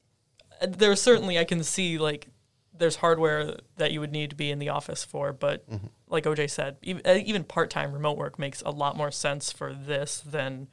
there's 0.66 1.00
certainly 1.00 1.38
I 1.38 1.44
can 1.44 1.62
see 1.62 1.98
like 1.98 2.28
there's 2.76 2.96
hardware 2.96 3.56
that 3.78 3.92
you 3.92 4.00
would 4.00 4.12
need 4.12 4.30
to 4.30 4.36
be 4.36 4.50
in 4.50 4.58
the 4.58 4.68
office 4.68 5.02
for, 5.04 5.32
but 5.32 5.68
Mm-hmm. 5.70 5.86
like 6.08 6.24
OJ 6.24 6.50
said, 6.50 6.76
even, 6.82 7.06
even 7.26 7.42
part-time 7.44 7.92
remote 7.92 8.18
work 8.18 8.38
makes 8.38 8.60
a 8.62 8.70
lot 8.70 8.96
more 8.96 9.10
sense 9.10 9.50
for 9.50 9.72
this 9.72 10.20
than 10.20 10.68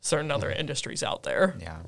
certain 0.00 0.30
other 0.32 0.50
Mm-hmm. 0.50 0.60
industries 0.60 1.02
out 1.02 1.22
there. 1.22 1.56
Yeah. 1.60 1.78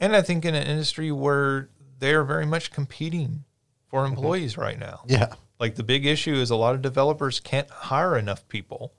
and 0.00 0.16
I 0.16 0.22
think 0.22 0.44
in 0.44 0.54
an 0.54 0.66
industry 0.66 1.12
where 1.12 1.70
they 2.00 2.12
are 2.12 2.24
very 2.24 2.46
much 2.46 2.72
competing 2.72 3.44
for 3.86 4.04
employees 4.04 4.58
right 4.58 4.78
now. 4.78 5.02
Yeah. 5.06 5.34
like 5.60 5.76
the 5.76 5.84
big 5.84 6.04
issue 6.04 6.34
is 6.34 6.50
a 6.50 6.56
lot 6.56 6.74
of 6.74 6.82
developers 6.82 7.38
can't 7.38 7.70
hire 7.70 8.18
enough 8.18 8.46
people 8.48 8.92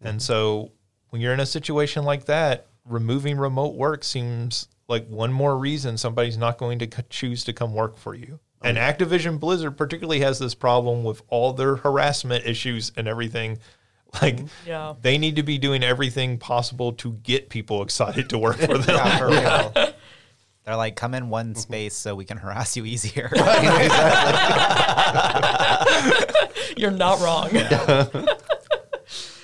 and 0.00 0.18
mm-hmm. 0.18 0.18
so 0.18 0.72
when 1.10 1.20
you're 1.20 1.32
in 1.32 1.40
a 1.40 1.46
situation 1.46 2.04
like 2.04 2.26
that 2.26 2.66
removing 2.84 3.38
remote 3.38 3.74
work 3.74 4.04
seems 4.04 4.68
like 4.88 5.06
one 5.08 5.32
more 5.32 5.56
reason 5.56 5.98
somebody's 5.98 6.38
not 6.38 6.58
going 6.58 6.78
to 6.78 6.86
c- 6.86 7.02
choose 7.10 7.44
to 7.44 7.52
come 7.52 7.74
work 7.74 7.96
for 7.96 8.14
you. 8.14 8.40
And 8.62 8.76
activision 8.76 9.38
blizzard 9.38 9.76
particularly 9.76 10.20
has 10.20 10.38
this 10.38 10.54
problem 10.54 11.04
with 11.04 11.22
all 11.28 11.52
their 11.52 11.76
harassment 11.76 12.44
issues 12.44 12.92
and 12.96 13.06
everything. 13.08 13.58
Like 14.22 14.36
mm-hmm. 14.36 14.66
Yeah. 14.66 14.94
they 15.02 15.18
need 15.18 15.36
to 15.36 15.42
be 15.42 15.58
doing 15.58 15.84
everything 15.84 16.38
possible 16.38 16.94
to 16.94 17.12
get 17.12 17.50
people 17.50 17.82
excited 17.86 18.30
to 18.30 18.38
work 18.38 18.56
for 18.56 18.78
them. 18.78 18.96
Yeah, 18.96 19.18
for 19.18 19.28
real. 19.28 19.92
They're 20.64 20.76
like, 20.76 20.96
come 20.96 21.12
in 21.12 21.28
one 21.28 21.50
mm-hmm. 21.50 21.58
space 21.58 21.94
so 21.94 22.14
we 22.14 22.24
can 22.24 22.38
harass 22.38 22.74
you 22.74 22.86
easier. 22.86 23.30
You're 26.78 26.90
not 26.90 27.20
wrong. 27.20 27.50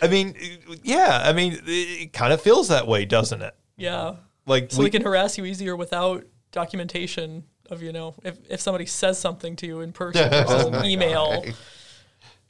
I 0.05 0.09
mean 0.09 0.35
yeah 0.82 1.22
i 1.24 1.32
mean 1.32 1.59
it 1.66 2.12
kind 2.12 2.32
of 2.32 2.40
feels 2.40 2.68
that 2.68 2.86
way 2.86 3.05
doesn't 3.05 3.43
it 3.43 3.55
yeah. 3.76 4.16
like 4.47 4.70
So 4.70 4.82
we, 4.82 4.90
can 4.90 5.02
harass 5.02 5.39
you 5.39 5.44
easier 5.44 5.76
without 5.76 6.24
documentation 6.52 7.44
of, 7.70 7.82
you 7.82 7.93
know, 7.93 8.14
if, 8.22 8.39
if 8.48 8.60
somebody 8.60 8.86
says 8.86 9.18
something 9.18 9.56
to 9.56 9.66
you 9.66 9.81
in 9.81 9.93
person 9.93 10.31
versus 10.47 10.85
email. 10.85 11.44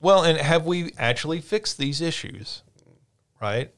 Well, 0.00 0.24
and 0.24 0.38
have 0.38 0.66
we 0.66 0.92
actually 0.98 1.40
fixed 1.40 1.78
these 1.78 2.00
issues? 2.00 2.62
Right? 3.40 3.72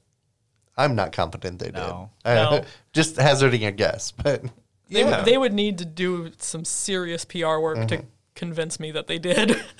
I'm 0.76 0.94
not 0.94 1.12
confident 1.12 1.58
they 1.58 1.70
No. 1.70 2.10
did. 2.24 2.34
No. 2.34 2.64
Just 2.92 3.16
hazarding 3.16 3.64
a 3.64 3.72
guess, 3.72 4.12
but 4.12 4.42
They, 4.88 5.00
Yeah. 5.00 5.18
would, 5.18 5.24
they 5.24 5.38
would 5.38 5.52
need 5.52 5.78
to 5.78 5.84
do 5.84 6.32
some 6.38 6.64
serious 6.64 7.24
PR 7.24 7.58
work 7.58 7.88
to 7.88 7.98
mm-hmm. 7.98 8.06
convince 8.34 8.78
me 8.80 8.90
that 8.92 9.06
they 9.06 9.18
did. 9.18 9.62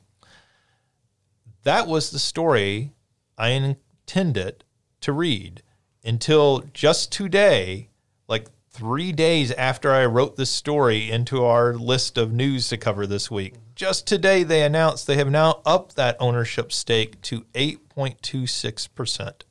That 1.64 1.88
was 1.88 2.10
the 2.10 2.20
story 2.20 2.94
I 3.38 3.50
intended 3.50 4.64
to 5.02 5.12
read 5.12 5.62
until 6.06 6.64
just 6.72 7.12
today, 7.12 7.90
like 8.30 8.48
three 8.70 9.12
days 9.12 9.52
after 9.52 9.92
I 9.92 10.06
wrote 10.06 10.38
this 10.38 10.52
story 10.52 11.12
into 11.12 11.44
our 11.44 11.74
list 11.74 12.18
of 12.18 12.32
news 12.32 12.70
to 12.70 12.78
cover 12.78 13.06
this 13.06 13.30
week. 13.30 13.56
Just 13.76 14.08
today, 14.08 14.44
they 14.44 14.64
announced 14.64 15.08
they 15.08 15.18
have 15.18 15.30
now 15.30 15.60
upped 15.66 15.98
that 15.98 16.16
ownership 16.22 16.72
stake 16.72 17.22
to 17.24 17.42
8.26%. 17.56 19.42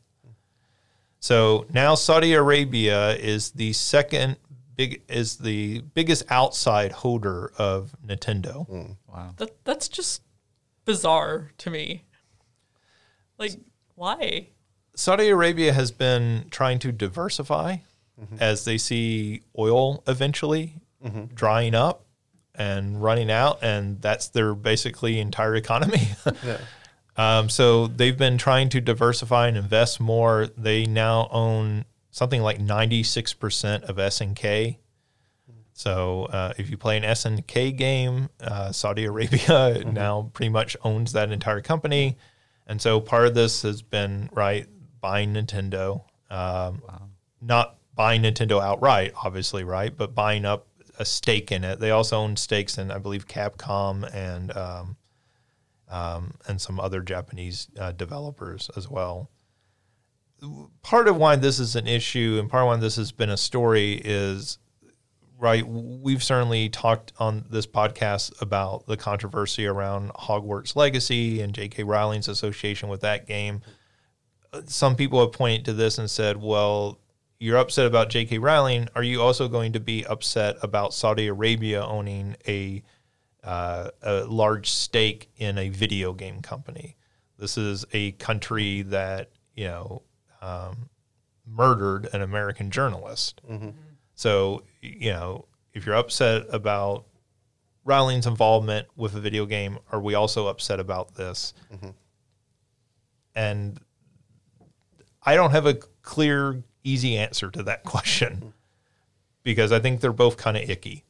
So 1.23 1.67
now 1.73 1.95
Saudi 1.95 2.33
Arabia 2.33 3.15
is 3.15 3.53
the 3.53 3.73
second 3.75 4.39
big 4.75 5.03
is 5.09 5.37
the 5.37 5.83
biggest 5.95 6.25
outside 6.29 6.91
holder 6.91 7.53
of 7.57 7.95
Nintendo. 8.05 8.67
Hmm. 8.67 8.93
Wow. 9.09 9.35
That, 9.37 9.65
that's 9.65 9.89
just 9.89 10.23
bizarre 10.85 11.53
to 11.59 11.71
me. 11.71 12.03
Like, 13.39 13.53
why? 13.95 14.49
Saudi 14.97 15.29
Arabia 15.29 15.73
has 15.73 15.93
been 15.93 16.47
trying 16.51 16.81
to 16.81 16.91
diversify 16.91 17.77
mm-hmm. 18.21 18.37
as 18.41 18.65
they 18.65 18.77
see 18.77 19.43
oil 19.57 20.03
eventually 20.09 20.75
mm-hmm. 21.05 21.27
drying 21.35 21.77
up 21.77 22.05
and 22.57 23.01
running 23.01 23.31
out, 23.31 23.61
and 23.63 24.03
that's 24.03 24.27
their 24.27 24.55
basically 24.57 25.21
entire 25.21 25.55
economy. 25.55 26.09
um, 27.17 27.49
so 27.49 27.87
they've 27.87 28.17
been 28.17 28.39
trying 28.39 28.69
to 28.71 28.81
diversify 28.81 29.49
and 29.49 29.57
invest 29.57 30.01
more. 30.01 30.49
They 30.57 30.87
now 30.87 31.29
own 31.31 31.85
something 32.11 32.43
like 32.43 32.59
96% 32.59 33.83
of 33.85 33.97
SNK. 33.97 34.77
So 35.75 36.25
uh, 36.27 36.53
if 36.59 36.71
you 36.71 36.77
play 36.77 36.97
an 36.97 37.03
SNK 37.03 37.77
game, 37.77 38.29
uh, 38.41 38.73
Saudi 38.73 39.05
Arabia 39.05 39.83
now 39.93 40.31
pretty 40.33 40.51
much 40.51 40.77
owns 40.85 41.13
that 41.13 41.33
entire 41.33 41.61
company. 41.61 42.17
And 42.67 42.81
so 42.81 43.01
part 43.01 43.27
of 43.27 43.35
this 43.35 43.63
has 43.63 43.83
been 43.83 44.29
right 44.33 44.67
buying 45.01 45.35
Nintendo, 45.35 46.05
um, 46.31 46.83
not 47.41 47.77
buying 47.95 48.23
Nintendo 48.23 48.63
outright, 48.63 49.13
obviously, 49.23 49.65
right, 49.65 49.95
but 49.95 50.15
buying 50.15 50.45
up 50.45 50.67
a 50.99 51.05
stake 51.05 51.51
in 51.51 51.65
it. 51.65 51.81
They 51.81 51.91
also 51.91 52.19
own 52.19 52.37
stakes 52.37 52.79
in, 52.79 52.91
I 52.91 52.99
believe, 52.99 53.27
Capcom 53.27 54.09
and 54.15 54.57
um, 54.57 54.97
um, 55.93 56.35
and 56.49 56.61
some 56.61 56.81
other 56.81 57.01
Japanese 57.03 57.69
uh, 57.79 57.93
developers 57.93 58.71
as 58.77 58.89
well. 58.89 59.31
Part 60.83 61.07
of 61.07 61.17
why 61.17 61.37
this 61.37 61.61
is 61.61 61.77
an 61.77 61.87
issue, 61.87 62.39
and 62.41 62.51
part 62.51 62.65
of 62.65 62.67
why 62.69 62.77
this 62.77 62.97
has 62.97 63.13
been 63.13 63.31
a 63.31 63.37
story, 63.37 64.01
is 64.05 64.59
right. 65.39 65.65
We've 65.65 66.23
certainly 66.23 66.69
talked 66.69 67.13
on 67.19 67.45
this 67.51 67.67
podcast 67.67 68.41
about 68.41 68.87
the 68.87 68.97
controversy 68.97 69.67
around 69.67 70.11
Hogwarts 70.15 70.75
Legacy 70.75 71.41
and 71.43 71.55
J.K. 71.55 71.85
Rowling's 71.85 72.27
association 72.27 72.89
with 72.89 73.03
that 73.03 73.29
game. 73.29 73.61
Some 74.67 74.97
people 74.97 75.21
have 75.21 75.33
pointed 75.33 75.67
to 75.67 75.73
this 75.75 75.99
and 75.99 76.11
said, 76.11 76.37
well, 76.37 76.99
you're 77.39 77.59
upset 77.59 77.87
about 77.87 78.09
J.K. 78.09 78.39
Rowling. 78.39 78.89
Are 78.95 79.03
you 79.03 79.21
also 79.21 79.49
going 79.49 79.73
to 79.73 79.81
be 79.81 80.07
upset 80.07 80.57
about 80.63 80.95
Saudi 80.95 81.27
Arabia 81.27 81.85
owning 81.85 82.37
a, 82.49 82.83
uh, 83.45 83.91
a 84.03 84.25
large 84.25 84.71
stake 84.71 85.31
in 85.37 85.59
a 85.59 85.69
video 85.69 86.13
game 86.13 86.41
company? 86.43 86.97
This 87.39 87.59
is 87.59 87.85
a 87.93 88.13
country 88.13 88.83
that, 88.83 89.31
you 89.55 89.65
know, 89.65 90.03
um, 90.41 90.89
murdered 91.47 92.09
an 92.13 92.23
American 92.23 92.71
journalist. 92.71 93.41
So, 94.15 94.63
you 94.81 95.11
know, 95.11 95.47
if 95.75 95.85
you're 95.87 95.97
upset 95.97 96.45
about 96.51 97.05
Rowling's 97.85 98.27
involvement 98.27 98.87
with 98.97 99.17
a 99.17 99.21
video 99.21 99.45
game, 99.47 99.79
are 99.91 100.01
we 100.01 100.15
also 100.15 100.47
upset 100.47 100.79
about 100.79 101.15
this? 101.17 101.53
And 103.35 103.81
I 105.25 105.35
don't 105.35 105.51
have 105.51 105.67
a 105.67 105.75
clear, 106.03 106.63
easy 106.85 107.17
answer 107.17 107.51
to 107.51 107.63
that 107.65 107.83
question 107.85 108.53
because 109.43 109.73
I 109.73 109.81
think 109.81 110.01
they're 110.01 110.13
both 110.13 110.37
kind 110.37 110.57
of 110.57 110.69
icky. 110.69 111.05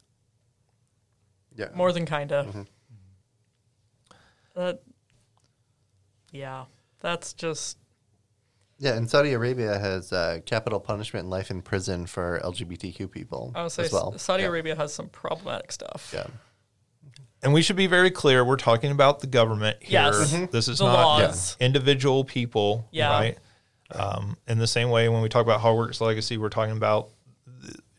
Yeah, 1.56 1.68
More 1.74 1.92
than 1.92 2.06
kinda. 2.06 2.66
That, 4.54 4.82
yeah, 6.30 6.64
that's 7.00 7.32
just 7.32 7.78
yeah. 8.78 8.94
And 8.94 9.08
Saudi 9.08 9.32
Arabia 9.32 9.78
has 9.78 10.12
uh, 10.12 10.40
capital 10.44 10.78
punishment 10.80 11.24
and 11.24 11.30
life 11.30 11.50
in 11.50 11.62
prison 11.62 12.06
for 12.06 12.40
LGBTQ 12.44 13.10
people 13.10 13.52
I 13.54 13.62
would 13.62 13.72
say 13.72 13.84
as 13.84 13.92
well. 13.92 14.16
Saudi 14.18 14.42
yeah. 14.42 14.48
Arabia 14.50 14.76
has 14.76 14.92
some 14.92 15.08
problematic 15.08 15.72
stuff. 15.72 16.10
Yeah, 16.12 16.26
And 17.42 17.52
we 17.54 17.62
should 17.62 17.76
be 17.76 17.86
very 17.86 18.10
clear 18.10 18.44
we're 18.44 18.56
talking 18.56 18.90
about 18.90 19.20
the 19.20 19.26
government 19.26 19.78
here. 19.80 20.00
Yes. 20.02 20.32
Mhm. 20.32 20.50
This 20.50 20.68
is 20.68 20.78
The 20.78 20.86
not 20.86 21.02
laws. 21.20 21.56
individual 21.60 22.24
people, 22.24 22.86
Yeah. 22.90 23.10
right? 23.10 23.38
Um, 23.90 24.36
in 24.48 24.58
the 24.58 24.66
same 24.66 24.88
way, 24.90 25.08
when 25.10 25.22
we 25.22 25.28
talk 25.28 25.42
about 25.44 25.60
Hogwarts 25.60 26.00
Legacy, 26.00 26.36
we're 26.38 26.48
talking 26.48 26.76
about 26.76 27.10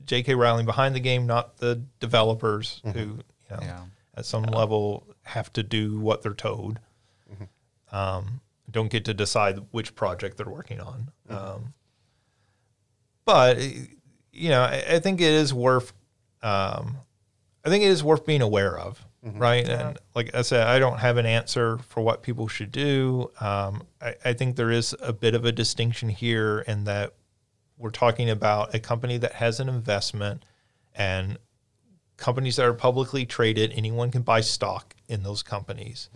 J.K. 0.06 0.34
Rowling 0.36 0.66
behind 0.66 0.96
the 0.96 1.00
game, 1.00 1.26
not 1.28 1.58
the 1.58 1.84
developers 2.00 2.82
who, 2.84 3.00
you 3.00 3.24
know, 3.58 3.60
Yeah. 3.62 3.84
at 4.16 4.26
some 4.26 4.44
level 4.44 5.06
have 5.24 5.52
to 5.54 5.64
do 5.64 6.00
what 6.00 6.22
they're 6.22 6.34
told. 6.34 6.80
Um, 7.92 8.42
don't 8.72 8.90
get 8.90 9.06
to 9.06 9.14
decide 9.14 9.60
which 9.72 9.94
project 9.94 10.38
they're 10.38 10.50
working 10.50 10.80
on. 10.82 11.12
Um, 11.30 11.74
but 13.26 13.60
you 14.32 14.50
know, 14.50 14.62
I, 14.62 14.84
I 14.94 15.00
think 15.00 15.22
it 15.22 15.32
is 15.32 15.54
worth. 15.54 15.94
Um, 16.42 16.98
I 17.64 17.70
think 17.70 17.84
it 17.84 17.88
is 17.88 18.04
worth 18.04 18.26
being 18.26 18.42
aware 18.42 18.78
of, 18.78 19.06
right? 19.22 19.68
And 19.70 19.98
like 20.16 20.34
I 20.36 20.42
said, 20.42 20.68
I 20.68 20.80
don't 20.80 20.98
have 21.00 21.18
an 21.18 21.26
answer 21.26 21.78
for 21.88 22.02
what 22.02 22.24
people 22.24 22.48
should 22.48 22.72
do. 22.72 23.32
Um, 23.40 23.84
I, 24.02 24.16
I 24.26 24.34
think 24.34 24.56
there 24.56 24.72
is 24.72 24.96
a 25.00 25.14
bit 25.14 25.36
of 25.36 25.46
a 25.46 25.52
distinction 25.52 26.10
here 26.10 26.60
in 26.68 26.84
that 26.86 27.14
we're 27.78 27.92
talking 27.92 28.30
about 28.30 28.74
a 28.76 28.80
company 28.80 29.18
that 29.20 29.34
has 29.34 29.60
an 29.60 29.70
investment 29.70 30.44
and 30.96 31.38
companies 32.18 32.56
that 32.58 32.66
are 32.66 32.74
publicly 32.74 33.26
traded, 33.26 33.72
anyone 33.74 34.12
can 34.12 34.22
buy 34.22 34.42
stock 34.42 34.96
in 35.08 35.24
those 35.24 35.44
companies. 35.44 36.10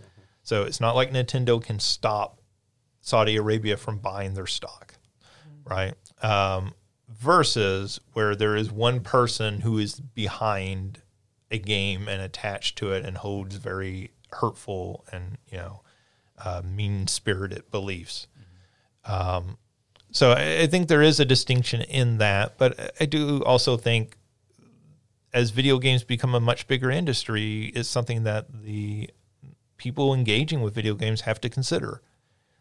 So 0.44 0.64
it's 0.64 0.80
not 0.80 0.96
like 0.96 1.12
Nintendo 1.12 1.62
can 1.62 1.80
stop 1.80 2.40
Saudi 3.02 3.36
Arabia 3.36 3.78
from 3.78 3.98
buying 4.00 4.34
their 4.34 4.48
stock, 4.48 4.96
right? 5.66 5.94
Um, 6.22 6.74
versus 7.10 8.00
where 8.14 8.36
there 8.36 8.56
is 8.56 8.72
one 8.72 9.00
person 9.02 9.62
who 9.62 9.78
is 9.78 10.00
behind 10.00 11.02
a 11.50 11.58
game 11.58 12.08
and 12.08 12.22
attached 12.22 12.78
to 12.78 12.92
it 12.92 13.06
and 13.06 13.18
holds 13.18 13.56
very 13.56 14.12
hurtful 14.32 15.06
and 15.12 15.38
you 15.50 15.58
know 15.58 15.82
uh, 16.44 16.62
mean 16.64 17.08
spirited 17.08 17.70
beliefs. 17.72 18.28
Um, 19.06 19.58
so 20.12 20.32
I, 20.32 20.62
I 20.62 20.68
think 20.68 20.88
there 20.88 21.02
is 21.02 21.20
a 21.20 21.26
distinction 21.26 21.82
in 21.82 22.18
that, 22.18 22.58
but 22.58 22.94
I 23.00 23.06
do 23.06 23.44
also 23.44 23.78
think 23.78 24.18
as 25.34 25.52
video 25.52 25.78
games 25.80 26.04
become 26.04 26.34
a 26.36 26.40
much 26.40 26.68
bigger 26.68 26.90
industry, 26.90 27.66
it's 27.76 27.90
something 27.90 28.24
that 28.24 28.46
the 28.64 29.10
people 29.78 30.14
engaging 30.14 30.62
with 30.62 30.74
video 30.74 30.96
games 30.96 31.22
have 31.22 31.40
to 31.42 31.50
consider. 31.50 32.02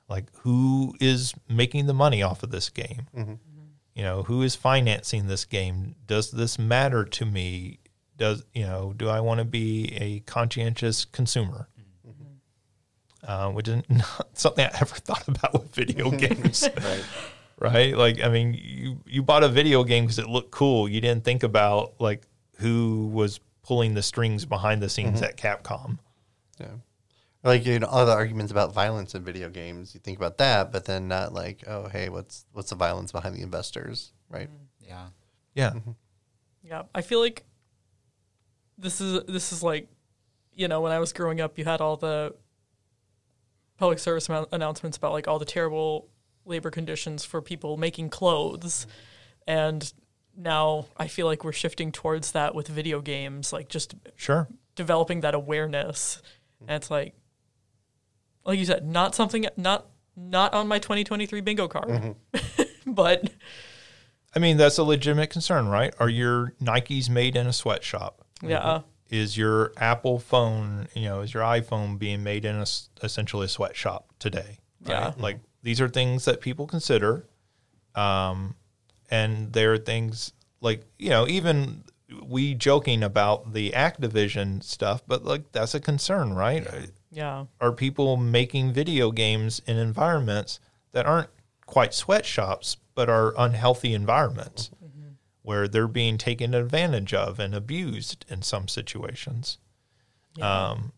Like, 0.08 0.26
who 0.40 0.94
is 1.00 1.34
making 1.48 1.86
the 1.86 1.94
money 1.94 2.22
off 2.22 2.42
of 2.42 2.50
this 2.50 2.68
game? 2.68 3.06
You 3.94 4.02
know, 4.02 4.22
who 4.24 4.42
is 4.42 4.54
financing 4.54 5.26
this 5.26 5.44
game? 5.44 5.94
Does 6.06 6.30
this 6.30 6.58
matter 6.58 7.04
to 7.04 7.24
me? 7.24 7.78
Does 8.16 8.44
you 8.54 8.62
know? 8.64 8.92
Do 8.96 9.08
I 9.08 9.20
want 9.20 9.38
to 9.38 9.44
be 9.44 9.92
a 9.98 10.20
conscientious 10.20 11.04
consumer? 11.06 11.68
Uh, 13.26 13.50
which 13.50 13.68
is 13.68 13.82
not 13.88 14.28
something 14.34 14.64
I 14.64 14.70
ever 14.80 14.94
thought 14.94 15.26
about 15.26 15.52
with 15.54 15.74
video 15.74 16.10
games 16.26 16.68
Right. 16.82 17.04
right? 17.58 17.96
Like, 17.96 18.22
I 18.22 18.28
mean, 18.28 18.54
you 18.62 19.00
you 19.06 19.22
bought 19.22 19.42
a 19.42 19.48
video 19.48 19.82
game 19.82 20.04
because 20.04 20.18
it 20.18 20.28
looked 20.28 20.50
cool. 20.50 20.88
You 20.88 21.00
didn't 21.00 21.24
think 21.24 21.42
about 21.42 21.94
like 21.98 22.26
who 22.56 23.08
was 23.12 23.40
pulling 23.62 23.94
the 23.94 24.02
strings 24.02 24.44
behind 24.44 24.82
the 24.82 24.88
scenes 24.88 25.20
mm-hmm. 25.20 25.24
at 25.24 25.36
Capcom. 25.36 25.98
Yeah. 26.60 26.66
Like 27.42 27.64
you 27.64 27.78
know, 27.78 27.86
all 27.86 28.06
the 28.06 28.12
arguments 28.12 28.50
about 28.50 28.72
violence 28.72 29.14
in 29.14 29.22
video 29.22 29.48
games, 29.48 29.94
you 29.94 30.00
think 30.00 30.18
about 30.18 30.38
that, 30.38 30.72
but 30.72 30.84
then 30.84 31.08
not 31.08 31.32
like, 31.32 31.64
oh, 31.66 31.88
hey, 31.88 32.08
what's 32.08 32.44
what's 32.52 32.70
the 32.70 32.76
violence 32.76 33.12
behind 33.12 33.36
the 33.36 33.42
investors, 33.42 34.12
right? 34.28 34.48
Mm-hmm. 34.48 34.88
Yeah. 34.88 35.06
Yeah, 35.54 35.70
mm-hmm. 35.70 35.92
Yeah, 36.62 36.82
I 36.94 37.00
feel 37.00 37.20
like 37.20 37.44
this 38.76 39.00
is 39.00 39.24
this 39.24 39.52
is 39.52 39.62
like, 39.62 39.88
you 40.54 40.68
know, 40.68 40.80
when 40.80 40.92
I 40.92 40.98
was 40.98 41.12
growing 41.12 41.40
up, 41.40 41.58
you 41.58 41.64
had 41.64 41.80
all 41.80 41.96
the 41.96 42.34
public 43.78 43.98
service 43.98 44.28
amou- 44.28 44.48
announcements 44.52 44.96
about 44.96 45.12
like 45.12 45.28
all 45.28 45.38
the 45.38 45.44
terrible 45.44 46.08
labor 46.44 46.70
conditions 46.70 47.24
for 47.24 47.40
people 47.40 47.76
making 47.76 48.10
clothes, 48.10 48.86
and 49.46 49.92
now 50.36 50.86
I 50.96 51.08
feel 51.08 51.26
like 51.26 51.44
we're 51.44 51.52
shifting 51.52 51.92
towards 51.92 52.32
that 52.32 52.54
with 52.54 52.68
video 52.68 53.00
games, 53.00 53.52
like 53.52 53.68
just 53.68 53.94
sure. 54.16 54.48
developing 54.74 55.20
that 55.20 55.34
awareness, 55.34 56.20
and 56.60 56.70
it's 56.70 56.90
like, 56.90 57.14
like 58.44 58.58
you 58.58 58.64
said, 58.64 58.86
not 58.86 59.14
something 59.14 59.46
not 59.56 59.86
not 60.16 60.54
on 60.54 60.68
my 60.68 60.78
2023 60.78 61.40
bingo 61.40 61.68
card, 61.68 62.16
but 62.86 63.30
I 64.34 64.38
mean, 64.38 64.58
that's 64.58 64.76
a 64.76 64.84
legitimate 64.84 65.30
concern, 65.30 65.68
right? 65.68 65.94
Are 65.98 66.10
your 66.10 66.52
Nikes 66.62 67.08
made 67.08 67.36
in 67.36 67.46
a 67.46 67.52
sweatshop? 67.52 68.22
yeah, 68.42 68.82
Is 69.08 69.36
your 69.38 69.72
Apple 69.78 70.18
phone, 70.18 70.88
you 70.94 71.04
know, 71.04 71.20
is 71.20 71.32
your 71.32 71.42
iPhone 71.42 71.98
being 71.98 72.22
made 72.22 72.44
in 72.44 72.56
a, 72.56 72.66
essentially 73.02 73.46
a 73.46 73.48
sweatshop 73.48 74.12
today? 74.18 74.58
Yeah. 74.86 75.14
Like 75.18 75.40
these 75.62 75.80
are 75.80 75.88
things 75.88 76.26
that 76.26 76.42
people 76.42 76.66
consider. 76.66 77.26
Um, 77.94 78.54
and 79.10 79.52
there 79.52 79.72
are 79.72 79.78
things 79.78 80.32
like, 80.60 80.84
you 80.98 81.10
know, 81.10 81.26
even 81.28 81.84
we 82.22 82.54
joking 82.54 83.02
about 83.02 83.52
the 83.52 83.70
Activision 83.72 84.62
stuff, 84.62 85.02
but 85.06 85.24
like 85.24 85.52
that's 85.52 85.74
a 85.74 85.80
concern, 85.80 86.34
right? 86.34 86.66
yeah, 86.66 87.46
Are 87.60 87.72
people 87.72 88.16
making 88.16 88.72
video 88.72 89.10
games 89.10 89.60
in 89.66 89.76
environments 89.76 90.60
that 90.92 91.06
aren't 91.06 91.30
quite 91.66 91.94
sweatshops, 91.94 92.76
but 92.94 93.08
are 93.08 93.34
unhealthy 93.38 93.92
environments 93.94 94.70
where 95.42 95.68
they're 95.68 95.88
being 95.88 96.18
taken 96.18 96.54
advantage 96.54 97.12
of 97.14 97.38
and 97.38 97.54
abused 97.54 98.24
in 98.28 98.42
some 98.42 98.68
situations? 98.68 99.58
Um, 100.72 100.92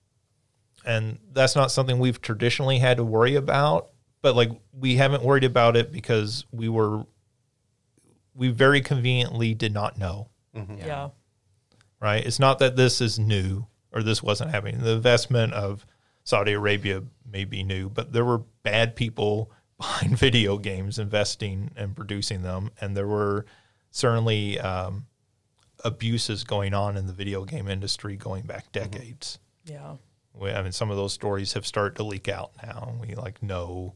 and 0.85 1.19
that's 1.33 1.55
not 1.55 1.71
something 1.71 1.99
we've 1.99 2.21
traditionally 2.21 2.79
had 2.79 2.97
to 2.97 3.05
worry 3.05 3.35
about, 3.35 3.91
but 4.23 4.35
like 4.35 4.51
we 4.73 4.97
haven't 4.97 5.23
worried 5.23 5.45
about 5.45 5.77
it 5.77 5.93
because 5.93 6.45
we 6.51 6.69
were, 6.69 7.05
we 8.39 8.49
very 8.51 8.81
conveniently 8.81 9.53
did 9.53 9.75
not 9.75 9.99
know 9.99 10.29
mm-hmm. 10.55 10.79
yeah. 10.79 11.09
right? 12.01 12.25
It's 12.25 12.39
not 12.39 12.61
that 12.61 12.77
this 12.77 13.01
is 13.01 13.19
new 13.19 13.67
or 13.93 14.03
this 14.03 14.23
wasn't 14.23 14.53
happening. 14.53 14.79
The 14.79 14.93
investment 14.93 15.53
of 15.55 15.85
Saudi 16.23 16.53
Arabia 16.53 17.03
may 17.31 17.45
be 17.45 17.65
new, 17.65 17.89
but 17.89 18.13
there 18.13 18.25
were 18.25 18.43
bad 18.63 18.95
people 18.95 19.51
behind 19.79 20.17
video 20.17 20.57
games 20.57 20.99
investing 20.99 21.71
and 21.77 21.97
producing 21.97 22.43
them, 22.43 22.71
and 22.81 22.97
there 22.97 23.07
were 23.07 23.45
certainly 23.91 24.59
um, 24.61 25.07
abuses 25.85 26.45
going 26.45 26.75
on 26.75 26.97
in 26.97 27.07
the 27.07 27.13
video 27.13 27.45
game 27.45 27.69
industry 27.69 28.17
going 28.17 28.45
back 28.45 28.71
mm-hmm. 28.73 28.91
decades. 28.91 29.41
Yeah. 29.65 29.97
We, 30.33 30.51
I 30.53 30.63
mean, 30.63 30.73
some 30.73 30.91
of 30.91 30.97
those 30.97 31.13
stories 31.13 31.55
have 31.55 31.67
started 31.67 31.97
to 31.97 32.05
leak 32.05 32.29
out 32.29 32.53
now. 32.63 32.95
We 33.01 33.17
like 33.17 33.43
know, 33.43 33.95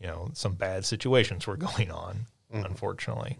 you 0.00 0.08
know, 0.08 0.30
some 0.32 0.54
bad 0.54 0.84
situations 0.84 1.46
were 1.46 1.56
going 1.76 1.92
on, 1.92 2.26
mm-hmm. 2.52 2.64
unfortunately. 2.64 3.38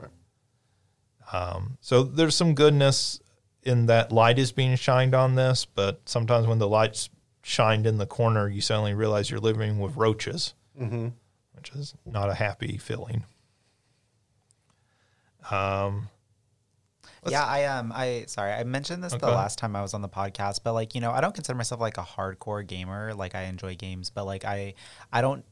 Um, 1.32 1.78
so 1.80 2.02
there's 2.02 2.34
some 2.36 2.54
goodness 2.54 3.20
in 3.62 3.86
that 3.86 4.12
light 4.12 4.38
is 4.38 4.52
being 4.52 4.76
shined 4.76 5.14
on 5.14 5.34
this, 5.34 5.64
but 5.64 6.00
sometimes 6.08 6.46
when 6.46 6.58
the 6.58 6.68
light's 6.68 7.08
shined 7.42 7.86
in 7.86 7.98
the 7.98 8.06
corner, 8.06 8.48
you 8.48 8.60
suddenly 8.60 8.94
realize 8.94 9.30
you're 9.30 9.40
living 9.40 9.78
with 9.80 9.96
roaches, 9.96 10.54
which 11.54 11.70
is 11.72 11.94
not 12.04 12.30
a 12.30 12.34
happy 12.34 12.76
feeling. 12.78 13.24
Um, 15.50 16.08
yeah, 17.32 17.44
I 17.44 17.64
um 17.64 17.92
I 17.94 18.24
sorry, 18.28 18.52
I 18.52 18.62
mentioned 18.64 19.02
this 19.02 19.12
the 19.12 19.26
last 19.34 19.58
time 19.58 19.74
I 19.74 19.82
was 19.82 19.94
on 19.94 20.02
the 20.02 20.08
podcast, 20.08 20.60
but 20.62 20.74
like, 20.74 20.94
you 20.94 21.00
know, 21.00 21.10
I 21.10 21.20
don't 21.20 21.34
consider 21.34 21.56
myself 21.56 21.80
like 21.80 21.98
a 21.98 22.02
hardcore 22.02 22.64
gamer. 22.66 23.14
Like 23.14 23.34
I 23.34 23.42
enjoy 23.44 23.74
games, 23.76 24.10
but 24.10 24.26
like 24.26 24.44
I 24.44 24.74
I 25.12 25.20
don't 25.22 25.44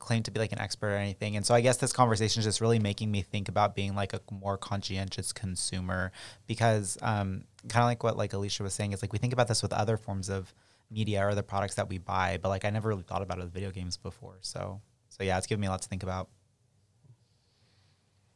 claim 0.00 0.24
to 0.24 0.30
be 0.32 0.40
like 0.40 0.50
an 0.50 0.58
expert 0.58 0.88
or 0.88 0.96
anything. 0.96 1.36
And 1.36 1.46
so 1.46 1.54
I 1.54 1.60
guess 1.60 1.76
this 1.76 1.92
conversation 1.92 2.40
is 2.40 2.46
just 2.46 2.60
really 2.60 2.80
making 2.80 3.12
me 3.12 3.22
think 3.22 3.48
about 3.48 3.76
being 3.76 3.94
like 3.94 4.12
a 4.12 4.20
more 4.32 4.56
conscientious 4.58 5.32
consumer 5.32 6.10
because 6.48 6.98
um 7.02 7.44
kind 7.68 7.82
of 7.84 7.88
like 7.88 8.02
what 8.02 8.16
like 8.16 8.32
Alicia 8.32 8.64
was 8.64 8.74
saying 8.74 8.92
is 8.92 9.02
like 9.02 9.12
we 9.12 9.18
think 9.20 9.32
about 9.32 9.46
this 9.46 9.62
with 9.62 9.72
other 9.72 9.96
forms 9.96 10.28
of 10.28 10.52
media 10.90 11.24
or 11.24 11.36
the 11.36 11.42
products 11.44 11.76
that 11.76 11.88
we 11.88 11.98
buy, 11.98 12.38
but 12.42 12.48
like 12.48 12.64
I 12.64 12.70
never 12.70 12.88
really 12.88 13.04
thought 13.04 13.22
about 13.22 13.38
it 13.38 13.42
with 13.44 13.52
video 13.52 13.70
games 13.70 13.96
before. 13.96 14.38
So 14.40 14.80
so 15.10 15.22
yeah, 15.22 15.38
it's 15.38 15.46
giving 15.46 15.60
me 15.60 15.66
a 15.68 15.70
lot 15.70 15.82
to 15.82 15.88
think 15.88 16.02
about. 16.02 16.28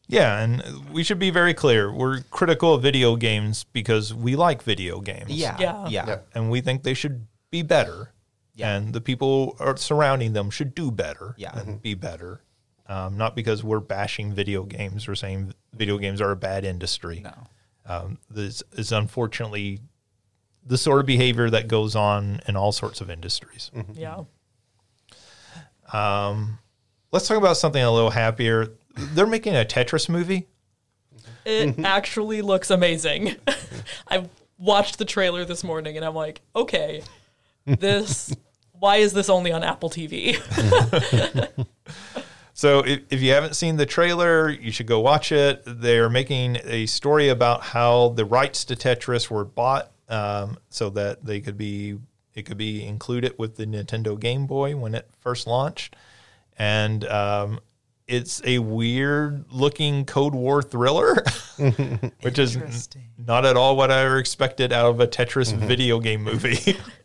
yeah, 0.07 0.41
and 0.43 0.63
we 0.93 1.03
should 1.03 1.19
be 1.19 1.31
very 1.31 1.55
clear. 1.55 1.91
We're 1.91 2.21
critical 2.31 2.75
of 2.75 2.83
video 2.83 3.17
games 3.17 3.65
because 3.73 4.13
we 4.13 4.37
like 4.37 4.63
video 4.63 5.01
games. 5.01 5.31
Yeah. 5.31 5.57
Yeah. 5.59 5.89
Yeah. 5.89 6.07
Yeah. 6.07 6.19
and 6.35 6.51
we 6.51 6.61
think 6.61 6.83
they 6.83 6.95
should 6.95 7.27
be 7.51 7.63
better. 7.63 8.11
Yeah. 8.55 8.77
And 8.77 8.93
the 8.93 9.01
people 9.01 9.57
are 9.59 9.77
surrounding 9.77 10.33
them 10.33 10.51
should 10.51 10.75
do 10.75 10.91
better 10.91 11.35
Yeah. 11.37 11.59
and 11.59 11.83
be 11.83 11.95
better. 11.95 12.43
Um, 12.87 13.17
not 13.17 13.35
because 13.35 13.65
we're 13.65 13.81
bashing 13.81 14.33
video 14.33 14.63
games 14.65 15.09
or 15.09 15.15
saying 15.15 15.55
video 15.73 15.97
games 15.99 16.21
are 16.21 16.31
a 16.31 16.37
bad 16.37 16.65
industry. 16.65 17.21
No. 17.25 17.35
Um, 17.87 18.19
this 18.31 18.63
is 18.73 18.93
unfortunately 18.93 19.81
the 20.67 20.79
sort 20.79 21.01
of 21.01 21.07
behavior 21.07 21.51
that 21.51 21.67
goes 21.69 21.95
on 21.97 22.41
in 22.47 22.57
all 22.57 22.73
sorts 22.73 23.01
of 23.01 23.11
industries. 23.11 23.71
Yeah. 23.95 24.25
Um, 25.93 26.59
Let's 27.13 27.29
talk 27.29 27.39
about 27.39 27.57
something 27.57 27.83
a 27.83 27.93
little 27.93 28.11
happier. 28.11 28.73
They're 28.97 29.27
making 29.27 29.55
a 29.55 29.65
Tetris 29.65 30.09
movie. 30.09 30.49
It 31.45 31.79
actually 31.85 32.43
looks 32.43 32.71
amazing. 32.71 33.37
I 34.09 34.29
watched 34.59 34.99
the 34.99 35.05
trailer 35.05 35.45
this 35.45 35.63
morning 35.63 35.97
and 35.97 36.05
I'm 36.05 36.15
like, 36.15 36.41
okay, 36.57 37.03
this. 37.67 38.35
Why 38.85 38.97
is 38.97 39.15
this 39.15 39.31
only 39.31 39.51
on 39.51 39.65
Apple 39.65 39.89
TV? 39.89 40.37
So 42.57 42.85
if, 42.87 43.01
if 43.11 43.21
you 43.21 43.33
haven't 43.33 43.57
seen 43.57 43.79
the 43.79 43.85
trailer, 43.85 44.49
you 44.49 44.71
should 44.71 44.87
go 44.87 45.01
watch 45.01 45.33
it. 45.33 45.65
They're 45.67 46.09
making 46.09 46.59
a 46.63 46.87
story 46.87 47.29
about 47.29 47.63
how 47.63 48.11
the 48.11 48.25
rights 48.25 48.65
to 48.67 48.77
Tetris 48.77 49.29
were 49.29 49.45
bought 49.45 49.91
um, 50.09 50.59
so 50.69 50.89
that 50.91 51.25
they 51.25 51.41
could 51.41 51.59
be 51.59 51.99
it 52.35 52.43
could 52.43 52.57
be 52.57 52.87
included 52.87 53.35
with 53.39 53.57
the 53.57 53.67
Nintendo 53.67 54.19
Game 54.19 54.47
Boy 54.47 54.77
when 54.77 54.95
it 54.95 55.09
first 55.19 55.49
launched, 55.49 55.97
and 56.57 57.05
um, 57.07 57.59
it's 58.07 58.41
a 58.45 58.61
weird 58.61 59.47
looking 59.51 60.05
Cold 60.05 60.37
War 60.37 60.63
thriller, 60.63 61.25
which 62.21 62.39
is 62.39 62.89
not 63.19 63.45
at 63.45 63.57
all 63.57 63.77
what 63.77 63.91
I 63.91 64.05
ever 64.05 64.19
expected 64.19 64.73
out 64.73 64.87
of 64.87 65.01
a 65.01 65.09
Tetris 65.09 65.53
video 65.53 65.99
game 65.99 66.23
movie. 66.23 66.79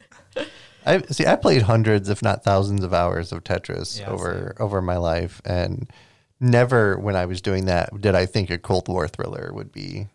I 0.86 1.02
see. 1.04 1.26
I 1.26 1.36
played 1.36 1.64
hundreds, 1.64 2.10
if 2.10 2.22
not 2.22 2.44
thousands, 2.44 2.84
of 2.84 2.94
hours 2.94 3.32
of 3.32 3.44
Tetris 3.44 4.00
Yeah, 4.00 4.10
over 4.10 4.56
over 4.60 4.82
my 4.82 4.98
life, 4.98 5.42
and 5.46 5.92
never, 6.40 6.98
when 6.98 7.16
I 7.16 7.26
was 7.26 7.42
doing 7.42 7.66
that, 7.66 8.00
did 8.00 8.16
I 8.16 8.26
think 8.26 8.50
a 8.50 8.58
Cold 8.58 8.88
War 8.88 9.08
thriller 9.08 9.52
would 9.54 9.72
be 9.72 10.08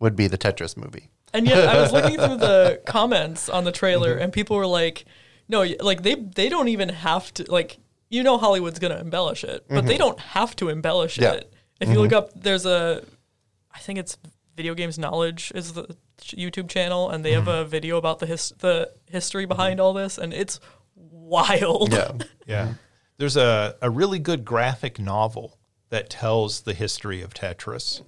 would 0.00 0.16
be 0.16 0.26
the 0.26 0.38
Tetris 0.38 0.76
movie. 0.76 1.08
And 1.32 1.46
yet, 1.46 1.68
I 1.68 1.80
was 1.80 1.92
looking 1.96 2.16
through 2.16 2.36
the 2.36 2.80
comments 2.86 3.48
on 3.48 3.64
the 3.64 3.72
trailer, 3.72 4.14
mm-hmm. 4.14 4.22
and 4.24 4.32
people 4.32 4.56
were 4.56 4.66
like, 4.66 5.04
"No, 5.48 5.62
like 5.80 6.02
they 6.02 6.14
they 6.14 6.48
don't 6.48 6.68
even 6.68 6.88
have 6.90 7.32
to 7.34 7.50
like 7.50 7.78
you 8.10 8.22
know 8.22 8.38
Hollywood's 8.38 8.78
gonna 8.78 8.98
embellish 8.98 9.44
it, 9.44 9.64
but 9.68 9.86
they 9.86 9.94
mm-hmm. 9.94 9.98
don't 9.98 10.20
have 10.20 10.54
to 10.56 10.68
embellish 10.68 11.18
Yeah. 11.18 11.32
it. 11.32 11.52
If 11.80 11.88
you 11.88 11.98
look 11.98 12.12
mm-hmm. 12.12 12.18
up, 12.18 12.40
there's 12.40 12.64
a, 12.64 13.02
I 13.74 13.80
think 13.80 13.98
it's 13.98 14.16
Video 14.56 14.74
Games 14.74 14.98
Knowledge 15.00 15.50
is 15.54 15.72
the 15.72 15.96
YouTube 16.24 16.68
channel, 16.68 17.10
and 17.10 17.24
they 17.24 17.32
have 17.32 17.44
mm-hmm. 17.44 17.62
a 17.62 17.64
video 17.64 17.96
about 17.96 18.18
the 18.18 18.26
his 18.26 18.52
the 18.58 18.92
history 19.06 19.44
mm-hmm. 19.44 19.48
behind 19.48 19.80
all 19.80 19.92
this, 19.92 20.18
and 20.18 20.32
it's 20.32 20.60
wild. 20.94 21.92
Yeah, 21.92 22.12
Yeah. 22.46 22.74
There's 23.18 23.36
a, 23.36 23.76
a 23.80 23.90
really 23.90 24.18
good 24.18 24.44
graphic 24.44 24.98
novel 24.98 25.58
that 25.90 26.10
tells 26.10 26.62
the 26.62 26.74
history 26.74 27.22
of 27.22 27.34
Tetris. 27.34 28.02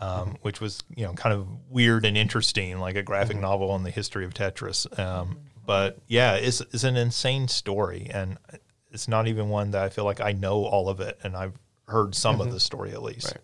um, 0.00 0.10
mm-hmm. 0.10 0.30
which 0.42 0.60
was 0.60 0.82
you 0.94 1.04
know 1.04 1.12
kind 1.12 1.34
of 1.34 1.46
weird 1.68 2.04
and 2.04 2.16
interesting, 2.16 2.78
like 2.78 2.96
a 2.96 3.02
graphic 3.02 3.38
novel 3.38 3.70
on 3.70 3.82
the 3.82 3.90
history 3.90 4.24
of 4.24 4.34
Tetris. 4.34 4.98
Um, 4.98 5.38
but 5.66 5.98
yeah, 6.06 6.34
it's 6.34 6.60
it's 6.60 6.84
an 6.84 6.96
insane 6.96 7.48
story, 7.48 8.10
and 8.12 8.38
it's 8.90 9.08
not 9.08 9.28
even 9.28 9.48
one 9.48 9.72
that 9.72 9.82
I 9.82 9.88
feel 9.88 10.04
like 10.04 10.20
I 10.20 10.32
know 10.32 10.64
all 10.64 10.88
of 10.88 11.00
it, 11.00 11.18
and 11.22 11.36
I've 11.36 11.58
heard 11.86 12.14
some 12.14 12.40
of 12.40 12.52
the 12.52 12.60
story 12.60 12.92
at 12.92 13.02
least. 13.02 13.26
Right. 13.26 13.42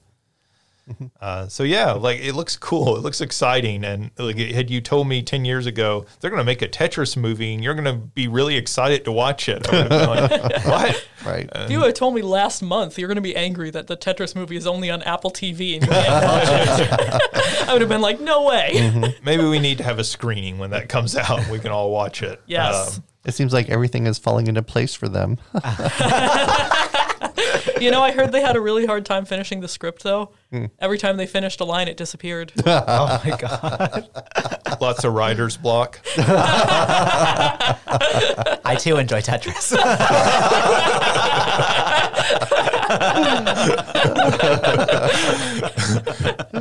Uh, 1.20 1.48
so 1.48 1.62
yeah, 1.62 1.92
like 1.92 2.20
it 2.20 2.34
looks 2.34 2.56
cool. 2.56 2.96
It 2.96 3.00
looks 3.00 3.20
exciting. 3.20 3.84
And 3.84 4.10
like 4.18 4.36
had 4.38 4.68
you 4.70 4.80
told 4.80 5.08
me 5.08 5.22
ten 5.22 5.44
years 5.44 5.64
ago 5.66 6.04
they're 6.20 6.30
going 6.30 6.40
to 6.40 6.44
make 6.44 6.60
a 6.62 6.68
Tetris 6.68 7.16
movie 7.16 7.54
and 7.54 7.64
you're 7.64 7.74
going 7.74 7.84
to 7.86 7.94
be 7.94 8.28
really 8.28 8.56
excited 8.56 9.04
to 9.06 9.12
watch 9.12 9.48
it, 9.48 9.66
I 9.72 9.82
would 9.82 9.92
have 9.92 10.30
been 10.30 10.40
like, 10.50 10.64
what? 10.66 11.08
Right. 11.24 11.48
If 11.54 11.70
you 11.70 11.80
had 11.82 11.94
told 11.94 12.14
me 12.14 12.20
last 12.22 12.60
month 12.62 12.98
you're 12.98 13.08
going 13.08 13.16
to 13.16 13.22
be 13.22 13.34
angry 13.34 13.70
that 13.70 13.86
the 13.86 13.96
Tetris 13.96 14.34
movie 14.36 14.56
is 14.56 14.66
only 14.66 14.90
on 14.90 15.02
Apple 15.04 15.30
TV 15.30 15.74
and 15.74 15.82
you 15.84 15.88
can't 15.88 16.22
watch 16.22 16.80
it, 16.80 17.66
I 17.68 17.72
would 17.72 17.80
have 17.80 17.88
been 17.88 18.02
like, 18.02 18.20
no 18.20 18.42
way. 18.44 19.14
Maybe 19.24 19.44
we 19.44 19.58
need 19.58 19.78
to 19.78 19.84
have 19.84 19.98
a 19.98 20.04
screening 20.04 20.58
when 20.58 20.70
that 20.70 20.90
comes 20.90 21.16
out. 21.16 21.48
We 21.48 21.58
can 21.60 21.70
all 21.70 21.90
watch 21.90 22.22
it. 22.22 22.42
Yes. 22.46 22.98
Um, 22.98 23.04
It 23.24 23.32
seems 23.32 23.54
like 23.54 23.70
everything 23.70 24.06
is 24.06 24.18
falling 24.18 24.48
into 24.48 24.62
place 24.62 24.94
for 24.94 25.08
them. 25.08 25.38
You 27.80 27.90
know, 27.90 28.02
I 28.02 28.12
heard 28.12 28.32
they 28.32 28.40
had 28.40 28.56
a 28.56 28.60
really 28.60 28.86
hard 28.86 29.04
time 29.06 29.24
finishing 29.24 29.60
the 29.60 29.68
script 29.68 30.02
though. 30.02 30.32
Hmm. 30.50 30.66
Every 30.78 30.98
time 30.98 31.16
they 31.16 31.26
finished 31.26 31.60
a 31.60 31.64
line, 31.64 31.88
it 31.88 31.96
disappeared. 31.96 32.52
Oh 32.66 33.20
my 33.24 33.36
god. 33.36 34.08
lots 34.80 35.04
of 35.04 35.12
writer's 35.14 35.56
block. 35.56 36.00
I 38.66 38.76
too 38.78 38.96
enjoy 38.96 39.20
Tetris. 39.20 39.74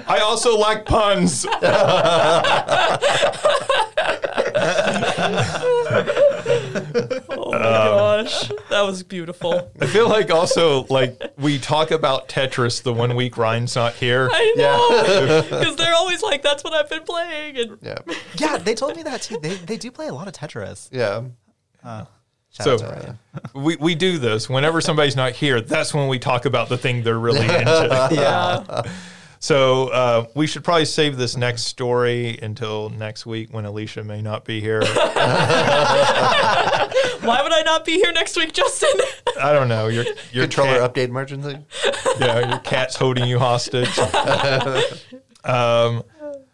I 0.08 0.20
also 0.24 0.58
like 0.58 0.86
puns. 0.86 1.46
Oh 7.30 7.52
my 7.52 7.58
um, 7.58 8.24
gosh, 8.26 8.50
that 8.70 8.82
was 8.82 9.04
beautiful. 9.04 9.72
I 9.80 9.86
feel 9.88 10.08
like 10.10 10.32
also 10.32 10.86
like 10.90 11.22
we 11.38 11.60
talk 11.60 11.92
about 11.92 12.30
Tetris 12.30 12.82
the 12.82 12.94
one 12.94 13.16
week 13.16 13.38
Ryan's 13.38 13.76
not 13.76 13.94
here. 13.96 14.30
I 14.32 14.54
know 14.58 15.42
because 15.42 15.76
they're 15.76 15.94
always 15.96 16.22
like, 16.24 16.42
"That's 16.42 16.64
what 16.64 16.74
I've 16.74 16.90
been 16.90 17.04
playing," 17.04 17.58
and 17.58 17.78
Yeah. 17.82 17.98
yeah, 18.38 18.58
they 18.58 18.74
told 18.76 18.96
me 18.96 19.04
that 19.04 19.22
too. 19.24 19.38
They 19.42 19.56
they 19.56 19.78
do 19.78 19.92
play 19.92 20.08
a 20.08 20.14
lot 20.14 20.28
of 20.28 20.34
Tetris. 20.34 20.90
Yeah. 20.92 21.24
Uh, 21.84 22.06
shout 22.52 22.64
So 22.66 22.74
out 22.74 22.80
to 22.80 22.86
Ryan. 22.86 23.20
we, 23.56 23.76
we 23.78 23.96
do 23.96 24.18
this 24.18 24.50
whenever 24.50 24.80
somebody's 24.82 25.16
not 25.16 25.34
here. 25.34 25.60
That's 25.62 25.94
when 25.94 26.08
we 26.08 26.18
talk 26.20 26.46
about 26.46 26.70
the 26.70 26.78
thing 26.78 27.04
they're 27.04 27.20
really 27.20 27.42
into. 27.46 28.10
yeah, 28.12 28.84
So 29.44 29.90
uh, 29.90 30.28
we 30.36 30.48
should 30.48 30.64
probably 30.64 30.86
save 30.86 31.18
this 31.18 31.36
next 31.36 31.64
story 31.64 32.40
until 32.42 32.90
next 32.90 33.26
week 33.26 33.52
when 33.52 33.66
Alicia 33.66 34.02
may 34.02 34.22
not 34.22 34.46
be 34.46 34.62
here. 34.62 34.80
why 34.86 35.02
would 37.44 37.52
I 37.52 37.62
not 37.66 37.84
be 37.84 37.96
here 37.98 38.14
next 38.14 38.38
week, 38.38 38.54
Justin? 38.54 39.02
I 39.42 39.52
don't 39.52 39.68
know. 39.68 39.90
Your 39.90 40.06
your 40.32 40.46
Controller 40.46 40.80
cat, 40.80 40.94
update 40.94 41.10
emergency. 41.10 41.58
yeah, 42.22 42.52
your 42.52 42.60
cat's 42.60 42.96
holding 42.96 43.26
you 43.26 43.38
hostage. 43.38 44.00
um, 45.44 46.04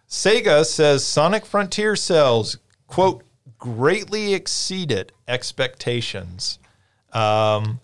Sega 0.10 0.66
says 0.66 1.06
Sonic 1.06 1.45
Frontier 1.45 1.95
sales 1.95 2.57
quote 2.88 3.24
greatly 3.60 4.34
exceeded 4.34 5.11
expectations. 5.28 6.57
Um, 7.14 7.82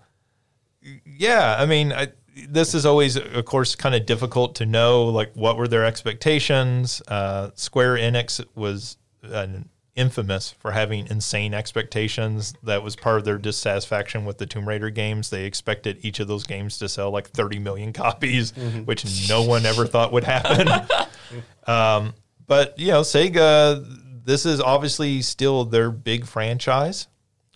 yeah, 1.05 1.57
I 1.59 1.67
mean, 1.67 1.93
I, 1.93 2.07
this 2.49 2.73
is 2.73 2.85
always, 2.85 3.15
of 3.15 3.45
course, 3.45 3.75
kind 3.75 3.95
of 3.95 4.05
difficult 4.05 4.55
to 4.55 4.65
know. 4.65 5.05
Like, 5.05 5.33
what 5.33 5.57
were 5.57 5.67
their 5.67 5.85
expectations? 5.85 7.01
Uh, 7.07 7.51
Square 7.55 7.97
Enix 7.97 8.45
was 8.55 8.97
an 9.23 9.69
infamous 9.95 10.51
for 10.51 10.71
having 10.71 11.07
insane 11.07 11.53
expectations. 11.53 12.53
That 12.63 12.83
was 12.83 12.95
part 12.95 13.17
of 13.17 13.25
their 13.25 13.37
dissatisfaction 13.37 14.25
with 14.25 14.37
the 14.37 14.45
Tomb 14.45 14.67
Raider 14.67 14.89
games. 14.89 15.29
They 15.29 15.45
expected 15.45 15.99
each 16.01 16.19
of 16.19 16.27
those 16.27 16.43
games 16.43 16.77
to 16.79 16.89
sell 16.89 17.11
like 17.11 17.29
30 17.29 17.59
million 17.59 17.93
copies, 17.93 18.51
which 18.83 19.29
no 19.29 19.43
one 19.43 19.65
ever 19.65 19.85
thought 19.85 20.11
would 20.11 20.25
happen. 20.25 20.67
um, 21.67 22.13
but 22.45 22.77
you 22.77 22.89
know, 22.89 23.01
Sega, 23.01 23.83
this 24.25 24.45
is 24.45 24.59
obviously 24.59 25.21
still 25.21 25.63
their 25.65 25.89
big 25.89 26.25
franchise. 26.25 27.07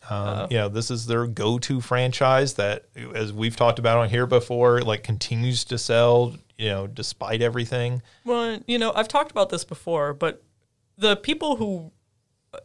Um, 0.10 0.48
you 0.50 0.58
know, 0.58 0.70
this 0.70 0.90
is 0.90 1.06
their 1.06 1.28
go-to 1.28 1.82
franchise 1.82 2.56
that, 2.56 2.86
as 3.14 3.32
we've 3.32 3.56
talked 3.56 3.78
about 3.80 3.98
on 4.00 4.10
here 4.10 4.26
before, 4.26 4.82
like 4.82 5.04
continues 5.04 5.64
to 5.66 5.78
sell. 5.78 6.36
You 6.58 6.68
know, 6.70 6.88
despite 6.88 7.42
everything. 7.42 8.02
well, 8.26 8.60
you 8.68 8.78
know, 8.78 8.92
I've 8.94 9.08
talked 9.08 9.32
about 9.32 9.50
this 9.50 9.64
before, 9.64 10.14
but 10.14 10.44
the 10.98 11.16
people 11.16 11.56
who, 11.56 11.94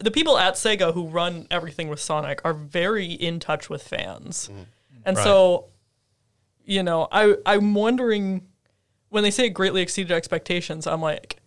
the 0.01 0.11
people 0.11 0.37
at 0.37 0.55
Sega 0.55 0.93
who 0.93 1.07
run 1.07 1.47
everything 1.49 1.87
with 1.87 2.01
Sonic 2.01 2.41
are 2.43 2.53
very 2.53 3.05
in 3.13 3.39
touch 3.39 3.69
with 3.69 3.81
fans, 3.83 4.49
and 5.05 5.15
Right. 5.15 5.23
so, 5.23 5.67
you 6.65 6.83
know, 6.83 7.07
I 7.09 7.35
I'm 7.45 7.73
wondering 7.73 8.45
when 9.07 9.23
they 9.23 9.31
say 9.31 9.45
it 9.45 9.51
greatly 9.51 9.81
exceeded 9.81 10.11
expectations. 10.11 10.85
I'm 10.87 11.01
like, 11.01 11.37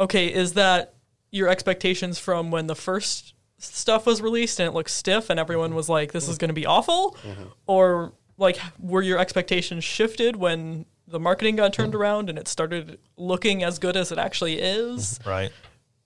okay, 0.00 0.32
is 0.32 0.54
that 0.54 0.94
your 1.32 1.48
expectations 1.48 2.18
from 2.18 2.50
when 2.50 2.66
the 2.66 2.74
first 2.76 3.33
stuff 3.58 4.06
was 4.06 4.20
released 4.20 4.60
and 4.60 4.68
it 4.68 4.72
looked 4.72 4.90
stiff 4.90 5.30
and 5.30 5.40
everyone 5.40 5.74
was 5.74 5.88
like, 5.88 6.12
this 6.12 6.24
is 6.24 6.36
mm-hmm. 6.36 6.40
going 6.40 6.48
to 6.48 6.54
be 6.54 6.66
awful? 6.66 7.16
Mm-hmm. 7.22 7.42
Or 7.66 8.12
like, 8.36 8.58
were 8.78 9.02
your 9.02 9.18
expectations 9.18 9.84
shifted 9.84 10.36
when 10.36 10.86
the 11.06 11.20
marketing 11.20 11.56
got 11.56 11.72
turned 11.72 11.92
mm-hmm. 11.92 12.02
around 12.02 12.30
and 12.30 12.38
it 12.38 12.48
started 12.48 12.98
looking 13.16 13.62
as 13.62 13.78
good 13.78 13.96
as 13.96 14.12
it 14.12 14.18
actually 14.18 14.60
is? 14.60 15.20
Right. 15.24 15.52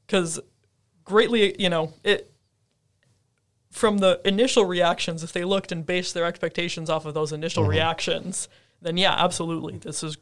Because 0.07 0.41
greatly, 1.05 1.61
you 1.61 1.69
know, 1.69 1.93
it. 2.05 2.33
From 3.71 3.99
the 3.99 4.19
initial 4.25 4.65
reactions, 4.65 5.23
if 5.23 5.33
they 5.35 5.45
looked 5.45 5.71
and 5.71 5.85
based 5.85 6.15
their 6.15 6.25
expectations 6.25 6.89
off 6.89 7.05
of 7.05 7.13
those 7.13 7.33
initial 7.33 7.65
reactions, 7.65 8.49
then 8.81 8.97
yeah, 8.97 9.13
absolutely, 9.13 9.77
this 9.77 10.03
is 10.03 10.17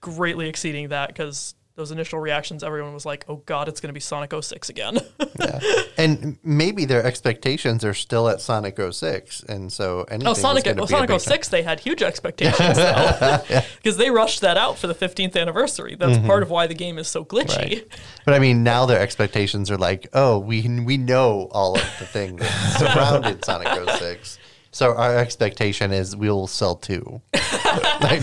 greatly 0.00 0.48
exceeding 0.48 0.88
that 0.88 1.08
because 1.08 1.54
those 1.76 1.90
initial 1.90 2.18
reactions, 2.18 2.64
everyone 2.64 2.94
was 2.94 3.04
like, 3.04 3.24
"Oh 3.28 3.42
God, 3.44 3.68
it's 3.68 3.80
going 3.80 3.88
to 3.88 3.94
be 3.94 4.00
Sonic 4.00 4.32
06 4.38 4.68
again." 4.68 4.98
yeah. 5.38 5.60
And 5.98 6.36
maybe 6.42 6.84
their 6.84 7.02
expectations 7.02 7.82
are 7.82 7.94
still 7.94 8.28
at 8.28 8.42
Sonic 8.42 8.78
06. 8.78 9.42
And 9.44 9.72
so 9.72 10.02
anything 10.10 10.28
oh, 10.28 10.34
Sonic, 10.34 10.64
gonna 10.64 10.76
well, 10.76 10.86
be 10.86 10.92
a 10.92 10.96
Sonic 10.96 11.08
big 11.08 11.20
06, 11.20 11.48
they 11.48 11.62
had 11.62 11.80
huge 11.80 12.02
expectations 12.10 12.78
because 13.76 13.96
they 13.96 14.10
rushed 14.10 14.42
that 14.42 14.58
out 14.58 14.76
for 14.78 14.88
the 14.88 14.94
15th 14.94 15.36
anniversary. 15.36 15.94
That's 15.94 16.18
mm-hmm. 16.18 16.26
part 16.26 16.42
of 16.42 16.50
why 16.50 16.66
the 16.66 16.74
game 16.74 16.98
is 16.98 17.08
so 17.08 17.24
glitchy. 17.24 17.56
Right. 17.56 17.88
But 18.26 18.34
I 18.34 18.38
mean, 18.38 18.62
now 18.62 18.84
their 18.84 19.00
expectations 19.00 19.70
are 19.70 19.78
like, 19.78 20.06
oh, 20.12 20.38
we 20.38 20.68
we 20.80 20.96
know 20.98 21.48
all 21.50 21.76
of 21.76 21.84
the 21.98 22.06
things 22.06 22.40
that 22.40 22.78
surrounded 22.78 23.44
Sonic 23.44 23.68
06. 23.98 24.38
So 24.70 24.94
our 24.94 25.16
expectation 25.16 25.92
is 25.92 26.14
we'll 26.14 26.46
sell 26.46 26.76
two. 26.76 27.22
Like, 27.32 28.22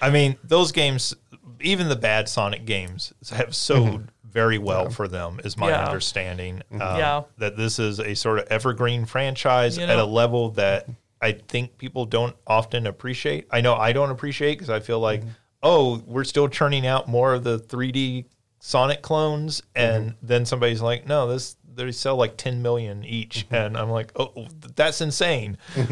I 0.00 0.10
mean, 0.10 0.38
those 0.42 0.72
games, 0.72 1.14
even 1.62 1.88
the 1.88 1.96
bad 1.96 2.28
Sonic 2.28 2.64
games, 2.64 3.12
have 3.30 3.54
sold 3.54 3.88
mm-hmm. 3.88 4.30
very 4.30 4.58
well 4.58 4.90
for 4.90 5.08
them, 5.08 5.40
is 5.44 5.56
my 5.56 5.70
Yeah. 5.70 5.86
understanding. 5.86 6.62
Mm-hmm. 6.72 6.82
Um, 6.82 6.98
Yeah. 6.98 7.22
That 7.38 7.56
this 7.56 7.78
is 7.78 7.98
a 8.00 8.14
sort 8.14 8.38
of 8.38 8.46
evergreen 8.48 9.04
franchise 9.06 9.78
You 9.78 9.84
at 9.84 9.90
a 9.90 9.96
know- 9.96 10.06
level 10.06 10.50
that 10.52 10.88
I 11.20 11.32
think 11.32 11.78
people 11.78 12.04
don't 12.04 12.34
often 12.46 12.86
appreciate. 12.86 13.46
I 13.50 13.60
know 13.60 13.74
I 13.74 13.92
don't 13.92 14.10
appreciate 14.10 14.54
because 14.54 14.70
I 14.70 14.80
feel 14.80 14.98
like, 14.98 15.20
mm-hmm. 15.20 15.30
oh, 15.62 16.02
we're 16.06 16.24
still 16.24 16.48
churning 16.48 16.86
out 16.86 17.08
more 17.08 17.34
of 17.34 17.44
the 17.44 17.58
3D 17.58 18.24
Sonic 18.58 19.02
clones. 19.02 19.62
And 19.74 20.14
then 20.22 20.44
somebody's 20.44 20.82
like, 20.82 21.06
no, 21.06 21.28
this. 21.28 21.56
They 21.74 21.90
sell 21.90 22.16
like 22.16 22.36
10 22.36 22.60
million 22.60 23.02
each. 23.02 23.46
And 23.50 23.78
I'm 23.78 23.88
like, 23.88 24.12
oh, 24.16 24.46
that's 24.76 25.00
insane. 25.00 25.56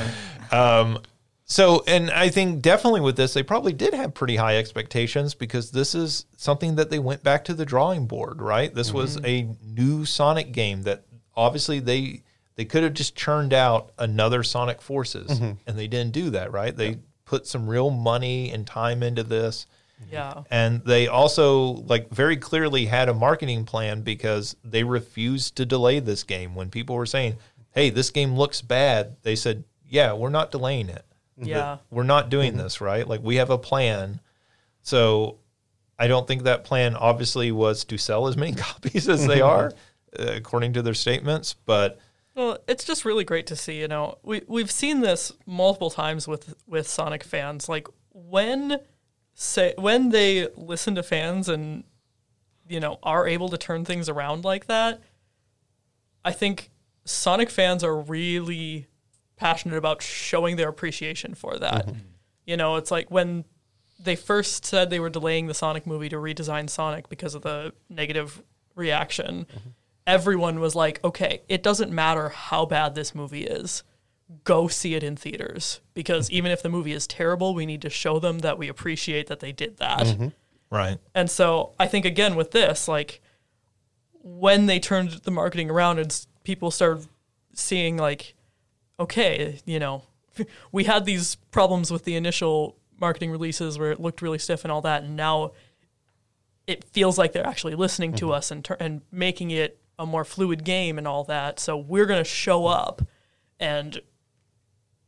um, 0.50 0.98
so, 1.46 1.84
and 1.86 2.10
I 2.10 2.30
think 2.30 2.62
definitely 2.62 3.02
with 3.02 3.16
this, 3.16 3.34
they 3.34 3.42
probably 3.42 3.74
did 3.74 3.92
have 3.92 4.14
pretty 4.14 4.36
high 4.36 4.56
expectations 4.56 5.34
because 5.34 5.70
this 5.70 5.94
is 5.94 6.24
something 6.36 6.76
that 6.76 6.88
they 6.88 6.98
went 6.98 7.22
back 7.22 7.44
to 7.44 7.54
the 7.54 7.66
drawing 7.66 8.06
board, 8.06 8.40
right? 8.40 8.74
This 8.74 8.92
was 8.92 9.18
mm-hmm. 9.18 9.26
a 9.26 9.56
new 9.62 10.06
Sonic 10.06 10.52
game 10.52 10.82
that 10.82 11.04
obviously 11.36 11.80
they 11.80 12.22
they 12.56 12.64
could 12.64 12.82
have 12.82 12.94
just 12.94 13.14
churned 13.14 13.52
out 13.52 13.92
another 13.98 14.42
Sonic 14.42 14.80
Forces, 14.80 15.28
mm-hmm. 15.28 15.52
and 15.66 15.78
they 15.78 15.86
didn't 15.86 16.12
do 16.12 16.30
that, 16.30 16.50
right? 16.50 16.74
They 16.74 16.98
put 17.26 17.46
some 17.46 17.68
real 17.68 17.90
money 17.90 18.50
and 18.50 18.66
time 18.66 19.02
into 19.02 19.22
this. 19.22 19.66
Mm-hmm. 20.00 20.14
Yeah. 20.14 20.42
And 20.50 20.82
they 20.84 21.08
also 21.08 21.60
like 21.60 22.08
very 22.08 22.38
clearly 22.38 22.86
had 22.86 23.10
a 23.10 23.14
marketing 23.14 23.66
plan 23.66 24.00
because 24.00 24.56
they 24.64 24.82
refused 24.82 25.56
to 25.56 25.66
delay 25.66 26.00
this 26.00 26.22
game. 26.22 26.54
When 26.54 26.70
people 26.70 26.96
were 26.96 27.04
saying, 27.04 27.36
"Hey, 27.72 27.90
this 27.90 28.08
game 28.08 28.34
looks 28.34 28.62
bad," 28.62 29.16
they 29.24 29.36
said, 29.36 29.64
"Yeah, 29.86 30.14
we're 30.14 30.30
not 30.30 30.50
delaying 30.50 30.88
it. 30.88 31.04
Yeah. 31.36 31.78
We're 31.90 32.04
not 32.04 32.30
doing 32.30 32.56
this, 32.56 32.80
right? 32.80 33.06
Like 33.06 33.22
we 33.22 33.36
have 33.36 33.50
a 33.50 33.58
plan." 33.58 34.20
So 34.82 35.38
I 35.98 36.06
don't 36.06 36.26
think 36.26 36.42
that 36.42 36.64
plan 36.64 36.94
obviously 36.94 37.52
was 37.52 37.84
to 37.86 37.98
sell 37.98 38.26
as 38.26 38.36
many 38.36 38.52
copies 38.56 39.08
as 39.08 39.26
they 39.26 39.40
are, 39.40 39.72
uh, 40.18 40.32
according 40.32 40.72
to 40.74 40.82
their 40.82 40.94
statements. 40.94 41.54
But 41.54 41.98
Well, 42.34 42.58
it's 42.66 42.84
just 42.84 43.04
really 43.04 43.24
great 43.24 43.46
to 43.48 43.56
see. 43.56 43.80
You 43.80 43.88
know, 43.88 44.18
we 44.22 44.42
we've 44.46 44.70
seen 44.70 45.00
this 45.00 45.32
multiple 45.46 45.90
times 45.90 46.26
with 46.28 46.54
with 46.66 46.88
Sonic 46.88 47.24
fans. 47.24 47.68
Like 47.68 47.88
when 48.12 48.80
say 49.34 49.74
when 49.78 50.10
they 50.10 50.48
listen 50.56 50.94
to 50.94 51.02
fans 51.02 51.48
and 51.48 51.84
you 52.68 52.80
know 52.80 52.98
are 53.02 53.26
able 53.26 53.48
to 53.48 53.58
turn 53.58 53.84
things 53.84 54.08
around 54.08 54.44
like 54.44 54.66
that, 54.66 55.00
I 56.24 56.32
think 56.32 56.70
Sonic 57.04 57.50
fans 57.50 57.84
are 57.84 57.96
really 57.96 58.86
passionate 59.36 59.76
about 59.76 60.02
showing 60.02 60.56
their 60.56 60.68
appreciation 60.68 61.34
for 61.34 61.58
that. 61.58 61.86
Mm-hmm. 61.86 61.98
You 62.46 62.56
know, 62.56 62.76
it's 62.76 62.90
like 62.90 63.10
when 63.10 63.44
they 63.98 64.16
first 64.16 64.64
said 64.64 64.90
they 64.90 65.00
were 65.00 65.10
delaying 65.10 65.46
the 65.46 65.54
Sonic 65.54 65.86
movie 65.86 66.08
to 66.08 66.16
redesign 66.16 66.68
Sonic 66.68 67.08
because 67.08 67.34
of 67.34 67.42
the 67.42 67.72
negative 67.88 68.42
reaction. 68.74 69.46
Mm-hmm. 69.46 69.68
Everyone 70.06 70.60
was 70.60 70.74
like, 70.74 71.02
"Okay, 71.02 71.42
it 71.48 71.62
doesn't 71.62 71.90
matter 71.90 72.28
how 72.28 72.66
bad 72.66 72.94
this 72.94 73.14
movie 73.14 73.44
is. 73.44 73.82
Go 74.44 74.68
see 74.68 74.94
it 74.94 75.02
in 75.02 75.16
theaters 75.16 75.80
because 75.94 76.30
even 76.30 76.50
if 76.50 76.62
the 76.62 76.68
movie 76.68 76.92
is 76.92 77.06
terrible, 77.06 77.54
we 77.54 77.66
need 77.66 77.82
to 77.82 77.90
show 77.90 78.18
them 78.18 78.40
that 78.40 78.58
we 78.58 78.68
appreciate 78.68 79.28
that 79.28 79.40
they 79.40 79.52
did 79.52 79.78
that." 79.78 80.00
Mm-hmm. 80.00 80.28
Right. 80.70 80.98
And 81.14 81.30
so 81.30 81.72
I 81.78 81.86
think 81.86 82.04
again 82.04 82.34
with 82.34 82.50
this, 82.50 82.88
like 82.88 83.22
when 84.22 84.66
they 84.66 84.80
turned 84.80 85.10
the 85.10 85.30
marketing 85.30 85.70
around 85.70 85.98
and 85.98 86.26
people 86.44 86.70
started 86.70 87.06
seeing 87.52 87.96
like, 87.96 88.34
okay, 88.98 89.60
you 89.64 89.78
know, 89.78 90.02
we 90.72 90.84
had 90.84 91.04
these 91.04 91.36
problems 91.50 91.90
with 91.90 92.04
the 92.04 92.16
initial 92.16 92.76
marketing 93.00 93.30
releases 93.30 93.78
where 93.78 93.92
it 93.92 94.00
looked 94.00 94.22
really 94.22 94.38
stiff 94.38 94.64
and 94.64 94.72
all 94.72 94.82
that, 94.82 95.02
and 95.02 95.16
now 95.16 95.52
it 96.66 96.84
feels 96.84 97.18
like 97.18 97.32
they're 97.32 97.46
actually 97.46 97.74
listening 97.74 98.12
to 98.14 98.26
mm-hmm. 98.26 98.34
us 98.34 98.50
and 98.50 98.64
tur- 98.64 98.76
and 98.80 99.02
making 99.10 99.50
it 99.50 99.78
a 99.98 100.06
more 100.06 100.24
fluid 100.24 100.64
game 100.64 100.98
and 100.98 101.06
all 101.06 101.24
that. 101.24 101.60
So 101.60 101.76
we're 101.76 102.06
gonna 102.06 102.24
show 102.24 102.66
up 102.66 103.02
and. 103.58 104.00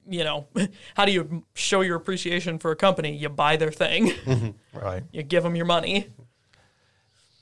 You 0.08 0.22
know, 0.22 0.46
how 0.94 1.04
do 1.04 1.10
you 1.10 1.44
show 1.54 1.80
your 1.80 1.96
appreciation 1.96 2.60
for 2.60 2.70
a 2.70 2.76
company? 2.76 3.16
You 3.16 3.28
buy 3.28 3.56
their 3.56 3.72
thing. 3.72 4.10
Mm-hmm. 4.10 4.50
Right. 4.80 5.02
you 5.10 5.24
give 5.24 5.42
them 5.42 5.56
your 5.56 5.66
money. 5.66 6.10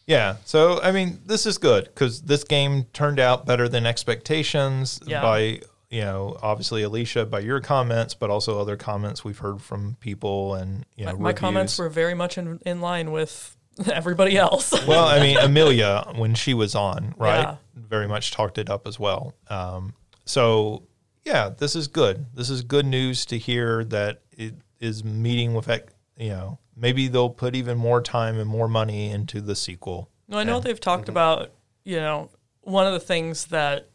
Yeah. 0.06 0.36
So 0.44 0.80
I 0.80 0.92
mean, 0.92 1.20
this 1.26 1.46
is 1.46 1.58
good 1.58 1.84
because 1.84 2.22
this 2.22 2.44
game 2.44 2.84
turned 2.92 3.20
out 3.20 3.46
better 3.46 3.68
than 3.68 3.86
expectations 3.86 5.00
Yeah. 5.06 5.22
by 5.22 5.60
you 5.94 6.00
know 6.00 6.36
obviously 6.42 6.82
Alicia 6.82 7.24
by 7.26 7.38
your 7.38 7.60
comments, 7.60 8.14
but 8.14 8.28
also 8.28 8.60
other 8.60 8.76
comments 8.76 9.24
we've 9.24 9.38
heard 9.38 9.62
from 9.62 9.96
people 10.00 10.54
and 10.54 10.84
you 10.96 11.06
know 11.06 11.12
my, 11.12 11.18
my 11.18 11.32
comments 11.32 11.78
were 11.78 11.88
very 11.88 12.14
much 12.14 12.36
in, 12.36 12.58
in 12.66 12.80
line 12.80 13.12
with 13.12 13.56
everybody 13.92 14.36
else. 14.36 14.72
well, 14.86 15.06
I 15.06 15.20
mean, 15.20 15.38
Amelia, 15.38 16.12
when 16.16 16.34
she 16.34 16.52
was 16.54 16.74
on, 16.74 17.14
right, 17.16 17.40
Yeah. 17.40 17.56
very 17.74 18.08
much 18.08 18.32
talked 18.32 18.58
it 18.58 18.68
up 18.68 18.86
as 18.86 18.98
well. 18.98 19.34
Um, 19.48 19.94
so, 20.24 20.84
yeah, 21.24 21.48
this 21.48 21.74
is 21.76 21.88
good. 21.88 22.26
This 22.34 22.50
is 22.50 22.62
good 22.62 22.86
news 22.86 23.26
to 23.26 23.38
hear 23.38 23.84
that 23.86 24.22
it 24.32 24.54
is 24.80 25.04
meeting 25.04 25.54
with, 25.54 25.68
you 26.16 26.28
know, 26.30 26.58
maybe 26.76 27.08
they'll 27.08 27.30
put 27.30 27.56
even 27.56 27.76
more 27.78 28.00
time 28.00 28.38
and 28.38 28.48
more 28.48 28.68
money 28.68 29.10
into 29.10 29.40
the 29.40 29.56
sequel. 29.56 30.08
no, 30.28 30.38
I 30.38 30.44
know 30.44 30.60
they've 30.60 30.80
talked 30.80 31.08
about, 31.08 31.50
you 31.84 31.96
know, 31.96 32.30
one 32.62 32.86
of 32.86 32.92
the 32.92 33.00
things 33.00 33.46
that 33.46 33.88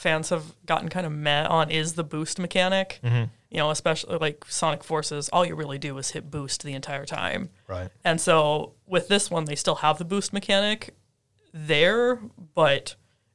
fans 0.00 0.30
have 0.30 0.54
gotten 0.64 0.88
kind 0.88 1.04
of 1.04 1.12
meh 1.12 1.44
on 1.44 1.70
is 1.70 1.92
the 1.92 2.02
boost 2.02 2.38
mechanic. 2.38 3.00
Mm-hmm. 3.04 3.24
You 3.50 3.58
know, 3.58 3.70
especially 3.70 4.16
like 4.16 4.46
Sonic 4.48 4.82
Forces, 4.82 5.28
all 5.28 5.44
you 5.44 5.54
really 5.54 5.76
do 5.76 5.98
is 5.98 6.12
hit 6.12 6.30
boost 6.30 6.62
the 6.62 6.72
entire 6.72 7.04
time. 7.04 7.50
Right. 7.68 7.90
And 8.02 8.18
so 8.18 8.72
with 8.86 9.08
this 9.08 9.30
one, 9.30 9.44
they 9.44 9.56
still 9.56 9.74
have 9.76 9.98
the 9.98 10.06
boost 10.06 10.32
mechanic 10.32 10.94
there, 11.52 12.18
but 12.54 12.94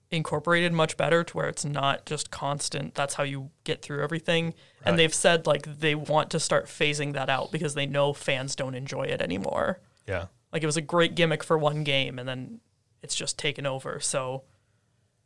incorporated 0.10 0.74
much 0.74 0.98
better 0.98 1.24
to 1.24 1.38
where 1.38 1.50
it's 1.50 1.66
not 1.66 2.08
just 2.08 2.32
constant. 2.32 2.96
That's 2.96 3.14
how 3.14 3.24
you 3.24 3.52
get 3.64 3.84
through 3.84 4.02
everything. 4.02 4.56
And 4.84 4.98
they've 4.98 5.14
said 5.14 5.46
like 5.46 5.80
they 5.80 5.94
want 5.94 6.32
to 6.32 6.40
start 6.40 6.66
phasing 6.66 7.14
that 7.14 7.30
out 7.30 7.52
because 7.52 7.76
they 7.76 7.86
know 7.86 8.12
fans 8.12 8.56
don't 8.56 8.74
enjoy 8.74 9.04
it 9.04 9.22
anymore. 9.22 9.82
Yeah. 10.08 10.28
Like 10.52 10.64
it 10.64 10.68
was 10.68 10.78
a 10.78 10.82
great 10.82 11.14
gimmick 11.14 11.44
for 11.44 11.60
one 11.60 11.84
game 11.84 12.18
and 12.18 12.28
then 12.28 12.60
it's 13.04 13.16
just 13.16 13.38
taken 13.38 13.68
over. 13.68 14.00
So 14.00 14.46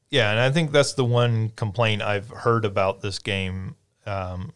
Yeah, 0.10 0.32
and 0.32 0.40
I 0.40 0.50
think 0.52 0.72
that's 0.72 0.94
the 0.94 1.06
one 1.06 1.50
complaint 1.50 2.02
I've 2.02 2.30
heard 2.30 2.66
about 2.66 3.02
this 3.02 3.20
game 3.20 3.76
um, 4.06 4.54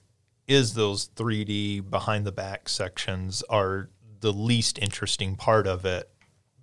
is 0.48 0.74
those 0.74 1.10
3D 1.10 1.90
behind 1.90 2.26
the 2.26 2.32
back 2.32 2.68
sections 2.68 3.44
are 3.50 3.90
the 4.22 4.34
least 4.34 4.80
interesting 4.80 5.36
part 5.36 5.68
of 5.68 5.86
it 5.86 6.10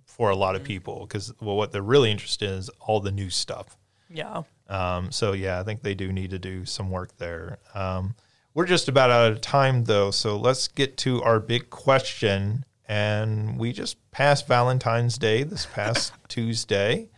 for 0.05 0.29
a 0.29 0.35
lot 0.35 0.55
of 0.55 0.63
people 0.63 1.01
because 1.01 1.33
well, 1.39 1.55
what 1.55 1.71
they're 1.71 1.81
really 1.81 2.11
interested 2.11 2.49
in 2.49 2.55
is 2.55 2.69
all 2.79 2.99
the 2.99 3.11
new 3.11 3.29
stuff. 3.29 3.77
yeah. 4.09 4.43
Um, 4.67 5.11
so 5.11 5.33
yeah, 5.33 5.59
I 5.59 5.63
think 5.63 5.81
they 5.81 5.95
do 5.95 6.13
need 6.13 6.29
to 6.31 6.39
do 6.39 6.65
some 6.65 6.89
work 6.89 7.17
there. 7.17 7.59
Um, 7.73 8.15
we're 8.53 8.65
just 8.65 8.87
about 8.87 9.11
out 9.11 9.31
of 9.31 9.41
time 9.41 9.83
though, 9.83 10.11
so 10.11 10.37
let's 10.37 10.67
get 10.67 10.97
to 10.97 11.21
our 11.23 11.39
big 11.39 11.69
question. 11.69 12.65
And 12.87 13.57
we 13.57 13.71
just 13.71 13.97
passed 14.11 14.47
Valentine's 14.47 15.17
Day 15.17 15.43
this 15.43 15.65
past 15.65 16.13
Tuesday. 16.27 17.09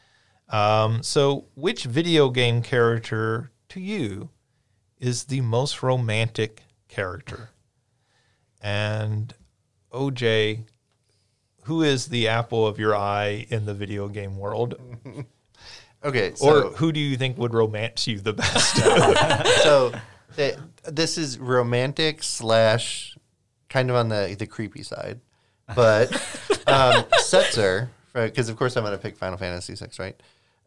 Um, 0.50 1.02
so, 1.04 1.46
which 1.56 1.86
video 1.86 2.30
game 2.30 2.62
character 2.62 3.52
to 3.70 3.80
you 3.80 4.30
is 5.00 5.26
the 5.26 5.42
most 5.42 5.82
romantic 5.82 6.64
character? 6.88 7.50
And 8.62 9.34
OJ, 9.92 10.66
who 11.64 11.82
is 11.82 12.08
the 12.08 12.28
apple 12.28 12.68
of 12.68 12.80
your 12.80 12.96
eye 12.96 13.48
in 13.50 13.66
the 13.66 13.74
video 13.74 14.08
game 14.08 14.38
world? 14.38 14.76
Okay, 16.06 16.34
Or 16.42 16.64
who 16.72 16.92
do 16.92 17.00
you 17.00 17.16
think 17.16 17.38
would 17.38 17.54
romance 17.54 18.08
you 18.08 18.20
the 18.20 18.34
best? 18.34 18.76
so 19.64 19.94
th- 20.36 20.58
this 20.84 21.18
is 21.18 21.40
romantic 21.40 22.22
slash 22.24 23.18
kind 23.70 23.90
of 23.90 23.96
on 23.96 24.10
the 24.10 24.36
the 24.38 24.46
creepy 24.46 24.84
side, 24.84 25.22
but 25.74 26.12
um, 26.68 27.04
Setzer 27.22 27.88
because 28.14 28.50
of 28.50 28.58
course 28.58 28.76
I'm 28.76 28.84
going 28.84 28.92
to 28.92 29.02
pick 29.02 29.16
Final 29.16 29.38
Fantasy 29.38 29.76
VI, 29.76 29.88
right? 29.98 30.24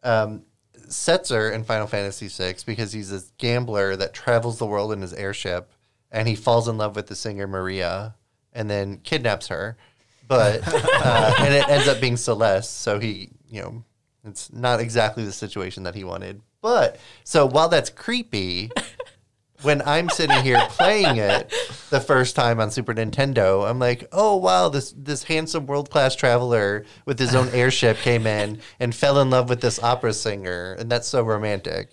Um, 0.07 0.43
Setzer 0.87 1.53
in 1.53 1.63
Final 1.63 1.87
Fantasy 1.87 2.27
VI 2.29 2.55
because 2.65 2.93
he's 2.93 3.11
a 3.11 3.21
gambler 3.37 3.95
that 3.95 4.13
travels 4.13 4.57
the 4.57 4.65
world 4.65 4.93
in 4.93 5.01
his 5.01 5.13
airship 5.13 5.71
and 6.11 6.27
he 6.27 6.35
falls 6.35 6.67
in 6.67 6.77
love 6.77 6.95
with 6.95 7.07
the 7.07 7.15
singer 7.15 7.47
Maria 7.47 8.15
and 8.53 8.69
then 8.69 8.97
kidnaps 8.97 9.47
her, 9.47 9.77
but 10.27 10.61
uh, 10.65 11.35
and 11.39 11.53
it 11.53 11.67
ends 11.69 11.87
up 11.87 11.99
being 11.99 12.15
Celes. 12.15 12.69
So 12.69 12.99
he, 12.99 13.29
you 13.49 13.61
know, 13.61 13.83
it's 14.23 14.51
not 14.51 14.79
exactly 14.79 15.25
the 15.25 15.31
situation 15.31 15.83
that 15.83 15.95
he 15.95 16.03
wanted. 16.03 16.41
But 16.61 16.99
so 17.23 17.45
while 17.45 17.69
that's 17.69 17.89
creepy, 17.89 18.71
when 19.61 19.81
I'm 19.83 20.09
sitting 20.09 20.43
here 20.43 20.61
playing 20.69 21.17
it 21.17 21.53
the 21.89 21.99
first 21.99 22.35
time 22.35 22.59
on 22.59 22.71
Super 22.71 22.93
Nintendo, 22.93 23.69
I'm 23.69 23.79
like, 23.79 24.07
oh 24.11 24.35
wow, 24.35 24.69
this 24.69 24.93
this 24.97 25.23
handsome 25.23 25.65
world 25.65 25.89
class 25.89 26.15
traveler 26.15 26.85
with 27.05 27.19
his 27.19 27.35
own 27.35 27.49
airship 27.49 27.97
came 27.97 28.27
in 28.27 28.59
and 28.79 28.93
fell 28.93 29.19
in 29.19 29.29
love 29.29 29.49
with 29.49 29.61
this 29.61 29.81
opera 29.81 30.13
singer, 30.13 30.75
and 30.79 30.89
that's 30.89 31.07
so 31.07 31.23
romantic. 31.23 31.89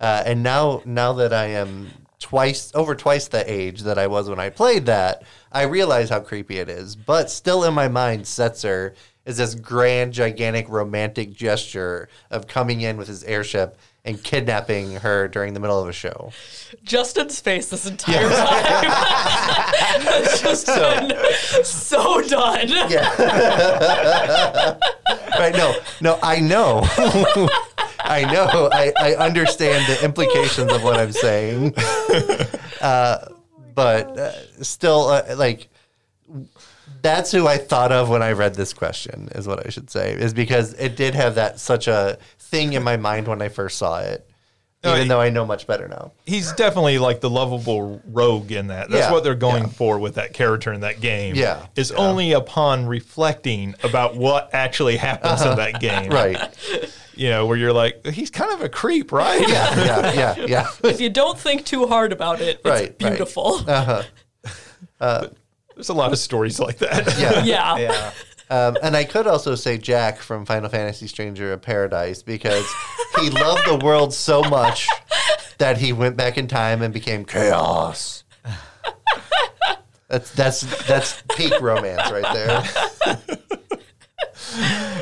Uh, 0.00 0.22
and 0.26 0.42
now 0.42 0.82
now 0.84 1.12
that 1.14 1.32
I 1.32 1.46
am 1.46 1.90
twice 2.18 2.70
over 2.74 2.94
twice 2.94 3.28
the 3.28 3.50
age 3.52 3.82
that 3.82 3.98
I 3.98 4.06
was 4.06 4.28
when 4.28 4.38
I 4.40 4.48
played 4.48 4.86
that, 4.86 5.22
I 5.50 5.62
realize 5.62 6.08
how 6.08 6.20
creepy 6.20 6.58
it 6.58 6.68
is. 6.68 6.96
But 6.96 7.30
still 7.30 7.64
in 7.64 7.74
my 7.74 7.88
mind, 7.88 8.22
Setzer 8.22 8.94
is 9.24 9.36
this 9.36 9.54
grand, 9.54 10.12
gigantic, 10.12 10.68
romantic 10.68 11.32
gesture 11.32 12.08
of 12.30 12.46
coming 12.46 12.80
in 12.80 12.96
with 12.96 13.08
his 13.08 13.22
airship 13.24 13.76
and 14.04 14.22
kidnapping 14.22 14.96
her 14.96 15.28
during 15.28 15.54
the 15.54 15.60
middle 15.60 15.80
of 15.80 15.88
a 15.88 15.92
show. 15.92 16.32
Justin's 16.82 17.38
face 17.40 17.70
this 17.70 17.86
entire 17.86 18.28
time 18.28 18.84
has 20.02 20.40
just 20.42 20.66
been 20.66 21.14
so 21.64 22.20
done. 22.22 22.68
Yeah. 22.68 23.16
right? 25.38 25.54
No, 25.54 25.74
no, 26.00 26.18
I 26.22 26.40
know. 26.40 26.80
I 28.04 28.24
know. 28.24 28.68
I, 28.72 28.92
I 28.98 29.14
understand 29.14 29.86
the 29.86 30.04
implications 30.04 30.72
of 30.72 30.82
what 30.82 30.98
I'm 30.98 31.12
saying. 31.12 31.74
Uh, 32.80 33.28
but 33.74 34.18
uh, 34.18 34.62
still, 34.62 35.06
uh, 35.08 35.36
like, 35.36 35.68
that's 37.00 37.30
who 37.32 37.46
I 37.46 37.56
thought 37.56 37.92
of 37.92 38.08
when 38.08 38.22
I 38.22 38.32
read 38.32 38.54
this 38.54 38.72
question, 38.72 39.28
is 39.34 39.46
what 39.48 39.66
I 39.66 39.70
should 39.70 39.90
say, 39.90 40.12
is 40.12 40.34
because 40.34 40.74
it 40.74 40.96
did 40.96 41.14
have 41.14 41.36
that 41.36 41.58
such 41.60 41.88
a 41.88 42.18
thing 42.38 42.74
in 42.74 42.82
my 42.82 42.96
mind 42.96 43.28
when 43.28 43.40
I 43.40 43.48
first 43.48 43.78
saw 43.78 44.00
it, 44.00 44.28
No, 44.84 44.90
even 44.92 45.06
it- 45.06 45.08
though 45.08 45.20
I 45.20 45.30
know 45.30 45.46
much 45.46 45.66
better 45.66 45.88
now. 45.88 46.12
He's 46.26 46.52
definitely 46.52 46.98
like 46.98 47.20
the 47.20 47.30
lovable 47.30 48.02
rogue 48.06 48.52
in 48.52 48.66
that. 48.68 48.90
That's 48.90 49.06
Yeah, 49.06 49.12
what 49.12 49.24
they're 49.24 49.34
going 49.34 49.64
yeah. 49.64 49.68
for 49.70 49.98
with 49.98 50.16
that 50.16 50.32
character 50.34 50.72
in 50.72 50.80
that 50.80 51.00
game. 51.00 51.34
Yeah, 51.36 51.66
Is 51.76 51.90
yeah. 51.90 51.96
only 51.96 52.32
upon 52.32 52.86
reflecting 52.86 53.74
about 53.82 54.16
what 54.16 54.50
actually 54.52 54.96
happens 54.98 55.42
in 55.42 55.56
that 55.56 55.80
game. 55.80 56.10
Right. 56.12 56.38
You 57.14 57.28
know, 57.28 57.44
where 57.46 57.58
you're 57.58 57.74
like, 57.74 58.06
he's 58.06 58.30
kind 58.30 58.52
of 58.54 58.62
a 58.62 58.70
creep, 58.70 59.12
right? 59.12 59.46
Yeah, 59.46 59.84
yeah, 59.84 60.12
yeah, 60.12 60.46
yeah. 60.46 60.68
If 60.82 60.98
you 60.98 61.10
don't 61.10 61.38
think 61.38 61.66
too 61.66 61.86
hard 61.86 62.10
about 62.10 62.40
it, 62.40 62.56
it's 62.56 62.64
Right, 62.64 62.80
right. 62.88 62.98
beautiful. 62.98 63.56
Uh-huh. 63.68 64.02
Uh, 65.00 65.26
There's 65.74 65.88
a 65.88 65.94
lot 65.94 66.12
of 66.12 66.18
stories 66.18 66.60
like 66.60 66.78
that. 66.78 67.18
Yeah. 67.18 67.44
yeah. 67.44 67.76
Yeah. 67.78 68.12
Um, 68.50 68.76
and 68.82 68.94
I 68.94 69.04
could 69.04 69.26
also 69.26 69.54
say 69.54 69.78
Jack 69.78 70.18
from 70.18 70.44
Final 70.44 70.68
Fantasy 70.68 71.06
Stranger 71.06 71.52
of 71.52 71.62
Paradise 71.62 72.22
because 72.22 72.70
he 73.18 73.30
loved 73.30 73.66
the 73.66 73.80
world 73.82 74.12
so 74.12 74.42
much 74.42 74.86
that 75.58 75.78
he 75.78 75.92
went 75.92 76.16
back 76.16 76.36
in 76.36 76.48
time 76.48 76.82
and 76.82 76.92
became 76.92 77.24
chaos. 77.24 78.24
That's 80.08 80.30
that's 80.34 80.86
that's 80.86 81.22
peak 81.34 81.58
romance 81.62 82.10
right 82.10 82.34
there. 82.34 82.62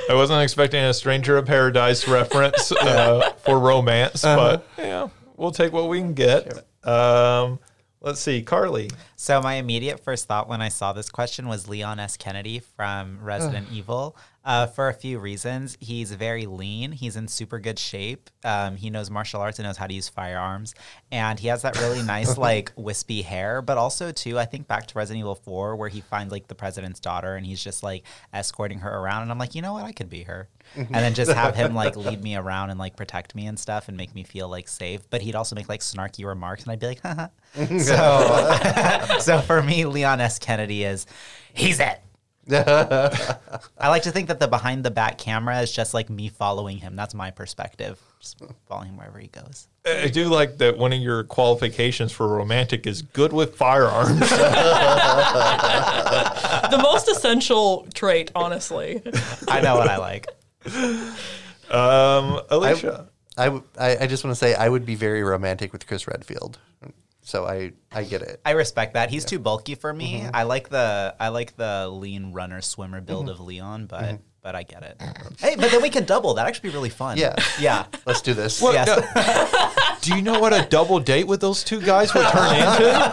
I 0.09 0.15
wasn't 0.15 0.43
expecting 0.43 0.85
a 0.85 0.95
Stranger 0.95 1.37
of 1.37 1.47
Paradise 1.47 2.07
reference 2.07 2.71
uh, 2.71 3.33
for 3.43 3.59
romance, 3.59 4.23
but 4.23 4.65
yeah, 4.79 5.09
we'll 5.37 5.51
take 5.51 5.73
what 5.73 5.89
we 5.89 5.99
can 5.99 6.15
get. 6.15 6.65
Um, 6.87 7.59
let's 8.01 8.20
see, 8.20 8.43
Carli. 8.43 8.90
So 9.16 9.40
my 9.40 9.55
immediate 9.55 10.01
first 10.01 10.27
thought 10.27 10.48
when 10.48 10.62
I 10.62 10.68
saw 10.68 10.93
this 10.93 11.10
question 11.10 11.48
was 11.48 11.68
Leon 11.68 11.98
S. 11.98 12.16
Kennedy 12.16 12.59
from 12.59 13.18
Resident 13.22 13.68
Evil. 13.72 14.16
Uh, 14.43 14.67
for 14.67 14.89
a 14.89 14.95
few 14.95 15.19
reasons, 15.19 15.77
he's 15.81 16.12
very 16.12 16.47
lean. 16.47 16.93
He's 16.93 17.15
in 17.15 17.29
super 17.29 17.59
good 17.59 17.79
shape. 17.79 18.31
Um, 18.43 18.77
he 18.77 18.89
knows 18.89 19.11
martial 19.11 19.41
arts 19.43 19.59
and 19.59 19.67
knows 19.67 19.77
how 19.77 19.87
to 19.87 19.93
use 19.93 20.09
firearms, 20.09 20.75
and 21.12 21.39
he 21.39 21.49
has 21.49 21.61
that 21.62 21.79
really 21.79 22.03
nice 22.07 22.39
like 22.39 22.73
wispy 22.75 23.21
hair. 23.21 23.61
But 23.61 23.77
also 23.77 24.12
too, 24.12 24.39
I 24.39 24.47
think 24.47 24.67
back 24.67 24.87
to 24.87 24.99
Resident 24.99 25.21
Evil 25.21 25.35
Four 25.35 25.77
where 25.77 25.91
he 25.91 26.01
finds 26.01 26.33
like 26.33 26.49
the 26.49 26.55
president's 26.55 27.01
daughter 27.01 27.37
and 27.37 27.45
he's 27.45 27.62
just 27.62 27.83
like 27.83 28.05
escorting 28.33 28.79
her 28.79 28.91
around, 28.91 29.23
and 29.23 29.31
I'm 29.31 29.39
like, 29.39 29.55
you 29.55 29.61
know 29.61 29.75
what, 29.75 29.85
I 29.85 29.93
could 29.93 30.09
be 30.09 30.23
her, 30.23 30.49
and 30.75 30.89
then 30.89 31.12
just 31.12 31.33
have 31.33 31.55
him 31.55 31.75
like 31.75 31.97
lead 31.99 32.23
me 32.23 32.35
around 32.35 32.71
and 32.71 32.79
like 32.79 32.97
protect 32.97 33.35
me 33.35 33.47
and 33.47 33.59
stuff 33.59 33.89
and 33.89 33.97
make 33.97 34.15
me 34.15 34.23
feel 34.23 34.49
like 34.49 34.69
safe. 34.69 35.03
But 35.11 35.21
he'd 35.21 35.35
also 35.35 35.55
make 35.55 35.69
like 35.69 35.81
snarky 35.81 36.25
remarks, 36.25 36.62
and 36.62 36.73
I'd 36.73 36.81
be 36.81 36.87
like, 36.87 37.01
haha. 37.03 37.29
so, 37.79 39.19
so 39.19 39.41
for 39.43 39.62
me, 39.62 39.85
Leon 39.85 40.23
S. 40.23 40.39
Kennedy 40.39 40.85
is 40.85 41.07
he's 41.53 41.79
it. 41.79 42.01
I 42.52 43.89
like 43.89 44.02
to 44.02 44.10
think 44.10 44.28
that 44.28 44.40
the 44.40 44.48
behind 44.48 44.85
the 44.85 44.90
back 44.90 45.18
camera 45.18 45.60
is 45.60 45.70
just 45.72 45.94
like 45.94 46.10
me 46.10 46.28
following 46.28 46.78
him. 46.78 46.97
That's 46.97 47.14
my 47.14 47.31
perspective. 47.31 48.01
Just 48.20 48.43
following 48.68 48.89
him 48.90 48.97
wherever 48.97 49.18
he 49.18 49.28
goes. 49.28 49.68
I 49.86 50.09
do 50.09 50.28
like 50.28 50.59
that 50.59 50.77
one 50.77 50.93
of 50.93 51.01
your 51.01 51.24
qualifications 51.24 52.12
for 52.12 52.28
romantic 52.28 52.86
is 52.86 53.02
good 53.02 53.32
with 53.32 53.56
firearms. 53.56 54.20
The 56.70 56.78
most 56.78 57.09
essential 57.09 57.86
trait, 57.94 58.31
honestly. 58.35 59.02
I 59.48 59.60
know 59.60 59.77
what 59.77 59.89
I 59.89 59.97
like. 59.97 60.27
um, 61.70 62.40
Alicia. 62.51 63.09
I, 63.36 63.44
w- 63.47 63.64
I 63.78 63.97
I 63.98 64.06
just 64.06 64.22
want 64.24 64.32
to 64.36 64.39
say 64.39 64.55
I 64.55 64.68
would 64.68 64.85
be 64.85 64.94
very 64.94 65.22
romantic 65.24 65.72
with 65.72 65.86
Chris 65.86 66.06
Redfield. 66.06 66.59
So 67.31 67.47
I 67.47 67.70
I 67.93 68.02
get 68.02 68.23
it. 68.23 68.40
I 68.44 68.51
respect 68.52 68.94
that. 68.94 69.09
He's 69.09 69.24
too 69.24 69.39
bulky 69.39 69.77
for 69.77 69.93
me. 69.93 70.23
Mm-hmm. 70.23 70.31
I 70.35 70.43
like 70.43 70.69
the 70.69 71.15
I 71.20 71.28
like 71.28 71.57
the 71.57 71.89
lean 71.89 72.32
runner 72.32 72.61
swimmer 72.61 73.01
build 73.01 73.27
mm-hmm. 73.27 73.40
of 73.40 73.47
Leon, 73.47 73.86
but 73.86 74.02
mm-hmm. 74.02 74.16
but 74.43 74.57
I 74.57 74.65
get 74.65 74.82
it. 74.82 75.01
Hey, 75.39 75.55
but 75.55 75.70
then 75.70 75.81
we 75.81 75.90
can 75.90 76.05
double. 76.05 76.35
That'd 76.35 76.48
actually 76.48 76.70
be 76.70 76.74
really 76.74 76.90
fun. 76.90 77.19
Yeah. 77.19 77.36
Yeah. 77.61 77.86
Let's 78.05 78.20
do 78.20 78.35
this. 78.35 78.61
What? 78.61 78.74
Yes. 78.74 79.47
No. 80.01 80.07
Do 80.07 80.16
you 80.16 80.23
know 80.23 80.40
what 80.40 80.55
a 80.55 80.66
double 80.66 80.98
date 80.98 81.27
with 81.27 81.43
those 81.43 81.62
two 81.62 81.78
guys 81.82 82.15
would 82.15 82.27
turn 82.28 82.57
into? 82.57 83.12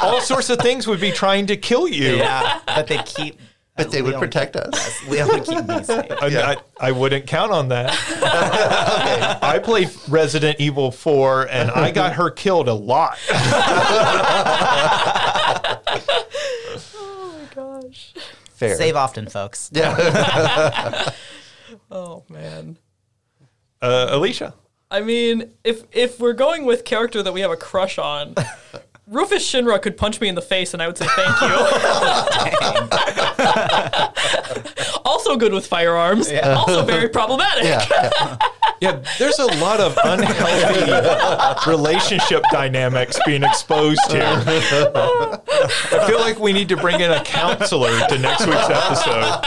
All 0.02 0.20
sorts 0.20 0.50
of 0.50 0.58
things 0.58 0.84
would 0.88 1.00
be 1.00 1.12
trying 1.12 1.46
to 1.46 1.56
kill 1.56 1.86
you. 1.86 2.16
Yeah. 2.16 2.60
But 2.66 2.88
they 2.88 2.98
keep 3.04 3.38
But 3.76 3.90
they 3.90 4.00
would 4.00 4.10
Leon- 4.10 4.20
protect 4.20 4.56
us. 4.56 5.06
Leon 5.06 5.28
would 5.28 5.44
keep 5.44 5.66
me 5.66 5.82
safe. 5.82 6.10
I, 6.22 6.26
I, 6.52 6.56
I 6.80 6.92
wouldn't 6.92 7.26
count 7.26 7.52
on 7.52 7.68
that. 7.68 7.90
okay. 8.16 9.46
I 9.46 9.58
played 9.58 9.90
Resident 10.08 10.58
Evil 10.58 10.90
4 10.90 11.48
and 11.50 11.70
I 11.70 11.90
got 11.90 12.14
her 12.14 12.30
killed 12.30 12.68
a 12.68 12.74
lot. 12.74 13.18
Oh 16.98 17.32
my 17.38 17.54
gosh. 17.54 18.12
Fair. 18.54 18.76
Save 18.76 18.96
often, 18.96 19.28
folks. 19.28 19.70
Yeah. 19.72 21.10
Oh 21.90 22.24
man. 22.28 22.78
Uh, 23.82 24.06
Alicia. 24.10 24.54
I 24.90 25.00
mean, 25.00 25.52
if 25.64 25.82
if 25.92 26.18
we're 26.20 26.32
going 26.32 26.64
with 26.64 26.84
character 26.84 27.22
that 27.22 27.32
we 27.32 27.40
have 27.42 27.50
a 27.50 27.56
crush 27.56 27.98
on, 27.98 28.34
Rufus 29.08 29.48
Shinra 29.48 29.80
could 29.80 29.96
punch 29.96 30.20
me 30.20 30.28
in 30.28 30.34
the 30.34 30.42
face 30.42 30.74
and 30.74 30.82
I 30.82 30.88
would 30.88 30.98
say 30.98 31.06
thank 31.06 31.40
you. 31.40 31.48
also 35.04 35.36
good 35.36 35.52
with 35.52 35.66
firearms. 35.66 36.28
Also 36.32 36.84
very 36.84 37.08
problematic. 37.08 37.64
yeah. 37.64 37.86
yeah. 37.90 38.38
Yeah, 38.78 39.02
there's 39.18 39.38
a 39.38 39.46
lot 39.56 39.80
of 39.80 39.96
unhealthy 40.04 41.70
relationship 41.70 42.44
dynamics 42.52 43.18
being 43.24 43.42
exposed 43.42 44.12
here. 44.12 44.20
I 44.26 46.04
feel 46.06 46.20
like 46.20 46.38
we 46.38 46.52
need 46.52 46.68
to 46.68 46.76
bring 46.76 47.00
in 47.00 47.10
a 47.10 47.24
counselor 47.24 48.06
to 48.06 48.18
next 48.18 48.46
week's 48.46 48.68
episode. 48.68 49.40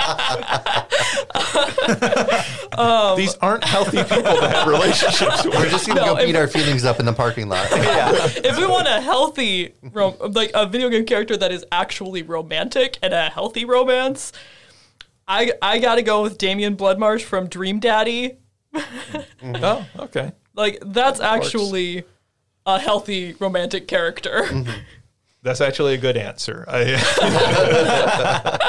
Um, 2.78 3.18
These 3.18 3.36
aren't 3.38 3.64
healthy 3.64 3.98
people 4.04 4.24
to 4.24 4.48
have 4.50 4.68
relationships 4.68 5.44
with. 5.44 5.54
We're 5.56 5.70
just 5.70 5.88
gonna 5.88 6.02
No, 6.02 6.14
go 6.16 6.20
if- 6.22 6.28
beat 6.28 6.36
our 6.36 6.48
feelings 6.48 6.86
up 6.86 7.00
in 7.00 7.06
the 7.06 7.14
parking 7.14 7.50
lot. 7.50 7.68
If 7.72 8.58
we 8.58 8.66
want 8.66 8.88
a 8.88 9.02
healthy, 9.02 9.74
rom- 9.92 10.16
like 10.20 10.52
a 10.54 10.66
video 10.66 10.88
game 10.90 11.06
character 11.06 11.36
that 11.38 11.52
is 11.52 11.66
actually 11.72 12.22
romantic 12.24 12.98
and 13.02 13.14
a 13.14 13.30
healthy 13.30 13.66
romance, 13.66 14.32
I 15.28 15.52
I 15.62 15.80
gotta 15.80 16.02
go 16.04 16.22
with 16.24 16.38
Damian 16.38 16.76
Bloodmarsh 16.78 17.24
from 17.24 17.48
Dream 17.48 17.80
Daddy. 17.80 18.38
Mm-hmm. 18.74 19.56
Oh, 19.64 19.86
okay. 20.00 20.32
Like 20.56 20.80
that's 20.86 21.20
actually 21.20 22.04
a 22.66 22.80
healthy 22.80 23.34
romantic 23.40 23.88
character. 23.88 24.44
Mm-hmm. 24.46 24.72
That's 25.42 25.62
actually 25.62 25.94
a 25.94 25.98
good 25.98 26.18
answer. 26.18 26.66
I, 26.68 26.96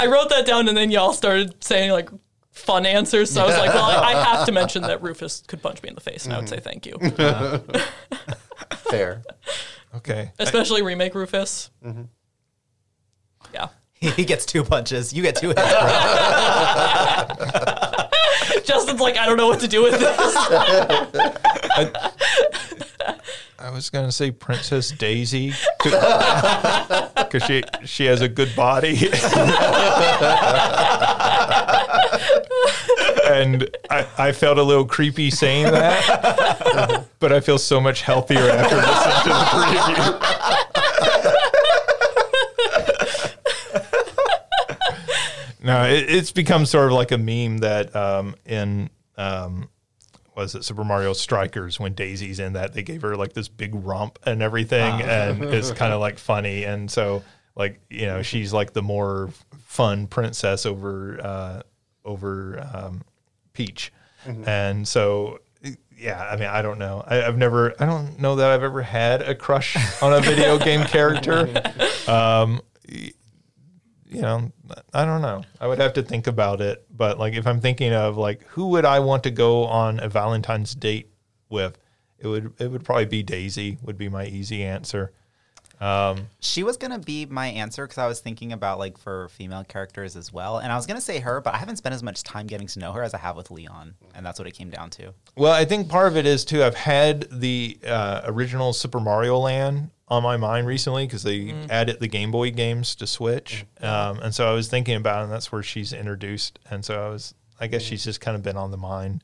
I 0.00 0.06
wrote 0.06 0.30
that 0.30 0.46
down 0.46 0.66
and 0.68 0.76
then 0.76 0.90
y'all 0.90 1.12
started 1.12 1.62
saying 1.62 1.90
like 1.90 2.08
fun 2.52 2.86
answers. 2.86 3.30
So 3.30 3.42
I 3.42 3.46
was 3.46 3.56
like, 3.56 3.72
well, 3.74 3.84
I, 3.84 4.14
I 4.14 4.24
have 4.24 4.46
to 4.46 4.52
mention 4.52 4.82
that 4.82 5.02
Rufus 5.02 5.42
could 5.46 5.62
punch 5.62 5.82
me 5.82 5.90
in 5.90 5.94
the 5.94 6.00
face 6.00 6.24
and 6.24 6.32
I 6.34 6.38
would 6.38 6.48
say 6.48 6.58
thank 6.60 6.86
you. 6.86 6.96
Fair. 8.90 9.22
okay. 9.96 10.32
Especially 10.38 10.80
remake 10.82 11.14
Rufus. 11.14 11.70
Yeah. 13.52 13.68
he 14.00 14.24
gets 14.24 14.46
two 14.46 14.64
punches. 14.64 15.12
You 15.12 15.22
get 15.22 15.36
two 15.36 15.48
hits. 15.48 15.60
Justin's 18.66 19.00
like, 19.00 19.18
I 19.18 19.26
don't 19.26 19.36
know 19.36 19.48
what 19.48 19.60
to 19.60 19.68
do 19.68 19.82
with 19.82 19.98
this. 20.00 20.34
I 23.62 23.68
was 23.68 23.90
gonna 23.90 24.10
say 24.10 24.30
Princess 24.30 24.90
Daisy 24.90 25.52
because 25.82 27.42
she 27.46 27.62
she 27.84 28.06
has 28.06 28.22
a 28.22 28.28
good 28.28 28.56
body, 28.56 28.92
and 33.26 33.68
I, 33.90 34.06
I 34.16 34.32
felt 34.32 34.56
a 34.56 34.62
little 34.62 34.86
creepy 34.86 35.30
saying 35.30 35.66
that, 35.66 37.06
but 37.18 37.32
I 37.34 37.40
feel 37.40 37.58
so 37.58 37.82
much 37.82 38.00
healthier 38.00 38.48
after 38.48 38.76
listening 38.76 39.22
to 39.24 39.28
the 39.28 39.44
preview. 39.52 40.20
no, 45.64 45.84
it, 45.84 46.08
it's 46.08 46.32
become 46.32 46.64
sort 46.64 46.86
of 46.86 46.92
like 46.92 47.12
a 47.12 47.18
meme 47.18 47.58
that 47.58 47.94
um, 47.94 48.36
in 48.46 48.88
um, 49.18 49.68
was 50.36 50.54
it 50.54 50.64
Super 50.64 50.84
Mario 50.84 51.12
Strikers 51.12 51.78
when 51.80 51.94
Daisy's 51.94 52.38
in 52.38 52.54
that? 52.54 52.72
They 52.72 52.82
gave 52.82 53.02
her 53.02 53.16
like 53.16 53.32
this 53.32 53.48
big 53.48 53.74
rump 53.74 54.18
and 54.24 54.42
everything, 54.42 55.02
and 55.02 55.44
it's 55.44 55.70
kind 55.72 55.92
of 55.92 56.00
like 56.00 56.18
funny, 56.18 56.64
and 56.64 56.90
so 56.90 57.22
like 57.56 57.80
you 57.90 58.06
know 58.06 58.22
she's 58.22 58.52
like 58.52 58.72
the 58.72 58.82
more 58.82 59.30
fun 59.64 60.06
princess 60.06 60.66
over 60.66 61.20
uh, 61.22 61.62
over 62.04 62.66
um, 62.72 63.02
Peach, 63.52 63.92
and 64.46 64.86
so 64.86 65.40
yeah, 65.98 66.22
I 66.30 66.36
mean 66.36 66.48
I 66.48 66.62
don't 66.62 66.78
know, 66.78 67.04
I, 67.06 67.22
I've 67.22 67.36
never 67.36 67.74
I 67.80 67.86
don't 67.86 68.18
know 68.18 68.36
that 68.36 68.50
I've 68.50 68.62
ever 68.62 68.82
had 68.82 69.22
a 69.22 69.34
crush 69.34 69.76
on 70.02 70.12
a 70.12 70.20
video 70.20 70.58
game 70.58 70.84
character. 70.84 71.48
Um, 72.08 72.60
you 74.10 74.22
know, 74.22 74.50
I 74.92 75.04
don't 75.04 75.22
know. 75.22 75.42
I 75.60 75.66
would 75.66 75.78
have 75.78 75.94
to 75.94 76.02
think 76.02 76.26
about 76.26 76.60
it. 76.60 76.84
But 76.94 77.18
like, 77.18 77.34
if 77.34 77.46
I'm 77.46 77.60
thinking 77.60 77.92
of 77.92 78.16
like, 78.16 78.44
who 78.48 78.68
would 78.68 78.84
I 78.84 78.98
want 78.98 79.22
to 79.24 79.30
go 79.30 79.64
on 79.64 80.00
a 80.00 80.08
Valentine's 80.08 80.74
date 80.74 81.10
with? 81.48 81.78
It 82.18 82.26
would 82.26 82.52
it 82.58 82.70
would 82.70 82.84
probably 82.84 83.06
be 83.06 83.22
Daisy. 83.22 83.78
Would 83.82 83.96
be 83.96 84.08
my 84.08 84.26
easy 84.26 84.62
answer. 84.62 85.12
She 86.40 86.62
was 86.62 86.76
gonna 86.76 86.98
be 86.98 87.24
my 87.24 87.46
answer 87.46 87.86
because 87.86 87.96
I 87.98 88.06
was 88.06 88.20
thinking 88.20 88.52
about 88.52 88.78
like 88.78 88.98
for 88.98 89.28
female 89.30 89.64
characters 89.64 90.16
as 90.16 90.32
well, 90.32 90.58
and 90.58 90.70
I 90.70 90.76
was 90.76 90.86
gonna 90.86 91.00
say 91.00 91.20
her, 91.20 91.40
but 91.40 91.54
I 91.54 91.56
haven't 91.56 91.76
spent 91.76 91.94
as 91.94 92.02
much 92.02 92.22
time 92.22 92.46
getting 92.46 92.66
to 92.66 92.78
know 92.78 92.92
her 92.92 93.02
as 93.02 93.14
I 93.14 93.18
have 93.18 93.36
with 93.36 93.50
Leon, 93.50 93.94
and 94.14 94.26
that's 94.26 94.38
what 94.38 94.46
it 94.46 94.52
came 94.52 94.68
down 94.68 94.90
to. 94.90 95.14
Well, 95.36 95.52
I 95.52 95.64
think 95.64 95.88
part 95.88 96.08
of 96.08 96.16
it 96.18 96.26
is 96.26 96.44
too. 96.44 96.62
I've 96.62 96.74
had 96.74 97.26
the 97.30 97.78
uh, 97.86 98.22
original 98.24 98.74
Super 98.74 99.00
Mario 99.00 99.38
Land 99.38 99.90
on 100.10 100.22
my 100.22 100.36
mind 100.36 100.66
recently 100.66 101.06
because 101.06 101.22
they 101.22 101.54
added 101.70 102.00
the 102.00 102.08
Game 102.08 102.30
Boy 102.30 102.50
games 102.50 102.94
to 102.96 103.06
Switch, 103.06 103.64
um, 103.80 104.18
and 104.20 104.34
so 104.34 104.50
I 104.50 104.52
was 104.52 104.68
thinking 104.68 104.96
about, 104.96 105.20
it, 105.20 105.24
and 105.24 105.32
that's 105.32 105.50
where 105.52 105.62
she's 105.62 105.92
introduced, 105.92 106.58
and 106.70 106.84
so 106.84 107.06
I 107.06 107.08
was, 107.08 107.34
I 107.60 107.66
guess 107.68 107.82
she's 107.82 108.04
just 108.04 108.20
kind 108.20 108.36
of 108.36 108.42
been 108.42 108.56
on 108.56 108.70
the 108.70 108.76
mind. 108.76 109.22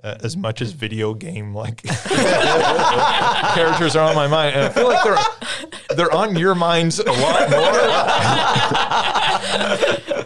Uh, 0.00 0.16
as 0.22 0.36
much 0.36 0.62
as 0.62 0.70
video 0.70 1.12
game 1.12 1.52
like 1.52 1.82
characters 1.82 2.06
are 3.96 4.08
on 4.08 4.14
my 4.14 4.28
mind, 4.28 4.54
and 4.54 4.66
I 4.66 4.68
feel 4.68 4.86
like 4.86 5.02
they're 5.02 5.18
they're 5.96 6.14
on 6.14 6.36
your 6.36 6.54
minds 6.54 7.00
a 7.00 7.10
lot 7.10 7.50
more. 7.50 7.72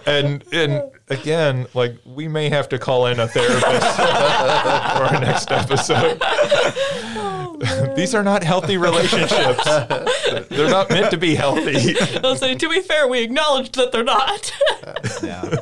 and 0.06 0.44
and 0.52 0.82
again, 1.08 1.66
like 1.74 1.96
we 2.04 2.28
may 2.28 2.50
have 2.50 2.68
to 2.70 2.78
call 2.78 3.06
in 3.06 3.18
a 3.18 3.28
therapist 3.28 3.64
for 3.96 5.04
our 5.04 5.20
next 5.20 5.50
episode. 5.50 6.20
These 7.96 8.14
are 8.14 8.22
not 8.22 8.42
healthy 8.42 8.76
relationships. 8.76 9.64
They're 10.48 10.70
not 10.70 10.90
meant 10.90 11.10
to 11.10 11.16
be 11.16 11.34
healthy. 11.34 11.94
I'll 12.24 12.36
say, 12.36 12.54
to 12.54 12.68
be 12.68 12.80
fair, 12.80 13.08
we 13.08 13.22
acknowledged 13.22 13.74
that 13.76 13.92
they're 13.92 14.04
not. 14.04 14.52
Yeah. 15.22 15.56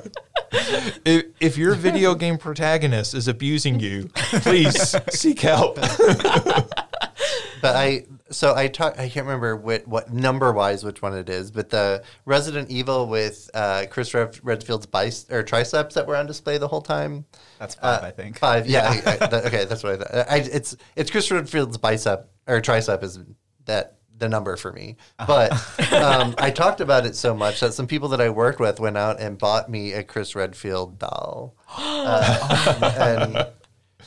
If, 1.05 1.27
if 1.41 1.59
your 1.59 1.75
video 1.75 2.15
game 2.15 2.39
protagonist 2.39 3.15
is 3.15 3.29
abusing 3.29 3.81
you, 3.81 4.11
please 4.15 4.95
seek 5.11 5.41
help. 5.41 5.77
But 5.77 7.77
I 7.77 8.07
so 8.31 8.55
I 8.55 8.69
talk 8.69 8.99
I 8.99 9.09
can't 9.09 9.27
remember 9.27 9.57
what 9.57 9.87
what 9.87 10.13
number 10.13 10.53
wise 10.53 10.85
which 10.85 11.03
one 11.03 11.15
it 11.15 11.29
is, 11.29 11.51
but 11.51 11.71
the 11.71 12.03
Resident 12.25 12.71
Evil 12.71 13.07
with 13.07 13.51
uh, 13.55 13.87
Chris 13.91 14.15
Red- 14.15 14.39
Redfield's 14.43 14.87
bice 14.87 15.27
or 15.31 15.43
triceps 15.43 15.95
that 15.95 16.07
were 16.07 16.17
on 16.17 16.27
display 16.27 16.59
the 16.59 16.69
whole 16.69 16.83
time. 16.83 17.25
That's 17.59 17.75
five, 17.75 18.03
I 18.03 18.11
think. 18.11 18.39
Five, 18.39 18.67
yeah. 18.69 18.89
I, 18.89 19.13
I, 19.13 19.27
that- 19.27 19.45
okay, 19.47 19.65
that's 19.65 19.83
what 19.83 19.95
I 19.95 19.97
thought. 19.97 20.33
I, 20.33 20.37
it's 20.39 20.77
it's 20.97 21.11
Chris 21.11 21.31
Redfield's 21.31 21.79
bicep 21.79 22.31
or 22.47 22.61
tricep 22.61 23.03
is 23.03 23.19
that 23.67 23.97
the 24.17 24.29
number 24.29 24.57
for 24.57 24.73
me. 24.73 24.97
But 25.27 25.51
um, 25.93 26.35
I 26.39 26.51
talked 26.51 26.81
about 26.81 27.07
it 27.07 27.17
so 27.17 27.35
much 27.35 27.61
that 27.61 27.75
some 27.75 27.87
people 27.87 28.09
that 28.11 28.21
I 28.21 28.29
worked 28.31 28.61
with 28.61 28.79
went 28.79 28.97
out 28.97 29.19
and 29.21 29.39
bought 29.39 29.69
me 29.71 29.93
a 29.93 30.05
Chris 30.05 30.35
Redfield 30.35 30.99
doll, 30.99 31.57
uh, 31.77 32.93
and 32.99 33.47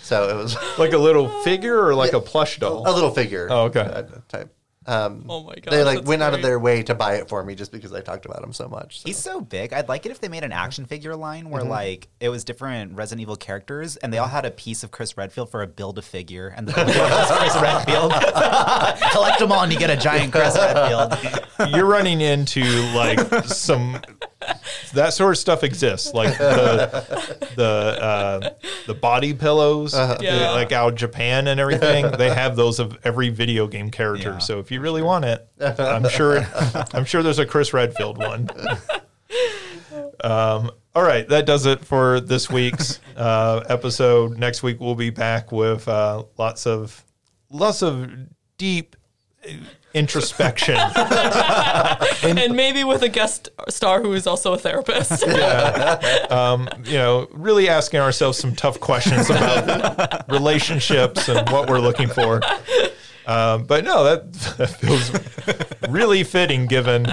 so 0.04 0.30
it 0.30 0.36
was 0.36 0.56
Like 0.78 0.94
a 0.94 0.98
little 0.98 1.28
figure 1.42 1.84
or 1.84 1.96
like 1.96 2.14
a 2.14 2.20
plush 2.20 2.60
doll? 2.60 2.84
a 2.88 2.94
little 2.94 3.10
figure. 3.12 3.48
Oh, 3.50 3.64
okay. 3.64 3.80
uh, 3.82 4.04
type. 4.30 4.54
Um, 4.86 5.26
Oh 5.30 5.44
my 5.44 5.56
god! 5.56 5.72
they 5.72 5.84
like 5.84 5.98
that's 6.00 6.08
went 6.08 6.22
out 6.22 6.34
of 6.34 6.42
their 6.42 6.60
way 6.60 6.84
to 6.84 6.94
buy 6.96 7.16
it 7.16 7.30
for 7.30 7.44
me 7.44 7.56
just 7.56 7.72
because 7.72 7.94
I 7.94 8.02
talked 8.02 8.26
about 8.26 8.44
him 8.44 8.52
so 8.54 8.68
much. 8.68 9.00
so. 9.00 9.04
He's 9.08 9.18
so 9.18 9.40
big. 9.42 9.72
I'd 9.74 9.88
like 9.88 10.06
it 10.06 10.12
if 10.12 10.20
they 10.20 10.28
made 10.28 10.44
an 10.44 10.52
action 10.52 10.86
figure 10.86 11.16
line 11.16 11.50
where 11.50 11.64
like 11.64 12.08
it 12.20 12.30
was 12.30 12.44
different 12.44 12.96
Resident 12.96 13.22
Evil 13.22 13.36
characters 13.36 13.96
and 13.98 14.12
they 14.14 14.18
all 14.18 14.28
had 14.28 14.46
a 14.46 14.52
piece 14.52 14.84
of 14.84 14.92
Chris 14.92 15.16
Redfield 15.18 15.50
for 15.52 15.62
a 15.62 15.68
build 15.68 15.98
a 15.98 16.02
figure 16.02 16.54
and 16.56 16.68
the 16.68 16.74
build 16.74 16.90
a 16.90 16.92
figure 16.92 17.04
was 17.10 17.32
Chris 17.38 17.62
Redfield. 17.62 18.12
Collect 19.12 19.40
them 19.40 19.52
all 19.52 19.64
and 19.64 19.72
you 19.72 19.80
get 19.80 19.90
a 19.90 19.98
giant 19.98 20.32
Chris 20.34 20.56
Redfield. 20.58 21.38
You're 21.76 21.86
running 21.86 22.22
into 22.22 22.64
like 22.94 23.20
some 23.46 24.00
that 24.94 25.14
sort 25.14 25.32
of 25.32 25.38
stuff 25.38 25.64
exists, 25.64 26.14
like 26.14 26.38
the 26.38 27.48
the 27.56 27.64
uh, 28.04 28.50
the 28.88 28.94
body 28.94 29.34
pillows, 29.34 29.94
Uh-huh. 29.94 30.18
the- 30.20 30.52
like 30.54 30.72
out 30.72 30.96
Japan 30.96 31.48
and 31.48 31.60
everything. 31.60 32.12
They 32.12 32.30
have 32.34 32.56
those 32.56 32.80
of 32.80 32.98
every 33.04 33.30
video 33.30 33.68
game 33.68 33.90
character. 33.92 34.32
Yeah. 34.32 34.38
So 34.40 34.60
if 34.60 34.72
you 34.74 34.82
really 34.82 35.02
want 35.02 35.26
it, 35.26 35.48
I'm 35.62 36.10
sure 36.10 36.46
I'm 36.94 37.06
sure 37.06 37.24
there's 37.24 37.40
a 37.40 37.46
Chris 37.46 37.74
Redfield 37.74 38.18
one. 38.18 38.50
Um, 40.24 40.72
all 40.96 41.04
right, 41.04 41.28
that 41.30 41.46
does 41.46 41.66
it 41.66 41.84
for 41.84 42.20
this 42.20 42.50
week's 42.50 43.00
uh, 43.18 43.64
episode. 43.68 44.38
Next 44.38 44.64
week 44.64 44.80
we'll 44.80 44.96
be 44.96 45.10
back 45.10 45.52
with 45.52 45.88
uh, 45.88 46.24
lots 46.38 46.66
of 46.68 47.04
lots 47.50 47.82
of 47.82 48.10
deep 48.58 48.96
uh, 49.48 49.54
introspection. 49.94 50.76
and 52.24 52.56
maybe 52.56 52.84
with 52.84 53.02
a 53.02 53.10
guest 53.10 53.50
star 53.70 54.02
who 54.02 54.14
is 54.14 54.28
also 54.28 54.54
a 54.54 54.58
therapist. 54.58 55.24
um, 56.32 56.70
you 56.86 56.94
know, 56.94 57.28
really 57.32 57.70
asking 57.70 58.00
ourselves 58.00 58.38
some 58.38 58.56
tough 58.56 58.80
questions 58.80 59.30
about 59.30 60.30
relationships 60.32 61.28
and 61.28 61.50
what 61.50 61.70
we're 61.70 61.80
looking 61.80 62.08
for. 62.08 62.42
Um, 63.26 63.64
but 63.66 63.84
no, 63.84 64.04
that, 64.04 64.34
that 64.58 64.68
feels 64.68 65.90
really 65.90 66.24
fitting 66.24 66.66
given 66.66 67.06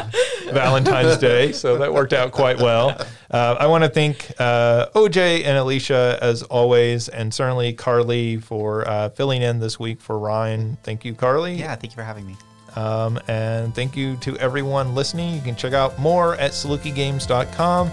Valentine's 0.50 1.18
Day. 1.18 1.52
So 1.52 1.78
that 1.78 1.92
worked 1.92 2.12
out 2.12 2.32
quite 2.32 2.58
well. 2.58 3.00
Uh, 3.30 3.56
I 3.58 3.66
want 3.66 3.84
to 3.84 3.90
thank 3.90 4.30
uh, 4.38 4.86
OJ 4.94 5.44
and 5.44 5.56
Alicia 5.56 6.18
as 6.20 6.42
always, 6.42 7.08
and 7.08 7.32
certainly 7.32 7.72
Carli 7.72 8.42
for 8.42 8.86
uh, 8.88 9.08
filling 9.10 9.42
in 9.42 9.60
this 9.60 9.78
week 9.78 10.00
for 10.00 10.18
Ryan. 10.18 10.76
Thank 10.82 11.04
you, 11.04 11.14
Carli. 11.14 11.58
Yeah, 11.58 11.74
thank 11.76 11.92
you 11.92 11.96
for 11.96 12.02
having 12.02 12.26
me. 12.26 12.36
Um, 12.76 13.18
and 13.28 13.74
thank 13.74 13.96
you 13.96 14.16
to 14.18 14.36
everyone 14.38 14.94
listening. 14.94 15.34
You 15.34 15.40
can 15.40 15.56
check 15.56 15.72
out 15.72 15.98
more 15.98 16.36
at 16.36 16.52
salukigames.com. 16.52 17.90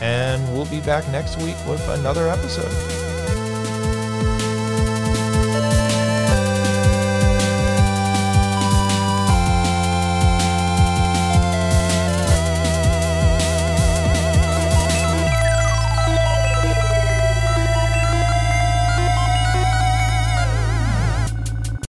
And 0.00 0.52
we'll 0.52 0.66
be 0.66 0.80
back 0.80 1.08
next 1.08 1.38
week 1.38 1.56
with 1.66 1.86
another 1.88 2.28
episode. 2.28 3.45